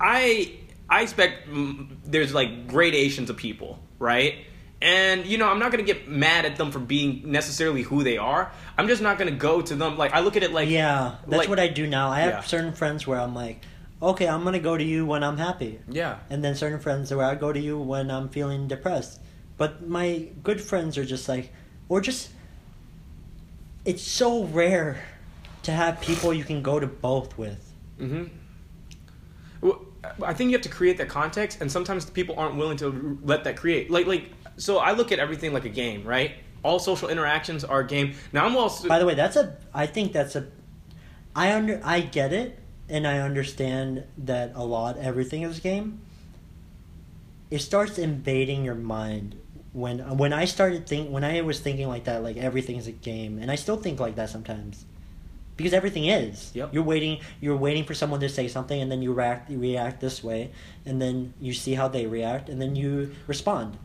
I 0.00 0.54
I 0.88 1.02
expect 1.02 1.48
mm, 1.48 1.88
there's 2.04 2.32
like 2.32 2.68
gradations 2.68 3.28
of 3.28 3.36
people, 3.36 3.78
right? 3.98 4.46
And 4.82 5.24
you 5.24 5.38
know, 5.38 5.48
I'm 5.48 5.58
not 5.58 5.70
gonna 5.70 5.82
get 5.84 6.08
mad 6.08 6.44
at 6.44 6.56
them 6.56 6.70
for 6.70 6.78
being 6.78 7.22
necessarily 7.30 7.82
who 7.82 8.02
they 8.02 8.18
are. 8.18 8.52
I'm 8.76 8.86
just 8.88 9.00
not 9.00 9.18
gonna 9.18 9.30
go 9.30 9.62
to 9.62 9.74
them 9.74 9.96
like 9.96 10.12
I 10.12 10.20
look 10.20 10.36
at 10.36 10.42
it 10.42 10.52
like 10.52 10.68
yeah, 10.68 11.16
that's 11.26 11.38
like- 11.38 11.48
what 11.48 11.58
I 11.60 11.68
do 11.68 11.86
now. 11.86 12.10
I 12.10 12.20
have 12.20 12.30
Yeah. 12.30 12.40
certain 12.42 12.72
friends 12.72 13.06
where 13.06 13.18
I'm 13.18 13.34
like, 13.34 13.62
okay, 14.02 14.28
I'm 14.28 14.44
gonna 14.44 14.58
go 14.58 14.76
to 14.76 14.84
you 14.84 15.06
when 15.06 15.22
I'm 15.24 15.38
happy, 15.38 15.78
yeah, 15.88 16.18
and 16.28 16.44
then 16.44 16.54
certain 16.54 16.80
friends 16.80 17.14
where 17.14 17.24
I 17.24 17.34
go 17.34 17.52
to 17.52 17.58
you 17.60 17.78
when 17.78 18.10
I'm 18.10 18.28
feeling 18.28 18.68
depressed. 18.68 19.20
But 19.56 19.88
my 19.88 20.26
good 20.42 20.60
friends 20.60 20.98
are 20.98 21.04
just 21.04 21.28
like, 21.28 21.52
or 21.88 22.00
just, 22.00 22.30
it's 23.84 24.02
so 24.02 24.44
rare 24.44 25.02
to 25.62 25.72
have 25.72 26.00
people 26.00 26.34
you 26.34 26.44
can 26.44 26.60
go 26.60 26.78
to 26.80 26.86
both 26.86 27.38
with. 27.38 27.72
Mm-hmm. 28.00 28.24
Well, 29.60 29.80
I 30.22 30.34
think 30.34 30.50
you 30.50 30.56
have 30.56 30.62
to 30.64 30.68
create 30.68 30.98
that 30.98 31.08
context, 31.08 31.60
and 31.60 31.70
sometimes 31.72 32.04
people 32.10 32.34
aren't 32.38 32.56
willing 32.56 32.76
to 32.78 33.18
let 33.22 33.44
that 33.44 33.56
create. 33.56 33.90
Like, 33.90 34.06
like, 34.06 34.30
so 34.56 34.78
I 34.78 34.92
look 34.92 35.12
at 35.12 35.18
everything 35.18 35.52
like 35.52 35.64
a 35.64 35.70
game, 35.70 36.04
right? 36.04 36.32
All 36.62 36.78
social 36.78 37.08
interactions 37.08 37.64
are 37.64 37.80
a 37.80 37.86
game. 37.86 38.14
Now 38.32 38.46
I'm 38.46 38.56
also 38.56 38.88
By 38.88 38.98
the 38.98 39.06
way, 39.06 39.14
that's 39.14 39.36
a. 39.36 39.56
I 39.72 39.86
think 39.86 40.12
that's 40.12 40.34
a. 40.36 40.46
I 41.36 41.52
under. 41.52 41.80
I 41.84 42.00
get 42.00 42.32
it, 42.32 42.58
and 42.88 43.06
I 43.06 43.18
understand 43.18 44.04
that 44.18 44.52
a 44.54 44.64
lot. 44.64 44.96
Everything 44.96 45.42
is 45.42 45.58
a 45.58 45.60
game. 45.60 46.00
It 47.50 47.60
starts 47.60 47.98
invading 47.98 48.64
your 48.64 48.74
mind 48.74 49.36
when 49.74 50.16
when 50.16 50.32
I 50.32 50.46
started 50.46 50.86
think 50.86 51.10
when 51.10 51.24
I 51.24 51.40
was 51.42 51.60
thinking 51.60 51.88
like 51.88 52.04
that, 52.04 52.22
like 52.22 52.36
everything 52.36 52.76
is 52.76 52.86
a 52.86 52.92
game, 52.92 53.38
and 53.38 53.50
I 53.50 53.56
still 53.56 53.76
think 53.76 54.00
like 54.00 54.14
that 54.14 54.30
sometimes, 54.30 54.86
because 55.56 55.72
everything 55.72 56.06
is. 56.06 56.52
Yep. 56.54 56.72
You're 56.72 56.84
waiting. 56.84 57.20
You're 57.40 57.56
waiting 57.56 57.84
for 57.84 57.92
someone 57.92 58.20
to 58.20 58.28
say 58.28 58.48
something, 58.48 58.80
and 58.80 58.90
then 58.90 59.02
you 59.02 59.12
react. 59.12 59.50
You 59.50 59.58
react 59.58 60.00
this 60.00 60.22
way, 60.22 60.52
and 60.86 61.02
then 61.02 61.34
you 61.40 61.52
see 61.52 61.74
how 61.74 61.88
they 61.88 62.06
react, 62.06 62.48
and 62.48 62.62
then 62.62 62.76
you 62.76 63.14
respond. 63.26 63.76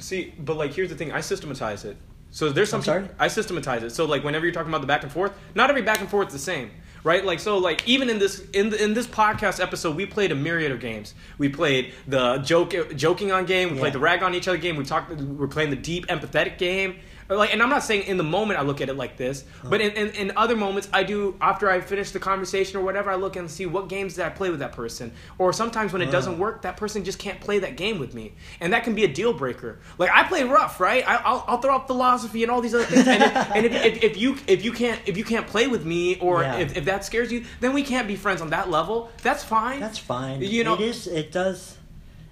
See, 0.00 0.34
but 0.38 0.56
like 0.56 0.72
here's 0.74 0.88
the 0.90 0.96
thing: 0.96 1.12
I 1.12 1.20
systematize 1.20 1.84
it. 1.84 1.96
So 2.30 2.50
there's 2.50 2.70
some. 2.70 2.82
Sorry? 2.82 3.08
I 3.18 3.28
systematize 3.28 3.82
it. 3.82 3.90
So 3.90 4.04
like 4.04 4.22
whenever 4.24 4.44
you're 4.46 4.54
talking 4.54 4.70
about 4.70 4.80
the 4.82 4.86
back 4.86 5.02
and 5.02 5.10
forth, 5.10 5.32
not 5.54 5.68
every 5.70 5.82
back 5.82 6.00
and 6.00 6.08
forth 6.08 6.28
is 6.28 6.32
the 6.34 6.38
same, 6.38 6.70
right? 7.02 7.24
Like 7.24 7.40
so 7.40 7.58
like 7.58 7.86
even 7.88 8.08
in 8.08 8.18
this 8.20 8.40
in 8.50 8.70
the, 8.70 8.82
in 8.82 8.94
this 8.94 9.06
podcast 9.08 9.60
episode, 9.60 9.96
we 9.96 10.06
played 10.06 10.30
a 10.30 10.36
myriad 10.36 10.70
of 10.70 10.78
games. 10.80 11.14
We 11.38 11.48
played 11.48 11.92
the 12.06 12.38
joke 12.38 12.72
joking 12.96 13.32
on 13.32 13.46
game. 13.46 13.70
We 13.70 13.74
Yeah. 13.76 13.80
played 13.80 13.92
the 13.94 13.98
rag 13.98 14.22
on 14.22 14.34
each 14.34 14.46
other 14.46 14.58
game. 14.58 14.76
We 14.76 14.84
talked. 14.84 15.10
We're 15.10 15.48
playing 15.48 15.70
the 15.70 15.76
deep 15.76 16.06
empathetic 16.06 16.56
game. 16.56 16.96
Like, 17.30 17.52
and 17.52 17.62
I'm 17.62 17.70
not 17.70 17.84
saying 17.84 18.02
in 18.02 18.16
the 18.16 18.24
moment 18.24 18.58
I 18.58 18.62
look 18.62 18.80
at 18.80 18.88
it 18.88 18.96
like 18.96 19.16
this, 19.16 19.42
uh-huh. 19.42 19.70
but 19.70 19.80
in, 19.80 19.92
in, 19.92 20.08
in 20.14 20.32
other 20.36 20.56
moments 20.56 20.88
I 20.92 21.04
do. 21.04 21.36
After 21.40 21.70
I 21.70 21.80
finish 21.80 22.10
the 22.10 22.18
conversation 22.18 22.78
or 22.78 22.84
whatever, 22.84 23.10
I 23.10 23.14
look 23.14 23.36
and 23.36 23.50
see 23.50 23.66
what 23.66 23.88
games 23.88 24.14
did 24.14 24.24
I 24.24 24.30
play 24.30 24.50
with 24.50 24.60
that 24.60 24.72
person. 24.72 25.12
Or 25.38 25.52
sometimes 25.52 25.92
when 25.92 26.02
it 26.02 26.10
doesn't 26.10 26.34
uh-huh. 26.34 26.42
work, 26.42 26.62
that 26.62 26.76
person 26.76 27.04
just 27.04 27.18
can't 27.18 27.40
play 27.40 27.60
that 27.60 27.76
game 27.76 27.98
with 27.98 28.14
me, 28.14 28.34
and 28.60 28.72
that 28.72 28.84
can 28.84 28.94
be 28.94 29.04
a 29.04 29.08
deal 29.08 29.32
breaker. 29.32 29.78
Like 29.98 30.10
I 30.12 30.24
play 30.24 30.42
rough, 30.44 30.80
right? 30.80 31.06
I, 31.06 31.16
I'll, 31.16 31.44
I'll 31.46 31.60
throw 31.60 31.74
out 31.74 31.86
philosophy 31.86 32.42
and 32.42 32.50
all 32.50 32.60
these 32.60 32.74
other 32.74 32.84
things. 32.84 33.06
And, 33.06 33.22
if, 33.22 33.36
and 33.54 33.66
if, 33.66 33.72
if, 33.72 34.02
if 34.04 34.16
you 34.16 34.36
if 34.46 34.64
you 34.64 34.72
can't 34.72 35.00
if 35.06 35.16
you 35.16 35.24
can't 35.24 35.46
play 35.46 35.66
with 35.66 35.84
me, 35.84 36.18
or 36.18 36.42
Yeah. 36.42 36.58
if, 36.58 36.76
if 36.76 36.84
that 36.86 37.04
scares 37.04 37.32
you, 37.32 37.44
then 37.60 37.72
we 37.72 37.82
can't 37.82 38.08
be 38.08 38.16
friends 38.16 38.40
on 38.40 38.50
that 38.50 38.70
level. 38.70 39.10
That's 39.22 39.44
fine. 39.44 39.80
That's 39.80 39.98
fine. 39.98 40.42
You 40.42 40.64
know- 40.64 40.74
it 40.74 40.80
is. 40.80 41.06
It 41.06 41.32
does. 41.32 41.76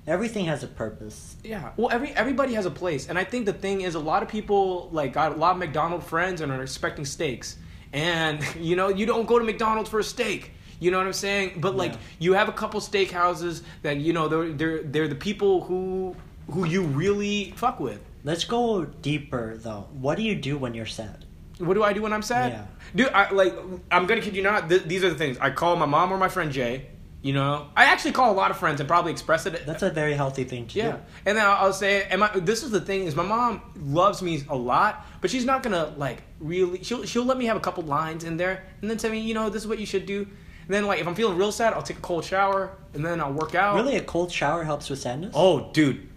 Everything 0.09 0.47
has 0.47 0.63
a 0.65 0.67
purpose. 0.67 1.37
Yeah. 1.45 1.71
Well, 1.77 1.91
every 1.93 2.11
everybody 2.11 2.55
has 2.55 2.67
a 2.67 2.71
place, 2.71 3.09
and 3.09 3.19
I 3.19 3.25
think 3.25 3.47
the 3.47 3.53
thing 3.53 3.83
is, 3.83 3.95
a 3.95 3.99
lot 4.01 4.23
of 4.23 4.29
people 4.29 4.89
like 4.91 5.13
got 5.13 5.33
a 5.33 5.37
lot 5.37 5.53
of 5.53 5.59
McDonald's 5.59 6.07
friends 6.07 6.41
and 6.41 6.51
are 6.51 6.63
expecting 6.63 7.05
steaks, 7.05 7.57
and 7.93 8.41
you 8.59 8.75
know, 8.75 8.89
you 8.89 9.07
don't 9.07 9.27
go 9.27 9.39
to 9.39 9.45
McDonald's 9.45 9.91
for 9.91 9.99
a 10.01 10.05
steak. 10.05 10.53
You 10.81 10.91
know 10.93 10.99
what 10.99 11.07
I'm 11.07 11.13
saying? 11.13 11.59
But 11.61 11.77
like, 11.77 11.93
Yeah. 11.93 11.99
you 12.21 12.33
have 12.35 12.49
a 12.49 12.53
couple 12.53 12.81
steakhouses 12.81 13.63
that 13.83 13.99
you 13.99 14.13
know 14.13 14.29
they're 14.29 14.53
they're 14.53 14.83
they're 14.83 15.09
the 15.09 15.15
people 15.15 15.63
who 15.65 16.17
who 16.51 16.65
you 16.65 16.83
really 16.83 17.53
fuck 17.57 17.79
with. 17.79 18.01
Let's 18.25 18.45
go 18.45 18.85
deeper 18.85 19.57
though. 19.59 19.89
What 19.93 20.17
do 20.17 20.23
you 20.23 20.35
do 20.35 20.57
when 20.57 20.75
you're 20.75 20.87
sad? 20.87 21.25
What 21.59 21.75
do 21.75 21.83
I 21.83 21.93
do 21.93 22.03
when 22.03 22.13
I'm 22.13 22.23
sad? 22.23 22.53
Yeah. 22.53 22.65
Dude, 22.95 23.13
I 23.13 23.31
like 23.33 23.55
I'm 23.91 24.07
gonna 24.07 24.21
kid 24.21 24.37
you 24.37 24.43
not. 24.43 24.69
Th- 24.69 24.85
these 24.85 25.03
are 25.05 25.11
the 25.11 25.17
things 25.17 25.37
I 25.39 25.51
call 25.51 25.77
my 25.77 25.87
mom 25.87 26.13
or 26.13 26.17
my 26.17 26.29
friend 26.29 26.51
Jay. 26.53 26.87
You 27.29 27.35
know, 27.35 27.67
I 27.77 27.85
actually 27.85 28.13
call 28.13 28.33
a 28.33 28.39
lot 28.43 28.51
of 28.51 28.57
friends 28.57 28.81
and 28.81 28.89
probably 28.89 29.13
express 29.13 29.45
it. 29.45 29.67
That's 29.67 29.83
a 29.83 29.91
very 29.91 30.15
healthy 30.15 30.45
thing 30.45 30.67
to 30.69 30.79
Yeah, 30.79 30.93
do. 30.93 30.99
and 31.27 31.37
then 31.37 31.45
I'll, 31.47 31.75
say, 31.75 32.05
and 32.11 32.21
my, 32.21 32.31
this 32.35 32.63
is 32.63 32.71
the 32.71 32.81
thing 32.81 33.05
is, 33.05 33.15
my 33.15 33.23
mom 33.23 33.61
loves 33.77 34.23
me 34.23 34.45
a 34.49 34.57
lot, 34.57 35.05
but 35.21 35.31
she's 35.31 35.45
not 35.45 35.63
gonna 35.63 35.93
like 35.99 36.23
really. 36.41 36.83
She'll 36.83 37.05
she'll 37.05 37.27
let 37.27 37.37
me 37.37 37.45
have 37.45 37.59
a 37.59 37.61
couple 37.61 37.83
lines 37.85 38.25
in 38.25 38.39
there, 38.39 38.65
and 38.81 38.89
then 38.91 38.97
tell 38.97 39.11
me, 39.11 39.19
you 39.19 39.35
know, 39.35 39.51
this 39.51 39.61
is 39.61 39.69
what 39.69 39.79
you 39.79 39.85
should 39.85 40.07
do. 40.07 40.21
And 40.21 40.75
then 40.75 40.87
like 40.87 41.01
if 41.01 41.07
I'm 41.07 41.15
feeling 41.15 41.37
real 41.37 41.53
sad, 41.53 41.75
I'll 41.75 41.83
take 41.83 41.99
a 41.99 42.01
cold 42.01 42.25
shower, 42.25 42.71
and 42.95 43.05
then 43.05 43.21
I'll 43.21 43.35
work 43.35 43.55
out. 43.55 43.75
Really, 43.77 43.97
a 43.97 44.03
cold 44.03 44.33
shower 44.33 44.65
helps 44.65 44.89
with 44.89 44.99
sadness. 45.01 45.33
Oh, 45.37 45.71
dude, 45.75 46.09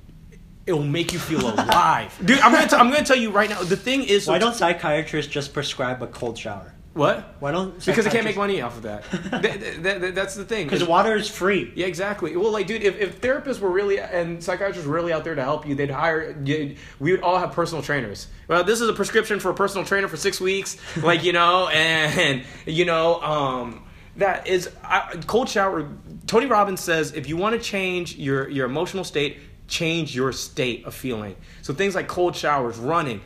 it'll 0.65 0.81
make 0.81 1.11
you 1.11 1.19
feel 1.19 1.41
alive, 1.41 2.17
dude. 2.25 2.39
I'm 2.39 2.53
gonna 2.53 2.69
t- 2.69 2.75
I'm 2.77 2.89
gonna 2.89 3.03
tell 3.03 3.17
you 3.17 3.31
right 3.31 3.49
now. 3.49 3.61
The 3.63 3.75
thing 3.75 4.05
is, 4.05 4.29
Why 4.29 4.37
don't 4.37 4.55
psychiatrists 4.55 5.29
just 5.29 5.53
prescribe 5.53 6.01
a 6.01 6.07
cold 6.07 6.37
shower? 6.37 6.70
What? 6.93 7.35
Why 7.39 7.51
don't 7.51 7.73
Because 7.85 8.03
they 8.03 8.11
can't 8.11 8.25
make 8.25 8.35
money 8.35 8.61
off 8.61 8.75
of 8.77 8.83
that. 8.83 9.03
Th- 9.41 9.59
th- 9.59 9.81
th- 10.01 10.13
that's 10.13 10.35
the 10.35 10.43
thing. 10.43 10.67
Because 10.67 10.83
water 10.83 11.15
is 11.15 11.29
free. 11.29 11.71
Yeah, 11.75 11.85
exactly. 11.87 12.35
Well, 12.35 12.51
like, 12.51 12.67
dude, 12.67 12.83
if, 12.83 12.99
if 12.99 13.21
therapists 13.21 13.59
were 13.61 13.69
really 13.71 13.99
and 13.99 14.43
psychiatrists 14.43 14.85
were 14.85 14.93
really 14.93 15.13
out 15.13 15.23
there 15.23 15.35
to 15.35 15.41
help 15.43 15.65
you, 15.65 15.73
they'd 15.75 15.89
hire. 15.89 16.35
you'd- 16.43 16.77
We 16.99 17.11
would 17.11 17.21
all 17.21 17.37
have 17.39 17.53
personal 17.53 17.81
trainers. 17.81 18.27
Well, 18.49 18.63
this 18.65 18.81
is 18.81 18.89
a 18.89 18.93
prescription 18.93 19.39
for 19.39 19.51
a 19.51 19.53
personal 19.53 19.85
trainer 19.85 20.07
for 20.09 20.17
six 20.17 20.41
weeks, 20.41 20.77
like 21.01 21.23
you 21.23 21.31
know, 21.33 21.69
and 21.69 22.43
you 22.65 22.83
know, 22.85 23.21
um, 23.21 23.83
that 24.17 24.47
is 24.47 24.69
I, 24.83 25.15
cold 25.27 25.47
shower. 25.47 25.87
Tony 26.27 26.45
Robbins 26.45 26.81
says 26.81 27.13
if 27.13 27.29
you 27.29 27.37
want 27.37 27.55
to 27.55 27.61
change 27.61 28.17
your 28.17 28.49
your 28.49 28.65
emotional 28.65 29.05
state, 29.05 29.37
change 29.69 30.13
your 30.13 30.33
state 30.33 30.83
of 30.85 30.93
feeling. 30.93 31.37
So 31.61 31.73
things 31.73 31.95
like 31.95 32.09
cold 32.09 32.35
showers, 32.35 32.77
running. 32.77 33.21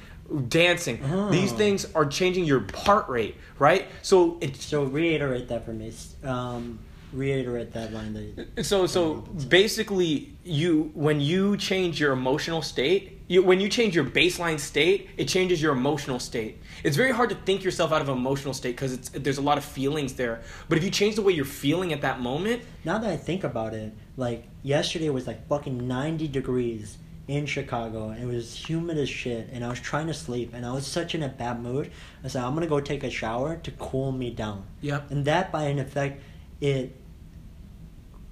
Dancing, 0.48 1.00
these 1.32 1.54
Oh. 1.54 1.56
things 1.56 1.86
are 1.94 2.06
changing 2.06 2.46
your 2.46 2.66
heart 2.74 3.08
rate, 3.10 3.36
right? 3.60 3.86
So 4.02 4.38
it. 4.42 4.56
So 4.58 4.84
reiterate 4.84 5.48
that 5.50 5.66
for 5.66 5.72
me. 5.74 5.92
Um, 6.24 6.80
reiterate 7.14 7.72
that 7.74 7.94
line 7.94 8.14
that. 8.14 8.24
You, 8.58 8.64
So 8.64 8.88
so 8.88 9.24
basically 9.50 10.34
you 10.44 10.92
when 10.96 11.22
you 11.22 11.56
change 11.58 12.00
your 12.00 12.12
emotional 12.12 12.62
state, 12.64 13.22
you 13.28 13.44
when 13.44 13.60
you 13.60 13.70
change 13.70 13.96
your 13.96 14.04
baseline 14.06 14.60
state, 14.60 15.10
it 15.16 15.28
changes 15.28 15.62
your 15.62 15.72
emotional 15.74 16.20
state. 16.20 16.58
It's 16.84 16.98
very 16.98 17.12
hard 17.12 17.30
to 17.30 17.36
think 17.36 17.64
yourself 17.64 17.92
out 17.92 18.02
of 18.02 18.10
an 18.10 18.18
emotional 18.18 18.54
state 18.56 18.76
because 18.76 18.94
it's 18.94 19.10
there's 19.10 19.38
a 19.38 19.42
lot 19.44 19.58
of 19.60 19.64
feelings 19.64 20.14
there. 20.14 20.42
But 20.70 20.78
if 20.80 20.84
you 20.84 20.90
change 20.90 21.16
the 21.16 21.22
way 21.22 21.34
you're 21.34 21.46
feeling 21.46 21.94
at 21.94 22.02
that 22.02 22.20
moment, 22.20 22.64
now 22.84 22.98
that 22.98 23.10
I 23.12 23.18
think 23.18 23.44
about 23.44 23.74
it, 23.76 23.94
like 24.18 24.48
yesterday 24.64 25.10
was 25.10 25.28
like 25.28 25.48
fucking 25.48 25.88
ninety 25.88 26.28
degrees 26.28 26.98
in 27.28 27.46
Chicago, 27.46 28.10
and 28.10 28.22
it 28.24 28.28
was 28.28 28.56
humid 28.70 28.98
as 28.98 29.10
shit, 29.10 29.50
and 29.52 29.66
I 29.66 29.70
was 29.70 29.80
trying 29.80 30.08
to 30.08 30.14
sleep, 30.14 30.54
and 30.54 30.66
I 30.66 30.72
was 30.72 30.86
such 30.86 31.16
in 31.16 31.24
a 31.24 31.30
bad 31.30 31.62
mood. 31.62 31.92
I 32.24 32.28
said 32.28 32.44
I'm 32.44 32.54
gonna 32.54 32.68
go 32.68 32.80
take 32.80 33.04
a 33.04 33.10
shower 33.10 33.58
to 33.58 33.72
cool 33.72 34.12
me 34.12 34.30
down. 34.30 34.66
Yep. 34.82 35.10
And 35.12 35.26
that, 35.26 35.52
by 35.52 35.64
an 35.64 35.80
effect, 35.80 36.22
it 36.62 36.96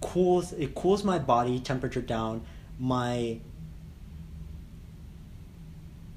cools 0.01 0.51
it 0.53 0.75
cools 0.75 1.03
my 1.03 1.17
body 1.17 1.59
temperature 1.59 2.01
down. 2.01 2.41
My 2.77 3.39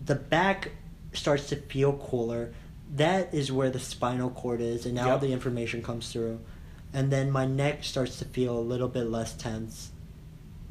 the 0.05 0.15
back 0.15 0.73
starts 1.13 1.49
to 1.49 1.57
feel 1.57 1.95
cooler. 1.95 2.53
That 2.95 3.33
is 3.35 3.51
where 3.51 3.71
the 3.71 3.81
spinal 3.81 4.31
cord 4.31 4.61
is, 4.61 4.87
and 4.87 4.95
now 4.95 5.13
Yep. 5.13 5.21
the 5.23 5.33
information 5.33 5.83
comes 5.83 6.13
through. 6.13 6.41
And 6.93 7.11
then 7.11 7.31
my 7.31 7.47
neck 7.47 7.83
starts 7.85 8.19
to 8.19 8.25
feel 8.25 8.57
a 8.57 8.61
little 8.61 8.89
bit 8.89 9.05
less 9.11 9.35
tense. 9.35 9.91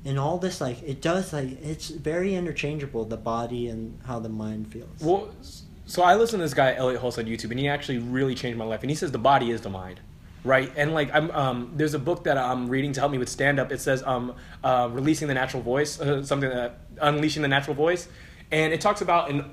And 0.06 0.20
all 0.20 0.38
this, 0.38 0.62
like, 0.62 0.84
it 0.84 1.02
does, 1.02 1.34
like, 1.34 1.62
it's 1.64 1.90
very 1.90 2.36
interchangeable, 2.36 3.06
the 3.06 3.18
body 3.18 3.68
and 3.68 4.00
how 4.06 4.20
the 4.20 4.30
mind 4.30 4.72
feels. 4.72 5.02
well, 5.02 5.30
so 5.88 6.02
I 6.02 6.16
listen 6.16 6.40
to 6.40 6.46
this 6.46 6.54
guy 6.54 6.74
Elliott 6.74 7.02
Hulse 7.02 7.18
on 7.20 7.26
YouTube, 7.26 7.52
and 7.52 7.60
he 7.60 7.68
actually 7.68 8.00
really 8.00 8.36
changed 8.36 8.58
my 8.58 8.66
life. 8.66 8.82
And 8.82 8.90
he 8.90 8.96
says 8.96 9.12
the 9.12 9.18
body 9.18 9.52
is 9.52 9.62
the 9.62 9.70
mind, 9.70 10.00
right? 10.44 10.72
And 10.76 10.94
like 10.94 11.14
I'm, 11.14 11.30
um, 11.32 11.74
there's 11.76 11.94
a 11.94 12.00
book 12.00 12.24
that 12.24 12.38
I'm 12.38 12.70
reading 12.70 12.92
to 12.94 13.00
help 13.00 13.12
me 13.12 13.18
with 13.18 13.30
stand 13.30 13.60
up. 13.60 13.72
It 13.72 13.82
says 13.82 14.02
um, 14.04 14.36
uh, 14.64 14.90
releasing 14.92 15.28
the 15.28 15.36
natural 15.36 15.62
voice, 15.62 16.00
uh, 16.00 16.24
something 16.24 16.50
that 16.50 16.80
unleashing 17.02 17.44
the 17.44 17.48
natural 17.48 17.76
voice, 17.76 18.08
and 18.52 18.74
it 18.74 18.82
talks 18.82 19.02
about 19.02 19.30
and 19.30 19.46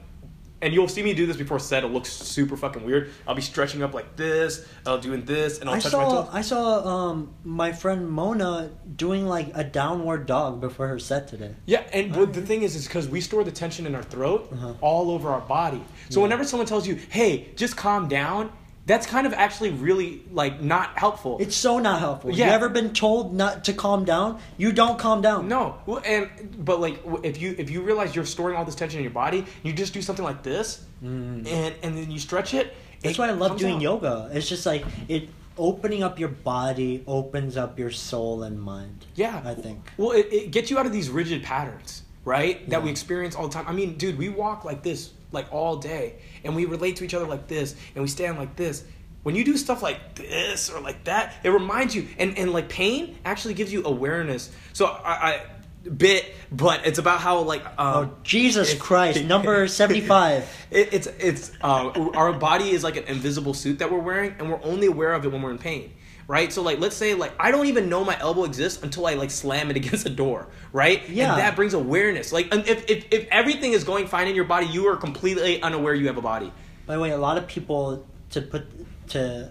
and 0.63 0.73
you'll 0.73 0.89
see 0.89 1.03
me 1.03 1.13
do 1.13 1.27
this 1.27 1.37
before 1.37 1.59
set. 1.59 1.85
It 1.85 1.89
looks 1.89 2.11
super 2.11 2.57
fucking 2.57 2.85
weird. 2.85 3.11
I'll 3.27 3.35
be 3.35 3.43
stretching 3.43 3.83
up 3.83 3.93
like 3.93 4.17
this. 4.17 4.65
I'll 4.87 4.99
doing 4.99 5.25
this, 5.25 5.59
and 5.59 5.69
I'll 5.69 5.77
I 5.77 5.81
touch 5.81 5.93
my 5.93 6.05
saw 6.05 6.23
toes. 6.23 6.31
I 6.33 6.41
saw 6.43 6.65
um 6.89 7.35
my 7.45 7.73
friend 7.73 8.09
Mona 8.09 8.71
doing 8.97 9.27
like 9.27 9.49
a 9.55 9.65
downward 9.65 10.27
dog 10.27 10.61
before 10.61 10.89
her 10.89 10.99
set 10.99 11.29
today. 11.29 11.55
Yeah, 11.67 11.83
and 11.93 12.13
but 12.13 12.33
the 12.33 12.43
thing 12.43 12.63
is, 12.63 12.77
is 12.77 12.87
because 12.87 13.09
we 13.09 13.21
store 13.21 13.45
the 13.45 13.51
tension 13.53 13.87
in 13.87 13.95
our 13.95 14.03
throat 14.05 14.49
Uh-huh. 14.53 14.75
all 14.81 15.11
over 15.11 15.29
our 15.31 15.41
body. 15.41 15.83
So 16.09 16.21
Yeah. 16.21 16.23
whenever 16.25 16.45
someone 16.45 16.67
tells 16.67 16.87
you, 16.87 16.95
"Hey, 17.11 17.49
just 17.57 17.77
calm 17.77 18.09
down," 18.09 18.51
that's 18.85 19.07
kind 19.07 19.27
of 19.27 19.33
actually 19.33 19.71
really 19.71 20.23
like 20.33 20.61
not 20.61 20.99
helpful. 20.99 21.39
It's 21.41 21.55
so 21.55 21.79
not 21.79 22.01
helpful. 22.01 22.33
Yeah. 22.33 22.47
You 22.47 22.53
ever 22.53 22.69
been 22.69 22.93
told 22.93 23.35
not 23.35 23.65
to 23.65 23.73
calm 23.73 24.05
down? 24.05 24.41
You 24.57 24.73
don't 24.73 24.99
calm 24.99 25.23
down. 25.23 25.49
no, 25.49 25.79
well, 25.87 26.03
and 26.05 26.29
but 26.65 26.81
like 26.81 27.01
if 27.23 27.41
you 27.41 27.55
if 27.59 27.71
you 27.71 27.83
realize 27.83 28.17
you're 28.17 28.25
storing 28.25 28.57
all 28.57 28.65
this 28.65 28.75
tension 28.75 28.99
in 28.99 29.05
your 29.05 29.13
body, 29.13 29.47
you 29.63 29.73
just 29.73 29.95
do 29.95 30.03
something 30.03 30.25
like 30.25 30.43
this, 30.43 30.85
and 31.01 31.47
and 31.47 31.97
then 31.97 32.11
you 32.11 32.19
stretch 32.19 32.55
it. 32.55 32.69
Mm. 32.69 33.03
That's 33.03 33.19
it 33.19 33.21
why 33.21 33.29
I 33.29 33.33
love 33.33 33.59
doing 33.59 33.77
out. 33.77 33.83
yoga. 33.83 34.31
It's 34.33 34.49
just 34.49 34.67
like 34.67 34.85
it 35.09 35.29
opening 35.59 36.03
up 36.03 36.19
your 36.19 36.29
body 36.31 37.05
opens 37.07 37.57
up 37.57 37.79
your 37.79 37.91
soul 37.91 38.43
and 38.43 38.61
mind. 38.61 39.07
Yeah, 39.15 39.43
I 39.45 39.55
think. 39.55 39.91
Well, 39.97 40.13
it, 40.13 40.27
it 40.33 40.51
gets 40.51 40.71
you 40.71 40.79
out 40.79 40.87
of 40.87 40.93
these 40.93 41.09
rigid 41.11 41.43
patterns, 41.43 42.03
right? 42.25 42.69
That 42.71 42.83
we 42.83 42.91
experience 42.91 43.37
all 43.37 43.49
the 43.49 43.55
time. 43.55 43.67
I 43.69 43.73
mean, 43.73 43.97
dude, 43.97 44.19
we 44.19 44.29
walk 44.29 44.65
like 44.65 44.83
this 44.83 45.13
like 45.31 45.47
all 45.53 45.77
day, 45.77 46.17
and 46.45 46.57
we 46.57 46.65
relate 46.65 46.97
to 46.97 47.05
each 47.05 47.15
other 47.15 47.27
like 47.27 47.49
this, 47.49 47.75
and 47.95 48.03
we 48.03 48.09
stand 48.09 48.39
like 48.39 48.57
this. 48.57 48.85
When 49.23 49.37
you 49.37 49.45
do 49.45 49.57
stuff 49.57 49.83
like 49.83 50.17
this 50.17 50.69
or 50.69 50.81
like 50.81 51.05
that, 51.05 51.35
it 51.45 51.51
reminds 51.51 51.95
you, 51.95 52.09
and 52.19 52.37
and 52.39 52.53
like 52.53 52.69
pain 52.69 53.19
actually 53.25 53.55
gives 53.55 53.73
you 53.73 53.85
awareness. 53.85 54.51
So 54.73 54.87
I, 54.87 55.13
I 55.13 55.47
bit, 55.89 56.35
but 56.51 56.87
it's 56.87 56.99
about 56.99 57.21
how 57.21 57.41
like 57.41 57.65
um, 57.65 57.73
Oh 57.79 58.11
Jesus 58.23 58.75
Christ! 58.75 59.25
Number 59.25 59.67
seventy-five. 59.69 60.67
it, 60.71 60.93
it's 60.93 61.07
it's 61.07 61.53
uh, 61.61 62.11
our 62.15 62.33
body 62.33 62.71
is 62.71 62.85
like 62.85 62.97
an 62.97 63.05
invisible 63.05 63.55
suit 63.55 63.79
that 63.79 63.91
we're 63.91 63.99
wearing, 63.99 64.35
and 64.39 64.51
we're 64.51 64.63
only 64.63 64.87
aware 64.87 65.13
of 65.13 65.25
it 65.25 65.33
when 65.33 65.43
we're 65.43 65.51
in 65.51 65.59
pain, 65.59 65.93
right? 66.27 66.53
So 66.53 66.63
like, 66.63 66.79
let's 66.79 66.97
say 66.97 67.15
like 67.15 67.33
I 67.39 67.51
don't 67.51 67.67
even 67.67 67.89
know 67.89 68.05
my 68.05 68.19
elbow 68.19 68.45
exists 68.45 68.83
until 68.83 69.07
I 69.07 69.15
like 69.15 69.31
slam 69.31 69.71
it 69.71 69.77
against 69.83 70.07
a 70.07 70.11
door, 70.11 70.49
right? 70.73 71.09
Yeah. 71.09 71.31
And 71.31 71.41
that 71.41 71.57
brings 71.57 71.75
awareness. 71.75 72.33
Like, 72.33 72.49
if 72.53 72.91
if 72.91 73.07
if 73.11 73.29
everything 73.31 73.73
is 73.73 73.85
going 73.85 74.07
fine 74.07 74.29
in 74.29 74.35
your 74.35 74.45
body, 74.45 74.67
you 74.67 74.89
are 74.89 74.97
completely 74.97 75.63
unaware 75.63 75.95
you 75.95 76.07
have 76.07 76.17
a 76.17 76.23
body. 76.23 76.53
By 76.87 76.95
the 76.95 77.01
way, 77.01 77.11
a 77.11 77.19
lot 77.19 77.39
of 77.39 77.47
people 77.47 78.07
to 78.31 78.43
put 78.43 78.67
to 79.11 79.51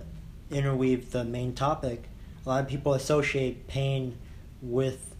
interweave 0.49 1.11
the 1.11 1.23
main 1.23 1.53
topic. 1.53 2.03
A 2.45 2.49
lot 2.49 2.63
of 2.63 2.69
people 2.69 2.93
associate 2.93 3.67
pain 3.67 4.17
with 4.61 5.15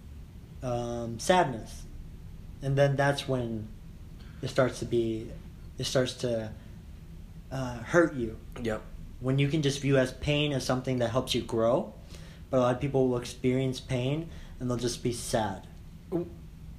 um, 0.64 1.20
sadness, 1.20 1.84
and 2.62 2.76
then 2.76 2.96
that's 2.96 3.28
when 3.28 3.68
it 4.42 4.50
starts 4.50 4.80
to 4.80 4.86
be 4.86 5.30
it 5.78 5.86
starts 5.86 6.14
to 6.14 6.52
uh, 7.52 7.78
hurt 7.80 8.14
you. 8.16 8.38
Yep. 8.62 8.82
When 9.22 9.40
you 9.40 9.48
can 9.48 9.62
just 9.62 9.80
view 9.80 9.98
as 9.98 10.12
pain 10.12 10.52
as 10.52 10.66
something 10.66 11.00
that 11.00 11.12
helps 11.12 11.34
you 11.34 11.42
grow, 11.42 11.94
but 12.50 12.58
a 12.58 12.60
lot 12.60 12.76
of 12.76 12.82
people 12.82 13.08
will 13.08 13.18
experience 13.18 13.80
pain 13.80 14.30
and 14.60 14.70
they'll 14.70 14.78
just 14.78 15.02
be 15.02 15.14
sad. 15.14 15.68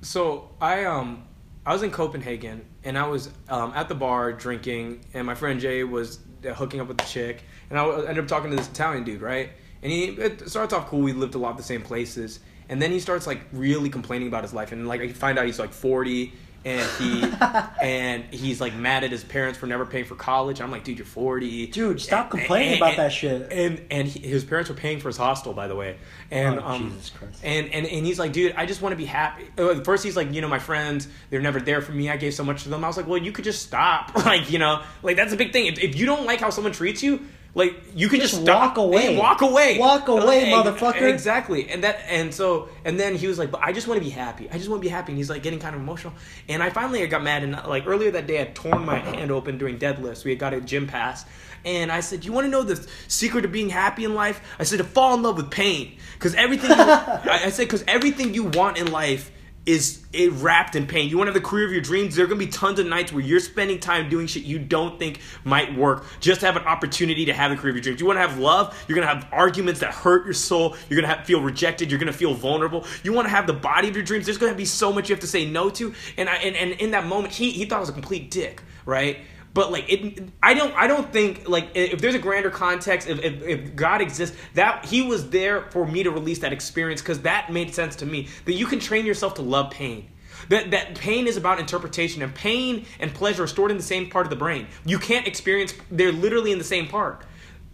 So 0.03 0.51
I 0.61 0.84
um 0.84 1.24
I 1.64 1.72
was 1.72 1.82
in 1.82 1.90
Copenhagen 1.90 2.66
and 2.84 2.99
I 2.99 3.07
was 3.07 3.30
um, 3.49 3.72
at 3.74 3.88
the 3.88 3.95
bar 3.95 4.32
drinking, 4.32 5.05
and 5.14 5.24
my 5.26 5.34
friend 5.34 5.61
Jay 5.61 5.84
was 5.84 6.18
uh, 6.45 6.53
hooking 6.53 6.80
up 6.80 6.88
with 6.88 6.99
the 6.99 7.05
chick, 7.05 7.45
and 7.70 7.78
I 7.78 7.88
ended 8.01 8.18
up 8.18 8.26
talking 8.26 8.51
to 8.51 8.57
this 8.57 8.68
Italian 8.68 9.05
dude, 9.05 9.22
right? 9.22 9.51
And 9.82 9.93
he 9.93 10.07
it 10.07 10.49
starts 10.49 10.72
off 10.72 10.88
cool. 10.88 11.01
We 11.01 11.12
lived 11.12 11.36
a 11.36 11.38
lot 11.38 11.53
of 11.53 11.57
the 11.57 11.62
same 11.62 11.82
places, 11.82 12.40
and 12.68 12.82
then 12.82 12.90
he 12.90 12.99
starts 12.99 13.26
like 13.26 13.43
really 13.53 13.88
complaining 13.88 14.28
about 14.28 14.43
his 14.43 14.53
life, 14.53 14.72
and 14.72 14.88
like 14.88 15.01
I 15.01 15.09
find 15.12 15.38
out 15.38 15.47
he's 15.47 15.61
like 15.61 15.72
forty, 15.72 16.32
and 16.65 16.89
he 16.99 17.23
and 17.83 18.25
he's 18.33 18.61
like 18.61 18.75
mad 18.75 19.05
at 19.05 19.11
his 19.11 19.25
parents 19.25 19.59
for 19.59 19.67
never 19.67 19.85
paying 19.87 20.05
for 20.05 20.15
college. 20.15 20.61
I'm 20.61 20.71
like, 20.71 20.85
dude, 20.85 20.99
you're 20.99 21.05
40. 21.07 21.67
Dude, 21.69 22.01
stop 22.01 22.31
And- 22.33 22.41
complaining 22.41 22.69
and- 22.75 22.77
about 22.79 22.89
and- 22.91 22.99
that 22.99 23.13
shit. 23.13 23.51
And 23.53 23.83
and 23.91 24.07
he, 24.09 24.21
his 24.21 24.45
parents 24.45 24.71
were 24.71 24.77
paying 24.77 25.01
for 25.01 25.09
his 25.09 25.17
hostel, 25.17 25.53
by 25.53 25.69
the 25.69 25.75
way. 25.77 25.97
And 26.31 26.59
Oh, 26.61 26.65
um, 26.65 26.91
Jesus 26.91 27.11
Christ. 27.11 27.41
and 27.45 27.67
and 27.73 27.87
and 27.87 28.07
he's 28.07 28.19
like, 28.19 28.33
dude, 28.33 28.55
I 28.57 28.67
just 28.67 28.81
want 28.83 28.93
to 28.93 28.97
be 28.97 29.05
happy. 29.07 29.45
Uh, 29.59 29.83
First, 29.83 30.05
he's 30.05 30.17
like, 30.17 30.33
you 30.33 30.41
know, 30.41 30.49
my 30.49 30.59
friends, 30.59 31.09
they're 31.31 31.41
never 31.41 31.61
there 31.61 31.81
for 31.83 31.93
me. 31.93 32.09
I 32.11 32.17
gave 32.17 32.35
so 32.35 32.45
much 32.45 32.63
to 32.65 32.69
them. 32.69 32.85
I 32.85 32.87
was 32.89 32.97
like, 32.97 33.07
well, 33.07 33.19
you 33.19 33.33
could 33.33 33.45
just 33.45 33.63
stop. 33.63 34.15
like, 34.25 34.51
you 34.51 34.59
know, 34.59 34.83
like 35.03 35.17
that's 35.17 35.33
a 35.33 35.37
big 35.37 35.53
thing. 35.53 35.67
If, 35.67 35.79
if 35.79 35.97
you 35.97 36.07
don't 36.07 36.25
like 36.27 36.41
how 36.41 36.51
someone 36.51 36.73
treats 36.73 37.03
you. 37.03 37.21
Like 37.55 37.75
you 37.95 38.09
can 38.09 38.21
just, 38.21 38.35
Just 38.35 38.47
walk 38.49 38.79
away. 38.79 39.17
Walk 39.17 39.43
away. 39.43 39.79
Walk 39.79 40.09
away, 40.09 40.51
Like, 40.51 40.67
motherfucker. 40.67 41.13
Exactly. 41.13 41.69
And 41.69 41.85
that 41.85 42.01
and 42.09 42.33
so 42.33 42.71
and 42.85 42.99
then 42.99 43.15
he 43.15 43.27
was 43.27 43.39
like, 43.39 43.51
"But 43.51 43.61
I 43.63 43.73
just 43.73 43.87
want 43.87 44.01
to 44.01 44.05
be 44.05 44.11
happy. 44.11 44.49
I 44.51 44.57
just 44.57 44.71
want 44.71 44.81
to 44.81 44.87
be 44.87 44.91
happy." 44.91 45.13
And 45.13 45.19
he's 45.19 45.29
like 45.29 45.43
getting 45.43 45.59
kind 45.59 45.75
of 45.75 45.83
emotional. 45.83 46.15
And 46.49 46.63
I 46.63 46.71
finally 46.71 47.07
got 47.07 47.23
mad 47.23 47.43
and 47.43 47.53
like 47.69 47.87
earlier 47.87 48.11
that 48.13 48.27
day 48.27 48.37
I 48.37 48.45
had 48.45 48.55
torn 48.55 48.87
my 48.87 48.99
hand 48.99 49.31
open 49.31 49.59
doing 49.59 49.79
deadlifts. 49.79 50.25
We 50.25 50.31
had 50.31 50.41
got 50.41 50.55
a 50.55 50.61
gym 50.61 50.87
pass. 50.87 51.27
And 51.65 51.93
I 51.93 52.01
said, 52.01 52.25
"You 52.25 52.33
want 52.33 52.47
to 52.47 52.51
know 52.51 52.63
the 52.63 52.85
secret 53.07 53.45
of 53.45 53.53
being 53.53 53.69
happy 53.69 54.05
in 54.05 54.15
life?" 54.15 54.41
I 54.59 54.65
said, 54.65 54.79
"To 54.79 54.85
fall 54.85 55.15
in 55.15 55.23
love 55.23 55.37
with 55.37 55.51
pain, 55.51 55.97
because 56.15 56.35
everything." 56.35 56.71
You, 56.71 56.77
I, 56.79 57.43
I 57.45 57.51
said, 57.51 57.65
"Because 57.65 57.85
everything 57.87 58.35
you 58.35 58.45
want 58.45 58.79
in 58.79 58.91
life 58.91 59.31
is 59.65 60.05
it 60.13 60.33
wrapped 60.33 60.75
in 60.75 60.87
pain. 60.87 61.09
You 61.09 61.17
want 61.17 61.29
to 61.29 61.33
have 61.33 61.41
the 61.41 61.49
career 61.49 61.65
of 61.65 61.73
your 61.73 61.81
dreams. 61.81 62.17
There 62.17 62.25
are 62.25 62.29
gonna 62.29 62.39
be 62.39 62.49
tons 62.49 62.79
of 62.81 62.87
nights 62.87 63.13
where 63.13 63.23
you're 63.23 63.41
spending 63.41 63.79
time 63.79 64.09
doing 64.09 64.27
shit 64.27 64.43
you 64.43 64.59
don't 64.59 64.99
think 64.99 65.21
might 65.45 65.75
work, 65.77 66.05
just 66.21 66.41
to 66.41 66.47
have 66.47 66.57
an 66.57 66.65
opportunity 66.65 67.25
to 67.27 67.33
have 67.33 67.51
the 67.51 67.57
career 67.57 67.71
of 67.71 67.77
your 67.77 67.83
dreams. 67.83 68.01
You 68.01 68.07
want 68.07 68.17
to 68.17 68.27
have 68.27 68.39
love. 68.39 68.77
You're 68.89 68.97
gonna 68.97 69.07
have 69.07 69.29
arguments 69.33 69.81
that 69.81 69.93
hurt 69.93 70.25
your 70.25 70.35
soul. 70.35 70.77
You're 70.89 71.01
gonna 71.01 71.15
have, 71.15 71.27
feel 71.27 71.41
rejected. 71.41 71.91
You're 71.91 72.01
gonna 72.01 72.13
feel 72.13 72.35
vulnerable. 72.35 72.85
You 73.05 73.13
want 73.13 73.27
to 73.27 73.31
have 73.31 73.47
the 73.47 73.53
body 73.53 73.89
of 73.89 73.95
your 73.95 74.05
dreams. 74.05 74.27
There's 74.27 74.39
gonna 74.39 74.55
be 74.55 74.65
so 74.65 74.93
much 74.93 75.09
you 75.09 75.15
have 75.15 75.21
to 75.21 75.29
say 75.29 75.47
no 75.47 75.71
to. 75.71 75.95
And 76.17 76.29
I, 76.29 76.35
and, 76.37 76.57
and 76.57 76.73
in 76.73 76.91
that 76.91 77.07
moment, 77.07 77.33
he 77.35 77.51
he 77.51 77.65
thought 77.65 77.77
I 77.77 77.81
was 77.81 77.89
a 77.89 77.93
complete 77.93 78.31
dick, 78.31 78.63
right? 78.85 79.19
But 79.55 79.71
like 79.71 79.93
it, 79.93 80.29
I 80.43 80.55
don't. 80.55 80.75
I 80.75 80.87
don't 80.87 81.13
think 81.13 81.49
like 81.49 81.71
if 81.75 82.01
there's 82.01 82.15
a 82.15 82.19
grander 82.19 82.51
context, 82.51 83.09
if, 83.09 83.19
if, 83.19 83.43
if 83.43 83.77
God 83.77 84.01
exists, 84.01 84.37
that 84.55 84.87
He 84.87 85.03
was 85.03 85.29
there 85.29 85.71
for 85.71 85.87
me 85.87 86.03
to 86.03 86.11
release 86.11 86.39
that 86.39 86.53
experience 86.53 87.03
because 87.03 87.21
that 87.23 87.53
made 87.53 87.75
sense 87.75 87.97
to 87.97 88.07
me. 88.07 88.29
That 88.47 88.55
you 88.55 88.67
can 88.67 88.81
train 88.81 89.05
yourself 89.05 89.35
to 89.35 89.43
love 89.43 89.71
pain. 89.71 90.09
That 90.49 90.71
that 90.71 90.95
pain 90.95 91.27
is 91.27 91.37
about 91.37 91.61
interpretation, 91.61 92.23
and 92.23 92.35
pain 92.35 92.87
and 92.99 93.13
pleasure 93.13 93.45
are 93.45 93.47
stored 93.47 93.71
in 93.71 93.77
the 93.77 93.83
same 93.83 94.09
part 94.09 94.27
of 94.27 94.31
the 94.31 94.37
brain. 94.37 94.67
You 94.87 94.99
can't 94.99 95.27
experience. 95.27 95.75
They're 95.91 96.13
literally 96.13 96.53
in 96.53 96.59
the 96.59 96.65
same 96.65 96.89
part, 96.89 97.25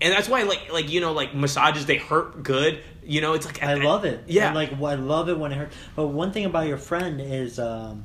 and 0.01 0.12
that's 0.12 0.29
why 0.29 0.43
like 0.43 0.72
like 0.72 0.91
you 0.91 1.01
know 1.01 1.12
like 1.12 1.35
massages 1.35 1.87
they 1.87 1.97
hurt 1.97 2.43
good. 2.43 2.83
You 3.05 3.20
know 3.20 3.35
it's 3.35 3.47
like 3.47 3.62
I 3.62 3.74
love 3.74 4.05
it. 4.05 4.24
Yeah, 4.26 4.49
And, 4.49 4.55
like 4.55 4.72
I 4.72 4.95
love 4.95 5.29
it 5.29 5.39
when 5.39 5.53
it 5.53 5.59
hurts. 5.59 5.76
But 5.95 6.09
one 6.09 6.33
thing 6.33 6.45
about 6.45 6.66
your 6.66 6.76
friend 6.76 7.20
is 7.20 7.59
um, 7.59 8.05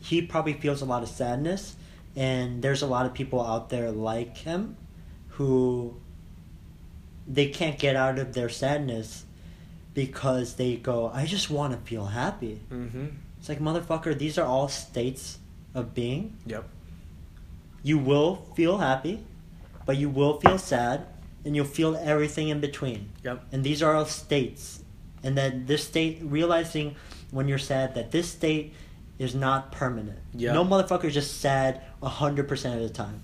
he 0.00 0.22
probably 0.22 0.52
feels 0.52 0.82
a 0.82 0.84
lot 0.84 1.02
of 1.02 1.08
sadness, 1.08 1.76
and 2.16 2.62
there's 2.62 2.82
a 2.82 2.86
lot 2.86 3.06
of 3.06 3.14
people 3.14 3.40
out 3.44 3.70
there 3.70 3.90
like 3.90 4.36
him 4.36 4.76
who 5.28 5.96
they 7.26 7.48
can't 7.48 7.78
get 7.78 7.96
out 7.96 8.18
of 8.18 8.34
their 8.34 8.48
sadness 8.48 9.24
because 9.94 10.54
they 10.54 10.76
go, 10.76 11.10
I 11.12 11.26
just 11.26 11.50
want 11.50 11.72
to 11.72 11.78
feel 11.88 12.06
happy. 12.06 12.60
Mm-hmm. 12.70 13.06
It's 13.38 13.48
like 13.48 13.60
motherfucker, 13.60 14.16
these 14.16 14.38
are 14.38 14.46
all 14.46 14.68
states 14.68 15.38
of 15.74 15.94
being. 15.94 16.36
Yep. 16.46 16.68
You 17.82 17.98
will 17.98 18.46
feel 18.54 18.78
happy, 18.78 19.24
but 19.84 19.96
you 19.96 20.08
will 20.08 20.38
feel 20.40 20.58
sad, 20.58 21.06
and 21.44 21.56
you'll 21.56 21.64
feel 21.64 21.96
everything 21.96 22.48
in 22.48 22.60
between. 22.60 23.10
Yep. 23.24 23.44
And 23.50 23.64
these 23.64 23.82
are 23.82 23.94
all 23.94 24.06
states. 24.06 24.84
And 25.24 25.36
then 25.36 25.66
this 25.66 25.84
state, 25.84 26.20
realizing 26.22 26.94
when 27.30 27.48
you're 27.48 27.58
sad 27.58 27.94
that 27.94 28.12
this 28.12 28.28
state 28.30 28.74
is 29.18 29.34
not 29.34 29.72
permanent. 29.72 30.18
Yeah. 30.34 30.52
No 30.52 30.64
motherfucker 30.64 31.04
is 31.04 31.14
just 31.14 31.40
sad 31.40 31.82
100% 32.02 32.74
of 32.74 32.80
the 32.82 32.88
time. 32.90 33.22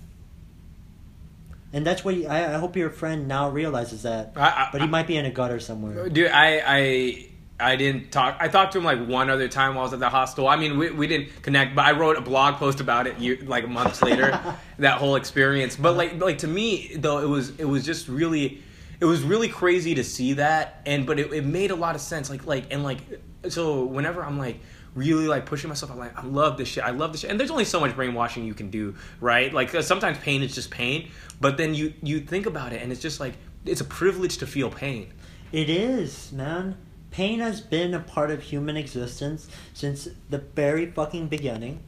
And 1.71 1.85
that's 1.85 2.03
what 2.03 2.15
he, 2.15 2.25
I, 2.25 2.55
I 2.55 2.57
hope 2.57 2.75
your 2.75 2.89
friend 2.89 3.27
now 3.27 3.49
realizes 3.49 4.03
that. 4.03 4.33
I- 4.35 4.41
I- 4.41 4.69
but 4.71 4.81
he 4.81 4.87
might 4.87 5.05
be 5.05 5.17
in 5.17 5.25
a 5.25 5.29
gutter 5.29 5.59
somewhere. 5.59 6.09
Dude, 6.09 6.31
I 6.31 6.61
I 6.65 7.29
I 7.61 7.75
didn't 7.75 8.11
talk. 8.11 8.37
I 8.39 8.47
talked 8.47 8.71
to 8.73 8.79
him 8.79 8.85
like 8.85 9.05
one 9.05 9.29
other 9.29 9.47
time 9.47 9.75
while 9.75 9.81
I 9.81 9.85
was 9.85 9.93
at 9.93 9.99
the 9.99 10.09
hostel. 10.09 10.47
I 10.47 10.55
mean, 10.55 10.79
we, 10.79 10.89
we 10.89 11.05
didn't 11.05 11.43
connect, 11.43 11.75
but 11.75 11.85
I 11.85 11.91
wrote 11.91 12.17
a 12.17 12.21
blog 12.21 12.55
post 12.55 12.79
about 12.79 13.05
it 13.05 13.19
year, 13.19 13.37
like 13.43 13.67
months 13.69 14.01
later. 14.01 14.39
that 14.79 14.97
whole 14.97 15.15
experience, 15.15 15.75
but 15.75 15.95
like 15.95 16.19
like 16.19 16.39
to 16.39 16.47
me 16.47 16.95
though, 16.95 17.19
it 17.19 17.27
was 17.27 17.51
it 17.59 17.65
was 17.65 17.85
just 17.85 18.07
really. 18.07 18.63
It 19.01 19.05
was 19.05 19.21
really 19.23 19.47
crazy 19.47 19.95
to 19.95 20.03
see 20.03 20.33
that, 20.33 20.81
and 20.85 21.05
but 21.05 21.19
it, 21.19 21.31
it 21.31 21.45
made 21.45 21.71
a 21.71 21.75
lot 21.75 21.95
of 21.95 22.01
sense. 22.01 22.29
Like 22.29 22.45
like 22.47 22.65
and 22.73 22.83
like 22.83 22.99
so 23.47 23.85
whenever 23.85 24.25
I'm 24.25 24.37
like 24.39 24.59
really 24.95 25.27
like 25.27 25.45
pushing 25.45 25.69
myself, 25.69 25.91
I'm 25.91 25.99
like 25.99 26.17
I 26.17 26.25
love 26.25 26.57
this 26.57 26.67
shit. 26.67 26.83
I 26.83 26.91
love 26.91 27.11
this 27.11 27.21
shit. 27.21 27.29
And 27.29 27.39
there's 27.39 27.51
only 27.51 27.65
so 27.65 27.79
much 27.79 27.95
brainwashing 27.95 28.45
you 28.45 28.53
can 28.53 28.69
do, 28.69 28.95
right? 29.21 29.53
Like 29.53 29.69
sometimes 29.83 30.17
pain 30.19 30.41
is 30.41 30.55
just 30.55 30.71
pain, 30.71 31.09
but 31.39 31.57
then 31.57 31.73
you 31.73 31.93
you 32.01 32.19
think 32.19 32.45
about 32.45 32.73
it, 32.73 32.81
and 32.81 32.91
it's 32.91 33.01
just 33.01 33.19
like 33.19 33.33
it's 33.65 33.81
a 33.81 33.85
privilege 33.85 34.37
to 34.37 34.47
feel 34.47 34.69
pain. 34.69 35.11
It 35.51 35.69
is, 35.69 36.31
man. 36.31 36.77
Pain 37.11 37.39
has 37.39 37.59
been 37.59 37.93
a 37.93 37.99
part 37.99 38.29
of 38.29 38.43
human 38.43 38.77
existence 38.77 39.47
since 39.73 40.07
the 40.29 40.37
very 40.37 40.91
fucking 40.91 41.27
beginning. 41.27 41.81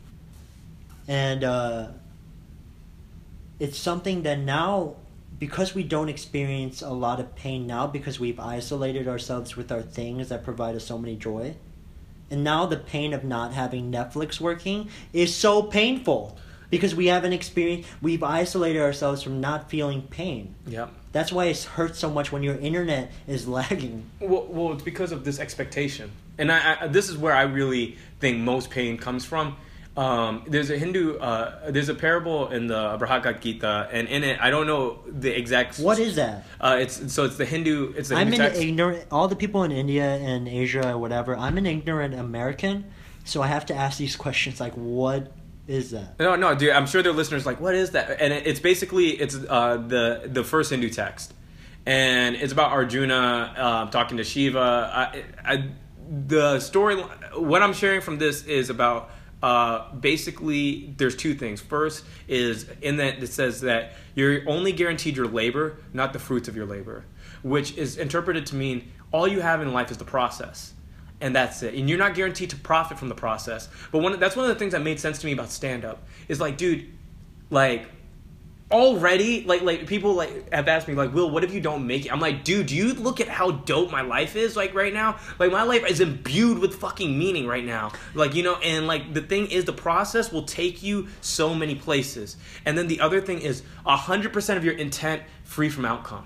And 1.08 1.44
uh, 1.44 1.88
it's 3.60 3.78
something 3.78 4.24
that 4.24 4.40
now, 4.40 4.96
because 5.38 5.76
we 5.76 5.84
don't 5.84 6.10
experience 6.10 6.82
a 6.82 6.90
lot 6.90 7.20
of 7.20 7.36
pain 7.36 7.68
now, 7.68 7.86
because 7.86 8.20
we've 8.20 8.40
isolated 8.40 9.08
ourselves 9.08 9.56
with 9.56 9.72
our 9.72 9.84
things 9.84 10.30
that 10.30 10.44
provide 10.44 10.76
us 10.76 10.86
so 10.86 10.98
many 10.98 11.16
joy, 11.16 11.56
and 12.32 12.44
now 12.44 12.66
the 12.66 12.78
pain 12.78 13.14
of 13.14 13.24
not 13.24 13.54
having 13.54 13.92
Netflix 13.92 14.40
working 14.40 14.90
is 15.14 15.36
so 15.36 15.62
painful 15.62 16.38
because 16.72 16.96
we 16.96 17.08
haven't 17.08 17.34
experienced, 17.34 17.88
we've 18.02 18.24
isolated 18.24 18.82
ourselves 18.82 19.22
from 19.22 19.42
not 19.42 19.70
feeling 19.70 20.02
pain. 20.04 20.56
Yep. 20.66 20.92
That's 21.12 21.32
why 21.32 21.46
it 21.46 21.62
hurts 21.62 22.00
so 22.00 22.10
much 22.10 22.32
when 22.32 22.42
your 22.42 22.56
internet 22.56 23.12
is 23.28 23.48
lagging. 23.48 24.10
Well, 24.20 24.48
well, 24.48 24.74
it's 24.74 24.82
because 24.82 25.12
of 25.12 25.26
this 25.26 25.40
expectation, 25.40 26.12
and 26.38 26.52
I, 26.52 26.78
I, 26.82 26.88
this 26.88 27.10
is 27.10 27.18
where 27.18 27.34
I 27.34 27.44
really 27.44 27.98
think 28.20 28.40
most 28.40 28.70
pain 28.70 28.98
comes 28.98 29.26
from. 29.26 29.58
Um, 29.98 30.46
there's 30.48 30.70
a 30.70 30.78
Hindu, 30.78 31.18
uh, 31.18 31.70
there's 31.70 31.90
a 31.90 31.94
parable 31.94 32.48
in 32.48 32.68
the 32.68 32.96
Bhagavad 32.98 33.42
Gita, 33.42 33.90
and 33.92 34.08
in 34.08 34.24
it, 34.24 34.40
I 34.40 34.50
don't 34.50 34.66
know 34.66 35.00
the 35.06 35.38
exact. 35.38 35.80
What 35.80 36.00
is 36.00 36.16
that? 36.16 36.46
Uh, 36.62 36.78
it's 36.80 37.12
so 37.14 37.26
it's 37.26 37.36
the 37.36 37.44
Hindu. 37.44 37.94
It's 37.98 38.08
the 38.08 38.16
I'm 38.16 38.28
Hindu 38.28 38.42
an 38.44 38.50
text. 38.52 38.62
ignorant. 38.62 39.06
All 39.12 39.28
the 39.28 39.36
people 39.36 39.64
in 39.64 39.72
India 39.74 40.06
and 40.16 40.48
Asia, 40.48 40.94
or 40.94 40.98
whatever. 40.98 41.36
I'm 41.36 41.58
an 41.58 41.66
ignorant 41.66 42.14
American, 42.14 42.86
so 43.26 43.42
I 43.42 43.48
have 43.48 43.66
to 43.66 43.76
ask 43.76 43.98
these 43.98 44.16
questions. 44.16 44.62
Like, 44.62 44.74
what 44.76 45.34
is 45.68 45.92
that? 45.92 46.18
No, 46.20 46.38
no, 46.38 46.56
dude. 46.56 46.70
I'm 46.72 46.88
sure 46.88 47.04
their 47.04 47.12
listeners 47.12 47.46
like, 47.46 47.60
what 47.60 47.76
is 47.76 47.92
that? 47.92 48.22
And 48.22 48.32
it, 48.32 48.48
it's 48.48 48.62
basically 48.62 49.10
it's 49.10 49.36
uh, 49.50 49.76
the 49.76 50.22
the 50.26 50.46
first 50.46 50.72
Hindu 50.72 50.90
text, 50.90 51.34
and 51.86 52.38
it's 52.38 52.54
about 52.54 52.72
Arjuna 52.72 53.54
uh, 53.58 53.86
talking 53.92 54.16
to 54.18 54.24
Shiva. 54.24 54.90
I, 54.94 55.24
I, 55.44 55.70
the 56.10 56.62
story, 56.62 56.96
what 57.36 57.62
I'm 57.62 57.74
sharing 57.74 58.00
from 58.00 58.20
this 58.20 58.46
is 58.46 58.70
about 58.70 59.10
uh, 59.42 59.94
basically 59.94 60.94
there's 60.98 61.16
two 61.16 61.34
things. 61.34 61.62
First 61.62 62.06
is 62.28 62.68
in 62.82 62.98
that 62.98 63.24
it 63.24 63.28
says 63.28 63.62
that 63.62 63.94
you're 64.16 64.48
only 64.48 64.72
guaranteed 64.72 65.18
your 65.18 65.28
labor, 65.28 65.78
not 65.94 66.14
the 66.14 66.20
fruits 66.20 66.48
of 66.48 66.56
your 66.56 66.66
labor, 66.66 67.06
which 67.42 67.78
is 67.78 67.98
interpreted 67.98 68.46
to 68.48 68.56
mean 68.56 68.92
all 69.12 69.28
you 69.28 69.42
have 69.42 69.62
in 69.62 69.74
life 69.74 69.92
is 69.92 69.98
the 69.98 70.06
process 70.06 70.74
and 71.22 71.36
that's 71.36 71.62
it. 71.64 71.76
And 71.76 71.88
you're 71.88 72.00
not 72.00 72.16
guaranteed 72.16 72.50
to 72.50 72.56
profit 72.58 72.98
from 72.98 73.08
the 73.08 73.16
process. 73.16 73.70
But 73.92 74.00
one, 74.00 74.20
that's 74.20 74.36
one 74.36 74.46
of 74.46 74.50
the 74.50 74.60
things 74.60 74.74
that 74.74 74.82
made 74.82 75.00
sense 75.00 75.20
to 75.20 75.28
me 75.28 75.34
about 75.34 75.52
stand 75.52 75.86
up 75.86 76.04
is 76.28 76.40
like, 76.42 76.58
dude, 76.58 76.92
like 77.50 77.88
already, 78.72 79.44
like 79.46 79.62
like 79.62 79.88
people 79.88 80.14
like 80.14 80.52
have 80.54 80.68
asked 80.68 80.88
me 80.88 80.94
like, 80.94 81.14
Will, 81.14 81.30
what 81.30 81.44
if 81.44 81.54
you 81.54 81.62
don't 81.62 81.86
make 81.86 82.06
it? 82.06 82.12
I'm 82.12 82.20
like, 82.20 82.44
dude, 82.44 82.68
do 82.68 82.76
you 82.76 82.94
look 82.94 83.20
at 83.20 83.28
how 83.28 83.52
dope 83.52 83.92
my 83.92 84.02
life 84.02 84.36
is 84.36 84.56
like 84.56 84.74
right 84.74 84.94
now? 84.94 85.20
Like 85.40 85.52
my 85.52 85.64
life 85.64 85.86
is 85.90 86.00
imbued 86.00 86.60
with 86.60 86.76
fucking 86.76 87.18
meaning 87.18 87.48
right 87.48 87.66
now. 87.66 87.92
Like 88.14 88.36
you 88.36 88.44
know, 88.44 88.56
and 88.58 88.88
like 88.88 89.14
the 89.14 89.22
thing 89.22 89.48
is, 89.48 89.66
the 89.66 89.74
process 89.74 90.32
will 90.32 90.44
take 90.44 90.82
you 90.84 91.08
so 91.22 91.54
many 91.54 91.76
places. 91.76 92.38
And 92.66 92.78
then 92.78 92.88
the 92.88 93.00
other 93.00 93.22
thing 93.22 93.42
is, 93.42 93.64
hundred 93.86 94.34
percent 94.34 94.58
of 94.58 94.66
your 94.66 94.74
intent 94.76 95.22
free 95.44 95.70
from 95.70 95.86
outcome 95.86 96.26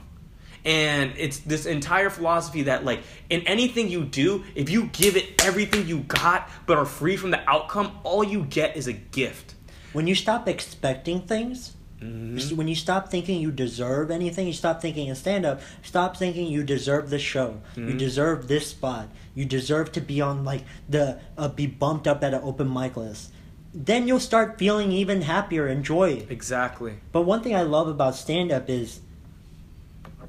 and 0.64 1.14
it's 1.18 1.40
this 1.40 1.68
entire 1.68 2.10
philosophy 2.10 2.64
that 2.64 2.84
like 2.84 3.00
in 3.30 3.42
anything 3.42 3.88
you 3.88 4.04
do 4.04 4.44
if 4.56 4.70
you 4.70 4.88
give 4.88 5.16
it 5.16 5.46
everything 5.46 5.88
you 5.88 6.00
got 6.00 6.50
but 6.66 6.78
are 6.78 6.86
free 6.86 7.16
from 7.16 7.30
the 7.30 7.50
outcome 7.50 7.92
all 8.04 8.24
you 8.24 8.44
get 8.46 8.76
is 8.76 8.88
a 8.88 8.94
gift 8.94 9.56
When 9.96 10.08
you 10.08 10.16
stop 10.16 10.50
expecting 10.50 11.22
things, 11.22 11.75
Mm-hmm. 12.06 12.56
When 12.58 12.68
you 12.68 12.76
stop 12.76 13.10
thinking 13.10 13.42
you 13.42 13.52
deserve 13.52 14.12
anything, 14.12 14.48
you 14.48 14.54
stop 14.54 14.82
thinking 14.82 15.08
in 15.08 15.16
stand 15.16 15.46
up, 15.46 15.62
stop 15.84 16.18
thinking 16.18 16.48
you 16.48 16.64
deserve 16.64 17.10
this 17.10 17.22
show. 17.22 17.62
You 17.76 17.84
Mm-hmm. 17.84 17.98
deserve 17.98 18.48
this 18.48 18.68
spot. 18.68 19.10
You 19.34 19.46
deserve 19.46 19.92
to 19.94 20.02
be 20.02 20.22
on 20.22 20.44
like 20.44 20.64
the 20.90 21.20
uh, 21.38 21.48
be 21.50 21.68
bumped 21.68 22.08
up 22.08 22.24
at 22.24 22.34
an 22.34 22.42
open 22.44 22.72
mic 22.72 22.96
list. 22.98 23.32
Then 23.74 24.08
you'll 24.08 24.22
start 24.22 24.58
feeling 24.58 24.92
even 24.92 25.22
happier 25.24 25.68
and 25.68 25.84
joy. 25.84 26.26
Exactly. 26.30 27.00
But 27.12 27.24
one 27.24 27.42
thing 27.44 27.56
I 27.56 27.64
love 27.64 27.88
about 27.90 28.16
stand 28.16 28.52
up 28.52 28.70
is 28.70 29.02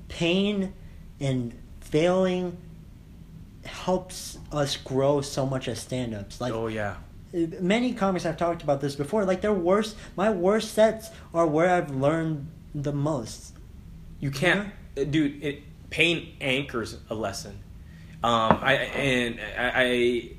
pain 0.08 0.72
and 1.20 1.54
failing 1.80 2.56
helps 3.64 4.38
us 4.52 4.76
grow 4.76 5.20
so 5.20 5.46
much 5.46 5.68
as 5.68 5.80
stand 5.80 6.14
ups. 6.14 6.40
Like 6.40 6.52
oh 6.52 6.66
yeah. 6.66 6.96
Many 7.60 7.92
comics 7.92 8.24
I've 8.24 8.36
talked 8.36 8.62
about 8.62 8.80
this 8.80 8.94
before. 8.94 9.24
Like 9.24 9.40
their 9.40 9.52
worst, 9.52 9.96
my 10.16 10.30
worst 10.30 10.74
sets 10.74 11.10
are 11.34 11.46
where 11.46 11.70
I've 11.70 11.90
learned 11.94 12.48
the 12.74 12.92
most. 12.92 13.54
You 14.20 14.30
can't, 14.30 14.72
uh, 14.96 15.04
dude. 15.04 15.42
It, 15.42 15.62
pain 15.90 16.34
anchors 16.40 16.98
a 17.10 17.14
lesson. 17.14 17.58
Um, 18.24 18.58
I 18.60 18.74
and 18.74 19.40
I, 19.56 19.72
I, 19.74 20.30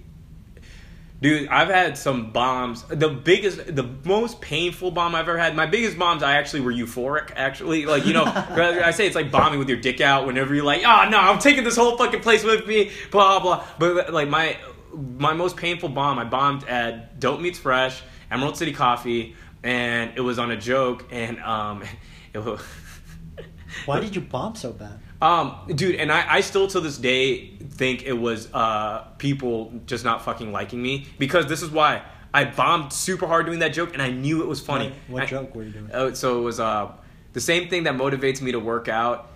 dude, 1.21 1.47
I've 1.47 1.69
had 1.69 1.97
some 1.97 2.31
bombs. 2.31 2.83
The 2.83 3.09
biggest, 3.09 3.75
the 3.75 3.89
most 4.03 4.41
painful 4.41 4.91
bomb 4.91 5.15
I've 5.15 5.29
ever 5.29 5.37
had. 5.37 5.55
My 5.55 5.67
biggest 5.67 5.97
bombs, 5.97 6.21
I 6.21 6.33
actually 6.33 6.61
were 6.61 6.73
euphoric. 6.73 7.31
Actually, 7.35 7.85
like 7.85 8.05
you 8.05 8.13
know, 8.13 8.23
I 8.25 8.91
say 8.91 9.07
it's 9.07 9.15
like 9.15 9.31
bombing 9.31 9.59
with 9.59 9.69
your 9.69 9.79
dick 9.79 10.01
out. 10.01 10.25
Whenever 10.27 10.53
you're 10.53 10.65
like, 10.65 10.81
oh 10.85 11.07
no, 11.09 11.17
I'm 11.17 11.39
taking 11.39 11.63
this 11.63 11.77
whole 11.77 11.97
fucking 11.97 12.21
place 12.21 12.43
with 12.43 12.67
me. 12.67 12.91
Blah 13.11 13.39
blah. 13.39 13.65
But 13.79 14.11
like 14.11 14.27
my 14.27 14.57
my 14.97 15.33
most 15.33 15.57
painful 15.57 15.89
bomb, 15.89 16.19
I 16.19 16.23
bombed 16.23 16.63
at 16.65 17.19
Dope 17.19 17.39
Meets 17.39 17.59
Fresh, 17.59 18.01
Emerald 18.31 18.57
City 18.57 18.73
Coffee, 18.73 19.35
and 19.63 20.11
it 20.15 20.21
was 20.21 20.39
on 20.39 20.51
a 20.51 20.57
joke, 20.57 21.05
and 21.11 21.39
um, 21.41 21.83
it 22.33 22.39
was. 22.39 22.61
Why 23.85 23.99
did 23.99 24.15
you 24.15 24.21
bomb 24.21 24.55
so 24.55 24.71
bad? 24.71 24.99
Um, 25.21 25.55
dude, 25.67 25.95
and 25.95 26.11
I, 26.11 26.35
I 26.35 26.41
still 26.41 26.67
to 26.67 26.79
this 26.79 26.97
day 26.97 27.57
think 27.57 28.03
it 28.03 28.13
was 28.13 28.51
uh, 28.53 29.03
people 29.17 29.73
just 29.85 30.03
not 30.03 30.23
fucking 30.23 30.51
liking 30.51 30.81
me 30.81 31.07
because 31.17 31.47
this 31.47 31.61
is 31.61 31.69
why 31.69 32.03
I 32.33 32.45
bombed 32.45 32.93
super 32.93 33.25
hard 33.25 33.45
doing 33.45 33.59
that 33.59 33.69
joke 33.69 33.93
and 33.93 34.01
I 34.01 34.11
knew 34.11 34.41
it 34.41 34.47
was 34.47 34.61
funny. 34.61 34.89
What, 34.89 35.09
what 35.09 35.23
I- 35.23 35.25
joke 35.25 35.55
were 35.55 35.63
you 35.63 35.71
doing? 35.71 35.89
Oh, 35.93 36.13
so 36.13 36.39
it 36.39 36.41
was 36.43 36.59
uh, 36.59 36.91
the 37.33 37.41
same 37.41 37.67
thing 37.67 37.83
that 37.83 37.95
motivates 37.95 38.41
me 38.41 38.51
to 38.51 38.59
work 38.59 38.87
out 38.87 39.31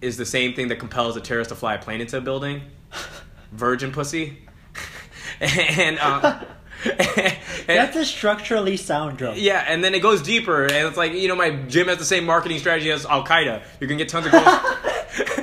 is 0.00 0.16
the 0.16 0.26
same 0.26 0.54
thing 0.54 0.68
that 0.68 0.76
compels 0.76 1.16
a 1.16 1.20
terrorist 1.20 1.50
to 1.50 1.56
fly 1.56 1.74
a 1.74 1.78
plane 1.78 2.00
into 2.00 2.16
a 2.16 2.20
building. 2.20 2.62
Virgin 3.52 3.90
pussy. 3.90 4.38
and 5.78 5.98
uh, 5.98 6.40
and- 6.84 7.36
That's 7.66 7.96
a 7.96 8.04
structurally 8.04 8.76
sound 8.76 9.18
joke. 9.18 9.34
yeah, 9.38 9.64
and 9.66 9.82
then 9.82 9.94
it 9.94 10.00
goes 10.00 10.22
deeper, 10.22 10.64
and 10.64 10.72
it's 10.88 10.96
like 10.96 11.12
you 11.12 11.28
know, 11.28 11.36
my 11.36 11.50
gym 11.50 11.88
has 11.88 11.98
the 11.98 12.04
same 12.04 12.24
marketing 12.24 12.58
strategy 12.58 12.90
as 12.90 13.06
Al 13.06 13.24
Qaeda. 13.24 13.62
You're 13.80 13.88
gonna 13.88 13.98
get 13.98 14.08
tons 14.08 14.26
of 14.26 14.32
girls. 14.32 14.46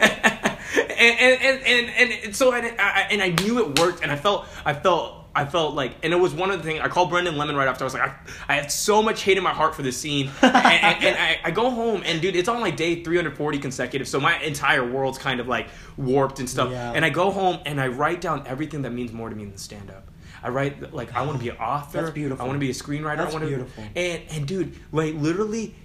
and, 0.75 1.19
and, 1.19 1.61
and, 1.65 1.89
and, 1.89 2.11
and 2.25 2.35
so 2.35 2.53
and 2.53 2.79
I, 2.79 3.07
and 3.11 3.21
I 3.21 3.29
knew 3.29 3.59
it 3.59 3.79
worked, 3.79 4.03
and 4.03 4.11
I 4.11 4.15
felt 4.15 4.47
I 4.65 4.73
felt 4.73 5.20
I 5.33 5.45
felt 5.45 5.75
like, 5.75 5.95
and 6.03 6.11
it 6.11 6.17
was 6.17 6.33
one 6.33 6.51
of 6.51 6.57
the 6.57 6.63
things 6.63 6.81
I 6.81 6.89
called 6.89 7.09
Brendan 7.09 7.37
Lemon 7.37 7.55
right 7.55 7.67
after. 7.67 7.83
I 7.83 7.85
was 7.85 7.93
like, 7.93 8.03
I, 8.03 8.15
I 8.49 8.55
had 8.55 8.71
so 8.71 9.01
much 9.01 9.23
hate 9.23 9.37
in 9.37 9.43
my 9.43 9.53
heart 9.53 9.75
for 9.75 9.81
this 9.81 9.97
scene, 9.97 10.29
and, 10.41 10.55
and, 10.55 11.03
and 11.03 11.17
I, 11.17 11.39
I 11.45 11.51
go 11.51 11.69
home, 11.69 12.03
and 12.05 12.21
dude, 12.21 12.35
it's 12.35 12.49
on 12.49 12.59
like 12.59 12.75
day 12.75 13.03
340 13.03 13.59
consecutive, 13.59 14.07
so 14.07 14.19
my 14.19 14.37
entire 14.41 14.85
world's 14.85 15.17
kind 15.17 15.39
of 15.39 15.47
like 15.47 15.69
warped 15.95 16.39
and 16.39 16.49
stuff. 16.49 16.71
Yeah. 16.71 16.91
And 16.93 17.05
I 17.05 17.09
go 17.09 17.31
home 17.31 17.59
and 17.65 17.79
I 17.79 17.87
write 17.87 18.19
down 18.21 18.45
everything 18.45 18.81
that 18.81 18.91
means 18.91 19.13
more 19.13 19.29
to 19.29 19.35
me 19.35 19.45
than 19.45 19.57
stand 19.57 19.89
up. 19.89 20.09
I 20.43 20.49
write 20.49 20.93
like 20.93 21.13
I 21.13 21.21
want 21.21 21.37
to 21.37 21.43
be 21.43 21.49
an 21.49 21.57
author. 21.57 22.01
That's 22.01 22.13
beautiful. 22.13 22.43
I 22.43 22.47
want 22.47 22.55
to 22.55 22.59
be 22.59 22.71
a 22.71 22.73
screenwriter. 22.73 23.17
That's 23.17 23.29
I 23.29 23.37
want 23.37 23.43
to 23.43 23.47
beautiful. 23.47 23.83
and 23.95 24.23
and 24.29 24.47
dude, 24.47 24.75
like 24.91 25.13
literally, 25.15 25.75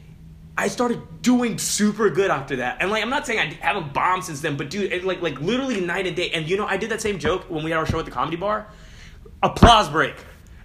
I 0.56 0.68
started 0.68 1.20
doing 1.20 1.58
super 1.58 2.08
good 2.08 2.30
after 2.30 2.56
that. 2.56 2.78
And 2.80 2.90
like, 2.90 3.02
I'm 3.02 3.10
not 3.10 3.26
saying 3.26 3.38
I 3.38 3.66
haven't 3.66 3.92
bombed 3.92 4.24
since 4.24 4.40
then, 4.40 4.56
but 4.56 4.70
dude, 4.70 4.92
it, 4.92 5.04
like 5.04 5.20
like 5.20 5.40
literally 5.40 5.80
night 5.80 6.06
and 6.06 6.16
day. 6.16 6.30
And 6.30 6.48
you 6.48 6.56
know, 6.56 6.66
I 6.66 6.78
did 6.78 6.90
that 6.90 7.02
same 7.02 7.18
joke 7.18 7.50
when 7.50 7.64
we 7.64 7.70
had 7.70 7.78
our 7.78 7.86
show 7.86 7.98
at 7.98 8.06
the 8.06 8.10
comedy 8.10 8.36
bar. 8.36 8.66
Applause 9.42 9.88
break. 9.88 10.14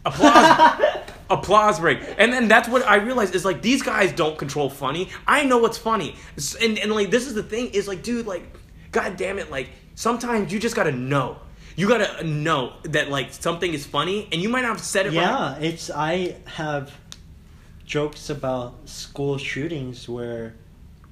Applause. 0.06 0.88
applause 1.32 1.80
break. 1.80 2.00
And 2.18 2.32
then 2.32 2.48
that's 2.48 2.68
what 2.68 2.86
I 2.86 2.98
realized 2.98 3.36
is 3.36 3.46
like 3.46 3.62
these 3.62 3.82
guys 3.82 4.12
don't 4.12 4.38
control 4.38 4.70
funny. 4.70 5.10
I 5.26 5.46
know 5.46 5.58
what's 5.58 5.78
funny. 5.78 6.16
And 6.62 6.78
and 6.78 6.92
like 6.92 7.10
this 7.10 7.28
is 7.28 7.34
the 7.34 7.44
thing 7.44 7.68
is 7.68 7.88
like 7.88 8.04
dude 8.04 8.28
like 8.28 8.44
god 8.92 9.16
damn 9.18 9.40
it 9.40 9.50
like 9.50 9.70
sometimes 9.96 10.52
you 10.52 10.60
just 10.60 10.76
got 10.76 10.84
to 10.84 10.92
know. 10.92 11.38
You 11.76 11.88
got 11.88 12.20
to 12.20 12.24
know 12.26 12.74
that 12.84 13.10
like 13.10 13.32
something 13.32 13.74
is 13.74 13.86
funny 13.86 14.28
and 14.32 14.42
you 14.42 14.50
might 14.50 14.62
not 14.62 14.72
have 14.72 14.82
said 14.82 15.06
it 15.06 15.10
right. 15.10 15.16
Yeah, 15.16 15.58
it's 15.60 15.90
I 15.90 16.36
have 16.46 16.92
jokes 17.86 18.30
about 18.30 18.88
school 18.90 19.38
shootings 19.38 20.08
where 20.08 20.56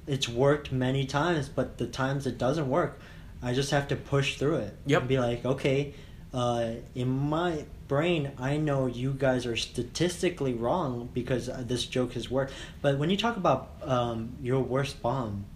it's 0.06 0.28
worked 0.28 0.72
many 0.72 1.06
times, 1.06 1.48
but 1.48 1.78
the 1.78 1.86
times 1.86 2.26
it 2.26 2.36
doesn't 2.36 2.68
work, 2.68 3.00
I 3.42 3.54
just 3.54 3.70
have 3.70 3.88
to 3.88 3.96
push 3.96 4.36
through 4.36 4.56
it. 4.56 4.76
Yep. 4.86 5.00
And 5.00 5.08
be 5.08 5.18
like, 5.18 5.44
okay, 5.44 5.94
uh, 6.32 6.72
in 6.94 7.08
my 7.08 7.64
brain, 7.88 8.32
I 8.38 8.56
know 8.56 8.86
you 8.86 9.12
guys 9.12 9.46
are 9.46 9.56
statistically 9.56 10.54
wrong 10.54 11.08
because 11.12 11.50
this 11.66 11.86
joke 11.86 12.12
has 12.12 12.30
worked. 12.30 12.52
But 12.82 12.98
when 12.98 13.10
you 13.10 13.16
talk 13.16 13.36
about 13.36 13.70
um, 13.82 14.36
your 14.40 14.60
worst 14.60 15.02
bomb, 15.02 15.46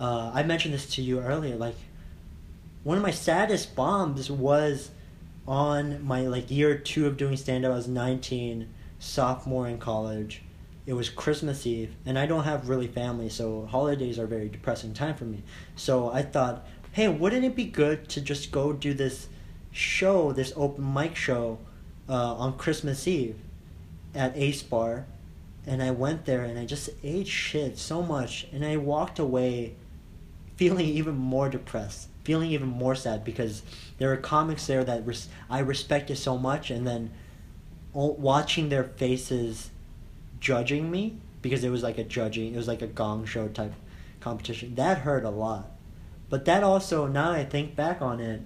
uh, 0.00 0.30
I 0.34 0.42
mentioned 0.42 0.74
this 0.74 0.86
to 0.94 1.02
you 1.02 1.20
earlier. 1.20 1.56
Like, 1.56 1.76
one 2.82 2.96
of 2.96 3.02
my 3.02 3.10
saddest 3.10 3.74
bombs 3.74 4.30
was 4.30 4.90
on 5.46 6.04
my 6.04 6.22
like 6.22 6.50
year 6.50 6.76
two 6.78 7.06
of 7.06 7.16
doing 7.16 7.36
stand 7.36 7.64
up. 7.64 7.72
I 7.72 7.74
was 7.76 7.88
nineteen, 7.88 8.68
sophomore 8.98 9.68
in 9.68 9.78
college. 9.78 10.42
It 10.86 10.92
was 10.92 11.10
Christmas 11.10 11.66
Eve, 11.66 11.94
and 12.06 12.16
I 12.16 12.26
don't 12.26 12.44
have 12.44 12.68
really 12.68 12.86
family, 12.86 13.28
so 13.28 13.66
holidays 13.66 14.20
are 14.20 14.26
very 14.26 14.48
depressing 14.48 14.94
time 14.94 15.16
for 15.16 15.24
me. 15.24 15.42
So 15.74 16.10
I 16.10 16.22
thought, 16.22 16.64
hey, 16.92 17.08
wouldn't 17.08 17.44
it 17.44 17.56
be 17.56 17.64
good 17.64 18.08
to 18.10 18.20
just 18.20 18.52
go 18.52 18.72
do 18.72 18.94
this 18.94 19.28
show, 19.76 20.32
this 20.32 20.52
open 20.56 20.92
mic 20.92 21.14
show, 21.14 21.58
uh, 22.08 22.34
on 22.34 22.56
Christmas 22.56 23.06
Eve 23.06 23.36
at 24.14 24.36
Ace 24.36 24.62
Bar? 24.62 25.06
And 25.66 25.82
I 25.82 25.90
went 25.90 26.26
there 26.26 26.44
and 26.44 26.58
I 26.58 26.64
just 26.64 26.90
ate 27.02 27.26
shit 27.26 27.76
so 27.76 28.02
much, 28.02 28.46
and 28.52 28.64
I 28.64 28.76
walked 28.76 29.18
away 29.18 29.74
feeling 30.56 30.86
even 30.86 31.16
more 31.16 31.48
depressed, 31.48 32.08
feeling 32.24 32.50
even 32.52 32.68
more 32.68 32.94
sad 32.94 33.24
because 33.24 33.62
there 33.98 34.08
were 34.08 34.16
comics 34.16 34.66
there 34.66 34.84
that 34.84 35.06
res- 35.06 35.28
I 35.50 35.58
respected 35.58 36.18
so 36.18 36.38
much, 36.38 36.70
and 36.70 36.86
then 36.86 37.10
watching 37.92 38.68
their 38.68 38.84
faces 38.84 39.70
judging 40.38 40.90
me 40.90 41.16
because 41.42 41.64
it 41.64 41.70
was 41.70 41.82
like 41.82 41.98
a 41.98 42.04
judging, 42.04 42.54
it 42.54 42.56
was 42.56 42.68
like 42.68 42.82
a 42.82 42.86
gong 42.86 43.26
show 43.26 43.48
type 43.48 43.72
competition. 44.20 44.74
That 44.76 44.98
hurt 44.98 45.24
a 45.24 45.30
lot, 45.30 45.70
but 46.30 46.44
that 46.44 46.62
also 46.62 47.06
now 47.06 47.32
I 47.32 47.44
think 47.44 47.74
back 47.74 48.00
on 48.00 48.20
it, 48.20 48.42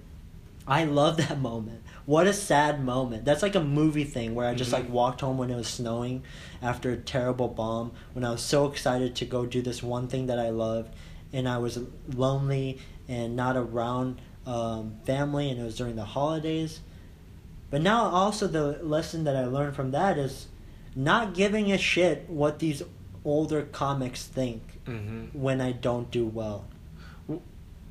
I 0.71 0.85
love 0.85 1.17
that 1.17 1.37
moment. 1.39 1.81
What 2.05 2.27
a 2.27 2.33
sad 2.33 2.81
moment. 2.83 3.25
That's 3.25 3.41
like 3.43 3.55
a 3.55 3.63
movie 3.63 4.05
thing 4.05 4.35
where 4.35 4.47
I 4.47 4.53
just 4.55 4.71
Mhm. 4.71 4.73
like 4.73 4.89
walked 4.89 5.19
home 5.21 5.37
when 5.37 5.49
it 5.49 5.55
was 5.55 5.67
snowing 5.67 6.23
after 6.61 6.91
a 6.91 6.97
terrible 6.97 7.49
bomb 7.49 7.91
when 8.13 8.23
I 8.23 8.31
was 8.31 8.41
so 8.41 8.67
excited 8.67 9.13
to 9.15 9.25
go 9.25 9.45
do 9.45 9.61
this 9.61 9.83
one 9.83 10.07
thing 10.07 10.27
that 10.27 10.39
I 10.39 10.49
loved 10.49 10.93
and 11.33 11.47
I 11.47 11.57
was 11.57 11.77
lonely 12.15 12.79
and 13.09 13.35
not 13.35 13.57
around 13.57 14.21
um, 14.47 14.95
family 15.03 15.49
and 15.51 15.59
it 15.59 15.63
was 15.63 15.75
during 15.77 15.95
the 15.97 16.05
holidays. 16.05 16.79
But 17.69 17.81
now 17.81 18.05
also 18.05 18.47
the 18.47 18.79
lesson 18.81 19.23
that 19.25 19.35
I 19.35 19.45
learned 19.45 19.75
from 19.75 19.91
that 19.91 20.17
is 20.17 20.47
not 20.95 21.33
giving 21.33 21.71
a 21.71 21.77
shit 21.77 22.29
what 22.29 22.59
these 22.59 22.81
older 23.23 23.61
comics 23.63 24.23
think 24.25 24.79
Mhm. 24.85 25.35
when 25.35 25.59
I 25.61 25.73
don't 25.73 26.09
do 26.09 26.25
well. 26.25 26.65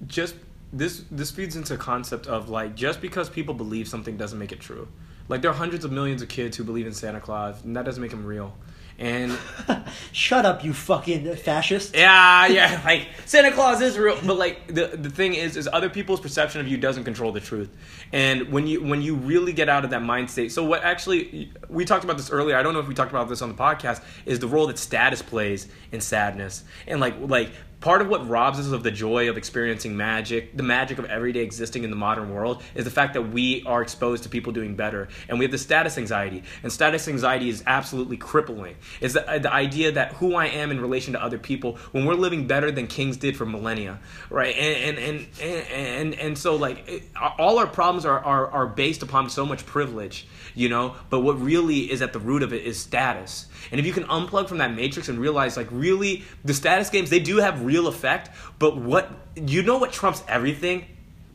just 0.07 0.35
this 0.73 1.05
this 1.11 1.31
feeds 1.31 1.57
into 1.57 1.75
a 1.75 1.79
concept 1.79 2.27
of 2.27 2.49
like 2.49 2.75
just 2.75 3.01
because 3.01 3.29
people 3.29 3.55
believe 3.55 3.89
something 3.89 4.17
doesn't 4.17 4.39
make 4.39 4.53
it 4.53 4.61
true. 4.61 4.89
Like 5.29 5.43
there 5.43 5.51
are 5.51 5.55
hundreds 5.55 5.85
of 5.85 5.93
millions 5.93 6.23
of 6.23 6.29
kids 6.29 6.57
who 6.57 6.65
believe 6.65 6.87
in 6.87 6.93
Santa 6.93 7.21
Claus, 7.21 7.63
and 7.65 7.77
that 7.77 7.85
doesn't 7.85 8.03
make 8.03 8.13
him 8.13 8.25
real. 8.27 8.57
And 8.99 9.39
Shut 10.13 10.45
up, 10.45 10.63
you 10.63 10.75
fucking 10.75 11.35
fascist. 11.37 11.97
yeah, 11.97 12.47
yeah, 12.47 12.83
like 12.85 13.09
Santa 13.25 13.51
Claus 13.51 13.81
is 13.81 13.97
real, 13.97 14.19
but 14.27 14.37
like 14.37 14.67
the 14.67 14.89
the 14.89 15.09
thing 15.09 15.35
is, 15.35 15.57
is 15.57 15.69
other 15.73 15.89
people's 15.89 16.21
perception 16.21 16.61
of 16.61 16.69
you 16.69 16.77
doesn't 16.77 17.05
control 17.05 17.33
the 17.33 17.41
truth. 17.41 17.71
And 18.13 18.53
when 18.53 18.67
you 18.67 18.83
when 18.83 19.01
you 19.01 19.15
really 19.15 19.53
get 19.55 19.69
out 19.69 19.85
of 19.85 19.91
that 19.91 20.03
mind 20.03 20.31
state, 20.31 20.53
so 20.53 20.65
what 20.65 20.85
actually 20.85 21.51
we 21.69 21.85
talked 21.85 22.05
about 22.05 22.19
this 22.19 22.31
earlier. 22.31 22.57
I 22.57 22.63
don't 22.63 22.75
know 22.75 22.81
if 22.81 22.89
we 22.89 22.95
talked 22.95 23.11
about 23.11 23.29
this 23.29 23.41
on 23.41 23.49
the 23.49 23.55
podcast. 23.55 24.03
Is 24.27 24.39
the 24.39 24.49
role 24.49 24.67
that 24.67 24.79
status 24.79 25.23
plays 25.23 25.67
in 25.93 26.01
sadness, 26.01 26.65
and 26.87 27.01
like 27.01 27.15
like 27.21 27.53
part 27.81 28.03
of 28.03 28.09
what 28.09 28.29
robs 28.29 28.59
us 28.59 28.73
of 28.73 28.83
the 28.83 28.91
joy 28.91 29.29
of 29.29 29.37
experiencing 29.37 29.97
magic, 29.97 30.57
the 30.57 30.63
magic 30.63 30.99
of 30.99 31.07
everyday 31.07 31.41
existing 31.41 31.85
in 31.85 31.91
the 31.91 31.97
modern 31.97 32.33
world, 32.33 32.63
is 32.75 32.85
the 32.85 32.91
fact 32.91 33.15
that 33.15 33.23
we 33.23 33.63
are 33.65 33.83
exposed 33.83 34.23
to 34.23 34.29
people 34.29 34.53
doing 34.53 34.77
better, 34.77 35.09
and 35.29 35.39
we 35.39 35.45
have 35.45 35.53
the 35.53 35.59
status 35.59 35.99
anxiety. 35.99 36.43
And 36.63 36.73
status 36.73 37.09
anxiety 37.09 37.49
is 37.49 37.63
absolutely 37.67 38.17
crippling. 38.17 38.77
Is 39.01 39.15
the, 39.15 39.39
the 39.43 39.53
idea 39.53 39.93
that 39.93 40.13
who 40.15 40.35
I 40.35 40.47
am 40.47 40.71
in 40.71 40.81
relation 40.81 41.15
to 41.15 41.23
other 41.23 41.39
people 41.39 41.77
when 41.93 42.05
we're 42.05 42.15
living 42.15 42.47
better 42.47 42.71
than 42.71 42.87
kings 42.87 43.17
did 43.17 43.37
for 43.37 43.47
millennia, 43.47 43.99
right? 44.29 44.55
And 44.57 44.99
and 44.99 44.99
and 44.99 45.27
and 45.41 45.67
and, 45.69 46.15
and 46.15 46.39
so 46.39 46.57
like 46.57 46.89
it, 46.89 47.03
all 47.39 47.59
our 47.59 47.67
problems 47.67 48.05
are, 48.05 48.21
are 48.21 48.49
are 48.49 48.67
based 48.67 49.03
upon 49.03 49.31
so 49.31 49.47
much 49.47 49.65
privilege, 49.65 50.27
you 50.55 50.69
know. 50.69 50.97
But 51.09 51.21
what 51.21 51.41
really 51.41 51.91
is 51.91 52.03
at 52.03 52.13
the 52.13 52.19
root 52.19 52.43
of 52.43 52.53
it 52.53 52.65
is 52.65 52.79
status. 52.79 53.47
And 53.71 53.81
if 53.81 53.87
you 53.87 53.93
can 53.93 54.05
unplug 54.05 54.49
from 54.49 54.59
that 54.59 54.75
matrix 54.75 55.09
and 55.09 55.19
realize, 55.19 55.57
like, 55.57 55.69
really, 55.71 56.25
the 56.45 56.55
status 56.55 56.91
games, 56.91 57.11
they 57.11 57.21
do 57.21 57.39
have 57.39 57.65
real 57.65 57.87
effect, 57.87 58.31
but 58.59 58.77
what, 58.77 59.11
you 59.37 59.63
know 59.63 59.79
what 59.79 59.93
trumps 59.93 60.23
everything? 60.29 60.87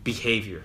Behavior. 0.03 0.63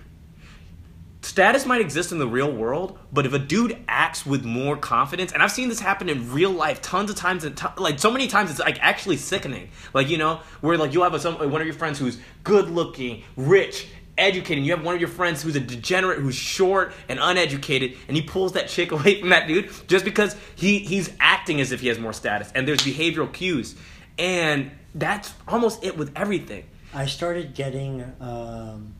Status 1.23 1.67
might 1.67 1.81
exist 1.81 2.11
in 2.11 2.17
the 2.17 2.27
real 2.27 2.51
world, 2.51 2.97
but 3.13 3.27
if 3.27 3.33
a 3.33 3.39
dude 3.39 3.77
acts 3.87 4.25
with 4.25 4.43
more 4.43 4.75
confidence, 4.75 5.31
and 5.31 5.43
I've 5.43 5.51
seen 5.51 5.69
this 5.69 5.79
happen 5.79 6.09
in 6.09 6.33
real 6.33 6.49
life 6.49 6.81
tons 6.81 7.11
of 7.11 7.15
times, 7.15 7.43
and 7.43 7.55
t- 7.55 7.67
like 7.77 7.99
so 7.99 8.09
many 8.09 8.27
times, 8.27 8.49
it's 8.49 8.59
like 8.59 8.81
actually 8.81 9.17
sickening. 9.17 9.69
Like 9.93 10.09
you 10.09 10.17
know, 10.17 10.39
where 10.61 10.79
like 10.79 10.93
you 10.93 11.03
have 11.03 11.13
a, 11.13 11.19
some, 11.19 11.35
one 11.35 11.61
of 11.61 11.67
your 11.67 11.75
friends 11.75 11.99
who's 11.99 12.17
good 12.43 12.71
looking, 12.71 13.21
rich, 13.37 13.87
educated. 14.17 14.65
You 14.65 14.71
have 14.71 14.83
one 14.83 14.95
of 14.95 15.01
your 15.01 15.09
friends 15.09 15.41
who's 15.41 15.55
a 15.55 15.59
degenerate, 15.59 16.19
who's 16.19 16.35
short 16.35 16.93
and 17.09 17.19
uneducated, 17.21 17.97
and 18.07 18.15
he 18.15 18.23
pulls 18.23 18.53
that 18.53 18.67
chick 18.67 18.91
away 18.91 19.19
from 19.19 19.29
that 19.29 19.47
dude 19.47 19.69
just 19.87 20.05
because 20.05 20.35
he 20.55 20.79
he's 20.79 21.11
acting 21.19 21.61
as 21.61 21.71
if 21.71 21.81
he 21.81 21.87
has 21.87 21.99
more 21.99 22.13
status. 22.13 22.51
And 22.53 22.67
there's 22.67 22.81
behavioral 22.81 23.31
cues, 23.31 23.75
and 24.17 24.71
that's 24.95 25.33
almost 25.47 25.83
it 25.83 25.97
with 25.97 26.11
everything. 26.15 26.65
I 26.93 27.05
started 27.05 27.53
getting. 27.53 28.03
Um, 28.19 28.95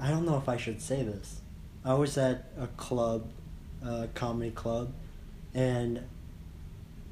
I 0.00 0.10
don't 0.10 0.26
know 0.26 0.36
if 0.36 0.48
I 0.48 0.56
should 0.56 0.82
say 0.82 1.02
this. 1.02 1.40
I 1.84 1.94
was 1.94 2.18
at 2.18 2.46
a 2.58 2.66
club, 2.68 3.28
a 3.84 4.08
comedy 4.14 4.50
club, 4.50 4.92
and 5.54 6.02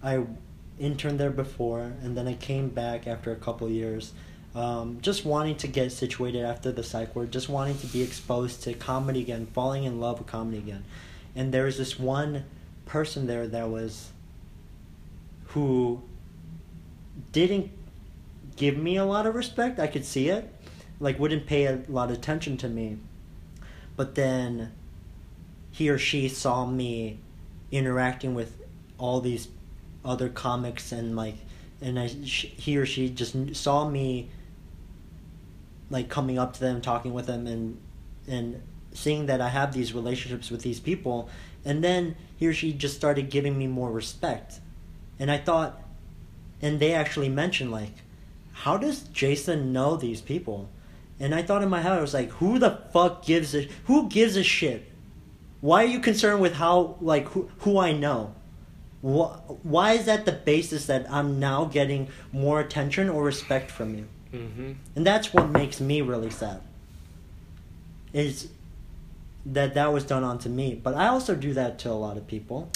I 0.02 0.24
interned 0.78 1.20
there 1.20 1.30
before, 1.30 1.92
and 2.02 2.16
then 2.16 2.26
I 2.26 2.34
came 2.34 2.68
back 2.68 3.06
after 3.06 3.30
a 3.30 3.36
couple 3.36 3.68
years, 3.68 4.12
um, 4.54 4.98
just 5.00 5.24
wanting 5.24 5.56
to 5.56 5.68
get 5.68 5.92
situated 5.92 6.44
after 6.44 6.72
the 6.72 6.82
psych 6.82 7.14
ward, 7.14 7.30
just 7.30 7.48
wanting 7.48 7.78
to 7.78 7.86
be 7.86 8.02
exposed 8.02 8.62
to 8.64 8.74
comedy 8.74 9.20
again, 9.20 9.46
falling 9.46 9.84
in 9.84 10.00
love 10.00 10.18
with 10.18 10.26
comedy 10.26 10.58
again. 10.58 10.84
And 11.36 11.52
there 11.52 11.64
was 11.64 11.78
this 11.78 11.98
one 11.98 12.44
person 12.86 13.26
there 13.26 13.46
that 13.46 13.70
was 13.70 14.10
who 15.48 16.02
didn't 17.32 17.70
give 18.56 18.76
me 18.76 18.96
a 18.96 19.04
lot 19.04 19.26
of 19.26 19.34
respect. 19.34 19.78
I 19.78 19.86
could 19.86 20.04
see 20.04 20.28
it, 20.28 20.52
like 20.98 21.18
wouldn't 21.18 21.46
pay 21.46 21.66
a 21.66 21.82
lot 21.88 22.10
of 22.10 22.16
attention 22.16 22.56
to 22.58 22.68
me. 22.68 22.98
But 23.96 24.16
then 24.16 24.72
he 25.70 25.88
or 25.88 25.98
she 25.98 26.28
saw 26.28 26.66
me 26.66 27.18
interacting 27.70 28.34
with 28.34 28.56
all 28.98 29.20
these 29.20 29.48
other 30.04 30.28
comics 30.28 30.92
and 30.92 31.14
like 31.14 31.36
and 31.82 31.98
I, 31.98 32.08
he 32.08 32.76
or 32.76 32.84
she 32.84 33.08
just 33.08 33.56
saw 33.56 33.88
me 33.88 34.28
like 35.90 36.08
coming 36.08 36.38
up 36.38 36.54
to 36.54 36.60
them 36.60 36.80
talking 36.80 37.12
with 37.12 37.26
them 37.26 37.46
and 37.46 37.78
and 38.26 38.62
seeing 38.92 39.26
that 39.26 39.40
I 39.40 39.48
have 39.48 39.72
these 39.72 39.92
relationships 39.92 40.50
with 40.50 40.62
these 40.62 40.80
people. 40.80 41.28
And 41.64 41.84
then 41.84 42.16
he 42.36 42.46
or 42.46 42.54
she 42.54 42.72
just 42.72 42.96
started 42.96 43.30
giving 43.30 43.58
me 43.58 43.66
more 43.66 43.90
respect. 43.90 44.60
And 45.18 45.30
I 45.30 45.38
thought 45.38 45.82
and 46.62 46.78
they 46.78 46.92
actually 46.92 47.28
mentioned 47.28 47.72
like 47.72 47.92
how 48.52 48.76
does 48.76 49.02
Jason 49.02 49.72
know 49.72 49.96
these 49.96 50.20
people? 50.20 50.70
And 51.18 51.34
I 51.34 51.42
thought 51.42 51.62
in 51.62 51.68
my 51.68 51.80
head 51.80 51.92
I 51.92 52.00
was 52.00 52.14
like 52.14 52.30
who 52.32 52.58
the 52.58 52.78
fuck 52.92 53.24
gives 53.24 53.54
a 53.54 53.68
who 53.84 54.08
gives 54.08 54.36
a 54.36 54.44
shit? 54.44 54.86
Why 55.60 55.84
are 55.84 55.88
you 55.88 56.00
concerned 56.00 56.40
with 56.40 56.54
how 56.54 56.96
like 57.00 57.28
who, 57.28 57.50
who 57.58 57.78
I 57.78 57.92
know? 57.92 58.34
Why 59.02 59.92
is 59.92 60.04
that 60.04 60.26
the 60.26 60.32
basis 60.32 60.86
that 60.86 61.10
I'm 61.10 61.40
now 61.40 61.64
getting 61.64 62.08
more 62.32 62.60
attention 62.60 63.08
or 63.08 63.22
respect 63.24 63.70
from 63.70 63.94
you? 63.94 64.06
Mm-hmm. 64.32 64.72
And 64.96 65.06
that's 65.06 65.32
what 65.34 65.50
makes 65.50 65.80
me 65.80 66.02
really 66.02 66.30
sad. 66.30 66.60
Is 68.12 68.48
that 69.46 69.74
that 69.74 69.92
was 69.92 70.04
done 70.04 70.24
onto 70.24 70.48
me, 70.48 70.74
but 70.74 70.94
I 70.94 71.08
also 71.08 71.34
do 71.34 71.54
that 71.54 71.78
to 71.80 71.90
a 71.90 71.92
lot 71.92 72.16
of 72.16 72.26
people. 72.26 72.70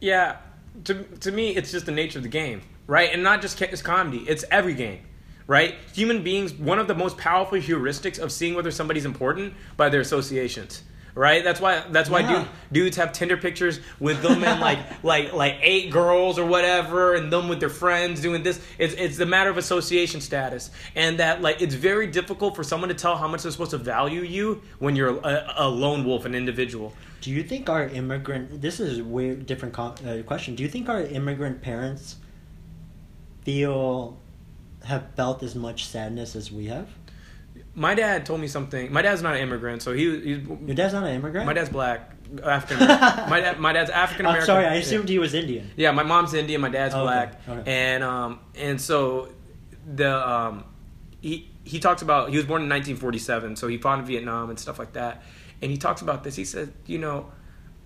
Yeah, 0.00 0.36
to 0.84 1.04
to 1.04 1.32
me, 1.32 1.56
it's 1.56 1.72
just 1.72 1.86
the 1.86 1.92
nature 1.92 2.18
of 2.18 2.22
the 2.22 2.28
game, 2.28 2.62
right? 2.86 3.10
And 3.12 3.22
not 3.22 3.42
just 3.42 3.60
it's 3.60 3.82
comedy; 3.82 4.24
it's 4.28 4.44
every 4.50 4.74
game, 4.74 5.00
right? 5.46 5.74
Human 5.94 6.22
beings, 6.22 6.52
one 6.52 6.78
of 6.78 6.86
the 6.86 6.94
most 6.94 7.16
powerful 7.16 7.58
heuristics 7.58 8.18
of 8.18 8.30
seeing 8.32 8.54
whether 8.54 8.70
somebody's 8.70 9.04
important 9.04 9.54
by 9.76 9.88
their 9.88 10.00
associations 10.00 10.82
right? 11.16 11.42
That's 11.42 11.60
why 11.60 11.82
that's 11.90 12.08
why 12.08 12.20
yeah. 12.20 12.40
dude, 12.40 12.48
dudes 12.70 12.96
have 12.98 13.10
Tinder 13.10 13.36
pictures 13.36 13.80
with 13.98 14.22
them 14.22 14.44
and 14.44 14.60
like 14.60 14.78
like 15.02 15.32
like 15.32 15.56
eight 15.62 15.90
girls 15.90 16.38
or 16.38 16.46
whatever, 16.46 17.14
and 17.14 17.32
them 17.32 17.48
with 17.48 17.58
their 17.58 17.70
friends 17.70 18.20
doing 18.20 18.44
this. 18.44 18.64
It's 18.78 18.94
it's 18.94 19.16
the 19.16 19.26
matter 19.26 19.50
of 19.50 19.56
association 19.56 20.20
status, 20.20 20.70
and 20.94 21.18
that 21.18 21.42
like 21.42 21.60
it's 21.60 21.74
very 21.74 22.06
difficult 22.06 22.54
for 22.54 22.62
someone 22.62 22.90
to 22.90 22.94
tell 22.94 23.16
how 23.16 23.26
much 23.26 23.42
they're 23.42 23.50
supposed 23.50 23.72
to 23.72 23.78
value 23.78 24.20
you 24.20 24.62
when 24.78 24.94
you're 24.94 25.18
a, 25.18 25.54
a 25.56 25.68
lone 25.68 26.04
wolf, 26.04 26.24
an 26.26 26.34
individual. 26.34 26.92
Do 27.22 27.30
you 27.32 27.42
think 27.42 27.68
our 27.68 27.88
immigrant? 27.88 28.60
This 28.60 28.78
is 28.78 29.00
a 29.00 29.04
weird, 29.04 29.46
different 29.46 29.76
uh, 29.76 30.22
question. 30.22 30.54
Do 30.54 30.62
you 30.62 30.68
think 30.68 30.88
our 30.88 31.00
immigrant 31.00 31.62
parents 31.62 32.16
feel 33.42 34.18
have 34.84 35.06
felt 35.16 35.42
as 35.42 35.54
much 35.54 35.86
sadness 35.86 36.36
as 36.36 36.52
we 36.52 36.66
have? 36.66 36.88
My 37.76 37.94
dad 37.94 38.24
told 38.24 38.40
me 38.40 38.48
something. 38.48 38.90
My 38.90 39.02
dad's 39.02 39.22
not 39.22 39.36
an 39.36 39.42
immigrant, 39.42 39.82
so 39.82 39.92
he. 39.92 40.20
He's, 40.20 40.48
Your 40.48 40.74
dad's 40.74 40.94
not 40.94 41.04
an 41.04 41.14
immigrant. 41.14 41.46
My 41.46 41.52
dad's 41.52 41.68
black, 41.68 42.10
African. 42.42 42.88
my 42.88 43.40
dad, 43.40 43.60
my 43.60 43.72
dad's 43.74 43.90
African 43.90 44.24
American. 44.24 44.42
I'm 44.42 44.46
sorry, 44.46 44.64
I 44.64 44.76
assumed 44.76 45.10
yeah. 45.10 45.12
he 45.12 45.18
was 45.18 45.34
Indian. 45.34 45.70
Yeah, 45.76 45.90
my 45.92 46.02
mom's 46.02 46.32
Indian. 46.32 46.62
My 46.62 46.70
dad's 46.70 46.94
oh, 46.94 47.02
black, 47.02 47.38
okay. 47.46 47.60
Okay. 47.60 47.70
and 47.70 48.02
um 48.02 48.40
and 48.54 48.80
so 48.80 49.28
the 49.94 50.28
um 50.28 50.64
he 51.20 51.50
he 51.64 51.78
talks 51.78 52.00
about 52.00 52.30
he 52.30 52.36
was 52.36 52.46
born 52.46 52.62
in 52.62 52.68
1947, 52.70 53.56
so 53.56 53.68
he 53.68 53.76
fought 53.76 53.98
in 53.98 54.06
Vietnam 54.06 54.48
and 54.48 54.58
stuff 54.58 54.78
like 54.78 54.94
that, 54.94 55.22
and 55.60 55.70
he 55.70 55.76
talks 55.76 56.00
about 56.00 56.24
this. 56.24 56.34
He 56.34 56.44
said, 56.44 56.72
you 56.86 56.98
know. 56.98 57.30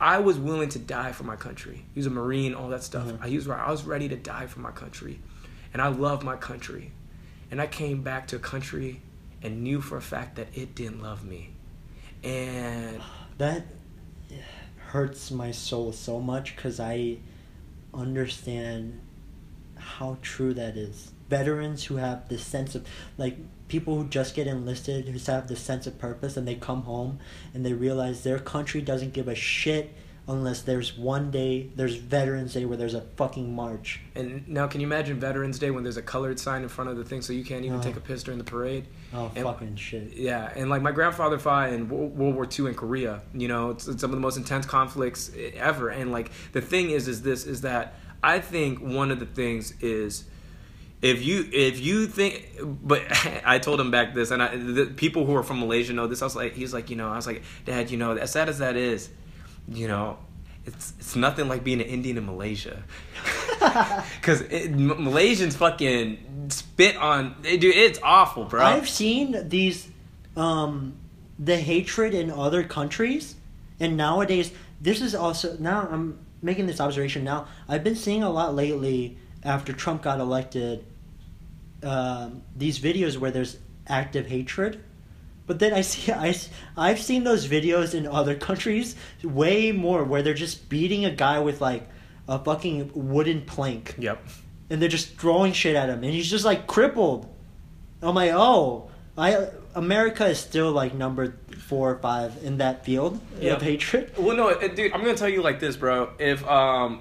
I 0.02 0.20
was 0.20 0.38
willing 0.38 0.70
to 0.70 0.78
die 0.78 1.12
for 1.12 1.24
my 1.24 1.36
country. 1.36 1.84
He 1.92 1.98
was 1.98 2.06
a 2.06 2.10
Marine, 2.10 2.54
all 2.54 2.70
that 2.70 2.82
stuff. 2.82 3.06
Mm-hmm. 3.06 3.22
I, 3.22 3.28
was, 3.28 3.46
I 3.46 3.70
was 3.70 3.84
ready 3.84 4.08
to 4.08 4.16
die 4.16 4.46
for 4.46 4.60
my 4.60 4.70
country. 4.70 5.20
And 5.74 5.82
I 5.82 5.88
love 5.88 6.24
my 6.24 6.36
country. 6.36 6.92
And 7.50 7.60
I 7.60 7.66
came 7.66 8.00
back 8.00 8.26
to 8.28 8.36
a 8.36 8.38
country 8.38 9.02
and 9.42 9.62
knew 9.62 9.80
for 9.80 9.96
a 9.96 10.02
fact 10.02 10.36
that 10.36 10.48
it 10.54 10.74
didn't 10.74 11.02
love 11.02 11.24
me. 11.24 11.50
And 12.22 13.00
that 13.38 13.64
hurts 14.78 15.30
my 15.30 15.50
soul 15.50 15.92
so 15.92 16.20
much 16.20 16.56
because 16.56 16.80
I 16.80 17.18
understand 17.94 19.00
how 19.76 20.18
true 20.20 20.52
that 20.54 20.76
is. 20.76 21.12
Veterans 21.28 21.84
who 21.84 21.96
have 21.96 22.28
this 22.28 22.42
sense 22.44 22.74
of, 22.74 22.84
like, 23.16 23.36
people 23.68 23.96
who 23.96 24.08
just 24.08 24.34
get 24.34 24.46
enlisted, 24.46 25.06
who 25.06 25.18
have 25.32 25.46
this 25.46 25.60
sense 25.60 25.86
of 25.86 25.96
purpose, 25.98 26.36
and 26.36 26.46
they 26.46 26.56
come 26.56 26.82
home 26.82 27.20
and 27.54 27.64
they 27.64 27.72
realize 27.72 28.24
their 28.24 28.40
country 28.40 28.80
doesn't 28.80 29.12
give 29.12 29.28
a 29.28 29.34
shit 29.34 29.94
unless 30.30 30.62
there's 30.62 30.96
one 30.96 31.30
day 31.30 31.70
there's 31.74 31.96
Veterans 31.96 32.54
Day 32.54 32.64
where 32.64 32.76
there's 32.76 32.94
a 32.94 33.00
fucking 33.00 33.54
march. 33.54 34.00
And 34.14 34.46
now, 34.48 34.66
can 34.66 34.80
you 34.80 34.86
imagine 34.86 35.18
Veterans 35.18 35.58
Day 35.58 35.70
when 35.70 35.82
there's 35.82 35.96
a 35.96 36.02
colored 36.02 36.38
sign 36.38 36.62
in 36.62 36.68
front 36.68 36.90
of 36.90 36.96
the 36.96 37.04
thing 37.04 37.22
so 37.22 37.32
you 37.32 37.44
can't 37.44 37.64
even 37.64 37.78
oh. 37.78 37.82
take 37.82 37.96
a 37.96 38.00
piss 38.00 38.22
during 38.22 38.38
the 38.38 38.44
parade? 38.44 38.86
Oh 39.12 39.30
and, 39.34 39.44
fucking 39.44 39.76
shit! 39.76 40.12
Yeah, 40.14 40.52
and 40.54 40.70
like 40.70 40.82
my 40.82 40.92
grandfather 40.92 41.38
fought 41.38 41.72
in 41.72 41.88
World 41.88 42.34
War 42.34 42.46
II 42.46 42.66
in 42.66 42.74
Korea. 42.74 43.22
You 43.34 43.48
know, 43.48 43.70
it's, 43.70 43.88
it's 43.88 44.00
some 44.00 44.10
of 44.10 44.16
the 44.16 44.20
most 44.20 44.36
intense 44.36 44.66
conflicts 44.66 45.30
ever. 45.54 45.88
And 45.88 46.12
like 46.12 46.30
the 46.52 46.60
thing 46.60 46.90
is, 46.90 47.08
is 47.08 47.22
this 47.22 47.44
is 47.44 47.62
that 47.62 47.94
I 48.22 48.40
think 48.40 48.80
one 48.80 49.10
of 49.10 49.18
the 49.18 49.26
things 49.26 49.74
is 49.80 50.24
if 51.02 51.24
you 51.24 51.48
if 51.52 51.80
you 51.80 52.06
think 52.06 52.46
but 52.62 53.02
i 53.46 53.58
told 53.58 53.80
him 53.80 53.90
back 53.90 54.12
this 54.12 54.30
and 54.30 54.42
I, 54.42 54.54
the 54.54 54.84
people 54.84 55.24
who 55.24 55.34
are 55.34 55.42
from 55.42 55.58
malaysia 55.58 55.94
know 55.94 56.06
this 56.06 56.20
i 56.20 56.26
was 56.26 56.36
like 56.36 56.52
he's 56.52 56.74
like 56.74 56.90
you 56.90 56.96
know 56.96 57.08
i 57.08 57.16
was 57.16 57.26
like 57.26 57.42
dad 57.64 57.90
you 57.90 57.96
know 57.96 58.12
as 58.18 58.32
sad 58.32 58.50
as 58.50 58.58
that 58.58 58.76
is 58.76 59.08
you 59.70 59.88
know, 59.88 60.18
it's 60.66 60.92
it's 60.98 61.16
nothing 61.16 61.48
like 61.48 61.64
being 61.64 61.80
an 61.80 61.86
Indian 61.86 62.18
in 62.18 62.26
Malaysia, 62.26 62.82
because 64.20 64.42
Malaysians 64.42 65.54
fucking 65.54 66.48
spit 66.48 66.96
on 66.96 67.36
dude. 67.42 67.64
It's 67.64 67.98
awful, 68.02 68.44
bro. 68.44 68.62
I've 68.62 68.88
seen 68.88 69.48
these, 69.48 69.88
um, 70.36 70.94
the 71.38 71.56
hatred 71.56 72.14
in 72.14 72.30
other 72.30 72.62
countries, 72.62 73.36
and 73.78 73.96
nowadays 73.96 74.52
this 74.80 75.00
is 75.00 75.14
also 75.14 75.56
now 75.58 75.88
I'm 75.90 76.18
making 76.42 76.66
this 76.66 76.80
observation 76.80 77.24
now. 77.24 77.46
I've 77.68 77.84
been 77.84 77.96
seeing 77.96 78.22
a 78.22 78.30
lot 78.30 78.54
lately 78.54 79.16
after 79.44 79.72
Trump 79.72 80.02
got 80.02 80.20
elected. 80.20 80.84
Um, 81.82 82.42
these 82.54 82.78
videos 82.78 83.16
where 83.16 83.30
there's 83.30 83.56
active 83.86 84.26
hatred 84.26 84.84
but 85.50 85.58
then 85.58 85.74
I 85.74 85.80
see 85.80 86.12
I 86.12 86.32
I've 86.76 87.00
seen 87.00 87.24
those 87.24 87.48
videos 87.48 87.92
in 87.92 88.06
other 88.06 88.36
countries 88.36 88.94
way 89.24 89.72
more 89.72 90.04
where 90.04 90.22
they're 90.22 90.32
just 90.32 90.68
beating 90.68 91.04
a 91.04 91.10
guy 91.10 91.40
with 91.40 91.60
like 91.60 91.88
a 92.28 92.38
fucking 92.38 92.92
wooden 92.94 93.42
plank. 93.42 93.96
Yep. 93.98 94.24
And 94.70 94.80
they're 94.80 94.88
just 94.88 95.16
throwing 95.18 95.52
shit 95.52 95.74
at 95.74 95.88
him 95.88 96.04
and 96.04 96.12
he's 96.12 96.30
just 96.30 96.44
like 96.44 96.68
crippled. 96.68 97.26
I'm 98.00 98.14
like, 98.14 98.30
oh, 98.32 98.90
I 99.18 99.48
America 99.74 100.24
is 100.26 100.38
still 100.38 100.70
like 100.70 100.94
number 100.94 101.36
four 101.58 101.90
or 101.90 101.98
five 101.98 102.32
in 102.44 102.58
that 102.58 102.84
field 102.84 103.20
Yep. 103.40 103.56
of 103.56 103.62
hatred. 103.62 104.12
Well, 104.16 104.36
no, 104.36 104.50
uh, 104.50 104.68
dude, 104.68 104.92
I'm 104.92 105.00
gonna 105.02 105.16
tell 105.16 105.28
you 105.28 105.42
like 105.42 105.58
this, 105.58 105.76
bro. 105.76 106.10
If 106.20 106.46
um, 106.46 107.00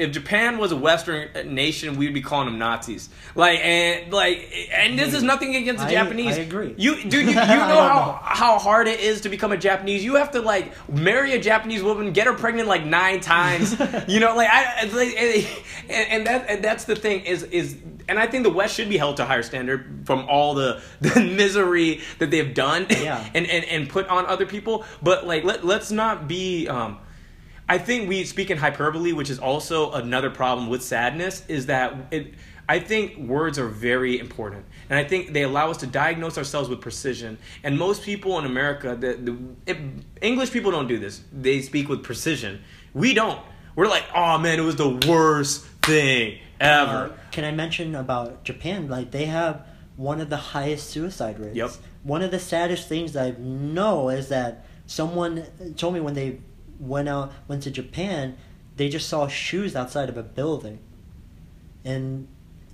if 0.00 0.12
Japan 0.12 0.58
was 0.58 0.72
a 0.72 0.76
Western 0.76 1.54
nation, 1.54 1.96
we'd 1.96 2.14
be 2.14 2.22
calling 2.22 2.46
them 2.46 2.58
Nazis. 2.58 3.08
Like 3.34 3.60
and 3.60 4.12
like, 4.12 4.68
and 4.72 4.98
this 4.98 5.14
is 5.14 5.22
nothing 5.22 5.54
against 5.56 5.82
the 5.82 5.88
I- 5.88 5.92
Japanese. 5.92 6.38
I 6.38 6.40
agree. 6.42 6.74
You, 6.76 6.96
dude, 7.02 7.12
you, 7.12 7.20
you 7.28 7.34
know 7.34 7.40
how 7.40 8.20
how 8.22 8.58
hard 8.58 8.88
it 8.88 9.00
is 9.00 9.20
to 9.22 9.28
become 9.28 9.52
a 9.52 9.56
Japanese. 9.56 10.02
You 10.02 10.16
have 10.16 10.32
to 10.32 10.40
like 10.40 10.72
marry 10.90 11.32
a 11.34 11.40
Japanese 11.40 11.82
woman, 11.82 12.12
get 12.12 12.26
her 12.26 12.34
pregnant 12.34 12.68
like 12.68 12.84
nine 12.84 13.20
times. 13.20 13.76
you 14.08 14.20
know, 14.20 14.34
like 14.34 14.48
I, 14.50 14.84
like, 14.86 15.16
and, 15.88 16.08
and 16.10 16.26
that 16.26 16.46
and 16.48 16.64
that's 16.64 16.84
the 16.84 16.96
thing 16.96 17.24
is 17.24 17.42
is. 17.44 17.76
And 18.08 18.18
I 18.18 18.26
think 18.26 18.42
the 18.42 18.50
West 18.50 18.74
should 18.74 18.88
be 18.88 18.96
held 18.96 19.18
to 19.18 19.22
a 19.22 19.26
higher 19.26 19.44
standard 19.44 20.02
from 20.04 20.26
all 20.28 20.54
the, 20.54 20.82
the 21.00 21.20
misery 21.20 22.00
that 22.18 22.32
they've 22.32 22.52
done 22.52 22.86
Yeah. 22.90 23.24
and, 23.34 23.46
and, 23.46 23.64
and 23.66 23.88
put 23.88 24.08
on 24.08 24.26
other 24.26 24.46
people. 24.46 24.84
But 25.00 25.28
like 25.28 25.44
let, 25.44 25.64
let's 25.64 25.92
not 25.92 26.26
be 26.26 26.66
um, 26.66 26.98
I 27.70 27.78
think 27.78 28.08
we 28.08 28.24
speak 28.24 28.50
in 28.50 28.58
hyperbole, 28.58 29.12
which 29.12 29.30
is 29.30 29.38
also 29.38 29.92
another 29.92 30.28
problem 30.28 30.68
with 30.68 30.82
sadness, 30.82 31.44
is 31.46 31.66
that 31.66 31.94
it, 32.10 32.34
I 32.68 32.80
think 32.80 33.16
words 33.16 33.60
are 33.60 33.68
very 33.68 34.18
important. 34.18 34.64
And 34.88 34.98
I 34.98 35.04
think 35.04 35.32
they 35.32 35.44
allow 35.44 35.70
us 35.70 35.76
to 35.76 35.86
diagnose 35.86 36.36
ourselves 36.36 36.68
with 36.68 36.80
precision. 36.80 37.38
And 37.62 37.78
most 37.78 38.02
people 38.02 38.40
in 38.40 38.44
America, 38.44 38.96
the, 38.98 39.12
the, 39.14 39.38
if, 39.66 39.78
English 40.20 40.50
people 40.50 40.72
don't 40.72 40.88
do 40.88 40.98
this. 40.98 41.22
They 41.32 41.62
speak 41.62 41.88
with 41.88 42.02
precision. 42.02 42.60
We 42.92 43.14
don't. 43.14 43.40
We're 43.76 43.86
like, 43.86 44.04
oh 44.16 44.36
man, 44.38 44.58
it 44.58 44.62
was 44.62 44.74
the 44.74 44.90
worst 45.08 45.64
thing 45.82 46.40
ever. 46.58 46.90
Uh, 46.90 47.16
can 47.30 47.44
I 47.44 47.52
mention 47.52 47.94
about 47.94 48.42
Japan? 48.42 48.88
Like 48.88 49.12
they 49.12 49.26
have 49.26 49.64
one 49.94 50.20
of 50.20 50.28
the 50.28 50.36
highest 50.36 50.90
suicide 50.90 51.38
rates. 51.38 51.54
Yep. 51.54 51.70
One 52.02 52.22
of 52.22 52.32
the 52.32 52.40
saddest 52.40 52.88
things 52.88 53.16
I 53.16 53.30
know 53.38 54.08
is 54.08 54.28
that 54.30 54.66
someone 54.86 55.46
told 55.76 55.94
me 55.94 56.00
when 56.00 56.14
they 56.14 56.40
went 56.80 57.08
out 57.08 57.32
went 57.46 57.62
to 57.64 57.70
Japan, 57.70 58.36
they 58.76 58.88
just 58.88 59.08
saw 59.08 59.28
shoes 59.28 59.76
outside 59.76 60.08
of 60.08 60.16
a 60.16 60.22
building, 60.22 60.78
and 61.84 62.26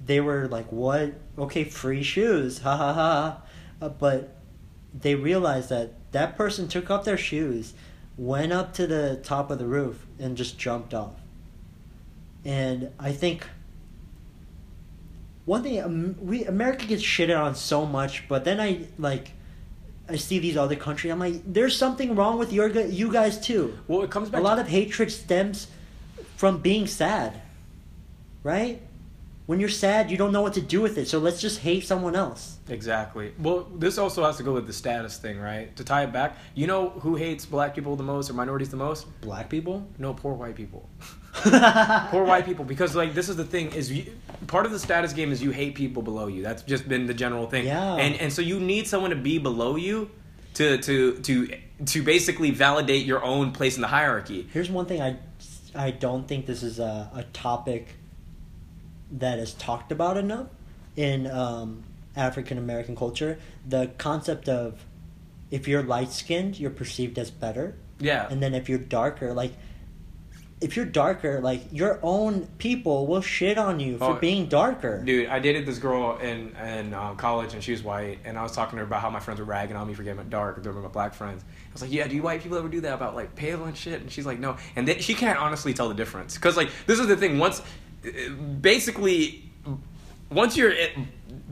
they 0.05 0.21
were 0.21 0.47
like, 0.49 0.71
"What? 0.71 1.15
Okay, 1.39 1.65
free 1.65 2.03
shoes, 2.03 2.59
ha 2.59 2.77
ha 2.77 2.93
ha!" 2.93 3.43
Uh, 3.83 3.89
but 3.89 4.37
they 4.95 5.15
realized 5.15 5.69
that 5.69 5.93
that 6.13 6.37
person 6.37 6.69
took 6.69 6.91
off 6.91 7.05
their 7.05 7.19
shoes, 7.19 7.75
went 8.17 8.53
up 8.53 8.73
to 8.75 8.87
the 8.87 9.21
top 9.23 9.51
of 9.51 9.59
the 9.59 9.67
roof, 9.67 10.07
and 10.19 10.37
just 10.37 10.59
jumped 10.59 10.95
off. 10.95 11.15
And 12.45 12.93
I 12.99 13.13
think 13.13 13.47
one 15.47 15.63
thing 15.63 15.83
um, 15.83 16.17
we 16.21 16.45
America 16.45 16.87
gets 16.87 17.03
shitted 17.03 17.39
on 17.39 17.55
so 17.55 17.87
much, 17.87 18.29
but 18.29 18.45
then 18.45 18.61
I 18.61 18.87
like 18.99 19.33
I 20.09 20.17
see 20.17 20.39
these 20.39 20.57
other 20.57 20.77
countries. 20.77 21.13
I'm 21.13 21.19
like, 21.19 21.41
there's 21.45 21.77
something 21.77 22.15
wrong 22.15 22.39
with 22.39 22.53
your 22.53 22.69
you 22.69 23.13
guys 23.13 23.41
too. 23.41 23.77
Well, 23.89 24.03
it 24.03 24.11
comes 24.11 24.31
back 24.31 24.41
A 24.41 24.45
lot 24.45 24.59
of 24.59 24.69
hatred 24.69 25.11
stems 25.11 25.67
from 26.37 26.59
being 26.59 26.87
sad, 26.87 27.41
right? 28.43 28.81
When 29.47 29.61
you're 29.61 29.69
sad, 29.69 30.11
you 30.11 30.17
don't 30.17 30.33
know 30.33 30.43
what 30.43 30.55
to 30.55 30.61
do 30.61 30.81
with 30.81 30.99
it. 30.99 31.07
So 31.07 31.21
let's 31.21 31.41
just 31.41 31.61
hate 31.61 31.85
someone 31.85 32.17
else. 32.17 32.59
Exactly. 32.69 33.33
Well, 33.39 33.69
this 33.77 33.97
also 33.97 34.25
has 34.25 34.37
to 34.39 34.43
go 34.43 34.53
with 34.53 34.67
the 34.67 34.73
status 34.73 35.19
thing, 35.19 35.39
right? 35.39 35.75
To 35.77 35.85
tie 35.85 36.03
it 36.03 36.13
back, 36.13 36.37
you 36.55 36.67
know 36.67 36.91
who 36.91 37.15
hates 37.15 37.47
black 37.47 37.75
people 37.75 37.95
the 37.95 38.03
most 38.03 38.29
or 38.29 38.35
minorities 38.35 38.71
the 38.71 38.77
most? 38.77 39.07
Black 39.21 39.49
people. 39.49 39.87
No, 39.99 40.15
poor 40.15 40.35
white 40.35 40.57
people. 40.57 40.89
poor 41.35 42.25
white 42.25 42.45
people 42.45 42.65
because 42.65 42.97
like 42.97 43.15
this 43.15 43.29
is 43.29 43.37
the 43.37 43.45
thing 43.45 43.71
is 43.73 43.93
you, 43.93 44.13
part 44.47 44.67
of 44.67 44.73
the 44.73 44.79
status 44.79 45.13
game 45.13 45.33
is 45.33 45.43
you 45.43 45.51
hate 45.51 45.75
people 45.75 46.03
below 46.03 46.27
you. 46.27 46.43
That's 46.43 46.63
just 46.63 46.89
been 46.89 47.07
the 47.07 47.15
general 47.15 47.47
thing. 47.47 47.67
Yeah. 47.67 47.97
and 47.97 48.15
and 48.17 48.33
so 48.33 48.43
you 48.43 48.61
need 48.61 48.87
someone 48.87 49.11
to 49.11 49.17
be 49.17 49.39
below 49.39 49.77
you 49.77 50.11
to 50.55 50.79
to 50.79 51.19
to 51.19 51.49
to 51.87 52.03
basically 52.03 52.51
validate 52.51 53.05
your 53.05 53.23
own 53.23 53.53
place 53.53 53.77
in 53.77 53.83
the 53.83 53.89
hierarchy. 53.89 54.49
Here's 54.53 54.71
one 54.71 54.87
thing 54.87 55.03
I, 55.03 55.17
I 55.75 55.91
don't 55.91 56.27
think 56.27 56.47
this 56.47 56.63
is 56.63 56.79
a, 56.79 57.11
a 57.15 57.23
topic 57.33 57.97
that 59.13 59.39
is 59.39 59.53
talked 59.55 59.93
about 59.93 60.17
enough 60.17 60.49
in 60.97 61.27
um, 61.27 61.85
African 62.17 62.59
American 62.59 62.97
culture. 62.97 63.39
The 63.69 63.91
concept 63.99 64.49
of 64.49 64.85
if 65.51 65.69
you're 65.69 65.83
light 65.83 66.13
skinned, 66.13 66.59
you're 66.59 66.71
perceived 66.71 67.19
as 67.19 67.31
better, 67.31 67.77
yeah. 67.99 68.27
And 68.31 68.43
then 68.43 68.55
if 68.55 68.69
you're 68.69 68.79
darker, 68.79 69.33
like 69.33 69.53
if 70.59 70.75
you're 70.75 70.87
darker, 70.87 71.41
like 71.41 71.63
your 71.71 71.99
own 72.03 72.47
people 72.59 73.07
will 73.07 73.21
shit 73.21 73.59
on 73.59 73.79
you 73.79 73.99
for 73.99 74.05
Oh, 74.05 74.15
being 74.15 74.47
darker. 74.47 75.03
Dude, 75.05 75.29
I 75.29 75.39
dated 75.39 75.67
this 75.67 75.79
girl 75.79 76.17
in 76.19 76.57
in 76.57 76.95
uh, 76.95 77.15
college, 77.15 77.53
and 77.53 77.63
she 77.63 77.73
was 77.73 77.83
white, 77.83 78.21
and 78.25 78.39
I 78.39 78.43
was 78.43 78.53
talking 78.53 78.73
to 78.73 78.79
her 78.79 78.87
about 78.87 79.03
how 79.03 79.11
my 79.11 79.21
friends 79.21 79.39
were 79.39 79.45
ragging 79.47 79.77
on 79.77 79.87
me 79.87 79.93
for 79.93 80.03
getting 80.03 80.27
dark. 80.31 80.63
They 80.63 80.71
were 80.71 80.81
my 80.81 80.89
black 80.89 81.13
friends. 81.13 81.45
I 81.45 81.73
was 81.75 81.83
like, 81.83 81.93
"Yeah, 81.93 82.09
do 82.09 82.17
you 82.17 82.23
white 82.23 82.43
people 82.43 82.57
ever 82.57 82.69
do 82.69 82.81
that 82.81 82.95
about 82.95 83.15
like 83.15 83.37
pale 83.37 83.65
and 83.65 83.77
shit?" 83.77 84.01
And 84.01 84.11
she's 84.11 84.25
like, 84.25 84.39
"No," 84.39 84.57
and 84.77 84.89
she 85.03 85.13
can't 85.13 85.39
honestly 85.39 85.75
tell 85.75 85.89
the 85.89 85.95
difference 85.95 86.35
because 86.37 86.57
like 86.57 86.71
this 86.87 86.99
is 86.99 87.07
the 87.07 87.17
thing. 87.19 87.39
Once, 87.39 87.61
basically, 88.61 89.45
once 90.31 90.57
you're 90.57 90.71
it, 90.71 90.93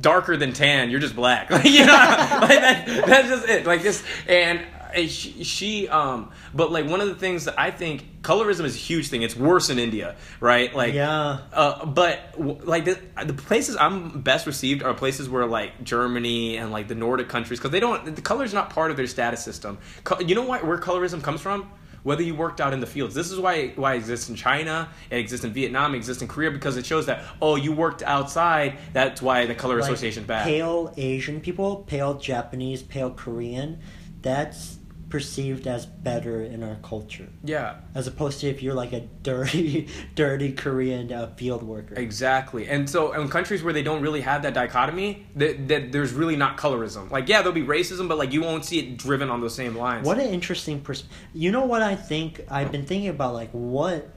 darker 0.00 0.36
than 0.36 0.52
tan, 0.52 0.90
you're 0.90 1.00
just 1.00 1.16
black. 1.16 1.50
Like 1.54 1.64
you 1.64 1.84
know, 1.84 1.92
like 1.92 2.60
that, 2.60 3.04
that's 3.06 3.28
just 3.28 3.48
it. 3.48 3.66
Like 3.66 3.82
this, 3.82 4.02
and 4.26 4.60
uh, 4.96 5.06
she, 5.06 5.44
she, 5.44 5.88
um, 5.88 6.30
but 6.54 6.70
like 6.72 6.86
one 6.86 7.00
of 7.00 7.08
the 7.08 7.14
things 7.14 7.44
that 7.46 7.58
I 7.58 7.70
think 7.70 8.22
colorism 8.22 8.64
is 8.64 8.74
a 8.74 8.78
huge 8.78 9.08
thing. 9.08 9.22
It's 9.22 9.36
worse 9.36 9.70
in 9.70 9.78
India, 9.78 10.16
right? 10.40 10.74
Like 10.74 10.94
Yeah. 10.94 11.38
uh, 11.52 11.84
but 11.86 12.32
w- 12.32 12.58
like 12.64 12.84
the, 12.84 12.98
the 13.24 13.34
places 13.34 13.76
I'm 13.76 14.20
best 14.22 14.46
received 14.46 14.82
are 14.82 14.94
places 14.94 15.28
where 15.28 15.46
like 15.46 15.82
Germany 15.84 16.56
and 16.56 16.70
like 16.72 16.88
the 16.88 16.94
Nordic 16.94 17.28
countries 17.28 17.58
because 17.58 17.70
they 17.72 17.80
don't 17.80 18.16
the 18.16 18.22
color 18.22 18.44
is 18.44 18.54
not 18.54 18.70
part 18.70 18.90
of 18.90 18.96
their 18.96 19.06
status 19.06 19.42
system. 19.44 19.78
Co- 20.04 20.20
you 20.20 20.34
know 20.34 20.42
why 20.44 20.60
where 20.62 20.78
colorism 20.78 21.22
comes 21.22 21.40
from? 21.40 21.70
Whether 22.02 22.22
you 22.22 22.34
worked 22.34 22.60
out 22.60 22.74
in 22.74 22.80
the 22.80 22.86
fields. 22.86 23.14
This 23.14 23.30
is 23.30 23.38
why 23.40 23.68
why 23.76 23.94
it 23.94 23.96
exists 23.98 24.28
in 24.28 24.36
China, 24.36 24.90
it 25.10 25.16
exists 25.16 25.44
in 25.44 25.52
Vietnam, 25.54 25.94
it 25.94 25.98
exists 25.98 26.22
in 26.22 26.28
Korea 26.28 26.50
because 26.50 26.76
it 26.76 26.84
shows 26.84 27.06
that 27.06 27.24
oh 27.40 27.56
you 27.56 27.72
worked 27.72 28.02
outside. 28.02 28.76
That's 28.92 29.22
why 29.22 29.46
the 29.46 29.54
color 29.54 29.76
Like, 29.80 29.84
association 29.90 30.24
is 30.24 30.26
bad. 30.28 30.44
Pale 30.44 30.92
Asian 30.98 31.40
people, 31.40 31.76
pale 31.76 32.14
Japanese, 32.14 32.82
pale 32.82 33.10
Korean, 33.10 33.80
that's 34.20 34.76
perceived 35.14 35.68
as 35.68 35.86
better 35.86 36.42
in 36.42 36.60
our 36.64 36.74
culture. 36.82 37.28
yeah, 37.44 37.76
as 37.94 38.08
opposed 38.08 38.40
to 38.40 38.48
if 38.48 38.64
you're 38.64 38.74
like 38.74 38.92
a 38.92 38.98
dirty, 39.22 39.86
dirty 40.16 40.50
Korean 40.50 41.12
uh, 41.12 41.28
field 41.36 41.62
worker. 41.62 41.94
Exactly, 41.94 42.66
and 42.66 42.90
so 42.90 43.12
in 43.12 43.28
countries 43.28 43.62
where 43.62 43.72
they 43.72 43.84
don't 43.84 44.02
really 44.02 44.22
have 44.22 44.42
that 44.42 44.54
dichotomy, 44.54 45.24
that, 45.36 45.68
that 45.68 45.92
there's 45.92 46.12
really 46.12 46.34
not 46.34 46.56
colorism. 46.56 47.12
Like, 47.12 47.28
yeah, 47.28 47.42
there'll 47.42 47.52
be 47.52 47.62
racism, 47.62 48.08
but 48.08 48.18
like 48.18 48.32
you 48.32 48.42
won't 48.42 48.64
see 48.64 48.80
it 48.80 48.96
driven 48.96 49.30
on 49.30 49.40
those 49.40 49.54
same 49.54 49.76
lines. 49.76 50.04
What 50.04 50.18
an 50.18 50.26
interesting 50.26 50.80
pers. 50.80 51.04
You 51.32 51.52
know 51.52 51.64
what 51.64 51.80
I 51.80 51.94
think? 51.94 52.40
I've 52.50 52.72
been 52.72 52.84
thinking 52.84 53.10
about 53.10 53.34
like 53.34 53.50
what 53.52 54.08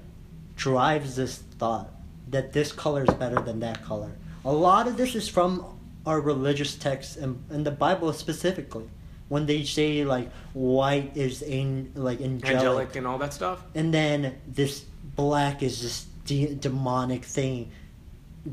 drives 0.56 1.16
this 1.16 1.38
thought 1.60 1.92
that 2.30 2.54
this 2.54 2.72
color 2.72 3.04
is 3.04 3.14
better 3.14 3.40
than 3.40 3.60
that 3.60 3.84
color. 3.84 4.14
A 4.46 4.52
lot 4.52 4.88
of 4.88 4.98
this 4.98 5.14
is 5.14 5.30
from 5.30 5.64
our 6.08 6.20
religious 6.20 6.74
texts 6.74 7.18
and, 7.18 7.44
and 7.52 7.64
the 7.68 7.70
Bible 7.86 8.12
specifically. 8.14 8.90
When 9.30 9.46
they 9.46 9.64
say 9.64 10.06
like 10.06 10.32
white 10.54 11.18
is 11.18 11.42
in 11.42 11.92
like 11.96 12.22
angelic, 12.22 12.56
angelic 12.56 12.96
and 12.96 13.06
all 13.08 13.18
that 13.18 13.34
stuff? 13.34 13.62
and 13.76 13.94
then 13.94 14.38
this 14.48 14.86
black 15.16 15.62
is 15.64 15.82
this 15.82 16.06
de- 16.26 16.56
demonic 16.56 17.26
thing, 17.26 17.72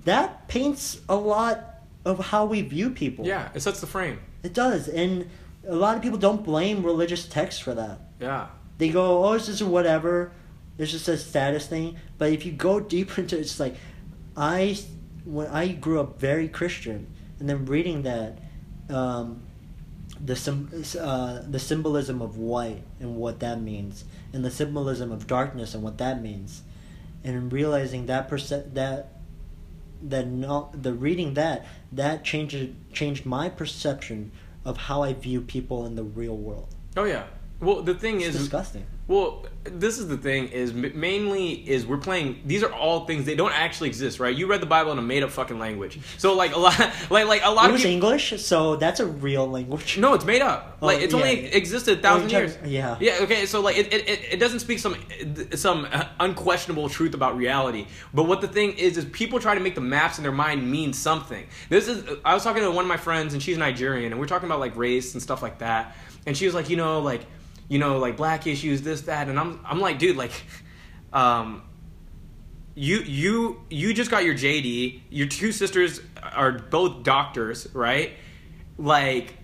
that 0.04 0.48
paints 0.48 1.00
a 1.08 1.14
lot 1.14 1.82
of 2.04 2.18
how 2.18 2.44
we 2.46 2.62
view 2.62 2.90
people. 2.90 3.26
Yeah, 3.26 3.48
it 3.54 3.60
sets 3.60 3.80
the 3.80 3.86
frame. 3.86 4.18
It 4.42 4.52
does, 4.52 4.88
and 4.88 5.30
a 5.66 5.74
lot 5.74 5.96
of 5.96 6.02
people 6.02 6.18
don't 6.18 6.44
blame 6.44 6.82
religious 6.82 7.26
texts 7.26 7.60
for 7.60 7.74
that. 7.74 8.00
Yeah. 8.20 8.48
They 8.78 8.88
go, 8.90 9.24
"Oh, 9.24 9.32
it's 9.34 9.46
just 9.46 9.62
whatever. 9.62 10.32
It's 10.76 10.90
just 10.90 11.06
a 11.08 11.16
status 11.16 11.66
thing." 11.66 11.96
But 12.18 12.32
if 12.32 12.44
you 12.44 12.52
go 12.52 12.80
deeper 12.94 13.20
into 13.20 13.36
it, 13.38 13.42
it's 13.42 13.60
like, 13.60 13.76
I 14.36 14.76
when 15.24 15.46
I 15.46 15.68
grew 15.68 16.00
up 16.00 16.18
very 16.20 16.48
Christian, 16.48 17.06
and 17.38 17.48
then 17.48 17.64
reading 17.66 18.02
that, 18.02 18.38
um, 18.90 19.42
the 20.24 20.36
sym- 20.36 20.70
uh, 20.98 21.40
the 21.48 21.58
symbolism 21.58 22.22
of 22.22 22.36
white 22.38 22.82
and 23.00 23.16
what 23.16 23.40
that 23.40 23.60
means, 23.60 24.04
and 24.32 24.44
the 24.44 24.50
symbolism 24.50 25.12
of 25.12 25.26
darkness 25.26 25.74
and 25.74 25.82
what 25.82 25.98
that 25.98 26.22
means, 26.22 26.62
and 27.22 27.52
realizing 27.52 28.06
that 28.06 28.28
perce- 28.28 28.48
that 28.72 29.08
that 30.02 30.26
not 30.26 30.82
the 30.82 30.92
reading 30.92 31.34
that 31.34 31.66
that 31.92 32.24
changed 32.24 32.74
changed 32.92 33.24
my 33.26 33.48
perception 33.48 34.32
of 34.64 34.76
how 34.76 35.02
I 35.02 35.12
view 35.12 35.40
people 35.40 35.84
in 35.86 35.94
the 35.94 36.02
real 36.04 36.36
world. 36.36 36.68
Oh 36.96 37.04
yeah. 37.04 37.24
Well, 37.60 37.82
the 37.82 37.94
thing 37.94 38.16
It's 38.16 38.34
is, 38.34 38.36
disgusting. 38.42 38.84
Well, 39.06 39.44
this 39.64 39.98
is 39.98 40.08
the 40.08 40.16
thing 40.16 40.48
is 40.48 40.72
mainly 40.72 41.52
is 41.52 41.84
we're 41.86 41.98
playing 41.98 42.40
these 42.46 42.62
are 42.62 42.72
all 42.72 43.04
things 43.06 43.26
they 43.26 43.34
don't 43.34 43.52
actually 43.52 43.88
exist, 43.88 44.18
right? 44.18 44.34
You 44.34 44.46
read 44.46 44.62
the 44.62 44.66
Bible 44.66 44.92
in 44.92 44.98
a 44.98 45.02
made 45.02 45.22
up 45.22 45.30
fucking 45.30 45.58
language. 45.58 45.98
So 46.16 46.34
like 46.34 46.54
a 46.54 46.58
lot 46.58 46.78
like 47.10 47.26
like 47.26 47.42
a 47.44 47.50
lot 47.50 47.64
It 47.64 47.68
of 47.68 47.72
was 47.72 47.82
people, 47.82 47.92
English, 47.92 48.42
so 48.42 48.76
that's 48.76 49.00
a 49.00 49.06
real 49.06 49.46
language. 49.46 49.98
No, 49.98 50.14
it's 50.14 50.24
made 50.24 50.40
up. 50.40 50.78
Oh, 50.80 50.86
Like 50.86 51.00
it's 51.02 51.12
yeah. 51.12 51.20
only 51.20 51.46
existed 51.52 51.98
a 51.98 52.02
thousand 52.02 52.34
Oh, 52.34 52.38
years. 52.38 52.56
yeah. 52.64 52.96
Yeah. 52.98 53.18
Okay. 53.22 53.44
So 53.44 53.60
like 53.60 53.76
it, 53.76 53.92
it, 53.92 54.08
it, 54.32 54.40
doesn't 54.40 54.60
speak 54.60 54.78
some 54.78 54.96
some 55.54 55.86
unquestionable 56.20 56.88
truth 56.88 57.12
about 57.12 57.36
reality. 57.36 57.86
But 58.14 58.22
what 58.24 58.40
the 58.40 58.48
thing 58.48 58.72
is 58.78 58.96
is 58.96 59.04
people 59.06 59.38
try 59.38 59.54
to 59.54 59.60
make 59.60 59.74
the 59.74 59.80
maps 59.82 60.16
in 60.18 60.22
their 60.22 60.32
mind 60.32 60.70
mean 60.70 60.94
something. 60.94 61.46
This 61.68 61.88
is 61.88 62.04
I 62.24 62.32
was 62.32 62.42
talking 62.42 62.62
to 62.62 62.70
one 62.70 62.84
of 62.84 62.88
my 62.88 62.96
friends 62.96 63.34
and 63.34 63.42
she's 63.42 63.58
Nigerian 63.58 64.12
and 64.12 64.20
we 64.20 64.24
are 64.24 64.28
talking 64.28 64.48
about 64.48 64.60
like 64.60 64.76
race 64.76 65.12
and 65.14 65.22
stuff 65.22 65.42
like 65.42 65.58
that. 65.58 65.94
And 66.26 66.34
she 66.34 66.46
was 66.46 66.54
like, 66.54 66.70
you 66.70 66.76
know, 66.76 67.00
like 67.00 67.20
you 67.68 67.78
know, 67.78 67.98
like 67.98 68.16
black 68.16 68.46
issues, 68.46 68.82
this 68.82 69.02
that, 69.02 69.28
and 69.28 69.38
I'm 69.38 69.60
I'm 69.64 69.80
like, 69.80 69.98
dude, 69.98 70.16
like, 70.16 70.32
um, 71.12 71.62
you 72.74 72.98
you 72.98 73.62
you 73.70 73.94
just 73.94 74.10
got 74.10 74.24
your 74.24 74.34
JD. 74.34 75.00
Your 75.10 75.26
two 75.28 75.52
sisters 75.52 76.00
are 76.22 76.52
both 76.52 77.02
doctors, 77.02 77.72
right? 77.74 78.12
Like, 78.76 79.34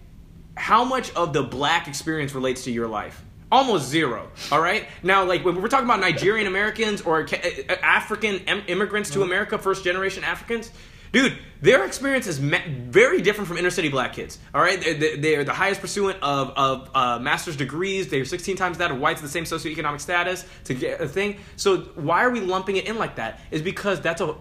how 0.57 0.85
much 0.85 1.15
of 1.15 1.33
the 1.33 1.43
black 1.43 1.89
experience 1.89 2.35
relates 2.35 2.65
to 2.65 2.71
your 2.71 2.89
life? 2.89 3.25
Almost 3.53 3.89
zero. 3.89 4.29
All 4.53 4.61
right. 4.61 4.87
Now, 5.03 5.25
like 5.25 5.45
when 5.45 5.61
we're 5.61 5.69
talking 5.69 5.87
about 5.87 5.99
Nigerian 6.01 6.47
Americans 6.47 7.03
or 7.03 7.23
uh, 7.23 7.75
African 7.83 8.37
im- 8.47 8.63
immigrants 8.69 9.11
to 9.11 9.23
America, 9.23 9.59
first 9.59 9.83
generation 9.83 10.23
Africans, 10.23 10.71
dude, 11.13 11.37
their 11.63 11.85
experience 11.85 12.27
is 12.27 12.39
very 12.39 13.21
different 13.23 13.49
from 13.49 13.59
inner 13.59 13.71
city 13.71 13.89
black 13.89 14.13
kids. 14.15 14.39
All 14.55 14.61
right. 14.63 14.81
They're, 14.81 15.17
they're- 15.17 15.45
the 15.45 15.53
highest 15.53 15.81
pursuant 15.81 16.19
of 16.23 16.51
of 16.51 16.91
uh, 16.95 17.19
master's 17.19 17.57
degrees. 17.57 18.09
They're 18.09 18.25
16 18.25 18.57
times 18.57 18.79
that 18.79 18.91
of 18.91 18.99
whites 18.99 19.21
of 19.21 19.25
the 19.25 19.33
same 19.33 19.45
socioeconomic 19.45 20.01
status 20.01 20.45
to 20.65 20.75
get 20.75 21.01
a 21.01 21.09
thing. 21.09 21.39
So 21.57 21.79
why 21.95 22.25
are 22.25 22.31
we 22.31 22.41
lumping 22.41 22.77
it 22.77 22.87
in 22.87 22.97
like 22.99 23.17
that? 23.17 23.41
Is 23.51 23.63
because 23.63 24.01
that's 24.01 24.21
a 24.21 24.35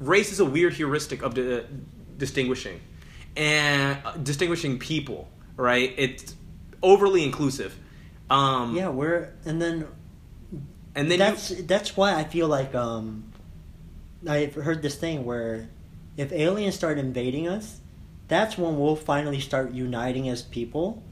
race 0.00 0.32
is 0.32 0.40
a 0.40 0.44
weird 0.44 0.72
heuristic 0.74 1.22
of 1.22 1.34
di- 1.34 1.64
distinguishing 2.16 2.80
and 3.36 3.98
uh, 4.04 4.16
distinguishing 4.16 4.78
people. 4.78 5.28
Right. 5.56 5.94
It's 5.96 6.34
overly 6.82 7.22
inclusive. 7.24 7.76
Um, 8.30 8.74
Yeah, 8.74 8.88
we're 8.88 9.34
and 9.44 9.60
then 9.60 9.86
and 10.94 11.10
then 11.10 11.18
that's 11.18 11.50
you, 11.50 11.62
that's 11.62 11.96
why 11.96 12.14
I 12.14 12.24
feel 12.24 12.48
like 12.48 12.74
um, 12.74 13.24
I've 14.28 14.54
heard 14.54 14.80
this 14.82 14.94
thing 14.94 15.24
where 15.24 15.68
if 16.16 16.32
aliens 16.32 16.74
start 16.74 16.98
invading 16.98 17.48
us, 17.48 17.80
that's 18.28 18.56
when 18.56 18.78
we'll 18.78 18.96
finally 18.96 19.40
start 19.40 19.72
uniting 19.72 20.28
as 20.28 20.42
people, 20.42 21.02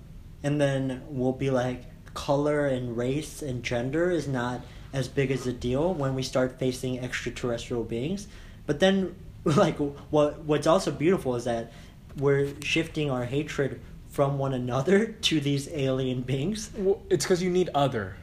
and 0.43 0.61
then 0.61 1.03
we'll 1.09 1.33
be 1.33 1.51
like 1.51 1.85
color 2.15 2.67
and 2.67 2.97
race 2.97 3.43
and 3.43 3.63
gender 3.63 4.11
is 4.11 4.27
not 4.27 4.61
as 4.93 5.09
big 5.09 5.31
as 5.31 5.47
a 5.47 5.53
deal 5.53 5.95
when 5.95 6.15
we 6.15 6.23
start 6.23 6.59
facing 6.59 6.99
extraterrestrial 6.99 7.85
beings. 7.85 8.27
But 8.67 8.81
then, 8.81 9.15
like 9.45 9.77
what 10.11 10.41
what's 10.45 10.67
also 10.67 10.91
beautiful 10.91 11.37
is 11.37 11.45
that 11.45 11.73
we're 12.17 12.49
shifting 12.63 13.11
our 13.11 13.25
hatred 13.25 13.81
from 14.09 14.39
one 14.39 14.55
another 14.55 15.07
to 15.23 15.41
these 15.41 15.69
alien 15.69 16.23
beings. 16.23 16.71
Well, 16.77 17.03
it's 17.09 17.25
because 17.25 17.43
you 17.43 17.51
need 17.51 17.71
other. 17.75 18.17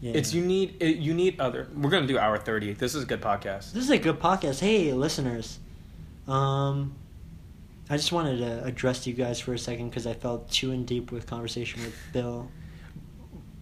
Yeah. 0.00 0.12
It's 0.14 0.32
you 0.32 0.44
need 0.44 0.80
you 0.82 1.12
need 1.14 1.40
other. 1.40 1.68
We're 1.74 1.90
gonna 1.90 2.06
do 2.06 2.18
hour 2.18 2.38
thirty. 2.38 2.72
This 2.72 2.94
is 2.94 3.02
a 3.02 3.06
good 3.06 3.20
podcast. 3.20 3.72
This 3.72 3.84
is 3.84 3.90
a 3.90 3.98
good 3.98 4.20
podcast. 4.20 4.60
Hey, 4.60 4.92
listeners. 4.92 5.58
Um, 6.28 6.94
I 7.90 7.96
just 7.96 8.12
wanted 8.12 8.38
to 8.38 8.64
address 8.64 9.06
you 9.06 9.14
guys 9.14 9.40
for 9.40 9.54
a 9.54 9.58
second 9.58 9.88
because 9.88 10.06
I 10.06 10.12
felt 10.12 10.50
too 10.50 10.72
in 10.72 10.84
deep 10.84 11.10
with 11.10 11.26
conversation 11.26 11.82
with 11.82 11.94
Bill. 12.12 12.50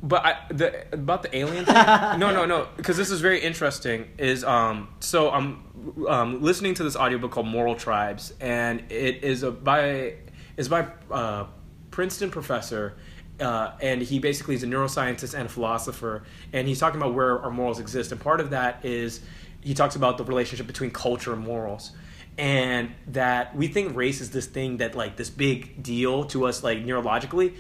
But 0.03 0.27
I, 0.27 0.37
the 0.51 0.93
about 0.93 1.23
the 1.23 1.37
alien 1.37 1.65
thing. 1.65 1.75
no, 2.19 2.31
no, 2.33 2.45
no. 2.45 2.69
Because 2.77 2.97
this 2.97 3.11
is 3.11 3.21
very 3.21 3.41
interesting. 3.41 4.09
Is 4.19 4.45
um. 4.45 4.89
So 5.01 5.31
I'm 5.31 6.07
um 6.09 6.43
listening 6.43 6.75
to 6.75 6.83
this 6.83 6.97
audiobook 6.97 7.31
called 7.31 7.47
Moral 7.47 7.77
Tribes, 7.77 8.35
and 8.41 8.81
it 8.91 9.25
is 9.25 9.43
a 9.43 9.51
by 9.51 10.15
is 10.57 10.69
by 10.69 10.89
uh, 11.11 11.47
Princeton 11.91 12.31
professor. 12.31 12.97
Uh, 13.39 13.73
and 13.83 14.01
he 14.01 14.19
basically 14.19 14.55
is 14.55 14.63
a 14.63 14.67
neuroscientist 14.67 15.35
and 15.35 15.45
a 15.45 15.49
philosopher, 15.49 16.23
and 16.55 16.67
he's 16.67 16.81
talking 16.81 16.99
about 16.99 17.13
where 17.13 17.39
our 17.41 17.51
morals 17.51 17.79
exist. 17.79 18.11
And 18.11 18.19
part 18.19 18.41
of 18.41 18.49
that 18.51 18.83
is 18.83 19.21
he 19.61 19.75
talks 19.75 19.95
about 19.95 20.17
the 20.17 20.25
relationship 20.25 20.67
between 20.67 20.91
culture 20.91 21.35
and 21.35 21.45
morals, 21.45 21.91
and 22.39 22.93
that 23.09 23.57
we 23.57 23.69
think 23.69 23.97
race 23.97 24.21
is 24.21 24.31
this 24.31 24.47
thing 24.47 24.79
that 24.79 24.95
like 24.95 25.17
this 25.17 25.31
big 25.31 25.83
deal 25.83 26.25
to 26.25 26.47
us 26.47 26.63
like 26.63 26.85
neurologically, 26.85 27.55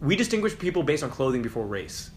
we 0.00 0.16
distinguish 0.16 0.56
people 0.58 0.82
based 0.82 1.02
on 1.02 1.10
clothing 1.10 1.42
before 1.42 1.66
race. 1.66 2.10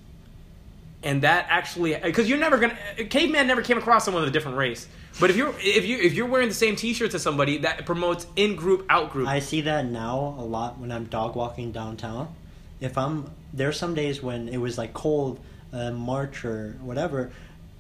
And 1.04 1.24
that 1.24 1.48
actually, 1.50 1.96
because 1.96 2.30
you're 2.30 2.38
never 2.38 2.60
gonna, 2.60 2.78
caveman 3.10 3.48
never 3.48 3.64
came 3.64 3.80
across 3.80 4.06
someone 4.06 4.22
of 4.22 4.30
a 4.30 4.32
different 4.32 4.58
race. 4.58 4.88
But 5.20 5.30
if 5.30 5.36
you're 5.36 5.54
if 5.58 5.86
you 5.86 5.98
if 5.98 6.14
you're 6.14 6.28
wearing 6.28 6.48
the 6.48 6.54
same 6.54 6.76
T-shirts 6.76 7.16
as 7.16 7.24
somebody, 7.24 7.58
that 7.60 7.86
promotes 7.86 8.28
in 8.36 8.56
group 8.56 8.86
out 8.90 9.12
group. 9.12 9.28
I 9.28 9.40
see 9.40 9.62
that 9.62 9.86
now 9.86 10.36
a 10.38 10.46
lot 10.46 10.78
when 10.78 10.92
I'm 10.92 11.06
dog 11.06 11.36
walking 11.36 11.72
downtown. 11.72 12.34
If 12.80 12.98
I'm 12.98 13.32
there's 13.52 13.78
some 13.78 13.94
days 13.96 14.22
when 14.22 14.48
it 14.48 14.58
was 14.58 14.78
like 14.78 14.94
cold, 14.94 15.40
uh, 15.74 15.92
March 15.92 16.46
or 16.46 16.78
whatever, 16.82 17.32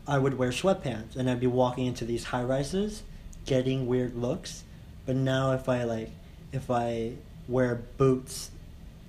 I 0.07 0.17
would 0.17 0.37
wear 0.37 0.49
sweatpants 0.49 1.15
and 1.15 1.29
I'd 1.29 1.39
be 1.39 1.47
walking 1.47 1.85
into 1.85 2.05
these 2.05 2.25
high 2.25 2.43
rises, 2.43 3.03
getting 3.45 3.87
weird 3.87 4.15
looks. 4.15 4.63
But 5.05 5.15
now 5.15 5.51
if 5.53 5.67
I 5.69 5.83
like, 5.83 6.11
if 6.51 6.69
I 6.69 7.13
wear 7.47 7.81
boots 7.97 8.51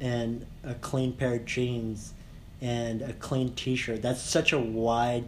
and 0.00 0.46
a 0.64 0.74
clean 0.74 1.12
pair 1.12 1.34
of 1.34 1.44
jeans 1.44 2.12
and 2.60 3.02
a 3.02 3.12
clean 3.12 3.52
T-shirt, 3.54 4.02
that's 4.02 4.22
such 4.22 4.52
a 4.52 4.58
wide 4.58 5.24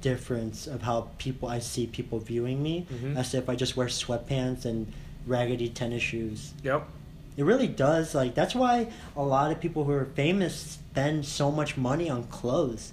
difference 0.00 0.66
of 0.66 0.82
how 0.82 1.08
people 1.18 1.48
I 1.48 1.58
see 1.60 1.86
people 1.86 2.18
viewing 2.18 2.62
me 2.62 2.86
Mhm. 2.92 3.16
as 3.16 3.34
if 3.34 3.48
I 3.48 3.56
just 3.56 3.76
wear 3.76 3.86
sweatpants 3.88 4.64
and 4.64 4.92
raggedy 5.26 5.68
tennis 5.68 6.02
shoes. 6.02 6.52
yep. 6.62 6.86
It 7.36 7.42
really 7.44 7.66
does. 7.66 8.14
Like 8.14 8.34
that's 8.34 8.54
why 8.54 8.88
a 9.16 9.22
lot 9.24 9.50
of 9.50 9.60
people 9.60 9.84
who 9.84 9.92
are 9.92 10.04
famous 10.04 10.54
spend 10.54 11.24
so 11.26 11.50
much 11.50 11.76
money 11.76 12.08
on 12.08 12.24
clothes, 12.24 12.92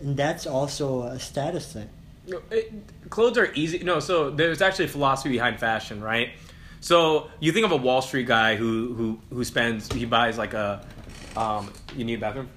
and 0.00 0.16
that's 0.16 0.46
also 0.46 1.02
a 1.04 1.18
status 1.18 1.72
thing. 1.72 1.88
No, 2.26 2.42
it, 2.50 2.72
clothes 3.10 3.38
are 3.38 3.52
easy. 3.54 3.78
No, 3.80 4.00
so 4.00 4.30
there's 4.30 4.60
actually 4.60 4.86
a 4.86 4.88
philosophy 4.88 5.30
behind 5.30 5.58
fashion, 5.60 6.02
right? 6.02 6.30
So 6.80 7.28
you 7.40 7.52
think 7.52 7.64
of 7.66 7.72
a 7.72 7.76
Wall 7.76 8.02
Street 8.02 8.26
guy 8.26 8.56
who 8.56 8.94
who 8.94 9.20
who 9.34 9.44
spends 9.44 9.90
he 9.92 10.04
buys 10.04 10.38
like 10.38 10.54
a 10.54 10.86
um 11.36 11.72
you 11.96 12.04
need 12.04 12.14
a 12.14 12.20
bathroom? 12.20 12.48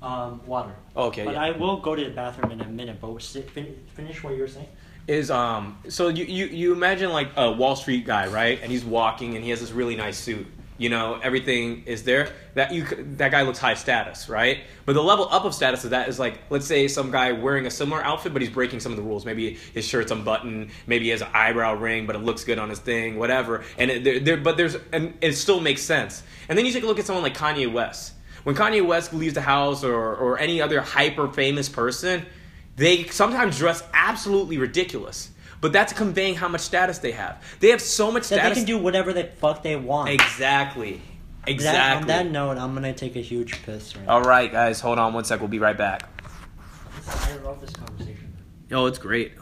Um, 0.00 0.40
water. 0.46 0.74
Oh, 0.94 1.06
okay, 1.06 1.24
But 1.24 1.34
yeah. 1.34 1.42
I 1.42 1.50
will 1.50 1.78
go 1.78 1.96
to 1.96 2.04
the 2.04 2.10
bathroom 2.10 2.52
in 2.52 2.60
a 2.60 2.68
minute. 2.68 3.00
But 3.00 3.20
finish 3.20 4.22
what 4.22 4.34
you 4.34 4.42
were 4.42 4.48
saying. 4.48 4.68
is 5.08 5.30
um 5.30 5.78
so 5.88 6.08
you, 6.08 6.24
you 6.24 6.46
you 6.46 6.72
imagine 6.72 7.10
like 7.10 7.30
a 7.36 7.50
Wall 7.50 7.76
Street 7.76 8.06
guy, 8.06 8.28
right? 8.28 8.60
And 8.62 8.70
he's 8.70 8.84
walking 8.84 9.34
and 9.34 9.44
he 9.44 9.50
has 9.50 9.60
this 9.60 9.72
really 9.72 9.96
nice 9.96 10.16
suit. 10.16 10.46
You 10.78 10.88
know, 10.88 11.18
everything 11.20 11.82
is 11.86 12.04
there. 12.04 12.32
That 12.54 12.72
you 12.72 12.84
that 13.16 13.32
guy 13.32 13.42
looks 13.42 13.58
high 13.58 13.74
status, 13.74 14.28
right? 14.28 14.60
But 14.86 14.92
the 14.92 15.02
level 15.02 15.28
up 15.28 15.44
of 15.44 15.52
status 15.52 15.84
of 15.84 15.90
that 15.90 16.08
is 16.08 16.20
like 16.20 16.38
let's 16.50 16.66
say 16.66 16.86
some 16.86 17.10
guy 17.10 17.32
wearing 17.32 17.66
a 17.66 17.70
similar 17.70 18.02
outfit 18.02 18.32
but 18.32 18.42
he's 18.42 18.50
breaking 18.50 18.78
some 18.78 18.92
of 18.92 18.96
the 18.96 19.02
rules. 19.02 19.26
Maybe 19.26 19.58
his 19.74 19.84
shirt's 19.84 20.12
unbuttoned, 20.12 20.70
maybe 20.86 21.06
he 21.06 21.10
has 21.10 21.20
an 21.20 21.28
eyebrow 21.34 21.74
ring 21.74 22.06
but 22.06 22.14
it 22.14 22.20
looks 22.20 22.44
good 22.44 22.60
on 22.60 22.68
his 22.70 22.78
thing, 22.78 23.18
whatever. 23.18 23.64
And 23.76 23.90
it, 23.90 24.04
there, 24.04 24.20
there 24.20 24.36
but 24.36 24.56
there's 24.56 24.76
and 24.92 25.14
it 25.20 25.32
still 25.32 25.60
makes 25.60 25.82
sense. 25.82 26.22
And 26.48 26.56
then 26.56 26.64
you 26.64 26.72
take 26.72 26.84
a 26.84 26.86
look 26.86 27.00
at 27.00 27.06
someone 27.06 27.24
like 27.24 27.36
Kanye 27.36 27.70
West. 27.70 28.12
When 28.44 28.54
Kanye 28.54 28.86
West 28.86 29.12
leaves 29.12 29.34
the 29.34 29.40
house 29.40 29.82
or 29.82 30.14
or 30.14 30.38
any 30.38 30.62
other 30.62 30.80
hyper 30.80 31.26
famous 31.28 31.68
person, 31.68 32.24
they 32.76 33.04
sometimes 33.06 33.58
dress 33.58 33.82
absolutely 33.92 34.58
ridiculous. 34.58 35.30
But 35.60 35.72
that's 35.72 35.92
conveying 35.92 36.36
how 36.36 36.48
much 36.48 36.60
status 36.60 36.98
they 36.98 37.12
have. 37.12 37.42
They 37.60 37.68
have 37.70 37.80
so 37.80 38.12
much 38.12 38.24
status. 38.24 38.28
That 38.42 38.52
status. 38.52 38.58
they 38.58 38.64
can 38.64 38.78
do 38.78 38.82
whatever 38.82 39.12
the 39.12 39.24
fuck 39.24 39.62
they 39.62 39.76
want. 39.76 40.10
exactly. 40.10 40.92
That- 40.94 41.02
Exactly. 41.46 42.02
on 42.02 42.06
that 42.08 42.30
note, 42.30 42.58
I'm 42.58 42.74
gonna 42.74 42.92
take 42.92 43.16
a 43.16 43.20
huge 43.22 43.62
piss 43.62 43.96
right 43.96 44.06
All 44.06 44.20
right, 44.20 44.52
guys, 44.52 44.80
hold 44.80 44.98
on 44.98 45.14
one 45.14 45.24
sec. 45.24 45.40
We'll 45.40 45.48
be 45.48 45.58
right 45.58 45.78
back. 45.78 46.02
I 47.08 47.36
love 47.38 47.60
this 47.62 47.70
conversation. 47.70 48.36
Oh, 48.70 48.84
it's 48.84 48.98
great. 48.98 49.32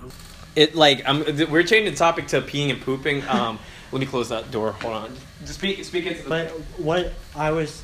It 0.54 0.76
like 0.76 1.02
I'm. 1.04 1.24
We're 1.50 1.64
changing 1.64 1.92
the 1.92 1.98
topic 1.98 2.28
to 2.28 2.40
peeing 2.42 2.70
and 2.70 2.80
pooping. 2.80 3.26
Um, 3.28 3.58
let 3.92 3.98
me 3.98 4.06
close 4.06 4.28
that 4.28 4.52
door. 4.52 4.72
Hold 4.72 4.94
on. 4.94 5.16
Just 5.40 5.54
speak. 5.54 5.84
Speak 5.84 6.06
into 6.06 6.22
the. 6.22 6.28
But 6.28 6.48
what 6.78 7.12
I 7.34 7.50
was, 7.50 7.82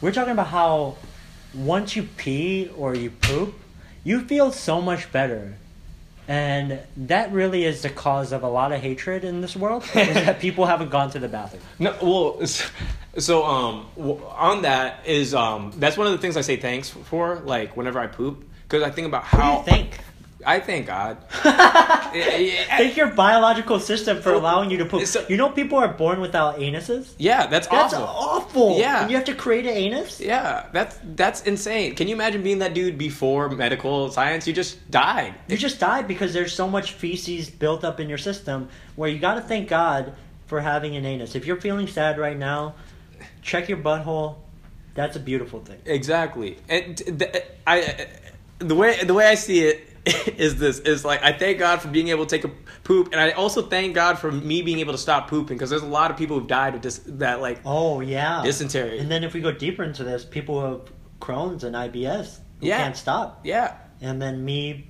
we're 0.00 0.12
talking 0.12 0.32
about 0.32 0.46
how 0.46 0.96
once 1.52 1.96
you 1.96 2.04
pee 2.16 2.70
or 2.76 2.94
you 2.94 3.10
poop, 3.10 3.54
you 4.04 4.20
feel 4.20 4.52
so 4.52 4.80
much 4.80 5.10
better. 5.10 5.56
And 6.28 6.78
that 6.96 7.32
really 7.32 7.64
is 7.64 7.82
the 7.82 7.90
cause 7.90 8.32
of 8.32 8.42
a 8.42 8.48
lot 8.48 8.72
of 8.72 8.80
hatred 8.80 9.24
in 9.24 9.40
this 9.40 9.56
world, 9.56 9.82
is 9.82 10.14
that 10.14 10.40
people 10.40 10.66
haven't 10.66 10.90
gone 10.90 11.10
to 11.10 11.18
the 11.18 11.28
bathroom. 11.28 11.62
No, 11.78 11.96
well, 12.00 12.46
so 13.18 13.44
um, 13.44 13.86
on 14.36 14.62
that 14.62 15.06
is 15.06 15.34
um, 15.34 15.72
that's 15.76 15.96
one 15.96 16.06
of 16.06 16.12
the 16.12 16.18
things 16.18 16.36
I 16.36 16.42
say 16.42 16.56
thanks 16.56 16.90
for. 16.90 17.40
Like 17.44 17.76
whenever 17.76 17.98
I 17.98 18.06
poop, 18.06 18.44
because 18.62 18.82
I 18.82 18.90
think 18.90 19.08
about 19.08 19.24
What 19.24 19.30
do 19.32 19.36
how 19.38 19.58
you 19.58 19.64
think? 19.64 19.98
I 20.44 20.60
thank 20.60 20.86
God. 20.86 21.18
Thank 21.32 22.96
your 22.96 23.08
biological 23.08 23.78
system 23.80 24.20
for 24.20 24.30
oh, 24.30 24.38
allowing 24.38 24.70
you 24.70 24.78
to 24.78 24.84
poop. 24.84 25.06
So- 25.06 25.24
you 25.28 25.36
know, 25.36 25.50
people 25.50 25.78
are 25.78 25.88
born 25.88 26.20
without 26.20 26.58
anuses. 26.58 27.14
Yeah, 27.18 27.46
that's, 27.46 27.66
That's 27.68 27.94
awful. 27.94 28.06
awful. 28.06 28.78
Yeah. 28.78 29.02
and 29.02 29.10
you 29.10 29.16
have 29.16 29.26
to 29.26 29.34
create 29.34 29.64
an 29.66 29.72
anus. 29.72 30.20
Yeah, 30.20 30.66
that's 30.72 30.98
that's 31.14 31.42
insane. 31.42 31.94
Can 31.94 32.08
you 32.08 32.14
imagine 32.14 32.42
being 32.42 32.58
that 32.58 32.74
dude 32.74 32.98
before 32.98 33.48
medical 33.48 34.10
science? 34.10 34.46
You 34.46 34.52
just 34.52 34.90
died. 34.90 35.34
You 35.48 35.56
just 35.56 35.80
died 35.80 36.08
because 36.08 36.32
there's 36.32 36.52
so 36.54 36.68
much 36.68 36.92
feces 36.92 37.48
built 37.50 37.84
up 37.84 38.00
in 38.00 38.08
your 38.08 38.18
system 38.18 38.68
where 38.96 39.08
you 39.08 39.18
got 39.18 39.34
to 39.34 39.40
thank 39.40 39.68
God 39.68 40.14
for 40.46 40.60
having 40.60 40.96
an 40.96 41.06
anus. 41.06 41.34
If 41.34 41.46
you're 41.46 41.60
feeling 41.60 41.86
sad 41.86 42.18
right 42.18 42.36
now, 42.36 42.74
check 43.42 43.68
your 43.68 43.78
butthole. 43.78 44.36
That's 44.94 45.16
a 45.16 45.20
beautiful 45.20 45.60
thing. 45.60 45.78
Exactly. 45.86 46.58
And 46.68 46.96
t- 46.96 47.10
the, 47.10 47.42
I 47.66 48.06
the 48.58 48.74
way 48.74 49.02
the 49.02 49.14
way 49.14 49.26
I 49.26 49.34
see 49.34 49.60
it 49.60 49.88
is 50.36 50.58
this 50.58 50.80
is 50.80 51.04
like 51.04 51.22
I 51.22 51.32
thank 51.32 51.58
God 51.58 51.80
for 51.80 51.88
being 51.88 52.08
able 52.08 52.26
to 52.26 52.36
take 52.36 52.44
a 52.44 52.50
poop, 52.82 53.10
and 53.12 53.20
I 53.20 53.30
also 53.32 53.62
thank 53.62 53.94
God 53.94 54.18
for 54.18 54.32
me 54.32 54.62
being 54.62 54.80
able 54.80 54.92
to 54.92 54.98
stop 54.98 55.28
pooping 55.28 55.56
because 55.56 55.70
there's 55.70 55.82
a 55.82 55.86
lot 55.86 56.10
of 56.10 56.16
people 56.16 56.38
who've 56.38 56.48
died 56.48 56.74
of 56.74 56.82
this 56.82 57.00
that 57.06 57.40
like 57.40 57.60
Oh 57.64 58.00
yeah, 58.00 58.42
dysentery. 58.44 58.98
And 58.98 59.10
then 59.10 59.22
if 59.22 59.32
we 59.34 59.40
go 59.40 59.52
deeper 59.52 59.84
into 59.84 60.02
this, 60.02 60.24
people 60.24 60.60
who 60.60 60.66
have 60.66 60.92
Crohn's 61.20 61.62
and 61.64 61.76
IBS 61.76 62.38
who 62.60 62.66
Yeah. 62.66 62.78
can't 62.78 62.96
stop, 62.96 63.40
yeah. 63.44 63.76
and 64.00 64.20
then 64.20 64.44
me 64.44 64.88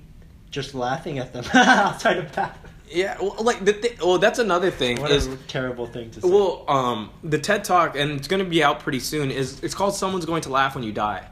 just 0.49 0.73
laughing 0.73 1.19
at 1.19 1.31
them 1.33 1.45
outside 1.53 2.17
of 2.17 2.31
bath. 2.35 2.57
Yeah, 2.89 3.17
well, 3.19 3.35
like 3.41 3.63
the 3.65 3.73
thi- 3.73 3.95
well, 4.03 4.17
that's 4.19 4.37
another 4.39 4.69
thing 4.69 5.01
What 5.01 5.09
is 5.11 5.25
a 5.25 5.35
terrible 5.47 5.87
thing 5.87 6.11
to 6.11 6.21
say. 6.21 6.29
Well, 6.29 6.63
um, 6.67 7.09
the 7.23 7.39
TED 7.39 7.63
Talk, 7.63 7.95
and 7.95 8.11
it's 8.11 8.27
going 8.27 8.43
to 8.43 8.49
be 8.49 8.63
out 8.63 8.79
pretty 8.81 8.99
soon. 8.99 9.31
Is 9.31 9.59
it's 9.63 9.73
called 9.73 9.95
"Someone's 9.95 10.25
Going 10.25 10.41
to 10.43 10.49
Laugh 10.49 10.75
When 10.75 10.83
You 10.83 10.91
Die," 10.91 11.27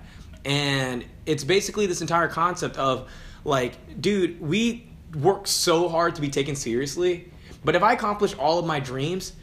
and 0.46 1.06
it's 1.26 1.44
basically 1.44 1.86
this 1.86 2.02
entire 2.02 2.28
concept 2.28 2.78
of 2.78 3.10
like, 3.44 4.02
dude, 4.02 4.42
we 4.42 4.90
work 5.16 5.48
so 5.48 5.90
hard 5.90 6.16
to 6.16 6.22
be 6.22 6.30
taken 6.30 6.56
seriously, 6.56 7.32
but 7.64 7.76
if 7.76 7.84
I 7.84 7.94
accomplish 7.94 8.34
all 8.36 8.60
of 8.60 8.66
my 8.66 8.80
dreams, 8.80 9.34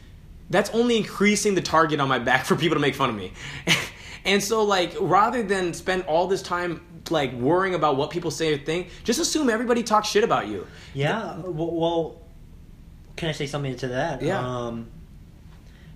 that's 0.49 0.69
only 0.71 0.97
increasing 0.97 1.55
the 1.55 1.61
target 1.61 1.99
on 1.99 2.07
my 2.07 2.19
back 2.19 2.45
for 2.45 2.55
people 2.55 2.75
to 2.75 2.81
make 2.81 2.95
fun 2.95 3.09
of 3.09 3.15
me. 3.15 3.33
and 4.25 4.43
so, 4.43 4.63
like, 4.63 4.95
rather 4.99 5.43
than 5.43 5.73
spend 5.73 6.03
all 6.03 6.27
this 6.27 6.41
time 6.41 6.85
like 7.11 7.33
worrying 7.33 7.75
about 7.75 7.97
what 7.97 8.11
people 8.11 8.31
say 8.31 8.53
or 8.53 8.57
think, 8.57 8.89
just 9.03 9.19
assume 9.19 9.49
everybody 9.49 9.83
talks 9.83 10.09
shit 10.09 10.23
about 10.23 10.47
you. 10.47 10.67
Yeah. 10.93 11.37
Well, 11.37 11.71
well, 11.71 12.21
can 13.15 13.29
I 13.29 13.31
say 13.31 13.47
something 13.47 13.75
to 13.77 13.87
that? 13.89 14.21
Yeah. 14.21 14.39
Um, 14.39 14.87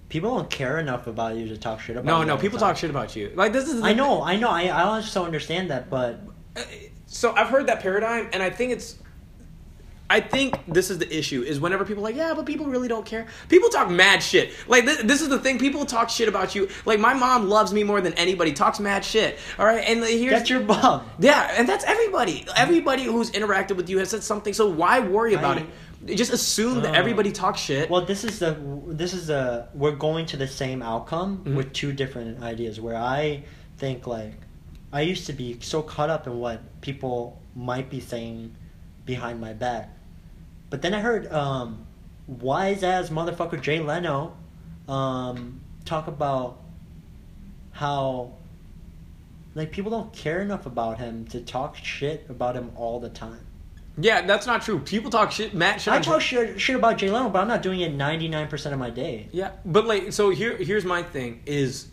people 0.09 0.35
don't 0.35 0.49
care 0.49 0.79
enough 0.79 1.07
about 1.07 1.35
you 1.35 1.47
to 1.49 1.57
talk 1.57 1.81
shit 1.81 1.95
about. 1.95 2.05
No, 2.05 2.21
you 2.21 2.27
no, 2.27 2.35
the 2.35 2.41
people 2.41 2.59
time. 2.59 2.69
talk 2.69 2.77
shit 2.77 2.89
about 2.89 3.15
you. 3.15 3.31
Like 3.35 3.53
this 3.53 3.67
is. 3.67 3.81
the 3.81 3.87
I 3.87 3.93
know, 3.93 4.23
I 4.23 4.37
know. 4.37 4.49
I 4.49 4.63
I 4.65 4.83
also 4.83 5.25
understand 5.25 5.71
that, 5.71 5.89
but 5.89 6.19
so 7.13 7.33
I've 7.35 7.49
heard 7.49 7.67
that 7.67 7.79
paradigm, 7.81 8.29
and 8.33 8.41
I 8.41 8.49
think 8.49 8.71
it's. 8.73 8.97
I 10.09 10.19
think 10.19 10.59
this 10.67 10.91
is 10.91 10.97
the 10.99 11.17
issue: 11.17 11.41
is 11.41 11.59
whenever 11.59 11.85
people 11.85 12.03
are 12.03 12.09
like, 12.09 12.15
yeah, 12.15 12.33
but 12.35 12.45
people 12.45 12.65
really 12.67 12.87
don't 12.87 13.05
care. 13.05 13.25
People 13.49 13.69
talk 13.69 13.89
mad 13.89 14.21
shit. 14.21 14.51
Like 14.67 14.85
this, 14.85 15.01
this 15.01 15.21
is 15.21 15.29
the 15.29 15.39
thing: 15.39 15.57
people 15.59 15.85
talk 15.85 16.09
shit 16.09 16.27
about 16.27 16.53
you. 16.55 16.69
Like 16.85 16.99
my 16.99 17.13
mom 17.13 17.47
loves 17.49 17.73
me 17.73 17.83
more 17.83 18.01
than 18.01 18.13
anybody. 18.13 18.51
Talks 18.53 18.79
mad 18.79 19.03
shit. 19.05 19.39
All 19.57 19.65
right, 19.65 19.83
and 19.87 20.03
here's 20.03 20.31
that's 20.33 20.49
your 20.49 20.59
mom. 20.59 21.09
yeah, 21.19 21.53
and 21.57 21.67
that's 21.67 21.85
everybody. 21.85 22.45
Everybody 22.55 23.03
who's 23.05 23.31
interacted 23.31 23.75
with 23.77 23.89
you 23.89 23.97
has 23.99 24.09
said 24.09 24.23
something. 24.23 24.53
So 24.53 24.67
why 24.69 24.99
worry 24.99 25.33
about 25.35 25.57
I- 25.57 25.61
it? 26.05 26.15
Just 26.17 26.33
assume 26.33 26.81
that 26.81 26.93
Uh, 26.93 26.97
everybody 26.99 27.31
talks 27.31 27.61
shit. 27.61 27.89
Well, 27.89 28.03
this 28.05 28.25
is 28.25 28.37
the 28.39 28.57
this 28.87 29.13
is 29.13 29.27
the 29.27 29.67
we're 29.73 29.95
going 29.95 30.25
to 30.27 30.37
the 30.37 30.47
same 30.47 30.81
outcome 30.81 31.43
Mhm. 31.45 31.55
with 31.55 31.71
two 31.71 31.93
different 31.93 32.43
ideas. 32.43 32.79
Where 32.81 32.97
I 32.97 33.43
think 33.77 34.05
like 34.05 34.33
I 34.93 35.01
used 35.01 35.25
to 35.25 35.33
be 35.33 35.59
so 35.59 35.81
caught 35.81 36.11
up 36.11 36.27
in 36.27 36.37
what 36.39 36.81
people 36.81 37.41
might 37.55 37.89
be 37.89 37.99
saying 37.99 38.55
behind 39.05 39.41
my 39.41 39.51
back, 39.51 39.89
but 40.69 40.83
then 40.83 40.93
I 40.93 40.99
heard 40.99 41.31
um, 41.33 41.87
wise 42.27 42.83
ass 42.83 43.09
motherfucker 43.09 43.59
Jay 43.59 43.79
Leno 43.79 44.37
um, 44.87 45.61
talk 45.83 46.07
about 46.07 46.61
how 47.71 48.33
like 49.55 49.71
people 49.71 49.89
don't 49.89 50.13
care 50.13 50.41
enough 50.41 50.67
about 50.67 50.99
him 50.99 51.25
to 51.27 51.41
talk 51.41 51.75
shit 51.75 52.27
about 52.29 52.55
him 52.55 52.71
all 52.75 52.99
the 52.99 53.09
time. 53.09 53.45
yeah, 53.97 54.21
that's 54.21 54.45
not 54.45 54.61
true. 54.61 54.79
People 54.79 55.09
talk 55.09 55.31
shit, 55.31 55.51
shit. 55.51 55.87
I 55.87 55.99
talk 56.01 56.21
shit, 56.21 56.61
shit 56.61 56.75
about 56.75 56.99
Jay 56.99 57.09
Leno, 57.09 57.29
but 57.29 57.39
I'm 57.39 57.47
not 57.47 57.63
doing 57.63 57.81
it 57.81 57.97
99% 57.97 58.73
of 58.73 58.79
my 58.79 58.91
day. 58.91 59.27
Yeah, 59.31 59.51
but 59.65 59.87
like, 59.87 60.13
so 60.13 60.29
here, 60.29 60.55
here's 60.57 60.85
my 60.85 61.01
thing: 61.01 61.41
is 61.47 61.87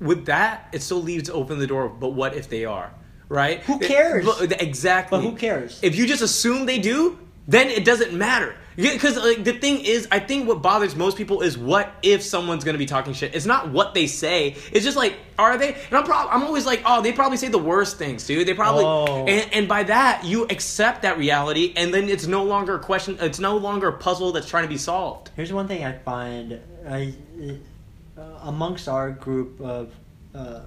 with 0.00 0.26
that, 0.26 0.68
it 0.72 0.82
still 0.82 1.02
leaves 1.02 1.30
open 1.30 1.58
the 1.58 1.66
door. 1.66 1.88
But 1.88 2.10
what 2.10 2.34
if 2.34 2.48
they 2.48 2.64
are 2.64 2.92
right? 3.30 3.62
Who 3.62 3.78
cares? 3.78 4.26
But- 4.26 4.60
exactly. 4.60 5.18
But 5.18 5.26
who 5.26 5.36
cares? 5.36 5.78
If 5.82 5.96
you 5.96 6.06
just 6.06 6.20
assume 6.20 6.66
they 6.66 6.78
do, 6.78 7.18
then 7.48 7.68
it 7.68 7.84
doesn't 7.86 8.12
matter. 8.12 8.54
Because 8.76 9.16
like 9.16 9.44
the 9.44 9.52
thing 9.52 9.84
is, 9.84 10.08
I 10.10 10.20
think 10.20 10.48
what 10.48 10.62
bothers 10.62 10.96
most 10.96 11.16
people 11.16 11.42
is 11.42 11.58
what 11.58 11.92
if 12.02 12.22
someone's 12.22 12.64
gonna 12.64 12.78
be 12.78 12.86
talking 12.86 13.12
shit. 13.12 13.34
It's 13.34 13.44
not 13.44 13.70
what 13.70 13.92
they 13.92 14.06
say. 14.06 14.56
It's 14.72 14.84
just 14.84 14.96
like, 14.96 15.18
are 15.38 15.58
they? 15.58 15.74
And 15.74 15.94
I'm 15.94 16.04
prob- 16.04 16.28
I'm 16.30 16.44
always 16.44 16.64
like, 16.64 16.82
oh, 16.86 17.02
they 17.02 17.12
probably 17.12 17.36
say 17.36 17.48
the 17.48 17.58
worst 17.58 17.98
things, 17.98 18.26
dude. 18.26 18.46
They 18.46 18.54
probably. 18.54 18.84
Oh. 18.84 19.26
And, 19.26 19.52
and 19.52 19.68
by 19.68 19.82
that, 19.84 20.24
you 20.24 20.44
accept 20.44 21.02
that 21.02 21.18
reality, 21.18 21.74
and 21.76 21.92
then 21.92 22.08
it's 22.08 22.26
no 22.26 22.44
longer 22.44 22.76
a 22.76 22.78
question. 22.78 23.18
It's 23.20 23.40
no 23.40 23.56
longer 23.56 23.88
a 23.88 23.92
puzzle 23.98 24.32
that's 24.32 24.48
trying 24.48 24.64
to 24.64 24.68
be 24.68 24.78
solved. 24.78 25.30
Here's 25.36 25.52
one 25.52 25.68
thing 25.68 25.84
I 25.84 25.98
find 25.98 26.58
I, 26.88 27.12
amongst 28.42 28.88
our 28.88 29.10
group 29.10 29.60
of 29.60 29.92
uh, 30.34 30.60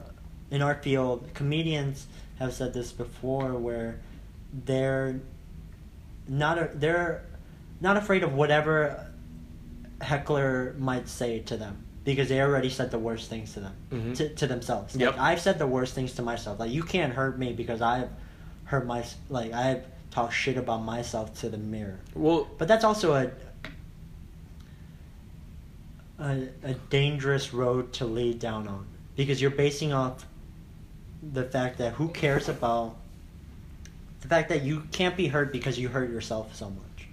in 0.51 0.61
our 0.61 0.75
field, 0.75 1.27
comedians 1.33 2.07
have 2.39 2.53
said 2.53 2.73
this 2.73 2.91
before, 2.91 3.53
where 3.53 3.99
they're 4.65 5.19
not 6.27 6.57
a, 6.57 6.69
they're 6.75 7.25
not 7.81 7.97
afraid 7.97 8.23
of 8.23 8.33
whatever 8.33 9.07
heckler 10.01 10.75
might 10.77 11.07
say 11.07 11.39
to 11.39 11.57
them 11.57 11.77
because 12.03 12.27
they 12.27 12.41
already 12.41 12.69
said 12.69 12.91
the 12.91 12.99
worst 12.99 13.29
things 13.29 13.53
to 13.53 13.61
them 13.61 13.73
Mhm. 13.91 14.15
to, 14.17 14.29
to 14.35 14.47
themselves. 14.47 14.95
Yep. 14.95 15.13
Like 15.13 15.21
I've 15.21 15.39
said 15.41 15.57
the 15.59 15.67
worst 15.67 15.93
things 15.95 16.13
to 16.15 16.21
myself. 16.21 16.59
Like 16.59 16.71
you 16.71 16.83
can't 16.83 17.13
hurt 17.13 17.39
me 17.39 17.53
because 17.53 17.81
I've 17.81 18.09
hurt 18.65 18.85
my 18.85 19.05
like 19.29 19.53
I've 19.53 19.85
talked 20.11 20.33
shit 20.33 20.57
about 20.57 20.79
myself 20.83 21.33
to 21.39 21.49
the 21.49 21.57
mirror. 21.57 21.99
Well, 22.13 22.47
But 22.57 22.67
that's 22.67 22.83
also 22.83 23.13
a 23.13 23.31
a, 26.23 26.47
a 26.63 26.73
dangerous 26.89 27.53
road 27.53 27.91
to 27.93 28.05
lay 28.05 28.33
down 28.33 28.67
on 28.67 28.87
because 29.15 29.41
you're 29.41 29.51
basing 29.51 29.93
off 29.93 30.25
the 31.33 31.43
fact 31.43 31.77
that 31.77 31.93
who 31.93 32.07
cares 32.09 32.49
about 32.49 32.95
the 34.21 34.27
fact 34.29 34.49
that 34.49 34.63
you 34.63 34.83
can't 34.91 35.17
be 35.17 35.27
hurt 35.27 35.51
because 35.51 35.77
you 35.77 35.89
hurt 35.89 36.09
yourself 36.09 36.55
so 36.55 36.69
much. 36.69 37.07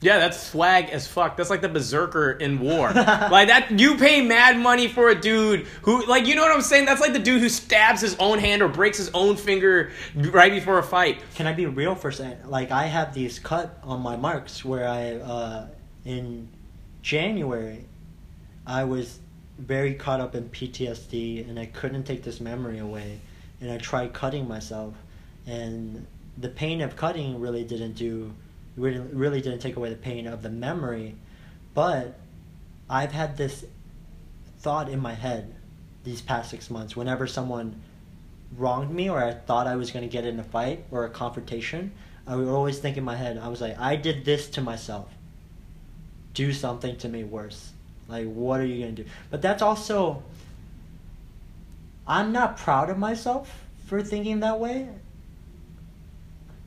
Yeah, 0.00 0.18
that's 0.18 0.40
swag 0.40 0.90
as 0.90 1.06
fuck. 1.06 1.36
That's 1.36 1.50
like 1.50 1.60
the 1.60 1.68
berserker 1.68 2.32
in 2.32 2.58
war. 2.58 2.90
like 2.94 3.48
that, 3.48 3.70
you 3.78 3.96
pay 3.96 4.20
mad 4.20 4.56
money 4.56 4.88
for 4.88 5.08
a 5.10 5.14
dude 5.14 5.66
who, 5.82 6.04
like, 6.06 6.26
you 6.26 6.34
know 6.34 6.42
what 6.42 6.52
I'm 6.52 6.60
saying? 6.60 6.86
That's 6.86 7.00
like 7.00 7.12
the 7.12 7.20
dude 7.20 7.40
who 7.40 7.48
stabs 7.48 8.00
his 8.00 8.16
own 8.18 8.40
hand 8.40 8.62
or 8.62 8.68
breaks 8.68 8.98
his 8.98 9.10
own 9.14 9.36
finger 9.36 9.92
right 10.14 10.50
before 10.50 10.78
a 10.78 10.82
fight. 10.82 11.20
Can 11.36 11.46
I 11.46 11.52
be 11.52 11.66
real 11.66 11.94
for 11.94 12.08
a 12.08 12.12
second? 12.12 12.50
Like 12.50 12.72
I 12.72 12.86
have 12.86 13.14
these 13.14 13.38
cut 13.38 13.78
on 13.84 14.00
my 14.00 14.16
marks 14.16 14.64
where 14.64 14.88
I 14.88 15.14
uh, 15.14 15.68
in 16.04 16.48
January 17.02 17.86
I 18.66 18.84
was 18.84 19.18
very 19.58 19.94
caught 19.94 20.20
up 20.20 20.34
in 20.34 20.48
PTSD 20.48 21.48
and 21.48 21.58
I 21.58 21.66
couldn't 21.66 22.04
take 22.04 22.22
this 22.22 22.40
memory 22.40 22.78
away 22.78 23.20
and 23.60 23.70
I 23.70 23.78
tried 23.78 24.12
cutting 24.12 24.48
myself 24.48 24.94
and 25.46 26.06
the 26.38 26.48
pain 26.48 26.80
of 26.80 26.96
cutting 26.96 27.40
really 27.40 27.64
didn't 27.64 27.92
do 27.94 28.32
really, 28.76 29.42
didn't 29.42 29.58
take 29.58 29.76
away 29.76 29.90
the 29.90 29.96
pain 29.96 30.26
of 30.26 30.42
the 30.42 30.48
memory 30.48 31.14
but 31.74 32.18
I've 32.88 33.12
had 33.12 33.36
this 33.36 33.64
thought 34.60 34.88
in 34.88 35.00
my 35.00 35.14
head 35.14 35.54
these 36.04 36.22
past 36.22 36.50
6 36.50 36.70
months 36.70 36.96
whenever 36.96 37.26
someone 37.26 37.80
wronged 38.56 38.90
me 38.90 39.08
or 39.08 39.22
I 39.22 39.32
thought 39.32 39.66
I 39.66 39.76
was 39.76 39.90
going 39.90 40.04
to 40.04 40.12
get 40.12 40.24
in 40.24 40.38
a 40.38 40.44
fight 40.44 40.84
or 40.90 41.04
a 41.04 41.10
confrontation, 41.10 41.92
I 42.26 42.36
would 42.36 42.48
always 42.48 42.78
think 42.78 42.96
in 42.96 43.04
my 43.04 43.16
head, 43.16 43.38
I 43.38 43.48
was 43.48 43.60
like, 43.60 43.78
I 43.78 43.96
did 43.96 44.24
this 44.24 44.48
to 44.50 44.60
myself. 44.60 45.08
Do 46.34 46.52
something 46.52 46.96
to 46.98 47.08
me 47.08 47.24
worse. 47.24 47.71
Like, 48.12 48.26
what 48.26 48.60
are 48.60 48.66
you 48.66 48.84
going 48.84 48.94
to 48.96 49.04
do? 49.04 49.08
But 49.30 49.42
that's 49.42 49.62
also, 49.62 50.22
I'm 52.06 52.30
not 52.30 52.56
proud 52.58 52.90
of 52.90 52.98
myself 52.98 53.64
for 53.86 54.02
thinking 54.02 54.40
that 54.40 54.60
way 54.60 54.88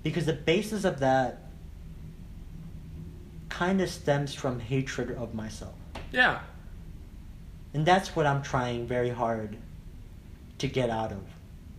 because 0.04 0.26
the 0.26 0.34
basis 0.34 0.84
of 0.84 1.00
that 1.00 1.44
kind 3.50 3.80
of 3.80 3.90
stems 3.90 4.34
from 4.34 4.60
hatred 4.60 5.12
of 5.12 5.34
myself. 5.34 5.76
Yeah. 6.12 6.40
And 7.74 7.86
that's 7.86 8.16
what 8.16 8.26
I'm 8.26 8.42
trying 8.42 8.88
very 8.88 9.10
hard 9.10 9.58
to 10.58 10.68
get 10.68 10.90
out 10.90 11.12
of. 11.12 11.22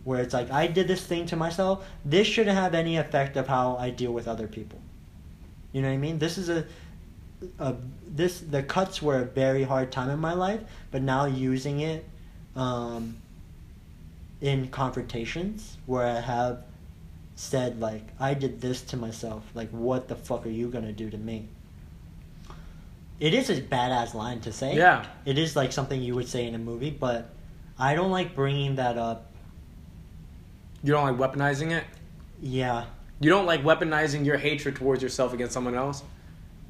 Where 0.03 0.21
it's 0.21 0.33
like, 0.33 0.49
I 0.51 0.67
did 0.67 0.87
this 0.87 1.05
thing 1.05 1.25
to 1.27 1.35
myself. 1.35 1.85
This 2.05 2.25
shouldn't 2.25 2.57
have 2.57 2.73
any 2.73 2.97
effect 2.97 3.35
of 3.35 3.47
how 3.47 3.75
I 3.77 3.89
deal 3.89 4.13
with 4.13 4.27
other 4.27 4.47
people. 4.47 4.79
You 5.73 5.81
know 5.81 5.89
what 5.89 5.95
I 5.95 5.97
mean? 5.97 6.17
This 6.17 6.37
is 6.37 6.49
a, 6.49 6.65
a 7.59 7.75
this 8.07 8.39
the 8.39 8.63
cuts 8.63 9.01
were 9.01 9.19
a 9.19 9.25
very 9.25 9.63
hard 9.63 9.91
time 9.91 10.09
in 10.09 10.19
my 10.19 10.33
life, 10.33 10.61
but 10.91 11.01
now 11.01 11.25
using 11.25 11.81
it 11.81 12.05
um, 12.55 13.17
in 14.41 14.67
confrontations 14.69 15.77
where 15.85 16.05
I 16.05 16.19
have 16.19 16.63
said 17.35 17.79
like 17.79 18.03
I 18.19 18.33
did 18.33 18.61
this 18.61 18.81
to 18.83 18.97
myself. 18.97 19.43
Like 19.53 19.69
what 19.69 20.07
the 20.07 20.15
fuck 20.15 20.45
are 20.45 20.49
you 20.49 20.69
gonna 20.69 20.91
do 20.93 21.09
to 21.09 21.17
me? 21.17 21.47
It 23.19 23.33
is 23.33 23.49
a 23.49 23.59
badass 23.61 24.13
line 24.13 24.41
to 24.41 24.51
say. 24.53 24.75
Yeah. 24.75 25.05
It 25.25 25.37
is 25.39 25.55
like 25.55 25.71
something 25.71 26.01
you 26.01 26.13
would 26.15 26.27
say 26.27 26.45
in 26.45 26.53
a 26.53 26.59
movie, 26.59 26.91
but 26.91 27.29
I 27.79 27.95
don't 27.95 28.11
like 28.11 28.35
bringing 28.35 28.75
that 28.75 28.97
up. 28.97 29.31
You 30.83 30.93
don't 30.93 31.17
like 31.17 31.31
weaponizing 31.33 31.71
it. 31.71 31.83
Yeah, 32.39 32.85
You 33.19 33.31
don't 33.31 33.47
like 33.47 33.63
weaponizing 33.63 34.23
your 34.23 34.37
hatred 34.37 34.75
towards 34.75 35.01
yourself 35.01 35.33
against 35.33 35.53
someone 35.53 35.73
else. 35.73 36.03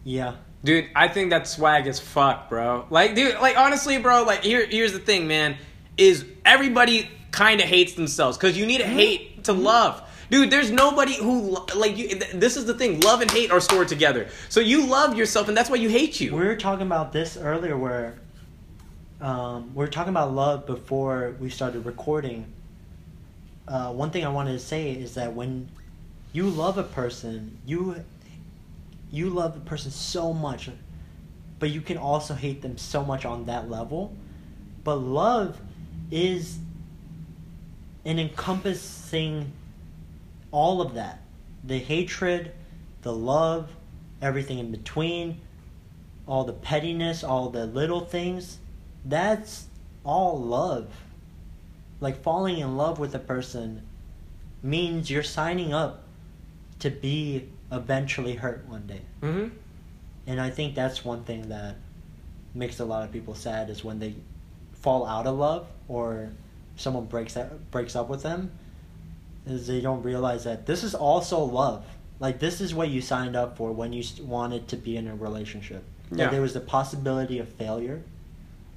yeah, 0.05 0.35
Dude, 0.63 0.87
I 0.95 1.07
think 1.07 1.29
that 1.29 1.47
swag 1.47 1.87
is 1.87 1.99
fuck, 1.99 2.49
bro. 2.49 2.85
Like, 2.89 3.15
dude, 3.15 3.35
like 3.35 3.57
honestly, 3.57 3.97
bro. 3.99 4.23
Like, 4.23 4.43
here, 4.43 4.65
here's 4.65 4.93
the 4.93 4.99
thing, 4.99 5.27
man. 5.27 5.57
Is 5.97 6.25
everybody 6.45 7.09
kind 7.31 7.61
of 7.61 7.67
hates 7.67 7.93
themselves 7.93 8.37
because 8.37 8.57
you 8.57 8.65
need 8.65 8.79
to 8.79 8.87
hate 8.87 9.43
to 9.45 9.53
love. 9.53 10.01
Dude, 10.29 10.49
there's 10.51 10.71
nobody 10.71 11.15
who 11.15 11.57
like 11.75 11.97
you. 11.97 12.09
th- 12.09 12.31
This 12.33 12.57
is 12.57 12.65
the 12.65 12.73
thing. 12.73 12.99
Love 13.01 13.21
and 13.21 13.31
hate 13.31 13.49
are 13.51 13.61
stored 13.61 13.87
together. 13.87 14.27
So 14.49 14.59
you 14.59 14.85
love 14.85 15.15
yourself, 15.15 15.47
and 15.47 15.55
that's 15.55 15.69
why 15.69 15.77
you 15.77 15.89
hate 15.89 16.19
you. 16.19 16.35
we 16.35 16.45
were 16.45 16.55
talking 16.55 16.85
about 16.85 17.13
this 17.13 17.37
earlier, 17.37 17.77
where 17.77 18.15
um, 19.21 19.73
we 19.73 19.79
were 19.79 19.87
talking 19.87 20.09
about 20.09 20.33
love 20.33 20.65
before 20.65 21.35
we 21.39 21.49
started 21.49 21.85
recording. 21.85 22.45
Uh, 23.67 23.91
one 23.93 24.09
thing 24.11 24.25
I 24.25 24.29
wanted 24.29 24.53
to 24.53 24.59
say 24.59 24.91
is 24.91 25.13
that 25.15 25.33
when 25.33 25.69
you 26.33 26.49
love 26.49 26.77
a 26.77 26.83
person, 26.83 27.57
you 27.65 28.03
you 29.11 29.29
love 29.29 29.53
the 29.53 29.61
person 29.61 29.91
so 29.91 30.33
much, 30.33 30.69
but 31.59 31.69
you 31.69 31.81
can 31.81 31.97
also 31.97 32.33
hate 32.33 32.61
them 32.61 32.77
so 32.77 33.03
much 33.03 33.25
on 33.25 33.45
that 33.45 33.69
level. 33.69 34.15
But 34.83 34.95
love 34.95 35.59
is 36.11 36.59
an 38.05 38.19
encompassing 38.19 39.51
all 40.51 40.81
of 40.81 40.93
that 40.93 41.21
the 41.63 41.79
hatred, 41.79 42.53
the 43.01 43.11
love, 43.11 43.69
everything 44.21 44.59
in 44.59 44.71
between, 44.71 45.41
all 46.25 46.45
the 46.45 46.53
pettiness, 46.53 47.23
all 47.23 47.49
the 47.49 47.65
little 47.65 48.01
things. 48.01 48.59
That's 49.03 49.67
all 50.03 50.39
love. 50.39 50.87
Like 51.99 52.21
falling 52.21 52.59
in 52.59 52.77
love 52.77 52.99
with 52.99 53.13
a 53.15 53.19
person 53.19 53.81
means 54.63 55.09
you're 55.09 55.23
signing 55.23 55.73
up 55.73 56.03
to 56.79 56.89
be 56.89 57.49
eventually 57.71 58.35
hurt 58.35 58.65
one 58.67 58.87
day. 58.87 59.01
hmm 59.21 59.47
And 60.25 60.39
I 60.41 60.49
think 60.49 60.75
that's 60.75 61.03
one 61.05 61.23
thing 61.23 61.49
that 61.49 61.75
makes 62.53 62.79
a 62.79 62.85
lot 62.85 63.03
of 63.03 63.11
people 63.11 63.35
sad 63.35 63.69
is 63.69 63.83
when 63.83 63.99
they 63.99 64.15
fall 64.73 65.05
out 65.05 65.27
of 65.27 65.37
love 65.37 65.67
or 65.87 66.29
someone 66.75 67.05
breaks 67.05 67.33
that 67.33 67.71
breaks 67.71 67.95
up 67.95 68.07
with 68.09 68.23
them 68.23 68.51
is 69.45 69.67
they 69.67 69.81
don't 69.81 70.03
realize 70.03 70.43
that 70.43 70.65
this 70.65 70.83
is 70.83 70.93
also 70.93 71.39
love. 71.43 71.85
Like 72.19 72.39
this 72.39 72.61
is 72.61 72.73
what 72.73 72.89
you 72.89 73.01
signed 73.01 73.35
up 73.35 73.57
for 73.57 73.71
when 73.71 73.93
you 73.93 74.03
wanted 74.21 74.67
to 74.69 74.77
be 74.77 74.97
in 74.97 75.07
a 75.07 75.15
relationship. 75.15 75.83
That 76.11 76.19
Yeah. 76.23 76.29
there 76.29 76.41
was 76.41 76.53
the 76.53 76.59
possibility 76.61 77.39
of 77.39 77.47
failure, 77.49 78.01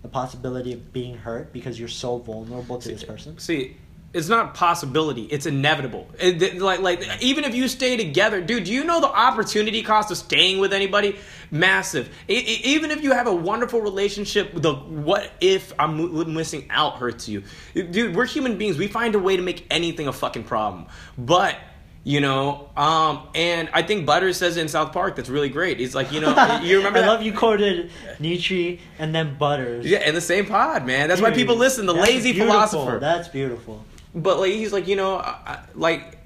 the 0.03 0.09
possibility 0.09 0.73
of 0.73 0.93
being 0.93 1.17
hurt 1.19 1.53
because 1.53 1.79
you're 1.79 1.89
so 1.89 2.19
vulnerable 2.19 2.79
to 2.79 2.89
this 2.89 3.05
person. 3.05 3.39
See, 3.39 3.77
it's 4.12 4.28
not 4.28 4.55
possibility; 4.55 5.23
it's 5.24 5.47
inevitable. 5.47 6.09
It- 6.19 6.61
like, 6.61 6.81
like 6.81 7.23
even 7.23 7.45
if 7.45 7.55
you 7.55 7.69
stay 7.69 7.97
together, 7.97 8.41
dude, 8.41 8.65
do 8.65 8.73
you 8.73 8.85
know 8.85 9.01
the 9.01 9.09
opportunity 9.09 9.82
cost 9.82 10.11
of 10.11 10.16
staying 10.16 10.59
with 10.59 10.73
anybody? 10.73 11.16
Massive. 11.53 12.09
E- 12.28 12.35
e- 12.35 12.61
even 12.65 12.91
if 12.91 13.03
you 13.03 13.12
have 13.12 13.27
a 13.27 13.35
wonderful 13.35 13.81
relationship, 13.81 14.53
the 14.55 14.74
what 14.74 15.31
if 15.41 15.73
I'm 15.78 16.32
missing 16.35 16.66
out 16.70 16.97
hurts 16.97 17.28
you, 17.28 17.45
dude. 17.74 18.15
We're 18.16 18.27
human 18.27 18.59
beings. 18.59 18.78
We 18.78 18.89
find 18.89 19.15
a 19.15 19.19
way 19.19 19.37
to 19.37 19.43
make 19.43 19.66
anything 19.70 20.09
a 20.09 20.12
fucking 20.12 20.45
problem, 20.45 20.87
but. 21.19 21.57
You 22.03 22.23
know, 22.23 22.70
um, 22.78 23.28
and 23.35 23.69
I 23.74 23.82
think 23.82 24.07
Butters 24.07 24.39
says 24.39 24.57
it 24.57 24.62
in 24.62 24.69
South 24.69 24.91
Park 24.95 25.16
that's 25.16 25.28
really 25.28 25.51
great. 25.51 25.78
He's 25.78 25.95
like, 25.95 26.11
you 26.12 26.23
know, 26.23 26.31
you 26.62 26.78
remember 26.78 26.99
I 27.01 27.03
that? 27.03 27.09
love 27.09 27.23
you 27.23 27.35
quoted 27.35 27.91
Nietzsche 28.19 28.81
and 28.99 29.15
then 29.15 29.37
Butters. 29.37 29.85
Yeah, 29.85 30.09
in 30.09 30.15
the 30.15 30.20
same 30.23 30.47
pod, 30.47 30.87
man. 30.87 31.09
That's 31.11 31.20
why 31.20 31.31
people 31.31 31.57
listen. 31.57 31.85
The 31.85 31.93
lazy 31.93 32.32
beautiful. 32.32 32.55
philosopher. 32.55 32.99
That's 33.01 33.28
beautiful. 33.28 33.85
But 34.15 34.39
like 34.39 34.53
he's 34.53 34.73
like, 34.73 34.89
you 34.89 34.97
know, 34.97 35.16
I, 35.16 35.37
I, 35.47 35.59
like 35.74 36.19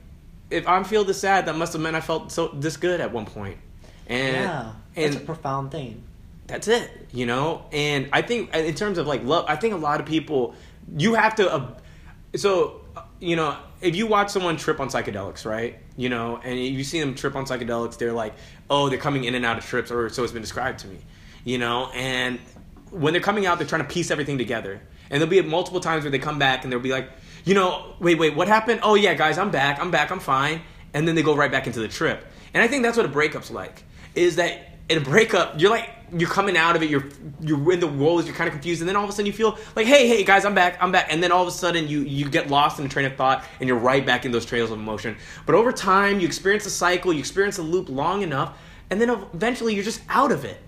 if 0.50 0.66
I'm 0.66 0.84
feel 0.84 1.04
this 1.04 1.20
sad, 1.20 1.46
that 1.46 1.56
must 1.56 1.72
have 1.72 1.82
meant 1.82 1.96
I 1.96 2.00
felt 2.00 2.32
so 2.32 2.48
this 2.48 2.76
good 2.76 3.00
at 3.00 3.12
one 3.12 3.26
point. 3.26 3.58
And 4.06 4.36
yeah, 4.36 4.72
and 4.96 5.16
a 5.16 5.20
profound 5.20 5.70
thing. 5.70 6.02
that's 6.46 6.68
it, 6.68 6.90
you 7.12 7.26
know. 7.26 7.64
And 7.72 8.08
I 8.12 8.22
think 8.22 8.54
in 8.54 8.74
terms 8.74 8.98
of 8.98 9.06
like 9.06 9.24
love, 9.24 9.46
I 9.48 9.56
think 9.56 9.74
a 9.74 9.78
lot 9.78 10.00
of 10.00 10.06
people 10.06 10.54
you 10.96 11.14
have 11.14 11.34
to. 11.36 11.52
Uh, 11.52 11.68
so 12.36 12.80
uh, 12.96 13.02
you 13.20 13.36
know, 13.36 13.56
if 13.80 13.96
you 13.96 14.06
watch 14.06 14.30
someone 14.30 14.56
trip 14.56 14.80
on 14.80 14.88
psychedelics, 14.88 15.44
right? 15.44 15.78
You 15.96 16.08
know, 16.08 16.40
and 16.42 16.58
you 16.58 16.84
see 16.84 17.00
them 17.00 17.14
trip 17.14 17.34
on 17.36 17.44
psychedelics, 17.46 17.98
they're 17.98 18.12
like, 18.12 18.34
oh, 18.68 18.88
they're 18.88 18.98
coming 18.98 19.24
in 19.24 19.34
and 19.34 19.44
out 19.44 19.58
of 19.58 19.64
trips, 19.64 19.90
or 19.90 20.08
so 20.08 20.22
it's 20.22 20.32
been 20.32 20.42
described 20.42 20.80
to 20.80 20.88
me. 20.88 20.98
You 21.44 21.58
know, 21.58 21.90
and 21.94 22.38
when 22.90 23.12
they're 23.12 23.22
coming 23.22 23.46
out, 23.46 23.58
they're 23.58 23.66
trying 23.66 23.82
to 23.82 23.88
piece 23.88 24.10
everything 24.10 24.38
together. 24.38 24.80
And 25.10 25.20
there'll 25.20 25.30
be 25.30 25.42
multiple 25.42 25.80
times 25.80 26.04
where 26.04 26.10
they 26.10 26.18
come 26.18 26.38
back 26.38 26.64
and 26.64 26.72
they'll 26.72 26.80
be 26.80 26.90
like, 26.90 27.10
you 27.44 27.54
know, 27.54 27.94
wait, 28.00 28.18
wait, 28.18 28.34
what 28.34 28.48
happened? 28.48 28.80
Oh 28.82 28.94
yeah, 28.94 29.14
guys, 29.14 29.38
I'm 29.38 29.50
back, 29.50 29.78
I'm 29.80 29.90
back, 29.90 30.10
I'm 30.10 30.20
fine. 30.20 30.62
And 30.92 31.06
then 31.06 31.14
they 31.14 31.22
go 31.22 31.34
right 31.34 31.50
back 31.50 31.66
into 31.66 31.80
the 31.80 31.88
trip. 31.88 32.24
And 32.52 32.62
I 32.62 32.68
think 32.68 32.82
that's 32.82 32.96
what 32.96 33.06
a 33.06 33.10
breakup's 33.10 33.50
like. 33.50 33.82
Is 34.14 34.36
that 34.36 34.78
in 34.88 34.98
a 34.98 35.00
breakup, 35.00 35.60
you're 35.60 35.70
like 35.70 35.90
you're 36.16 36.30
coming 36.30 36.56
out 36.56 36.76
of 36.76 36.82
it, 36.82 36.90
you're 36.90 37.04
you're 37.40 37.72
in 37.72 37.80
the 37.80 37.86
woes, 37.86 38.26
you're 38.26 38.36
kind 38.36 38.48
of 38.48 38.52
confused, 38.52 38.80
and 38.80 38.88
then 38.88 38.96
all 38.96 39.04
of 39.04 39.10
a 39.10 39.12
sudden 39.12 39.26
you 39.26 39.32
feel 39.32 39.58
like, 39.74 39.86
hey, 39.86 40.06
hey, 40.06 40.22
guys, 40.22 40.44
I'm 40.44 40.54
back, 40.54 40.78
I'm 40.80 40.92
back, 40.92 41.08
and 41.10 41.22
then 41.22 41.32
all 41.32 41.42
of 41.42 41.48
a 41.48 41.52
sudden 41.52 41.88
you 41.88 42.00
you 42.00 42.28
get 42.28 42.48
lost 42.48 42.78
in 42.78 42.86
a 42.86 42.88
train 42.88 43.06
of 43.06 43.16
thought, 43.16 43.44
and 43.60 43.68
you're 43.68 43.78
right 43.78 44.04
back 44.04 44.24
in 44.24 44.30
those 44.30 44.46
trails 44.46 44.70
of 44.70 44.78
emotion. 44.78 45.16
But 45.46 45.54
over 45.54 45.72
time, 45.72 46.20
you 46.20 46.26
experience 46.26 46.66
a 46.66 46.70
cycle, 46.70 47.12
you 47.12 47.18
experience 47.18 47.58
a 47.58 47.62
loop 47.62 47.88
long 47.88 48.22
enough, 48.22 48.56
and 48.90 49.00
then 49.00 49.10
eventually 49.10 49.74
you're 49.74 49.84
just 49.84 50.02
out 50.08 50.30
of 50.30 50.44
it 50.44 50.60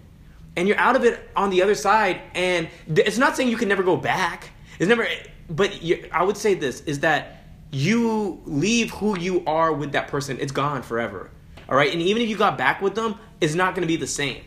and 0.56 0.66
you're 0.66 0.78
out 0.78 0.96
of 0.96 1.04
it 1.04 1.30
on 1.36 1.50
the 1.50 1.62
other 1.62 1.74
side 1.74 2.20
and 2.34 2.68
it's 2.88 3.18
not 3.18 3.36
saying 3.36 3.48
you 3.48 3.56
can 3.56 3.68
never 3.68 3.82
go 3.82 3.96
back 3.96 4.50
it's 4.78 4.88
never 4.88 5.06
but 5.48 5.82
you, 5.82 6.08
i 6.12 6.22
would 6.22 6.36
say 6.36 6.54
this 6.54 6.80
is 6.82 7.00
that 7.00 7.36
you 7.70 8.40
leave 8.44 8.90
who 8.92 9.18
you 9.18 9.44
are 9.44 9.72
with 9.72 9.92
that 9.92 10.08
person. 10.08 10.38
It's 10.40 10.52
gone 10.52 10.82
forever. 10.82 11.30
All 11.68 11.76
right? 11.76 11.92
And 11.92 12.00
even 12.00 12.22
if 12.22 12.28
you 12.28 12.36
got 12.36 12.56
back 12.56 12.80
with 12.80 12.94
them 12.94 13.16
it's 13.40 13.54
not 13.54 13.74
going 13.74 13.82
to 13.82 13.88
be 13.88 13.96
the 13.96 14.06
same. 14.06 14.42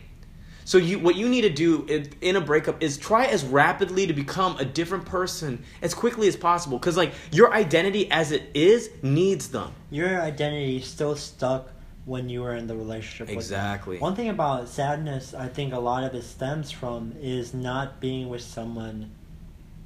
So 0.64 0.78
you 0.78 0.98
what 0.98 1.16
you 1.16 1.28
need 1.28 1.42
to 1.42 1.50
do 1.50 1.84
in, 1.86 2.10
in 2.20 2.36
a 2.36 2.40
breakup 2.40 2.82
is 2.82 2.96
try 2.96 3.26
as 3.26 3.44
rapidly 3.44 4.06
to 4.06 4.12
become 4.12 4.56
a 4.58 4.64
different 4.64 5.04
person 5.04 5.64
as 5.82 5.94
quickly 5.94 6.28
as 6.28 6.36
possible. 6.36 6.78
Because 6.78 6.96
like 6.96 7.12
your 7.32 7.52
identity 7.52 8.10
as 8.10 8.30
it 8.32 8.50
is 8.54 8.90
needs 9.02 9.48
them. 9.48 9.72
Your 9.90 10.20
identity 10.20 10.76
is 10.76 10.86
still 10.86 11.16
stuck 11.16 11.70
when 12.04 12.28
you 12.28 12.42
were 12.42 12.54
in 12.54 12.66
the 12.66 12.76
relationship. 12.76 13.28
Exactly. 13.28 13.98
One 13.98 14.14
thing 14.14 14.28
about 14.28 14.68
sadness, 14.68 15.34
I 15.34 15.48
think 15.48 15.72
a 15.72 15.78
lot 15.78 16.04
of 16.04 16.14
it 16.14 16.22
stems 16.22 16.70
from 16.70 17.14
is 17.20 17.52
not 17.52 18.00
being 18.00 18.28
with 18.28 18.42
someone 18.42 19.10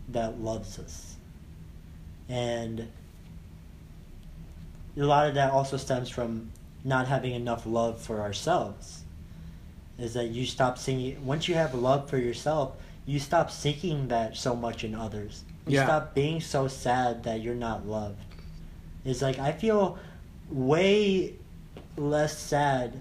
that 0.09 0.41
loves 0.41 0.79
us, 0.79 1.17
and 2.29 2.89
a 4.97 5.03
lot 5.05 5.29
of 5.29 5.35
that 5.35 5.51
also 5.53 5.77
stems 5.77 6.09
from 6.09 6.51
not 6.85 7.09
having 7.09 7.35
enough 7.35 7.67
love 7.67 8.01
for 8.01 8.21
ourselves. 8.21 9.03
Is 9.99 10.15
that 10.15 10.27
you 10.27 10.45
stop 10.45 10.77
seeing 10.79 11.25
once 11.25 11.49
you 11.49 11.55
have 11.55 11.75
love 11.75 12.11
for 12.11 12.19
yourself, 12.19 12.73
you 13.07 13.19
stop 13.19 13.51
seeking 13.51 14.09
that 14.09 14.37
so 14.37 14.55
much 14.57 14.85
in 14.85 14.95
others. 14.95 15.45
You 15.67 15.75
Yeah. 15.75 15.85
stop 15.85 16.15
being 16.15 16.41
so 16.41 16.69
sad 16.69 17.23
that 17.25 17.41
you're 17.41 17.55
not 17.55 17.87
loved. 17.87 18.19
It's 19.05 19.23
like 19.23 19.39
I 19.39 19.53
feel 19.53 19.99
way 20.51 21.35
less 21.97 22.37
sad 22.37 23.01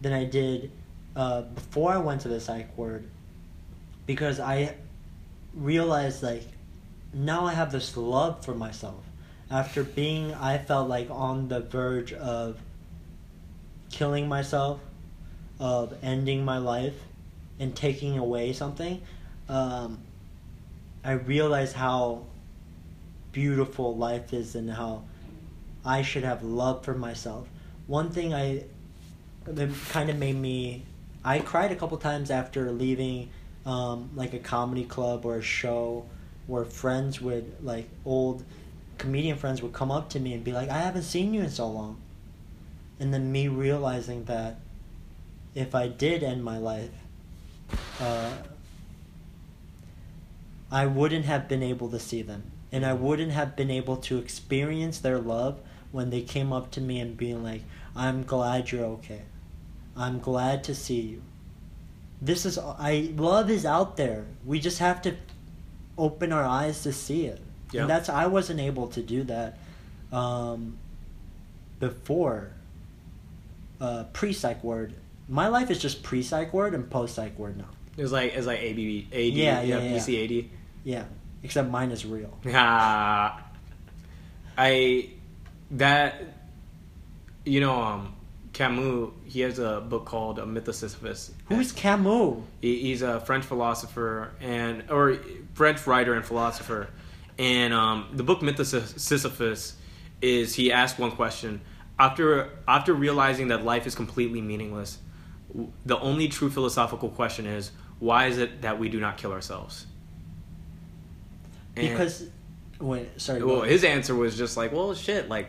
than 0.00 0.12
I 0.12 0.24
did 0.24 0.70
uh, 1.14 1.42
before 1.42 1.92
I 1.92 1.98
went 1.98 2.22
to 2.22 2.28
the 2.28 2.40
psych 2.40 2.76
ward 2.76 3.08
because 4.06 4.40
I 4.40 4.74
realized 5.54 6.22
like 6.22 6.44
now 7.12 7.46
I 7.46 7.52
have 7.52 7.72
this 7.72 7.96
love 7.96 8.44
for 8.44 8.54
myself 8.54 9.04
after 9.50 9.84
being 9.84 10.34
I 10.34 10.58
felt 10.58 10.88
like 10.88 11.10
on 11.10 11.48
the 11.48 11.60
verge 11.60 12.12
of 12.12 12.58
killing 13.90 14.28
myself 14.28 14.80
of 15.60 15.94
ending 16.02 16.44
my 16.44 16.58
life 16.58 16.96
and 17.58 17.76
taking 17.76 18.18
away 18.18 18.52
something 18.52 19.02
um, 19.48 19.98
I 21.04 21.12
realized 21.12 21.74
how 21.74 22.24
beautiful 23.32 23.96
life 23.96 24.32
is 24.32 24.54
and 24.54 24.70
how 24.70 25.04
I 25.84 26.02
should 26.02 26.22
have 26.22 26.44
love 26.44 26.84
for 26.84 26.94
myself. 26.94 27.48
One 27.86 28.10
thing 28.10 28.32
I 28.32 28.64
kind 29.90 30.10
of 30.10 30.16
made 30.16 30.36
me 30.36 30.84
I 31.24 31.40
cried 31.40 31.72
a 31.72 31.76
couple 31.76 31.98
times 31.98 32.30
after 32.30 32.70
leaving 32.72 33.30
um, 33.64 34.10
like 34.14 34.34
a 34.34 34.38
comedy 34.38 34.84
club 34.84 35.24
or 35.24 35.36
a 35.36 35.42
show 35.42 36.06
where 36.46 36.64
friends 36.64 37.20
would 37.20 37.56
like 37.62 37.88
old 38.04 38.44
comedian 38.98 39.36
friends 39.38 39.62
would 39.62 39.72
come 39.72 39.90
up 39.90 40.10
to 40.10 40.20
me 40.20 40.34
and 40.34 40.44
be 40.44 40.52
like 40.52 40.68
I 40.68 40.78
haven't 40.78 41.02
seen 41.02 41.34
you 41.34 41.42
in 41.42 41.50
so 41.50 41.68
long. 41.68 42.00
And 43.00 43.12
then 43.12 43.32
me 43.32 43.48
realizing 43.48 44.24
that 44.24 44.56
if 45.54 45.74
I 45.74 45.88
did 45.88 46.22
end 46.22 46.44
my 46.44 46.58
life 46.58 46.90
uh, 48.00 48.32
I 50.70 50.86
wouldn't 50.86 51.24
have 51.24 51.48
been 51.48 51.62
able 51.62 51.88
to 51.90 51.98
see 51.98 52.22
them 52.22 52.44
and 52.72 52.86
I 52.86 52.94
wouldn't 52.94 53.32
have 53.32 53.54
been 53.54 53.70
able 53.70 53.96
to 53.98 54.18
experience 54.18 54.98
their 54.98 55.18
love 55.18 55.60
when 55.92 56.08
they 56.08 56.22
came 56.22 56.52
up 56.52 56.70
to 56.72 56.80
me 56.80 56.98
and 57.00 57.16
being 57.16 57.44
like, 57.44 57.62
"I'm 57.94 58.24
glad 58.24 58.72
you're 58.72 58.86
okay. 58.96 59.22
I'm 59.94 60.18
glad 60.20 60.64
to 60.64 60.74
see 60.74 61.00
you." 61.02 61.22
This 62.22 62.46
is 62.46 62.56
I 62.56 63.12
love 63.16 63.50
is 63.50 63.66
out 63.66 63.96
there. 63.96 64.24
We 64.46 64.60
just 64.60 64.78
have 64.78 65.02
to 65.02 65.16
open 65.98 66.32
our 66.32 66.44
eyes 66.44 66.84
to 66.84 66.92
see 66.92 67.26
it. 67.26 67.40
Yeah. 67.72 67.82
And 67.82 67.90
that's 67.90 68.08
I 68.08 68.26
wasn't 68.26 68.60
able 68.60 68.86
to 68.88 69.02
do 69.02 69.24
that 69.24 69.58
um, 70.12 70.78
before 71.80 72.52
uh, 73.80 74.04
pre 74.12 74.32
psych 74.32 74.62
word. 74.62 74.94
My 75.28 75.48
life 75.48 75.70
is 75.70 75.80
just 75.80 76.04
pre 76.04 76.22
psych 76.22 76.52
word 76.54 76.74
and 76.74 76.88
post 76.88 77.16
psych 77.16 77.36
word 77.38 77.58
now. 77.58 77.68
It 77.96 78.02
was 78.02 78.12
like 78.12 78.34
it's 78.34 78.46
like 78.46 78.60
ABB, 78.60 79.12
AD, 79.12 79.34
Yeah, 79.34 79.62
yeah, 79.62 79.80
yeah. 79.80 79.98
PCAD. 79.98 80.48
Yeah, 80.84 81.04
except 81.42 81.68
mine 81.70 81.90
is 81.90 82.06
real. 82.06 82.38
Ah, 82.54 83.42
I 84.56 85.10
that 85.72 86.22
you 87.44 87.60
know 87.60 87.80
um 87.82 88.14
Camus 88.52 89.10
he 89.24 89.40
has 89.40 89.58
a 89.58 89.80
book 89.80 90.04
called 90.04 90.38
a 90.38 90.46
Myth 90.46 90.68
of 90.68 90.74
Sisyphus. 90.74 91.32
Who's 91.48 91.72
Camus? 91.72 92.42
He, 92.60 92.78
he's 92.80 93.02
a 93.02 93.20
French 93.20 93.44
philosopher 93.44 94.32
and 94.40 94.84
or 94.90 95.18
French 95.54 95.86
writer 95.86 96.14
and 96.14 96.24
philosopher, 96.24 96.88
and 97.38 97.72
um, 97.72 98.08
the 98.12 98.22
book 98.22 98.42
Myth 98.42 98.58
of 98.60 98.66
Sisyphus 98.66 99.76
is 100.20 100.54
he 100.54 100.70
asked 100.70 100.98
one 100.98 101.12
question 101.12 101.60
after 101.98 102.50
after 102.68 102.92
realizing 102.94 103.48
that 103.48 103.64
life 103.64 103.86
is 103.86 103.94
completely 103.94 104.40
meaningless. 104.40 104.98
The 105.84 105.98
only 105.98 106.28
true 106.28 106.50
philosophical 106.50 107.08
question 107.10 107.46
is 107.46 107.72
why 107.98 108.26
is 108.26 108.38
it 108.38 108.62
that 108.62 108.78
we 108.78 108.88
do 108.88 108.98
not 109.00 109.16
kill 109.16 109.32
ourselves? 109.32 109.86
And- 111.76 111.88
Because 111.88 112.28
wait, 112.80 113.08
sorry. 113.20 113.42
well, 113.42 113.62
his 113.62 113.84
answer 113.84 114.14
was 114.14 114.36
just 114.36 114.56
like, 114.56 114.72
well, 114.72 114.94
shit, 114.94 115.28
like, 115.28 115.48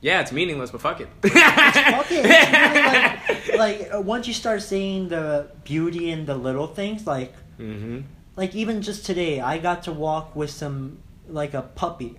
yeah, 0.00 0.20
it's 0.20 0.32
meaningless, 0.32 0.70
but 0.70 0.80
fuck 0.80 1.00
it. 1.00 1.08
Fuck 1.22 2.06
it. 2.10 2.24
It's 2.26 3.48
really 3.48 3.58
like, 3.58 3.80
like 3.80 3.94
uh, 3.94 4.00
once 4.00 4.26
you 4.28 4.34
start 4.34 4.62
seeing 4.62 5.08
the 5.08 5.48
beauty 5.64 6.10
in 6.10 6.26
the 6.26 6.34
little 6.34 6.66
things, 6.66 7.06
like 7.06 7.32
hmm 7.56 8.00
like 8.36 8.54
even 8.54 8.82
just 8.82 9.06
today, 9.06 9.40
I 9.40 9.56
got 9.58 9.84
to 9.84 9.92
walk 9.92 10.36
with 10.36 10.50
some 10.50 10.98
like 11.28 11.54
a 11.54 11.62
puppy 11.62 12.18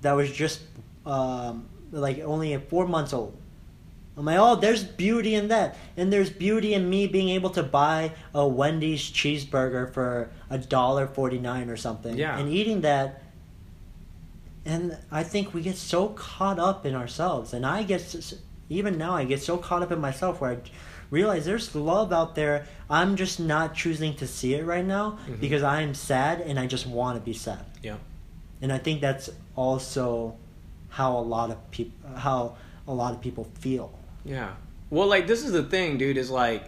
that 0.00 0.12
was 0.12 0.32
just 0.32 0.60
um, 1.04 1.68
like 1.92 2.20
only 2.20 2.56
four 2.56 2.86
months 2.88 3.12
old. 3.12 3.36
I'm 4.16 4.24
like, 4.24 4.38
oh, 4.38 4.56
there's 4.56 4.82
beauty 4.82 5.34
in 5.34 5.48
that, 5.48 5.76
and 5.96 6.10
there's 6.12 6.30
beauty 6.30 6.72
in 6.74 6.88
me 6.90 7.06
being 7.06 7.28
able 7.28 7.50
to 7.50 7.62
buy 7.62 8.12
a 8.34 8.48
Wendy's 8.48 9.00
cheeseburger 9.02 9.92
for 9.92 10.30
a 10.50 10.58
dollar 10.58 11.06
forty 11.06 11.38
nine 11.38 11.68
or 11.70 11.76
something, 11.76 12.16
Yeah. 12.16 12.36
and 12.38 12.48
eating 12.48 12.80
that. 12.80 13.22
And 14.68 14.98
I 15.10 15.22
think 15.24 15.54
we 15.54 15.62
get 15.62 15.76
so 15.78 16.08
caught 16.10 16.58
up 16.58 16.84
in 16.84 16.94
ourselves, 16.94 17.54
and 17.54 17.64
I 17.64 17.82
get 17.84 18.14
even 18.68 18.98
now 18.98 19.14
I 19.14 19.24
get 19.24 19.40
so 19.42 19.56
caught 19.56 19.82
up 19.82 19.90
in 19.90 19.98
myself 19.98 20.42
where 20.42 20.50
I 20.50 20.58
realize 21.10 21.46
there's 21.46 21.74
love 21.74 22.12
out 22.12 22.34
there. 22.34 22.66
I'm 22.90 23.16
just 23.16 23.40
not 23.40 23.74
choosing 23.74 24.14
to 24.16 24.26
see 24.26 24.52
it 24.52 24.66
right 24.66 24.84
now 24.84 25.18
Mhm. 25.26 25.40
because 25.40 25.62
I 25.62 25.80
am 25.80 25.94
sad 25.94 26.42
and 26.42 26.60
I 26.60 26.66
just 26.66 26.86
want 26.86 27.16
to 27.18 27.24
be 27.24 27.32
sad. 27.32 27.64
Yeah. 27.82 27.96
And 28.60 28.70
I 28.70 28.76
think 28.76 29.00
that's 29.00 29.30
also 29.56 30.34
how 30.90 31.16
a 31.16 31.24
lot 31.36 31.50
of 31.50 31.70
people 31.70 31.96
how 32.16 32.56
a 32.86 32.92
lot 32.92 33.14
of 33.14 33.22
people 33.22 33.44
feel. 33.60 33.90
Yeah. 34.24 34.50
Well, 34.90 35.06
like, 35.06 35.26
this 35.26 35.42
is 35.44 35.52
the 35.52 35.62
thing, 35.62 35.96
dude, 35.96 36.18
is 36.18 36.30
like, 36.30 36.64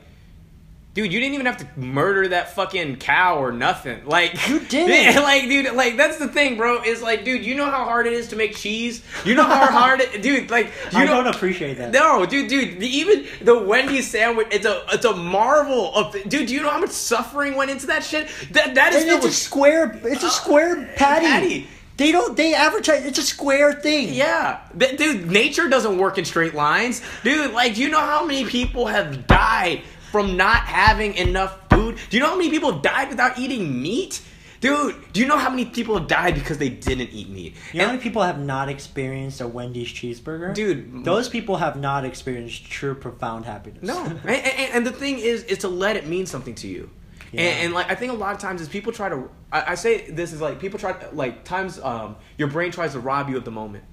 dude, 1.05 1.13
you 1.13 1.19
didn't 1.21 1.35
even 1.35 1.47
have 1.47 1.57
to 1.59 1.67
murder 1.81 2.29
that 2.29 2.55
fucking 2.55 2.97
cow 2.97 3.39
or 3.39 3.53
nothing. 3.53 4.05
Like, 4.05 4.49
You 4.49 4.61
didn't. 4.69 5.23
like, 5.23 5.45
dude, 5.45 5.73
like, 5.75 5.97
that's 5.97 6.19
the 6.19 6.29
thing, 6.29 6.57
bro, 6.57 6.83
is 6.83 7.01
like, 7.03 7.25
dude, 7.25 7.45
you 7.45 7.55
know 7.55 7.65
how 7.71 7.85
hard 7.85 8.07
it 8.07 8.13
is 8.13 8.29
to 8.29 8.37
make 8.37 8.55
cheese? 8.57 9.03
You 9.25 9.35
know 9.35 9.45
how 9.45 9.67
hard 9.67 10.01
it, 10.01 10.21
dude, 10.23 10.51
like, 10.51 10.67
you 10.93 10.99
I 10.99 11.05
know. 11.07 11.23
don't 11.23 11.35
appreciate 11.35 11.79
that. 11.79 11.93
No, 11.93 12.27
dude, 12.27 12.49
dude. 12.49 12.79
the- 12.81 12.87
Even 12.97 13.27
the 13.41 13.59
Wendy's 13.59 14.11
sandwich, 14.11 14.49
it's 14.51 14.67
a 14.67 14.85
it's 14.93 15.05
a 15.05 15.15
marvel 15.17 15.95
of 15.95 16.13
dude. 16.29 16.47
Do 16.49 16.55
you 16.55 16.63
know 16.63 16.71
how 16.71 16.81
much 16.81 16.91
suffering 16.91 17.55
went 17.55 17.71
into 17.71 17.87
that 17.87 18.03
shit? 18.05 18.29
That 18.53 18.75
that 18.75 18.93
is 18.93 19.03
And 19.05 19.13
it's 19.13 19.27
a 19.27 19.33
square. 19.33 19.99
It's 20.05 20.23
a 20.23 20.27
uh, 20.27 20.31
square 20.31 20.91
patty. 20.97 21.27
patty. 21.27 21.67
They 21.97 22.13
don't. 22.13 22.37
They 22.37 22.55
advertise. 22.55 23.05
It's 23.05 23.19
a 23.19 23.23
square 23.23 23.73
thing. 23.75 24.13
Yeah, 24.15 24.61
dude. 24.77 25.31
Nature 25.31 25.69
doesn't 25.69 25.99
work 25.99 26.19
in 26.19 26.25
straight 26.25 26.55
lines, 26.55 27.03
dude. 27.23 27.53
Like, 27.53 27.75
do 27.75 27.83
you 27.83 27.89
know 27.91 28.01
how 28.01 28.25
many 28.25 28.45
people 28.47 28.87
have 28.87 29.27
died 29.27 29.83
from 30.11 30.37
not 30.37 30.63
having 30.63 31.15
enough 31.15 31.59
food? 31.71 31.99
Do 32.11 32.17
you 32.17 32.23
know 32.23 32.31
how 32.31 32.37
many 32.37 32.51
people 32.51 32.73
died 32.79 33.09
without 33.09 33.39
eating 33.39 33.81
meat? 33.81 34.23
Dude, 34.61 35.13
do 35.15 35.21
you 35.21 35.27
know 35.27 35.39
how 35.39 35.49
many 35.49 35.65
people 35.65 35.99
have 35.99 36.07
died 36.07 36.35
because 36.35 36.59
they 36.59 36.69
didn't 36.69 37.11
eat 37.11 37.31
meat? 37.31 37.55
You 37.73 37.79
know 37.79 37.87
how 37.87 37.93
many 37.93 38.03
people 38.03 38.23
have 38.23 38.39
not 38.39 38.69
experienced 38.69 39.41
a 39.41 39.49
Wendy's 39.49 39.89
cheeseburger? 39.89 40.53
Dude, 40.55 41.03
those 41.03 41.31
people 41.31 41.57
have 41.57 41.77
not 41.77 42.05
experienced 42.05 42.67
true 42.67 42.95
profound 42.95 43.47
happiness. 43.47 43.83
No, 43.83 44.05
and, 44.05 44.29
and, 44.29 44.75
and 44.75 44.87
the 44.87 44.93
thing 44.93 45.19
is, 45.19 45.45
is 45.45 45.59
to 45.59 45.69
let 45.69 45.97
it 45.97 46.07
mean 46.07 46.27
something 46.27 46.55
to 46.57 46.69
you. 46.69 46.91
Yeah. 47.33 47.43
And, 47.43 47.65
and 47.67 47.75
like 47.75 47.91
I 47.91 47.95
think 47.95 48.13
a 48.13 48.17
lot 48.17 48.35
of 48.35 48.41
times 48.41 48.61
is 48.61 48.69
people 48.69 48.93
try 48.93 49.09
to. 49.09 49.31
I, 49.51 49.73
I 49.73 49.75
say 49.77 50.11
this 50.11 50.33
is 50.33 50.41
like 50.41 50.61
people 50.61 50.79
try 50.79 50.97
like 51.13 51.45
times 51.45 51.79
um 51.79 52.17
your 52.37 52.49
brain 52.49 52.71
tries 52.73 52.93
to 52.93 53.01
rob 53.01 53.31
you 53.31 53.37
of 53.37 53.45
the 53.45 53.51
moment. 53.51 53.85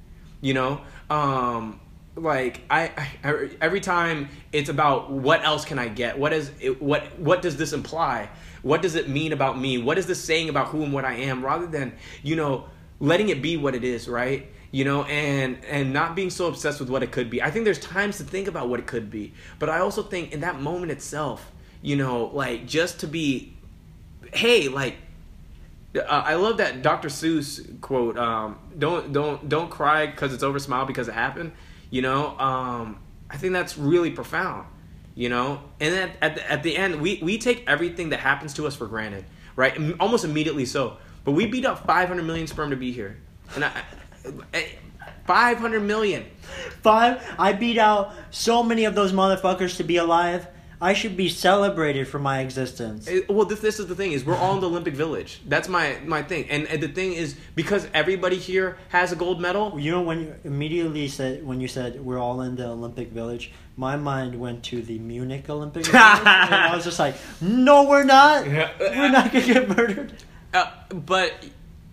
You 0.41 0.53
know, 0.53 0.81
um 1.09 1.79
like 2.17 2.61
I, 2.69 2.91
I 3.23 3.49
every 3.61 3.79
time 3.79 4.29
it's 4.51 4.69
about 4.69 5.11
what 5.11 5.43
else 5.43 5.65
can 5.65 5.79
I 5.79 5.87
get? 5.87 6.17
What 6.17 6.33
is 6.33 6.51
what 6.79 7.17
what 7.19 7.41
does 7.41 7.57
this 7.57 7.73
imply? 7.73 8.29
What 8.63 8.81
does 8.81 8.95
it 8.95 9.07
mean 9.07 9.33
about 9.33 9.59
me? 9.59 9.77
What 9.77 9.97
is 9.97 10.07
this 10.07 10.23
saying 10.23 10.49
about 10.49 10.67
who 10.67 10.83
and 10.83 10.91
what 10.91 11.05
I 11.05 11.13
am? 11.13 11.45
Rather 11.45 11.67
than 11.67 11.93
you 12.23 12.35
know 12.35 12.65
letting 12.99 13.29
it 13.29 13.41
be 13.41 13.57
what 13.57 13.75
it 13.75 13.83
is, 13.83 14.07
right? 14.07 14.47
You 14.71 14.83
know, 14.83 15.03
and 15.03 15.63
and 15.65 15.93
not 15.93 16.15
being 16.15 16.29
so 16.29 16.47
obsessed 16.47 16.79
with 16.79 16.89
what 16.89 17.03
it 17.03 17.11
could 17.11 17.29
be. 17.29 17.41
I 17.41 17.51
think 17.51 17.65
there's 17.65 17.79
times 17.79 18.17
to 18.17 18.23
think 18.23 18.47
about 18.47 18.67
what 18.67 18.79
it 18.79 18.87
could 18.87 19.09
be, 19.09 19.33
but 19.59 19.69
I 19.69 19.79
also 19.79 20.03
think 20.03 20.33
in 20.33 20.41
that 20.41 20.59
moment 20.59 20.91
itself, 20.91 21.51
you 21.81 21.95
know, 21.95 22.25
like 22.25 22.65
just 22.65 22.99
to 23.01 23.07
be, 23.07 23.53
hey, 24.33 24.67
like 24.67 24.95
uh, 25.95 26.01
I 26.01 26.35
love 26.35 26.57
that 26.57 26.81
Dr. 26.81 27.09
Seuss 27.09 27.79
quote. 27.81 28.17
Um, 28.17 28.57
don't 28.77 29.13
don't 29.13 29.47
don't 29.47 29.69
cry 29.69 30.07
because 30.07 30.33
it's 30.33 30.43
over. 30.43 30.59
Smile 30.59 30.85
because 30.85 31.07
it 31.07 31.13
happened. 31.13 31.51
You 31.89 32.01
know, 32.01 32.37
um, 32.37 32.99
I 33.29 33.37
think 33.37 33.53
that's 33.53 33.77
really 33.77 34.11
profound. 34.11 34.67
You 35.15 35.29
know, 35.29 35.61
and 35.79 35.93
then 35.93 36.11
at 36.21 36.35
the, 36.35 36.51
at 36.51 36.61
the 36.61 36.77
end, 36.77 37.01
we 37.01 37.19
we 37.23 37.39
take 37.39 37.63
everything 37.67 38.09
that 38.09 38.19
happens 38.19 38.53
to 38.55 38.67
us 38.67 38.75
for 38.75 38.85
granted, 38.85 39.25
right? 39.55 39.75
Almost 39.99 40.25
immediately 40.25 40.65
so. 40.65 40.97
But 41.23 41.31
we 41.31 41.47
beat 41.47 41.65
up 41.65 41.85
500 41.85 42.23
million 42.23 42.45
sperm 42.45 42.69
to 42.69 42.75
be 42.75 42.91
here, 42.91 43.17
and 43.55 43.65
I, 43.65 43.71
I, 44.53 44.77
500 45.25 45.81
million. 45.81 46.25
Five. 46.81 47.21
I 47.37 47.53
beat 47.53 47.77
out 47.77 48.13
so 48.31 48.63
many 48.63 48.85
of 48.85 48.95
those 48.95 49.11
motherfuckers 49.11 49.77
to 49.77 49.83
be 49.83 49.97
alive. 49.97 50.47
I 50.79 50.93
should 50.93 51.17
be 51.17 51.27
celebrated 51.27 52.07
for 52.07 52.19
my 52.19 52.41
existence. 52.41 53.07
It- 53.07 53.27
well, 53.29 53.45
this, 53.45 53.59
this 53.61 53.79
is 53.79 53.87
the 53.87 53.95
thing 53.95 54.11
is 54.11 54.23
we're 54.23 54.35
all 54.35 54.53
in 54.55 54.61
the 54.61 54.67
Olympic 54.69 54.93
Village. 54.93 55.41
That's 55.47 55.67
my 55.67 55.97
my 56.05 56.21
thing, 56.21 56.47
and, 56.51 56.67
and 56.67 56.81
the 56.83 56.87
thing 56.87 57.13
is 57.13 57.35
because 57.55 57.87
everybody 57.95 58.37
here 58.37 58.77
has 58.89 59.11
a 59.11 59.15
gold 59.15 59.41
medal. 59.41 59.79
You 59.79 59.89
know 59.91 60.01
when 60.03 60.19
you 60.21 60.35
immediately 60.43 61.07
said 61.07 61.45
when 61.45 61.59
you 61.61 61.67
said 61.67 61.99
we're 62.05 62.19
all 62.19 62.41
in 62.41 62.55
the 62.55 62.67
Olympic 62.67 63.09
Village, 63.09 63.51
my 63.75 63.95
mind 63.97 64.39
went 64.39 64.63
to 64.65 64.81
the 64.83 64.99
Munich 64.99 65.49
Olympic 65.49 65.85
Village, 65.87 65.95
and 66.19 66.27
I 66.55 66.75
was 66.75 66.83
just 66.85 66.99
like, 66.99 67.15
"No, 67.41 67.85
we're 67.89 68.03
not. 68.03 68.45
We're 68.45 69.09
not 69.11 69.31
gonna 69.31 69.45
get 69.45 69.75
murdered." 69.75 70.13
Uh, 70.53 70.71
but 70.93 71.33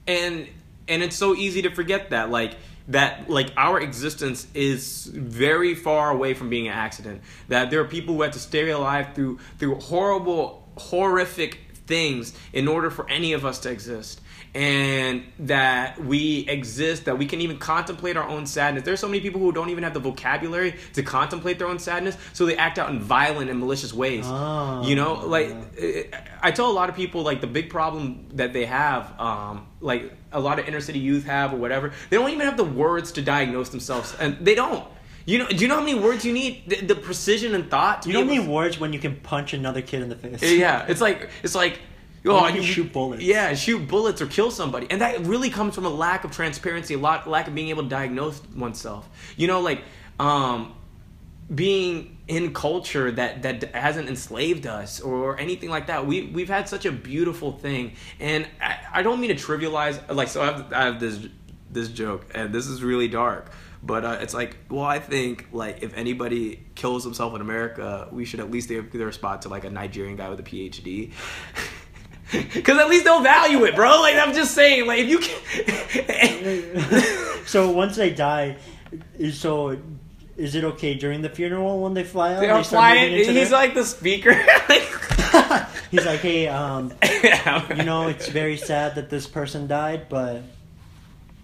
and 0.07 0.47
and 0.89 1.03
it's 1.03 1.17
so 1.17 1.35
easy 1.35 1.63
to 1.63 1.71
forget 1.71 2.11
that 2.11 2.29
like 2.31 2.55
that 2.89 3.31
like 3.31 3.53
our 3.57 3.81
existence 3.81 4.47
is 4.55 5.07
very 5.07 5.75
far 5.75 6.11
away 6.11 6.35
from 6.35 6.51
being 6.51 6.69
an 6.69 6.75
accident. 6.75 7.23
That 7.49 7.71
there 7.71 7.81
are 7.81 7.87
people 7.87 8.15
who 8.15 8.23
had 8.23 8.33
to 8.35 8.39
stay 8.39 8.71
alive 8.71 9.15
through 9.15 9.39
through 9.59 9.77
horrible 9.77 10.69
horrific 10.77 11.59
things 11.87 12.35
in 12.53 12.69
order 12.69 12.91
for 12.91 13.09
any 13.09 13.33
of 13.33 13.45
us 13.45 13.61
to 13.61 13.71
exist. 13.71 14.21
And 14.55 15.25
that 15.41 15.99
we 16.05 16.47
exist 16.49 17.07
that 17.07 17.19
we 17.19 17.27
can 17.27 17.41
even 17.41 17.59
contemplate 17.59 18.17
our 18.17 18.29
own 18.29 18.47
sadness. 18.47 18.85
There's 18.85 19.01
so 19.01 19.09
many 19.09 19.21
people 19.21 19.41
who 19.41 19.51
don't 19.51 19.71
even 19.71 19.83
have 19.83 19.95
the 19.95 20.01
vocabulary 20.01 20.77
to 20.93 21.03
contemplate 21.03 21.59
their 21.59 21.67
own 21.67 21.81
sadness 21.81 22.17
so 22.33 22.47
they 22.47 22.57
act 22.57 22.79
out 22.79 22.89
in 22.91 23.01
violent 23.01 23.51
and 23.51 23.59
malicious 23.59 23.93
ways. 23.93 24.25
Oh. 24.27 24.87
you 24.87 24.95
know 24.95 25.15
like 25.27 25.57
I 26.41 26.53
tell 26.53 26.71
a 26.71 26.73
lot 26.73 26.89
of 26.89 26.95
people 26.95 27.23
like 27.23 27.41
the 27.41 27.49
big 27.49 27.69
problem 27.69 28.29
that 28.35 28.53
they 28.53 28.67
have, 28.67 29.19
um, 29.19 29.67
like 29.81 30.13
a 30.35 30.41
lot 30.41 30.59
of 30.59 30.69
inner 30.69 30.81
city 30.81 30.99
youth 30.99 31.25
have 31.25 31.55
or 31.55 31.57
whatever. 31.57 31.93
They 32.11 32.17
don't 32.17 32.31
even 32.31 32.47
have 32.47 32.57
the 32.57 32.65
words 32.65 33.13
to 33.13 33.23
diagnose 33.23 33.71
themselves, 33.71 34.15
and 34.21 34.45
they 34.45 34.55
don't. 34.55 34.87
You 35.27 35.39
know? 35.39 35.49
Do 35.49 35.57
you 35.57 35.69
know 35.69 35.77
how 35.77 35.81
many 35.81 35.99
words 35.99 36.25
you 36.25 36.33
need? 36.33 36.69
The, 36.69 36.77
the 36.83 36.95
precision 36.95 37.55
and 37.55 37.71
thought. 37.71 38.03
To 38.03 38.09
You 38.09 38.15
don't 38.15 38.27
need 38.27 38.47
words 38.47 38.79
when 38.79 38.93
you 38.93 38.99
can 38.99 39.17
punch 39.17 39.55
another 39.55 39.81
kid 39.81 40.03
in 40.03 40.09
the 40.11 40.17
face. 40.17 40.43
yeah, 40.43 40.85
it's 40.87 41.01
like 41.01 41.31
it's 41.43 41.55
like 41.55 41.81
oh, 42.27 42.47
you 42.47 42.55
can 42.55 42.63
shoot 42.63 42.93
bullets. 42.93 43.23
Yeah, 43.23 43.55
shoot 43.55 43.87
bullets 43.89 44.21
or 44.21 44.27
kill 44.27 44.51
somebody, 44.51 44.87
and 44.91 45.01
that 45.01 45.21
really 45.21 45.51
comes 45.51 45.75
from 45.75 45.87
a 45.87 45.91
lack 45.91 46.25
of 46.25 46.31
transparency, 46.31 46.95
a 46.95 46.99
lot 46.99 47.29
lack 47.29 47.49
of 47.49 47.55
being 47.55 47.69
able 47.69 47.85
to 47.85 47.89
diagnose 47.89 48.43
oneself. 48.55 49.09
You 49.37 49.47
know, 49.47 49.61
like 49.61 49.83
um, 50.19 50.75
being 51.55 52.14
in 52.27 52.55
culture 52.55 53.13
that 53.13 53.43
that 53.43 53.75
hasn't 53.75 54.09
enslaved 54.09 54.67
us 54.67 55.01
or 55.01 55.39
anything 55.39 55.69
like 55.69 55.89
that. 55.89 56.07
We 56.07 56.23
we've 56.23 56.49
had 56.49 56.69
such 56.69 56.87
a 56.87 56.93
beautiful 56.93 57.53
thing, 57.53 57.93
and 58.19 58.49
I, 58.61 58.79
I 58.95 59.03
don't 59.03 59.21
mean 59.21 59.35
to 59.35 59.37
trivialize. 59.37 60.15
Like, 60.15 60.29
so 60.29 60.43
I 60.43 60.47
have, 60.47 60.73
I 60.73 60.85
have 60.85 61.01
this 61.01 61.27
this 61.71 61.89
joke, 61.89 62.27
and 62.35 62.55
this 62.55 62.67
is 62.67 62.83
really 62.83 63.09
dark, 63.09 63.51
But 63.83 64.05
uh, 64.05 64.19
it's 64.21 64.33
like, 64.33 64.57
well, 64.71 64.85
I 64.85 65.01
think 65.01 65.49
like 65.53 65.83
if 65.83 65.95
anybody 65.97 66.65
kills 66.75 67.05
himself 67.05 67.35
in 67.35 67.43
America, 67.43 68.09
we 68.11 68.25
should 68.25 68.41
at 68.41 68.51
least 68.51 68.69
give 68.69 68.93
their 68.93 69.13
spot 69.13 69.43
to 69.43 69.51
like 69.51 69.65
a 69.65 69.71
Nigerian 69.71 70.17
guy 70.17 70.31
with 70.31 70.41
a 70.41 70.45
PhD. 70.45 71.13
Cause 72.65 72.79
at 72.79 72.89
least 72.89 73.05
they'll 73.05 73.23
value 73.23 73.65
it, 73.65 73.77
bro. 73.77 74.01
Like 74.01 74.17
I'm 74.17 74.35
just 74.35 74.55
saying, 74.55 74.87
like 74.87 75.01
if 75.01 75.09
you 75.09 75.19
can. 75.19 77.43
so 77.47 77.71
once 77.71 77.97
they 77.97 78.11
die, 78.11 78.57
so 79.33 79.79
is 80.37 80.55
it 80.55 80.65
okay 80.65 80.95
during 80.95 81.23
the 81.23 81.29
funeral 81.29 81.81
when 81.81 81.95
they 81.95 82.05
fly 82.05 82.35
out? 82.35 82.41
They 82.41 82.63
flying. 82.65 83.13
into 83.13 83.33
He's 83.33 83.51
their- 83.51 83.59
like 83.59 83.75
the 83.75 83.85
speaker. 83.85 84.33
he's 85.91 86.05
like, 86.07 86.21
hey, 86.21 86.49
um, 86.49 86.93
Yeah. 87.03 87.75
you 87.77 87.83
know, 87.85 88.09
it's 88.09 88.29
very 88.29 88.57
sad 88.57 88.95
that 88.97 89.11
this 89.11 89.27
person 89.27 89.67
died, 89.67 90.09
but 90.09 90.43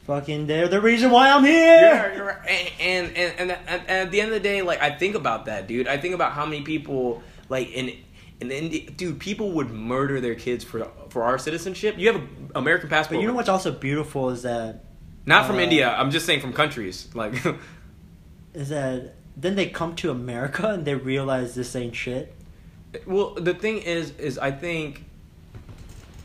fucking, 0.06 0.46
they're 0.46 0.68
the 0.68 0.80
reason 0.80 1.10
why 1.10 1.30
I'm 1.30 1.44
here. 1.44 1.52
Yeah, 1.80 2.14
you're 2.16 2.24
right. 2.26 2.72
And, 2.80 3.08
and, 3.16 3.16
and, 3.16 3.50
and, 3.50 3.58
and 3.68 3.90
at 3.90 4.10
the 4.10 4.20
end 4.20 4.28
of 4.32 4.34
the 4.34 4.40
day, 4.48 4.62
like 4.62 4.80
I 4.80 4.90
think 4.90 5.14
about 5.14 5.46
that, 5.46 5.66
dude. 5.66 5.88
I 5.88 5.96
think 5.98 6.14
about 6.14 6.32
how 6.32 6.44
many 6.46 6.62
people, 6.62 7.22
like 7.48 7.70
in 7.72 7.92
in 8.40 8.50
India, 8.50 8.90
dude, 8.90 9.18
people 9.20 9.52
would 9.52 9.70
murder 9.70 10.20
their 10.20 10.34
kids 10.34 10.64
for 10.64 10.88
for 11.10 11.24
our 11.24 11.38
citizenship. 11.38 11.96
You 11.98 12.12
have 12.12 12.16
an 12.16 12.50
American 12.54 12.88
passport, 12.88 13.16
But 13.18 13.22
you 13.22 13.28
know 13.28 13.34
what's 13.34 13.48
also 13.50 13.70
beautiful 13.70 14.30
is 14.30 14.42
that 14.42 14.84
Not 15.26 15.46
from 15.46 15.56
Uh, 15.56 15.60
India. 15.62 15.90
I'm 15.90 16.10
just 16.10 16.26
saying 16.26 16.40
from 16.40 16.52
countries. 16.52 17.08
Like, 17.14 17.34
is 18.54 18.68
that 18.70 19.14
then 19.36 19.56
they 19.56 19.66
come 19.66 19.94
to 19.96 20.10
America 20.10 20.68
and 20.68 20.84
they 20.84 20.94
realize 20.94 21.54
this 21.54 21.74
ain't 21.74 21.94
shit. 21.94 22.34
well, 23.06 23.34
the 23.34 23.54
thing 23.54 23.78
is, 23.78 24.10
is 24.18 24.38
I 24.38 24.50
think. 24.50 25.04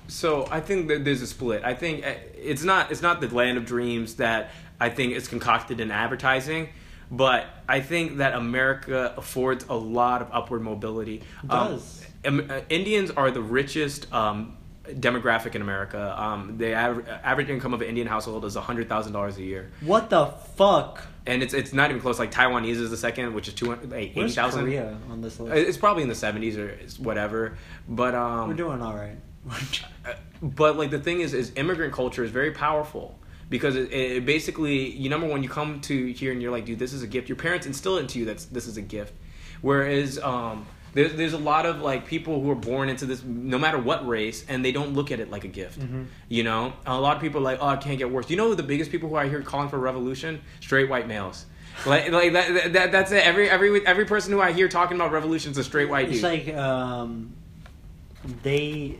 So 0.07 0.47
I 0.52 0.60
think 0.60 0.88
that 0.89 1.03
there's 1.03 1.23
a 1.23 1.27
split. 1.27 1.64
I 1.64 1.73
think 1.73 2.06
uh, 2.06 2.14
it's 2.35 2.64
not 2.64 2.91
it's 2.91 3.02
not 3.02 3.22
the 3.22 3.34
land 3.34 3.57
of 3.57 3.65
dreams 3.65 4.15
that 4.15 4.52
I 4.80 4.89
think 4.89 5.14
is 5.14 5.27
concocted 5.27 5.80
in 5.80 5.89
advertising, 5.89 6.69
but 7.10 7.47
I 7.68 7.80
think 7.80 8.18
that 8.18 8.34
America 8.34 9.15
affords 9.18 9.65
a 9.68 9.76
lot 9.76 10.22
of 10.22 10.30
upward 10.31 10.61
mobility. 10.61 11.23
Um, 11.49 11.72
Does. 11.72 12.06
Uh, 12.23 12.61
Indians 12.69 13.11
are 13.11 13.31
the 13.31 13.41
richest 13.41 14.11
um, 14.14 14.57
demographic 14.90 15.56
in 15.56 15.62
America. 15.62 16.16
Um, 16.18 16.57
the 16.57 16.68
aver- 16.68 17.20
average 17.24 17.49
income 17.49 17.74
of 17.74 17.82
an 17.82 17.88
Indian 17.88 18.07
household 18.07 18.45
is 18.45 18.56
hundred 18.56 18.90
thousand 18.90 19.14
dollars 19.14 19.38
a 19.38 19.44
year, 19.44 19.72
What 19.82 20.10
the 20.10 20.28
fuck? 20.56 21.03
and 21.28 21.41
it's 21.41 21.53
it's 21.53 21.74
not 21.74 21.90
even 21.90 22.02
close. 22.02 22.20
Like 22.20 22.32
Taiwanese 22.32 22.76
is 22.82 22.90
the 22.91 22.98
second, 22.98 23.34
which 23.34 23.48
is 23.48 23.53
two 23.53 23.68
hundred 23.70 23.94
eighty 23.94 24.20
Where's 24.20 24.36
thousand. 24.36 24.66
Korea 24.66 24.98
on 25.10 25.22
this 25.22 25.40
list? 25.40 25.56
It's 25.68 25.78
probably 25.78 26.03
in 26.03 26.10
the 26.10 26.16
seventies 26.16 26.57
or 26.57 26.78
whatever. 26.99 27.57
But 27.90 28.16
um, 28.16 28.49
We're 28.49 28.56
doing 28.56 28.82
all 28.82 28.95
right. 28.95 29.18
uh, 30.06 30.14
but 30.41 30.78
like 30.78 30.90
the 30.91 30.99
thing 30.99 31.22
is, 31.22 31.34
is 31.34 31.52
immigrant 31.56 31.94
culture 31.94 32.24
is 32.24 32.32
very 32.32 32.52
powerful 32.52 33.18
because 33.49 33.76
it, 33.76 33.91
it 33.91 34.26
basically, 34.26 34.90
you 34.91 35.07
number 35.10 35.28
one, 35.28 35.44
you 35.44 35.49
come 35.49 35.80
to 35.82 36.07
here 36.14 36.32
and 36.32 36.41
you're 36.41 36.52
like, 36.52 36.66
dude, 36.66 36.80
this 36.80 36.94
is 36.94 37.03
a 37.03 37.07
gift. 37.07 37.30
Your 37.30 37.36
parents 37.36 37.68
instill 37.68 37.98
it 37.98 38.02
into 38.02 38.20
you 38.20 38.26
that 38.26 38.45
this 38.52 38.66
is 38.68 38.78
a 38.78 38.82
gift. 38.82 39.14
Whereas 39.62 40.18
um, 40.20 40.66
there's 40.95 41.13
there's 41.13 41.34
a 41.34 41.38
lot 41.38 41.65
of 41.65 41.81
like 41.81 42.07
people 42.07 42.41
who 42.41 42.49
are 42.49 42.55
born 42.55 42.89
into 42.89 43.05
this, 43.05 43.22
no 43.23 43.59
matter 43.59 43.77
what 43.77 44.07
race, 44.07 44.43
and 44.47 44.65
they 44.65 44.72
don't 44.72 44.93
look 44.93 45.11
at 45.11 45.19
it 45.19 45.30
like 45.30 45.43
a 45.43 45.49
gift. 45.49 45.77
You 46.30 46.43
know, 46.43 46.73
a 46.85 46.99
lot 46.99 47.15
of 47.17 47.22
people 47.22 47.41
are 47.41 47.43
like, 47.43 47.59
oh, 47.61 47.69
it 47.72 47.81
can't 47.81 47.97
get 47.99 48.09
worse. 48.09 48.30
You 48.30 48.38
know, 48.38 48.55
the 48.55 48.63
biggest 48.63 48.89
people 48.89 49.09
who 49.09 49.15
I 49.15 49.27
hear 49.27 49.41
calling 49.41 49.69
for 49.69 49.77
revolution, 49.77 50.41
straight 50.61 50.89
white 50.89 51.07
males. 51.07 51.45
Like, 51.85 52.09
like 52.09 52.31
that, 52.34 52.73
that, 52.73 52.91
that's 52.93 53.11
it. 53.11 53.26
Every 53.26 53.49
every 53.49 53.85
every 53.85 54.05
person 54.05 54.31
who 54.31 54.39
I 54.39 54.53
hear 54.53 54.69
talking 54.69 54.95
about 54.95 55.11
revolution 55.11 55.51
is 55.51 55.57
a 55.57 55.63
straight 55.63 55.89
white 55.89 56.07
It's 56.09 56.22
dude. 56.22 56.31
It's 56.31 56.47
like 56.47 56.55
um, 56.55 57.34
they 58.43 58.95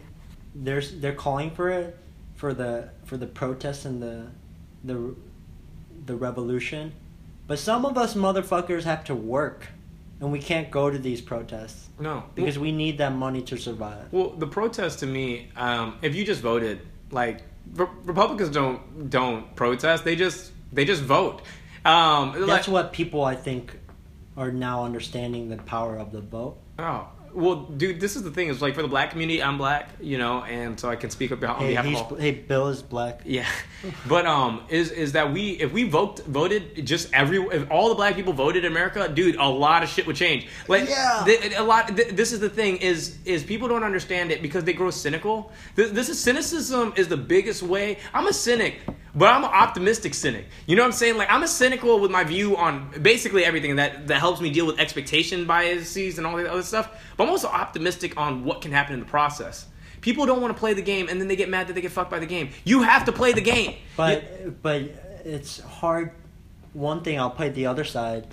they're 0.54 0.82
they're 0.82 1.14
calling 1.14 1.52
for 1.52 1.70
it 1.70 1.98
for 2.36 2.54
the 2.54 2.90
for 3.06 3.16
the 3.16 3.28
protests 3.28 3.86
and 3.86 4.04
the 4.04 4.28
the 4.84 5.16
the 6.06 6.16
revolution, 6.16 6.92
but 7.48 7.58
some 7.58 7.86
of 7.86 7.98
us 7.98 8.14
motherfuckers 8.14 8.84
have 8.84 9.06
to 9.06 9.16
work, 9.16 9.68
and 10.20 10.32
we 10.32 10.40
can't 10.40 10.72
go 10.72 10.90
to 10.90 10.98
these 10.98 11.22
protests 11.22 11.90
no, 12.00 12.24
because 12.36 12.58
we 12.58 12.72
need 12.72 12.98
that 13.00 13.14
money 13.14 13.42
to 13.44 13.58
survive. 13.58 14.12
Well, 14.12 14.30
the 14.32 14.48
protest 14.48 15.00
to 15.00 15.06
me, 15.06 15.50
um, 15.56 15.98
if 16.02 16.16
you 16.16 16.26
just 16.26 16.42
voted, 16.42 16.82
like 17.12 17.42
re- 17.74 17.88
Republicans 18.04 18.50
don't 18.50 19.10
don't 19.10 19.56
protest; 19.56 20.04
they 20.04 20.16
just 20.16 20.52
they 20.72 20.86
just 20.86 21.04
vote. 21.04 21.42
Um, 21.84 22.34
That's 22.34 22.48
like, 22.48 22.68
what 22.68 22.94
people 22.94 23.24
I 23.24 23.36
think 23.36 23.78
are 24.38 24.52
now 24.52 24.84
understanding 24.84 25.50
the 25.50 25.58
power 25.58 25.98
of 25.98 26.12
the 26.12 26.22
vote. 26.22 26.58
Oh, 26.80 27.08
well, 27.36 27.56
dude, 27.56 28.00
this 28.00 28.16
is 28.16 28.24
the 28.24 28.32
thing. 28.32 28.48
Is 28.48 28.62
like 28.62 28.74
for 28.76 28.82
the 28.82 28.88
black 28.88 29.12
community, 29.12 29.44
I'm 29.44 29.58
black, 29.58 29.90
you 30.00 30.18
know, 30.18 30.44
and 30.44 30.80
so 30.80 30.90
I 30.90 30.96
can 30.96 31.10
speak 31.10 31.32
up 31.32 31.44
on 31.44 31.58
Hey, 31.60 31.68
behalf 31.70 31.86
of 31.86 31.96
all. 32.14 32.18
hey, 32.18 32.32
Bill 32.32 32.68
is 32.70 32.82
black. 32.82 33.22
Yeah, 33.26 33.46
but 34.08 34.26
um, 34.26 34.64
is 34.70 34.92
is 34.92 35.12
that 35.12 35.32
we 35.34 35.52
if 35.52 35.72
we 35.74 35.84
vote 35.84 36.20
voted 36.26 36.86
just 36.86 37.14
every 37.14 37.38
if 37.44 37.70
all 37.70 37.90
the 37.90 37.96
black 37.96 38.16
people 38.16 38.34
voted 38.34 38.66
in 38.66 38.72
America, 38.72 39.08
dude, 39.08 39.36
a 39.36 39.48
lot 39.48 39.84
of 39.84 39.90
shit 39.90 40.08
would 40.08 40.16
change. 40.16 40.48
Like 40.68 40.88
Yeah. 40.90 41.24
th- 41.26 41.54
a 41.58 41.64
lot. 41.64 41.96
Th- 41.96 42.10
this 42.10 42.32
is 42.32 42.40
the 42.40 42.50
thing 42.50 42.78
is 42.78 43.18
is 43.26 43.44
people 43.44 43.68
don't 43.68 43.84
understand 43.84 44.32
it 44.32 44.42
because 44.42 44.64
they 44.64 44.74
grow 44.74 44.90
cynical. 44.92 45.52
This, 45.76 45.92
this 45.92 46.10
is 46.10 46.20
cynicism 46.20 46.94
is 46.96 47.08
the 47.08 47.18
biggest 47.18 47.62
way. 47.64 47.98
I'm 48.14 48.28
a 48.28 48.34
cynic. 48.34 48.80
But 49.16 49.30
I'm 49.30 49.46
an 49.46 49.50
optimistic 49.50 50.14
cynic. 50.14 50.48
You 50.66 50.76
know 50.76 50.82
what 50.82 50.88
I'm 50.88 50.92
saying? 50.92 51.18
Like 51.18 51.32
I'm 51.32 51.44
a 51.44 51.48
cynical 51.48 52.00
with 52.00 52.12
my 52.12 52.24
view 52.24 52.58
on 52.58 52.92
basically 53.02 53.46
everything 53.46 53.78
that 53.78 54.08
that 54.08 54.20
helps 54.20 54.42
me 54.42 54.50
deal 54.52 54.66
with 54.66 54.80
expectation 54.80 55.46
biases 55.46 56.18
and 56.18 56.28
all 56.28 56.36
that 56.36 56.48
other 56.48 56.64
stuff. 56.64 56.92
But 57.16 57.24
I'm 57.24 57.30
also 57.30 57.48
optimistic 57.48 58.18
on 58.18 58.44
what 58.44 58.62
can 58.62 58.72
happen 58.72 58.94
in 58.94 59.00
the 59.00 59.06
process. 59.06 59.68
People 60.02 60.26
don't 60.26 60.42
want 60.42 60.54
to 60.54 60.60
play 60.60 60.74
the 60.74 60.82
game 60.82 61.08
and 61.08 61.20
then 61.20 61.28
they 61.28 61.36
get 61.36 61.50
mad 61.50 61.68
that 61.68 61.74
they 61.74 61.82
get 61.82 61.92
fucked 61.92 62.12
by 62.12 62.20
the 62.20 62.26
game. 62.26 62.50
You 62.66 62.84
have 62.84 63.06
to 63.06 63.12
play 63.12 63.32
the 63.32 63.42
game. 63.42 63.78
But 63.96 64.62
but 64.62 64.82
it's 65.24 65.62
hard. 65.62 66.12
One 66.74 67.02
thing 67.02 67.18
I'll 67.18 67.30
play 67.30 67.50
the 67.50 67.68
other 67.68 67.86
side. 67.86 68.28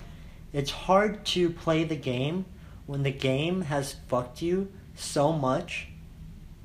It's 0.51 0.69
hard 0.69 1.25
to 1.27 1.49
play 1.49 1.85
the 1.85 1.95
game 1.95 2.45
when 2.85 3.03
the 3.03 3.11
game 3.11 3.61
has 3.61 3.95
fucked 4.07 4.41
you 4.41 4.71
so 4.95 5.31
much, 5.31 5.87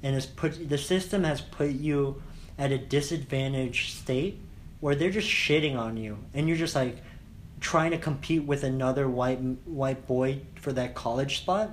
and 0.02 0.14
has 0.14 0.26
put 0.26 0.68
the 0.68 0.76
system 0.76 1.24
has 1.24 1.40
put 1.40 1.70
you 1.70 2.22
at 2.58 2.72
a 2.72 2.78
disadvantaged 2.78 3.96
state 3.96 4.38
where 4.80 4.94
they're 4.94 5.10
just 5.10 5.28
shitting 5.28 5.76
on 5.78 5.96
you, 5.96 6.18
and 6.34 6.48
you're 6.48 6.56
just 6.56 6.74
like 6.74 6.96
trying 7.60 7.90
to 7.90 7.98
compete 7.98 8.44
with 8.44 8.64
another 8.64 9.08
white 9.08 9.38
white 9.66 10.06
boy 10.06 10.40
for 10.60 10.72
that 10.72 10.94
college 10.94 11.38
spot. 11.38 11.70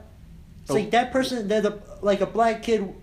It's 0.62 0.72
Oh. 0.72 0.76
like 0.76 0.92
that 0.92 1.12
person, 1.12 1.48
they're 1.48 1.62
the 1.62 1.80
like 2.02 2.22
a 2.22 2.26
black 2.26 2.64
kid 2.64 2.94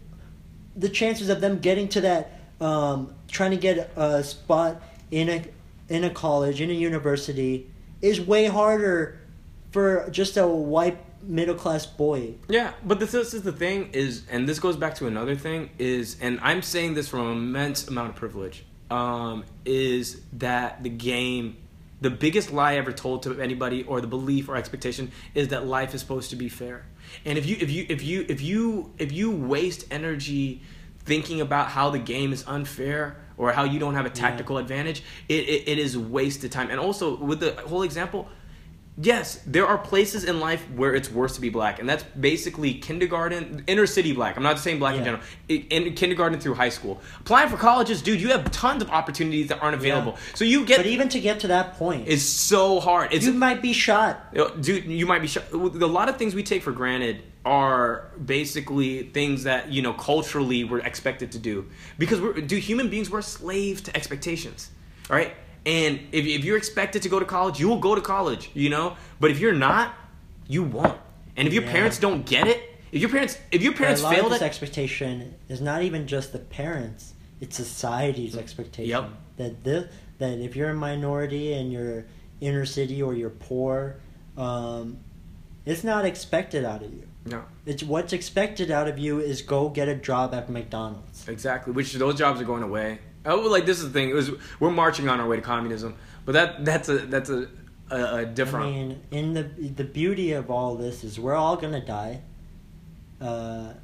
the 0.75 0.89
chances 0.89 1.29
of 1.29 1.41
them 1.41 1.59
getting 1.59 1.87
to 1.87 2.01
that 2.01 2.41
um, 2.61 3.13
trying 3.29 3.51
to 3.51 3.57
get 3.59 3.91
a 3.97 4.23
spot 4.25 4.81
in 5.11 5.29
a 5.29 5.45
in 5.89 6.05
a 6.05 6.11
college 6.11 6.61
in 6.61 6.71
a 6.71 6.75
university 6.75 7.67
is 8.01 8.21
way 8.21 8.47
harder 8.47 9.19
for 9.71 10.09
just 10.11 10.37
a 10.37 10.47
white 10.47 10.97
middle 11.23 11.55
class 11.55 11.87
boy. 11.87 12.35
Yeah, 12.49 12.73
but 12.85 13.01
this, 13.01 13.13
this 13.13 13.35
is 13.35 13.43
the 13.43 13.53
thing 13.53 13.91
is, 13.93 14.25
and 14.31 14.49
this 14.49 14.59
goes 14.59 14.77
back 14.77 14.95
to 14.97 15.07
another 15.07 15.37
thing 15.37 15.71
is, 15.79 16.17
and 16.21 16.39
I'm 16.43 16.63
saying 16.63 16.95
this 16.95 17.09
from 17.09 17.21
an 17.21 17.33
immense 17.33 17.89
amount 17.89 18.11
of 18.11 18.17
privilege, 18.17 18.65
um, 18.91 19.45
is 19.65 20.21
that 20.35 20.83
the 20.83 20.91
game, 20.91 21.57
the 22.01 22.11
biggest 22.11 22.53
lie 22.53 22.77
ever 22.77 22.93
told 22.93 23.23
to 23.25 23.41
anybody, 23.41 23.85
or 23.85 24.01
the 24.01 24.07
belief 24.07 24.49
or 24.49 24.57
expectation, 24.57 25.13
is 25.35 25.49
that 25.49 25.67
life 25.67 25.95
is 25.95 26.01
supposed 26.01 26.31
to 26.31 26.37
be 26.37 26.49
fair. 26.49 26.85
And 27.25 27.39
if 27.39 27.47
you 27.47 27.57
if 27.61 27.71
you 27.71 27.87
if 27.89 28.03
you 28.03 28.27
if 28.29 28.41
you 28.41 28.93
if 28.99 29.13
you 29.13 29.31
waste 29.31 29.87
energy 29.91 30.63
thinking 31.05 31.41
about 31.41 31.69
how 31.69 31.91
the 31.91 31.99
game 31.99 32.33
is 32.33 32.45
unfair 32.47 33.17
or 33.37 33.53
how 33.53 33.65
you 33.65 33.79
don't 33.79 33.95
have 33.95 34.07
a 34.07 34.11
tactical 34.11 34.59
advantage, 34.59 35.03
it, 35.29 35.49
it, 35.49 35.69
it 35.69 35.79
is 35.79 35.99
wasted 35.99 36.53
time. 36.53 36.71
And 36.71 36.79
also 36.79 37.17
with 37.17 37.41
the 37.41 37.53
whole 37.67 37.83
example, 37.83 38.29
Yes, 38.99 39.41
there 39.47 39.67
are 39.67 39.79
places 39.79 40.25
in 40.25 40.39
life 40.39 40.63
where 40.77 40.95
it's 40.95 41.11
worse 41.11 41.35
to 41.37 41.41
be 41.41 41.49
black, 41.49 41.79
and 41.79 41.89
that's 41.89 42.03
basically 42.03 42.75
kindergarten, 42.75 43.65
inner 43.67 43.87
city 43.87 44.13
black. 44.13 44.37
I'm 44.37 44.43
not 44.43 44.59
saying 44.59 44.81
black 44.81 44.97
in 44.97 45.05
general. 45.05 45.23
In, 45.49 45.63
in 45.71 45.95
kindergarten 45.95 46.39
through 46.39 46.55
high 46.55 46.69
school, 46.69 47.01
applying 47.21 47.49
for 47.49 47.57
colleges, 47.57 48.03
dude, 48.03 48.21
you 48.21 48.29
have 48.29 48.51
tons 48.51 48.83
of 48.83 48.91
opportunities 48.91 49.49
that 49.49 49.63
aren't 49.63 49.77
available. 49.77 50.19
So 50.35 50.45
you 50.45 50.67
get 50.67 50.77
But 50.79 50.87
even 50.87 51.09
to 51.09 51.21
get 51.21 51.41
to 51.41 51.47
that 51.49 51.75
point, 51.79 52.07
it's 52.07 52.23
so 52.23 52.81
hard. 52.81 53.15
It's 53.15 53.25
you 53.25 53.33
might 53.33 53.63
be 53.63 53.73
shot. 53.73 54.27
Uh, 54.37 54.51
dude, 54.51 54.85
you 54.85 55.07
might 55.07 55.23
be 55.23 55.27
shocked. 55.27 55.53
A 55.53 55.57
lot 55.57 56.11
of 56.11 56.19
things 56.19 56.35
we 56.35 56.43
take 56.43 56.63
for 56.63 56.73
granted 56.73 57.23
are 57.47 58.11
basically 58.25 59.05
things 59.05 59.45
that 59.45 59.73
you 59.73 59.81
know 59.81 59.95
culturally 59.95 60.65
we're 60.65 60.81
expected 60.81 61.33
to 61.33 61.39
do 61.39 61.67
because 61.99 62.21
we're 62.21 62.35
do 62.35 62.57
human 62.57 62.91
beings 62.91 63.09
we're 63.09 63.23
slaves 63.23 63.81
to 63.83 63.97
expectations, 63.97 64.71
all 65.09 65.17
right? 65.17 65.35
And 65.65 66.01
if 66.13 66.27
if 66.27 66.45
you're 66.45 66.57
expected 66.57 67.03
to 67.03 67.09
go 67.09 67.19
to 67.19 67.25
college, 67.25 67.61
you 67.61 67.69
will 67.69 67.79
go 67.79 67.95
to 67.95 68.01
college, 68.01 68.51
you 68.55 68.69
know. 68.71 68.97
But 69.21 69.31
if 69.31 69.39
you're 69.39 69.53
not, 69.55 69.95
you 70.49 70.63
won't. 70.65 70.99
And 71.37 71.47
if 71.49 71.55
your 71.55 71.63
Yeah. 71.63 71.73
parents 71.73 71.99
don't 71.99 72.27
get 72.27 72.49
it, 72.49 72.61
if 72.91 73.01
your 73.01 73.11
parents 73.11 73.39
if 73.51 73.63
your 73.63 73.73
parents 73.73 74.03
failed 74.03 74.33
this 74.33 74.43
expectation 74.43 75.35
is 75.49 75.61
not 75.61 75.83
even 75.83 76.07
just 76.07 76.33
the 76.33 76.39
parents; 76.41 77.15
it's 77.41 77.57
society's 77.57 78.37
expectation. 78.37 78.91
Yep. 78.91 79.11
That 79.37 79.65
this, 79.65 79.93
that 80.19 80.39
if 80.41 80.57
you're 80.57 80.71
a 80.71 80.75
minority 80.75 81.53
and 81.55 81.73
you're 81.73 82.05
inner 82.41 82.67
city 82.67 83.01
or 83.01 83.15
you're 83.15 83.31
poor, 83.31 83.97
um, 84.37 84.99
it's 85.65 85.85
not 85.85 86.05
expected 86.05 86.65
out 86.65 86.83
of 86.83 86.93
you. 86.93 87.07
no, 87.25 87.45
It's 87.67 87.85
what's 87.85 88.13
expected 88.13 88.71
out 88.73 88.89
of 88.89 88.99
you 88.99 89.21
is 89.21 89.43
go 89.43 89.69
get 89.69 89.89
a 89.89 89.95
job 89.95 90.35
at 90.35 90.51
McDonald's. 90.51 91.29
Exactly, 91.29 91.73
which 91.73 91.93
those 91.95 92.17
jobs 92.17 92.41
are 92.41 92.45
going 92.45 92.65
away. 92.65 92.99
Oh, 93.25 93.41
like 93.41 93.67
this 93.67 93.79
is 93.79 93.85
the 93.85 93.91
thing. 93.91 94.11
It 94.11 94.15
was 94.15 94.31
we're 94.59 94.71
marching 94.71 95.09
on 95.09 95.21
our 95.21 95.27
way 95.29 95.37
to 95.37 95.43
communism, 95.43 95.97
But 96.25 96.33
that 96.33 96.65
that's 96.65 96.89
a 96.89 96.99
that's 96.99 97.31
a 97.31 97.49
a, 97.91 98.17
a 98.17 98.27
different. 98.27 98.67
I 98.67 98.71
mean, 98.71 99.01
in 99.11 99.35
the 99.35 99.43
the 99.43 99.85
beauty 99.85 100.33
of 100.33 100.51
all 100.51 100.77
this 100.77 101.05
is 101.05 101.21
we're 101.21 101.35
all 101.35 101.57
gonna 101.57 101.85
die, 101.85 102.23
uh, 103.21 103.75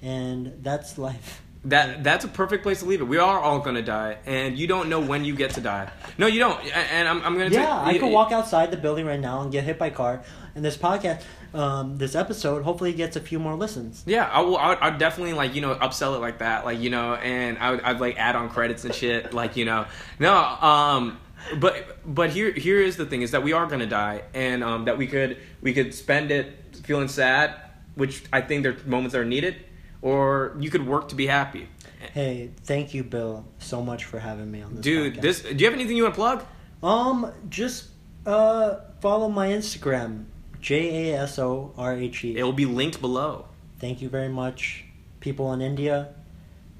and 0.00 0.58
that's 0.62 0.98
life. 0.98 1.42
That 1.66 2.02
that's 2.02 2.24
a 2.24 2.28
perfect 2.28 2.64
place 2.64 2.80
to 2.80 2.86
leave 2.86 3.00
it. 3.00 3.04
We 3.04 3.18
are 3.18 3.38
all 3.38 3.60
gonna 3.60 3.82
die, 3.82 4.18
and 4.26 4.58
you 4.58 4.66
don't 4.66 4.88
know 4.88 5.00
when 5.00 5.24
you 5.24 5.36
get 5.36 5.50
to 5.52 5.60
die. 5.60 5.90
No, 6.18 6.26
you 6.26 6.40
don't. 6.40 6.58
And 6.74 7.08
I'm, 7.08 7.22
I'm 7.22 7.34
gonna. 7.38 7.50
Yeah, 7.50 7.84
take, 7.84 7.96
I 7.96 7.98
could 7.98 8.10
walk 8.10 8.32
outside 8.32 8.70
the 8.70 8.76
building 8.76 9.06
right 9.06 9.20
now 9.20 9.42
and 9.42 9.52
get 9.52 9.62
hit 9.64 9.78
by 9.78 9.86
a 9.88 9.90
car, 9.92 10.22
and 10.54 10.64
this 10.64 10.76
podcast, 10.76 11.22
um, 11.54 11.98
this 11.98 12.14
episode, 12.14 12.62
hopefully 12.62 12.90
it 12.90 12.96
gets 12.96 13.16
a 13.16 13.20
few 13.20 13.38
more 13.38 13.54
listens. 13.54 14.02
Yeah, 14.06 14.26
I 14.26 14.40
will. 14.40 14.56
I'd, 14.56 14.78
I'd 14.78 14.98
definitely 14.98 15.34
like 15.34 15.54
you 15.54 15.60
know 15.60 15.74
upsell 15.74 16.16
it 16.16 16.20
like 16.20 16.38
that, 16.38 16.64
like 16.64 16.80
you 16.80 16.90
know, 16.90 17.14
and 17.14 17.58
I 17.58 17.70
would 17.72 17.80
I'd 17.82 18.00
like 18.00 18.18
add 18.18 18.36
on 18.36 18.48
credits 18.48 18.84
and 18.84 18.94
shit, 18.94 19.34
like 19.34 19.56
you 19.56 19.64
know. 19.64 19.86
No, 20.18 20.34
um, 20.34 21.18
but 21.58 21.98
but 22.06 22.30
here 22.30 22.52
here 22.52 22.80
is 22.80 22.96
the 22.96 23.06
thing 23.06 23.22
is 23.22 23.32
that 23.32 23.42
we 23.42 23.52
are 23.52 23.66
gonna 23.66 23.86
die, 23.86 24.22
and 24.34 24.64
um, 24.64 24.86
that 24.86 24.96
we 24.96 25.06
could 25.06 25.38
we 25.60 25.72
could 25.72 25.94
spend 25.94 26.30
it 26.30 26.76
feeling 26.84 27.08
sad, 27.08 27.54
which 27.94 28.24
I 28.32 28.40
think 28.40 28.62
there 28.62 28.72
are 28.72 28.86
moments 28.86 29.12
that 29.12 29.20
are 29.20 29.24
needed, 29.24 29.56
or 30.00 30.56
you 30.58 30.70
could 30.70 30.86
work 30.86 31.08
to 31.10 31.14
be 31.14 31.26
happy. 31.26 31.68
Hey, 32.14 32.50
thank 32.64 32.94
you, 32.94 33.04
Bill, 33.04 33.46
so 33.58 33.82
much 33.82 34.04
for 34.04 34.18
having 34.18 34.50
me 34.50 34.62
on 34.62 34.74
this. 34.74 34.82
Dude, 34.82 35.14
podcast. 35.14 35.20
this. 35.20 35.42
Do 35.42 35.54
you 35.56 35.66
have 35.66 35.74
anything 35.74 35.96
you 35.96 36.02
want 36.02 36.14
to 36.14 36.18
plug? 36.18 36.44
Um, 36.82 37.32
just 37.48 37.88
uh, 38.26 38.76
follow 39.00 39.28
my 39.28 39.48
Instagram, 39.48 40.24
J 40.62 41.10
A 41.10 41.22
S 41.22 41.38
O 41.38 41.72
R 41.76 41.94
H 41.94 42.24
E. 42.24 42.38
It 42.38 42.42
will 42.44 42.52
be 42.52 42.66
linked 42.66 43.00
below. 43.00 43.46
Thank 43.80 44.00
you 44.00 44.08
very 44.08 44.28
much, 44.28 44.84
people 45.20 45.52
in 45.52 45.60
India. 45.60 46.14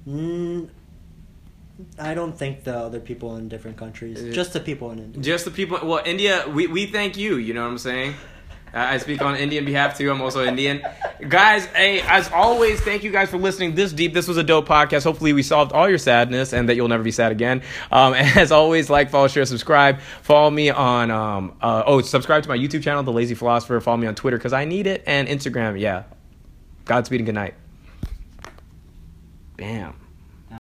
Mm, 0.09 0.69
I 1.99 2.15
don't 2.15 2.37
think 2.39 2.65
the 2.65 2.77
other 2.77 3.01
people 3.01 3.37
in 3.37 3.49
different 3.49 3.77
countries, 3.77 4.23
Uh, 4.23 4.31
just 4.33 4.53
the 4.53 4.61
people 4.61 4.91
in 4.93 4.99
India. 5.01 5.21
Just 5.23 5.45
the 5.45 5.51
people. 5.51 5.79
Well, 5.83 6.03
India, 6.07 6.45
we, 6.49 6.67
we 6.69 6.87
thank 6.87 7.17
you. 7.17 7.37
You 7.37 7.55
know 7.55 7.63
what 7.63 7.71
I'm 7.71 7.79
saying? 7.79 8.15
I 8.75 8.99
speak 8.99 9.21
on 9.21 9.37
Indian 9.37 9.65
behalf 9.65 9.99
too. 9.99 10.11
I'm 10.11 10.23
also 10.23 10.45
Indian. 10.45 10.83
Guys, 11.29 11.67
hey, 11.67 12.01
as 12.01 12.31
always, 12.33 12.81
thank 12.81 13.03
you 13.05 13.11
guys 13.11 13.29
for 13.31 13.37
listening 13.37 13.75
this 13.75 13.93
deep. 13.93 14.15
This 14.15 14.27
was 14.27 14.39
a 14.39 14.43
dope 14.43 14.67
podcast. 14.67 15.05
Hopefully, 15.05 15.33
we 15.33 15.43
solved 15.43 15.73
all 15.73 15.89
your 15.89 15.99
sadness 15.99 16.53
and 16.53 16.69
that 16.69 16.77
you'll 16.77 16.89
never 16.89 17.03
be 17.03 17.11
sad 17.11 17.33
again. 17.33 17.63
Um, 17.91 18.15
as 18.17 18.51
always, 18.51 18.89
like, 18.89 19.11
follow, 19.11 19.29
share, 19.29 19.45
subscribe. 19.45 20.01
Follow 20.23 20.51
me 20.51 20.71
on, 20.71 21.11
um, 21.11 21.57
uh, 21.61 21.83
oh, 21.87 22.01
subscribe 22.01 22.43
to 22.45 22.49
my 22.49 22.57
YouTube 22.57 22.83
channel, 22.83 23.03
The 23.03 23.13
Lazy 23.13 23.35
Philosopher. 23.35 23.79
Follow 23.81 23.99
me 23.99 24.07
on 24.07 24.15
Twitter 24.15 24.39
because 24.39 24.53
I 24.53 24.65
need 24.65 24.87
it. 24.87 25.03
And 25.07 25.29
Instagram, 25.29 25.79
yeah. 25.79 26.05
Godspeed 26.85 27.21
and 27.21 27.27
good 27.27 27.35
night. 27.35 27.55
Bam. 29.57 30.02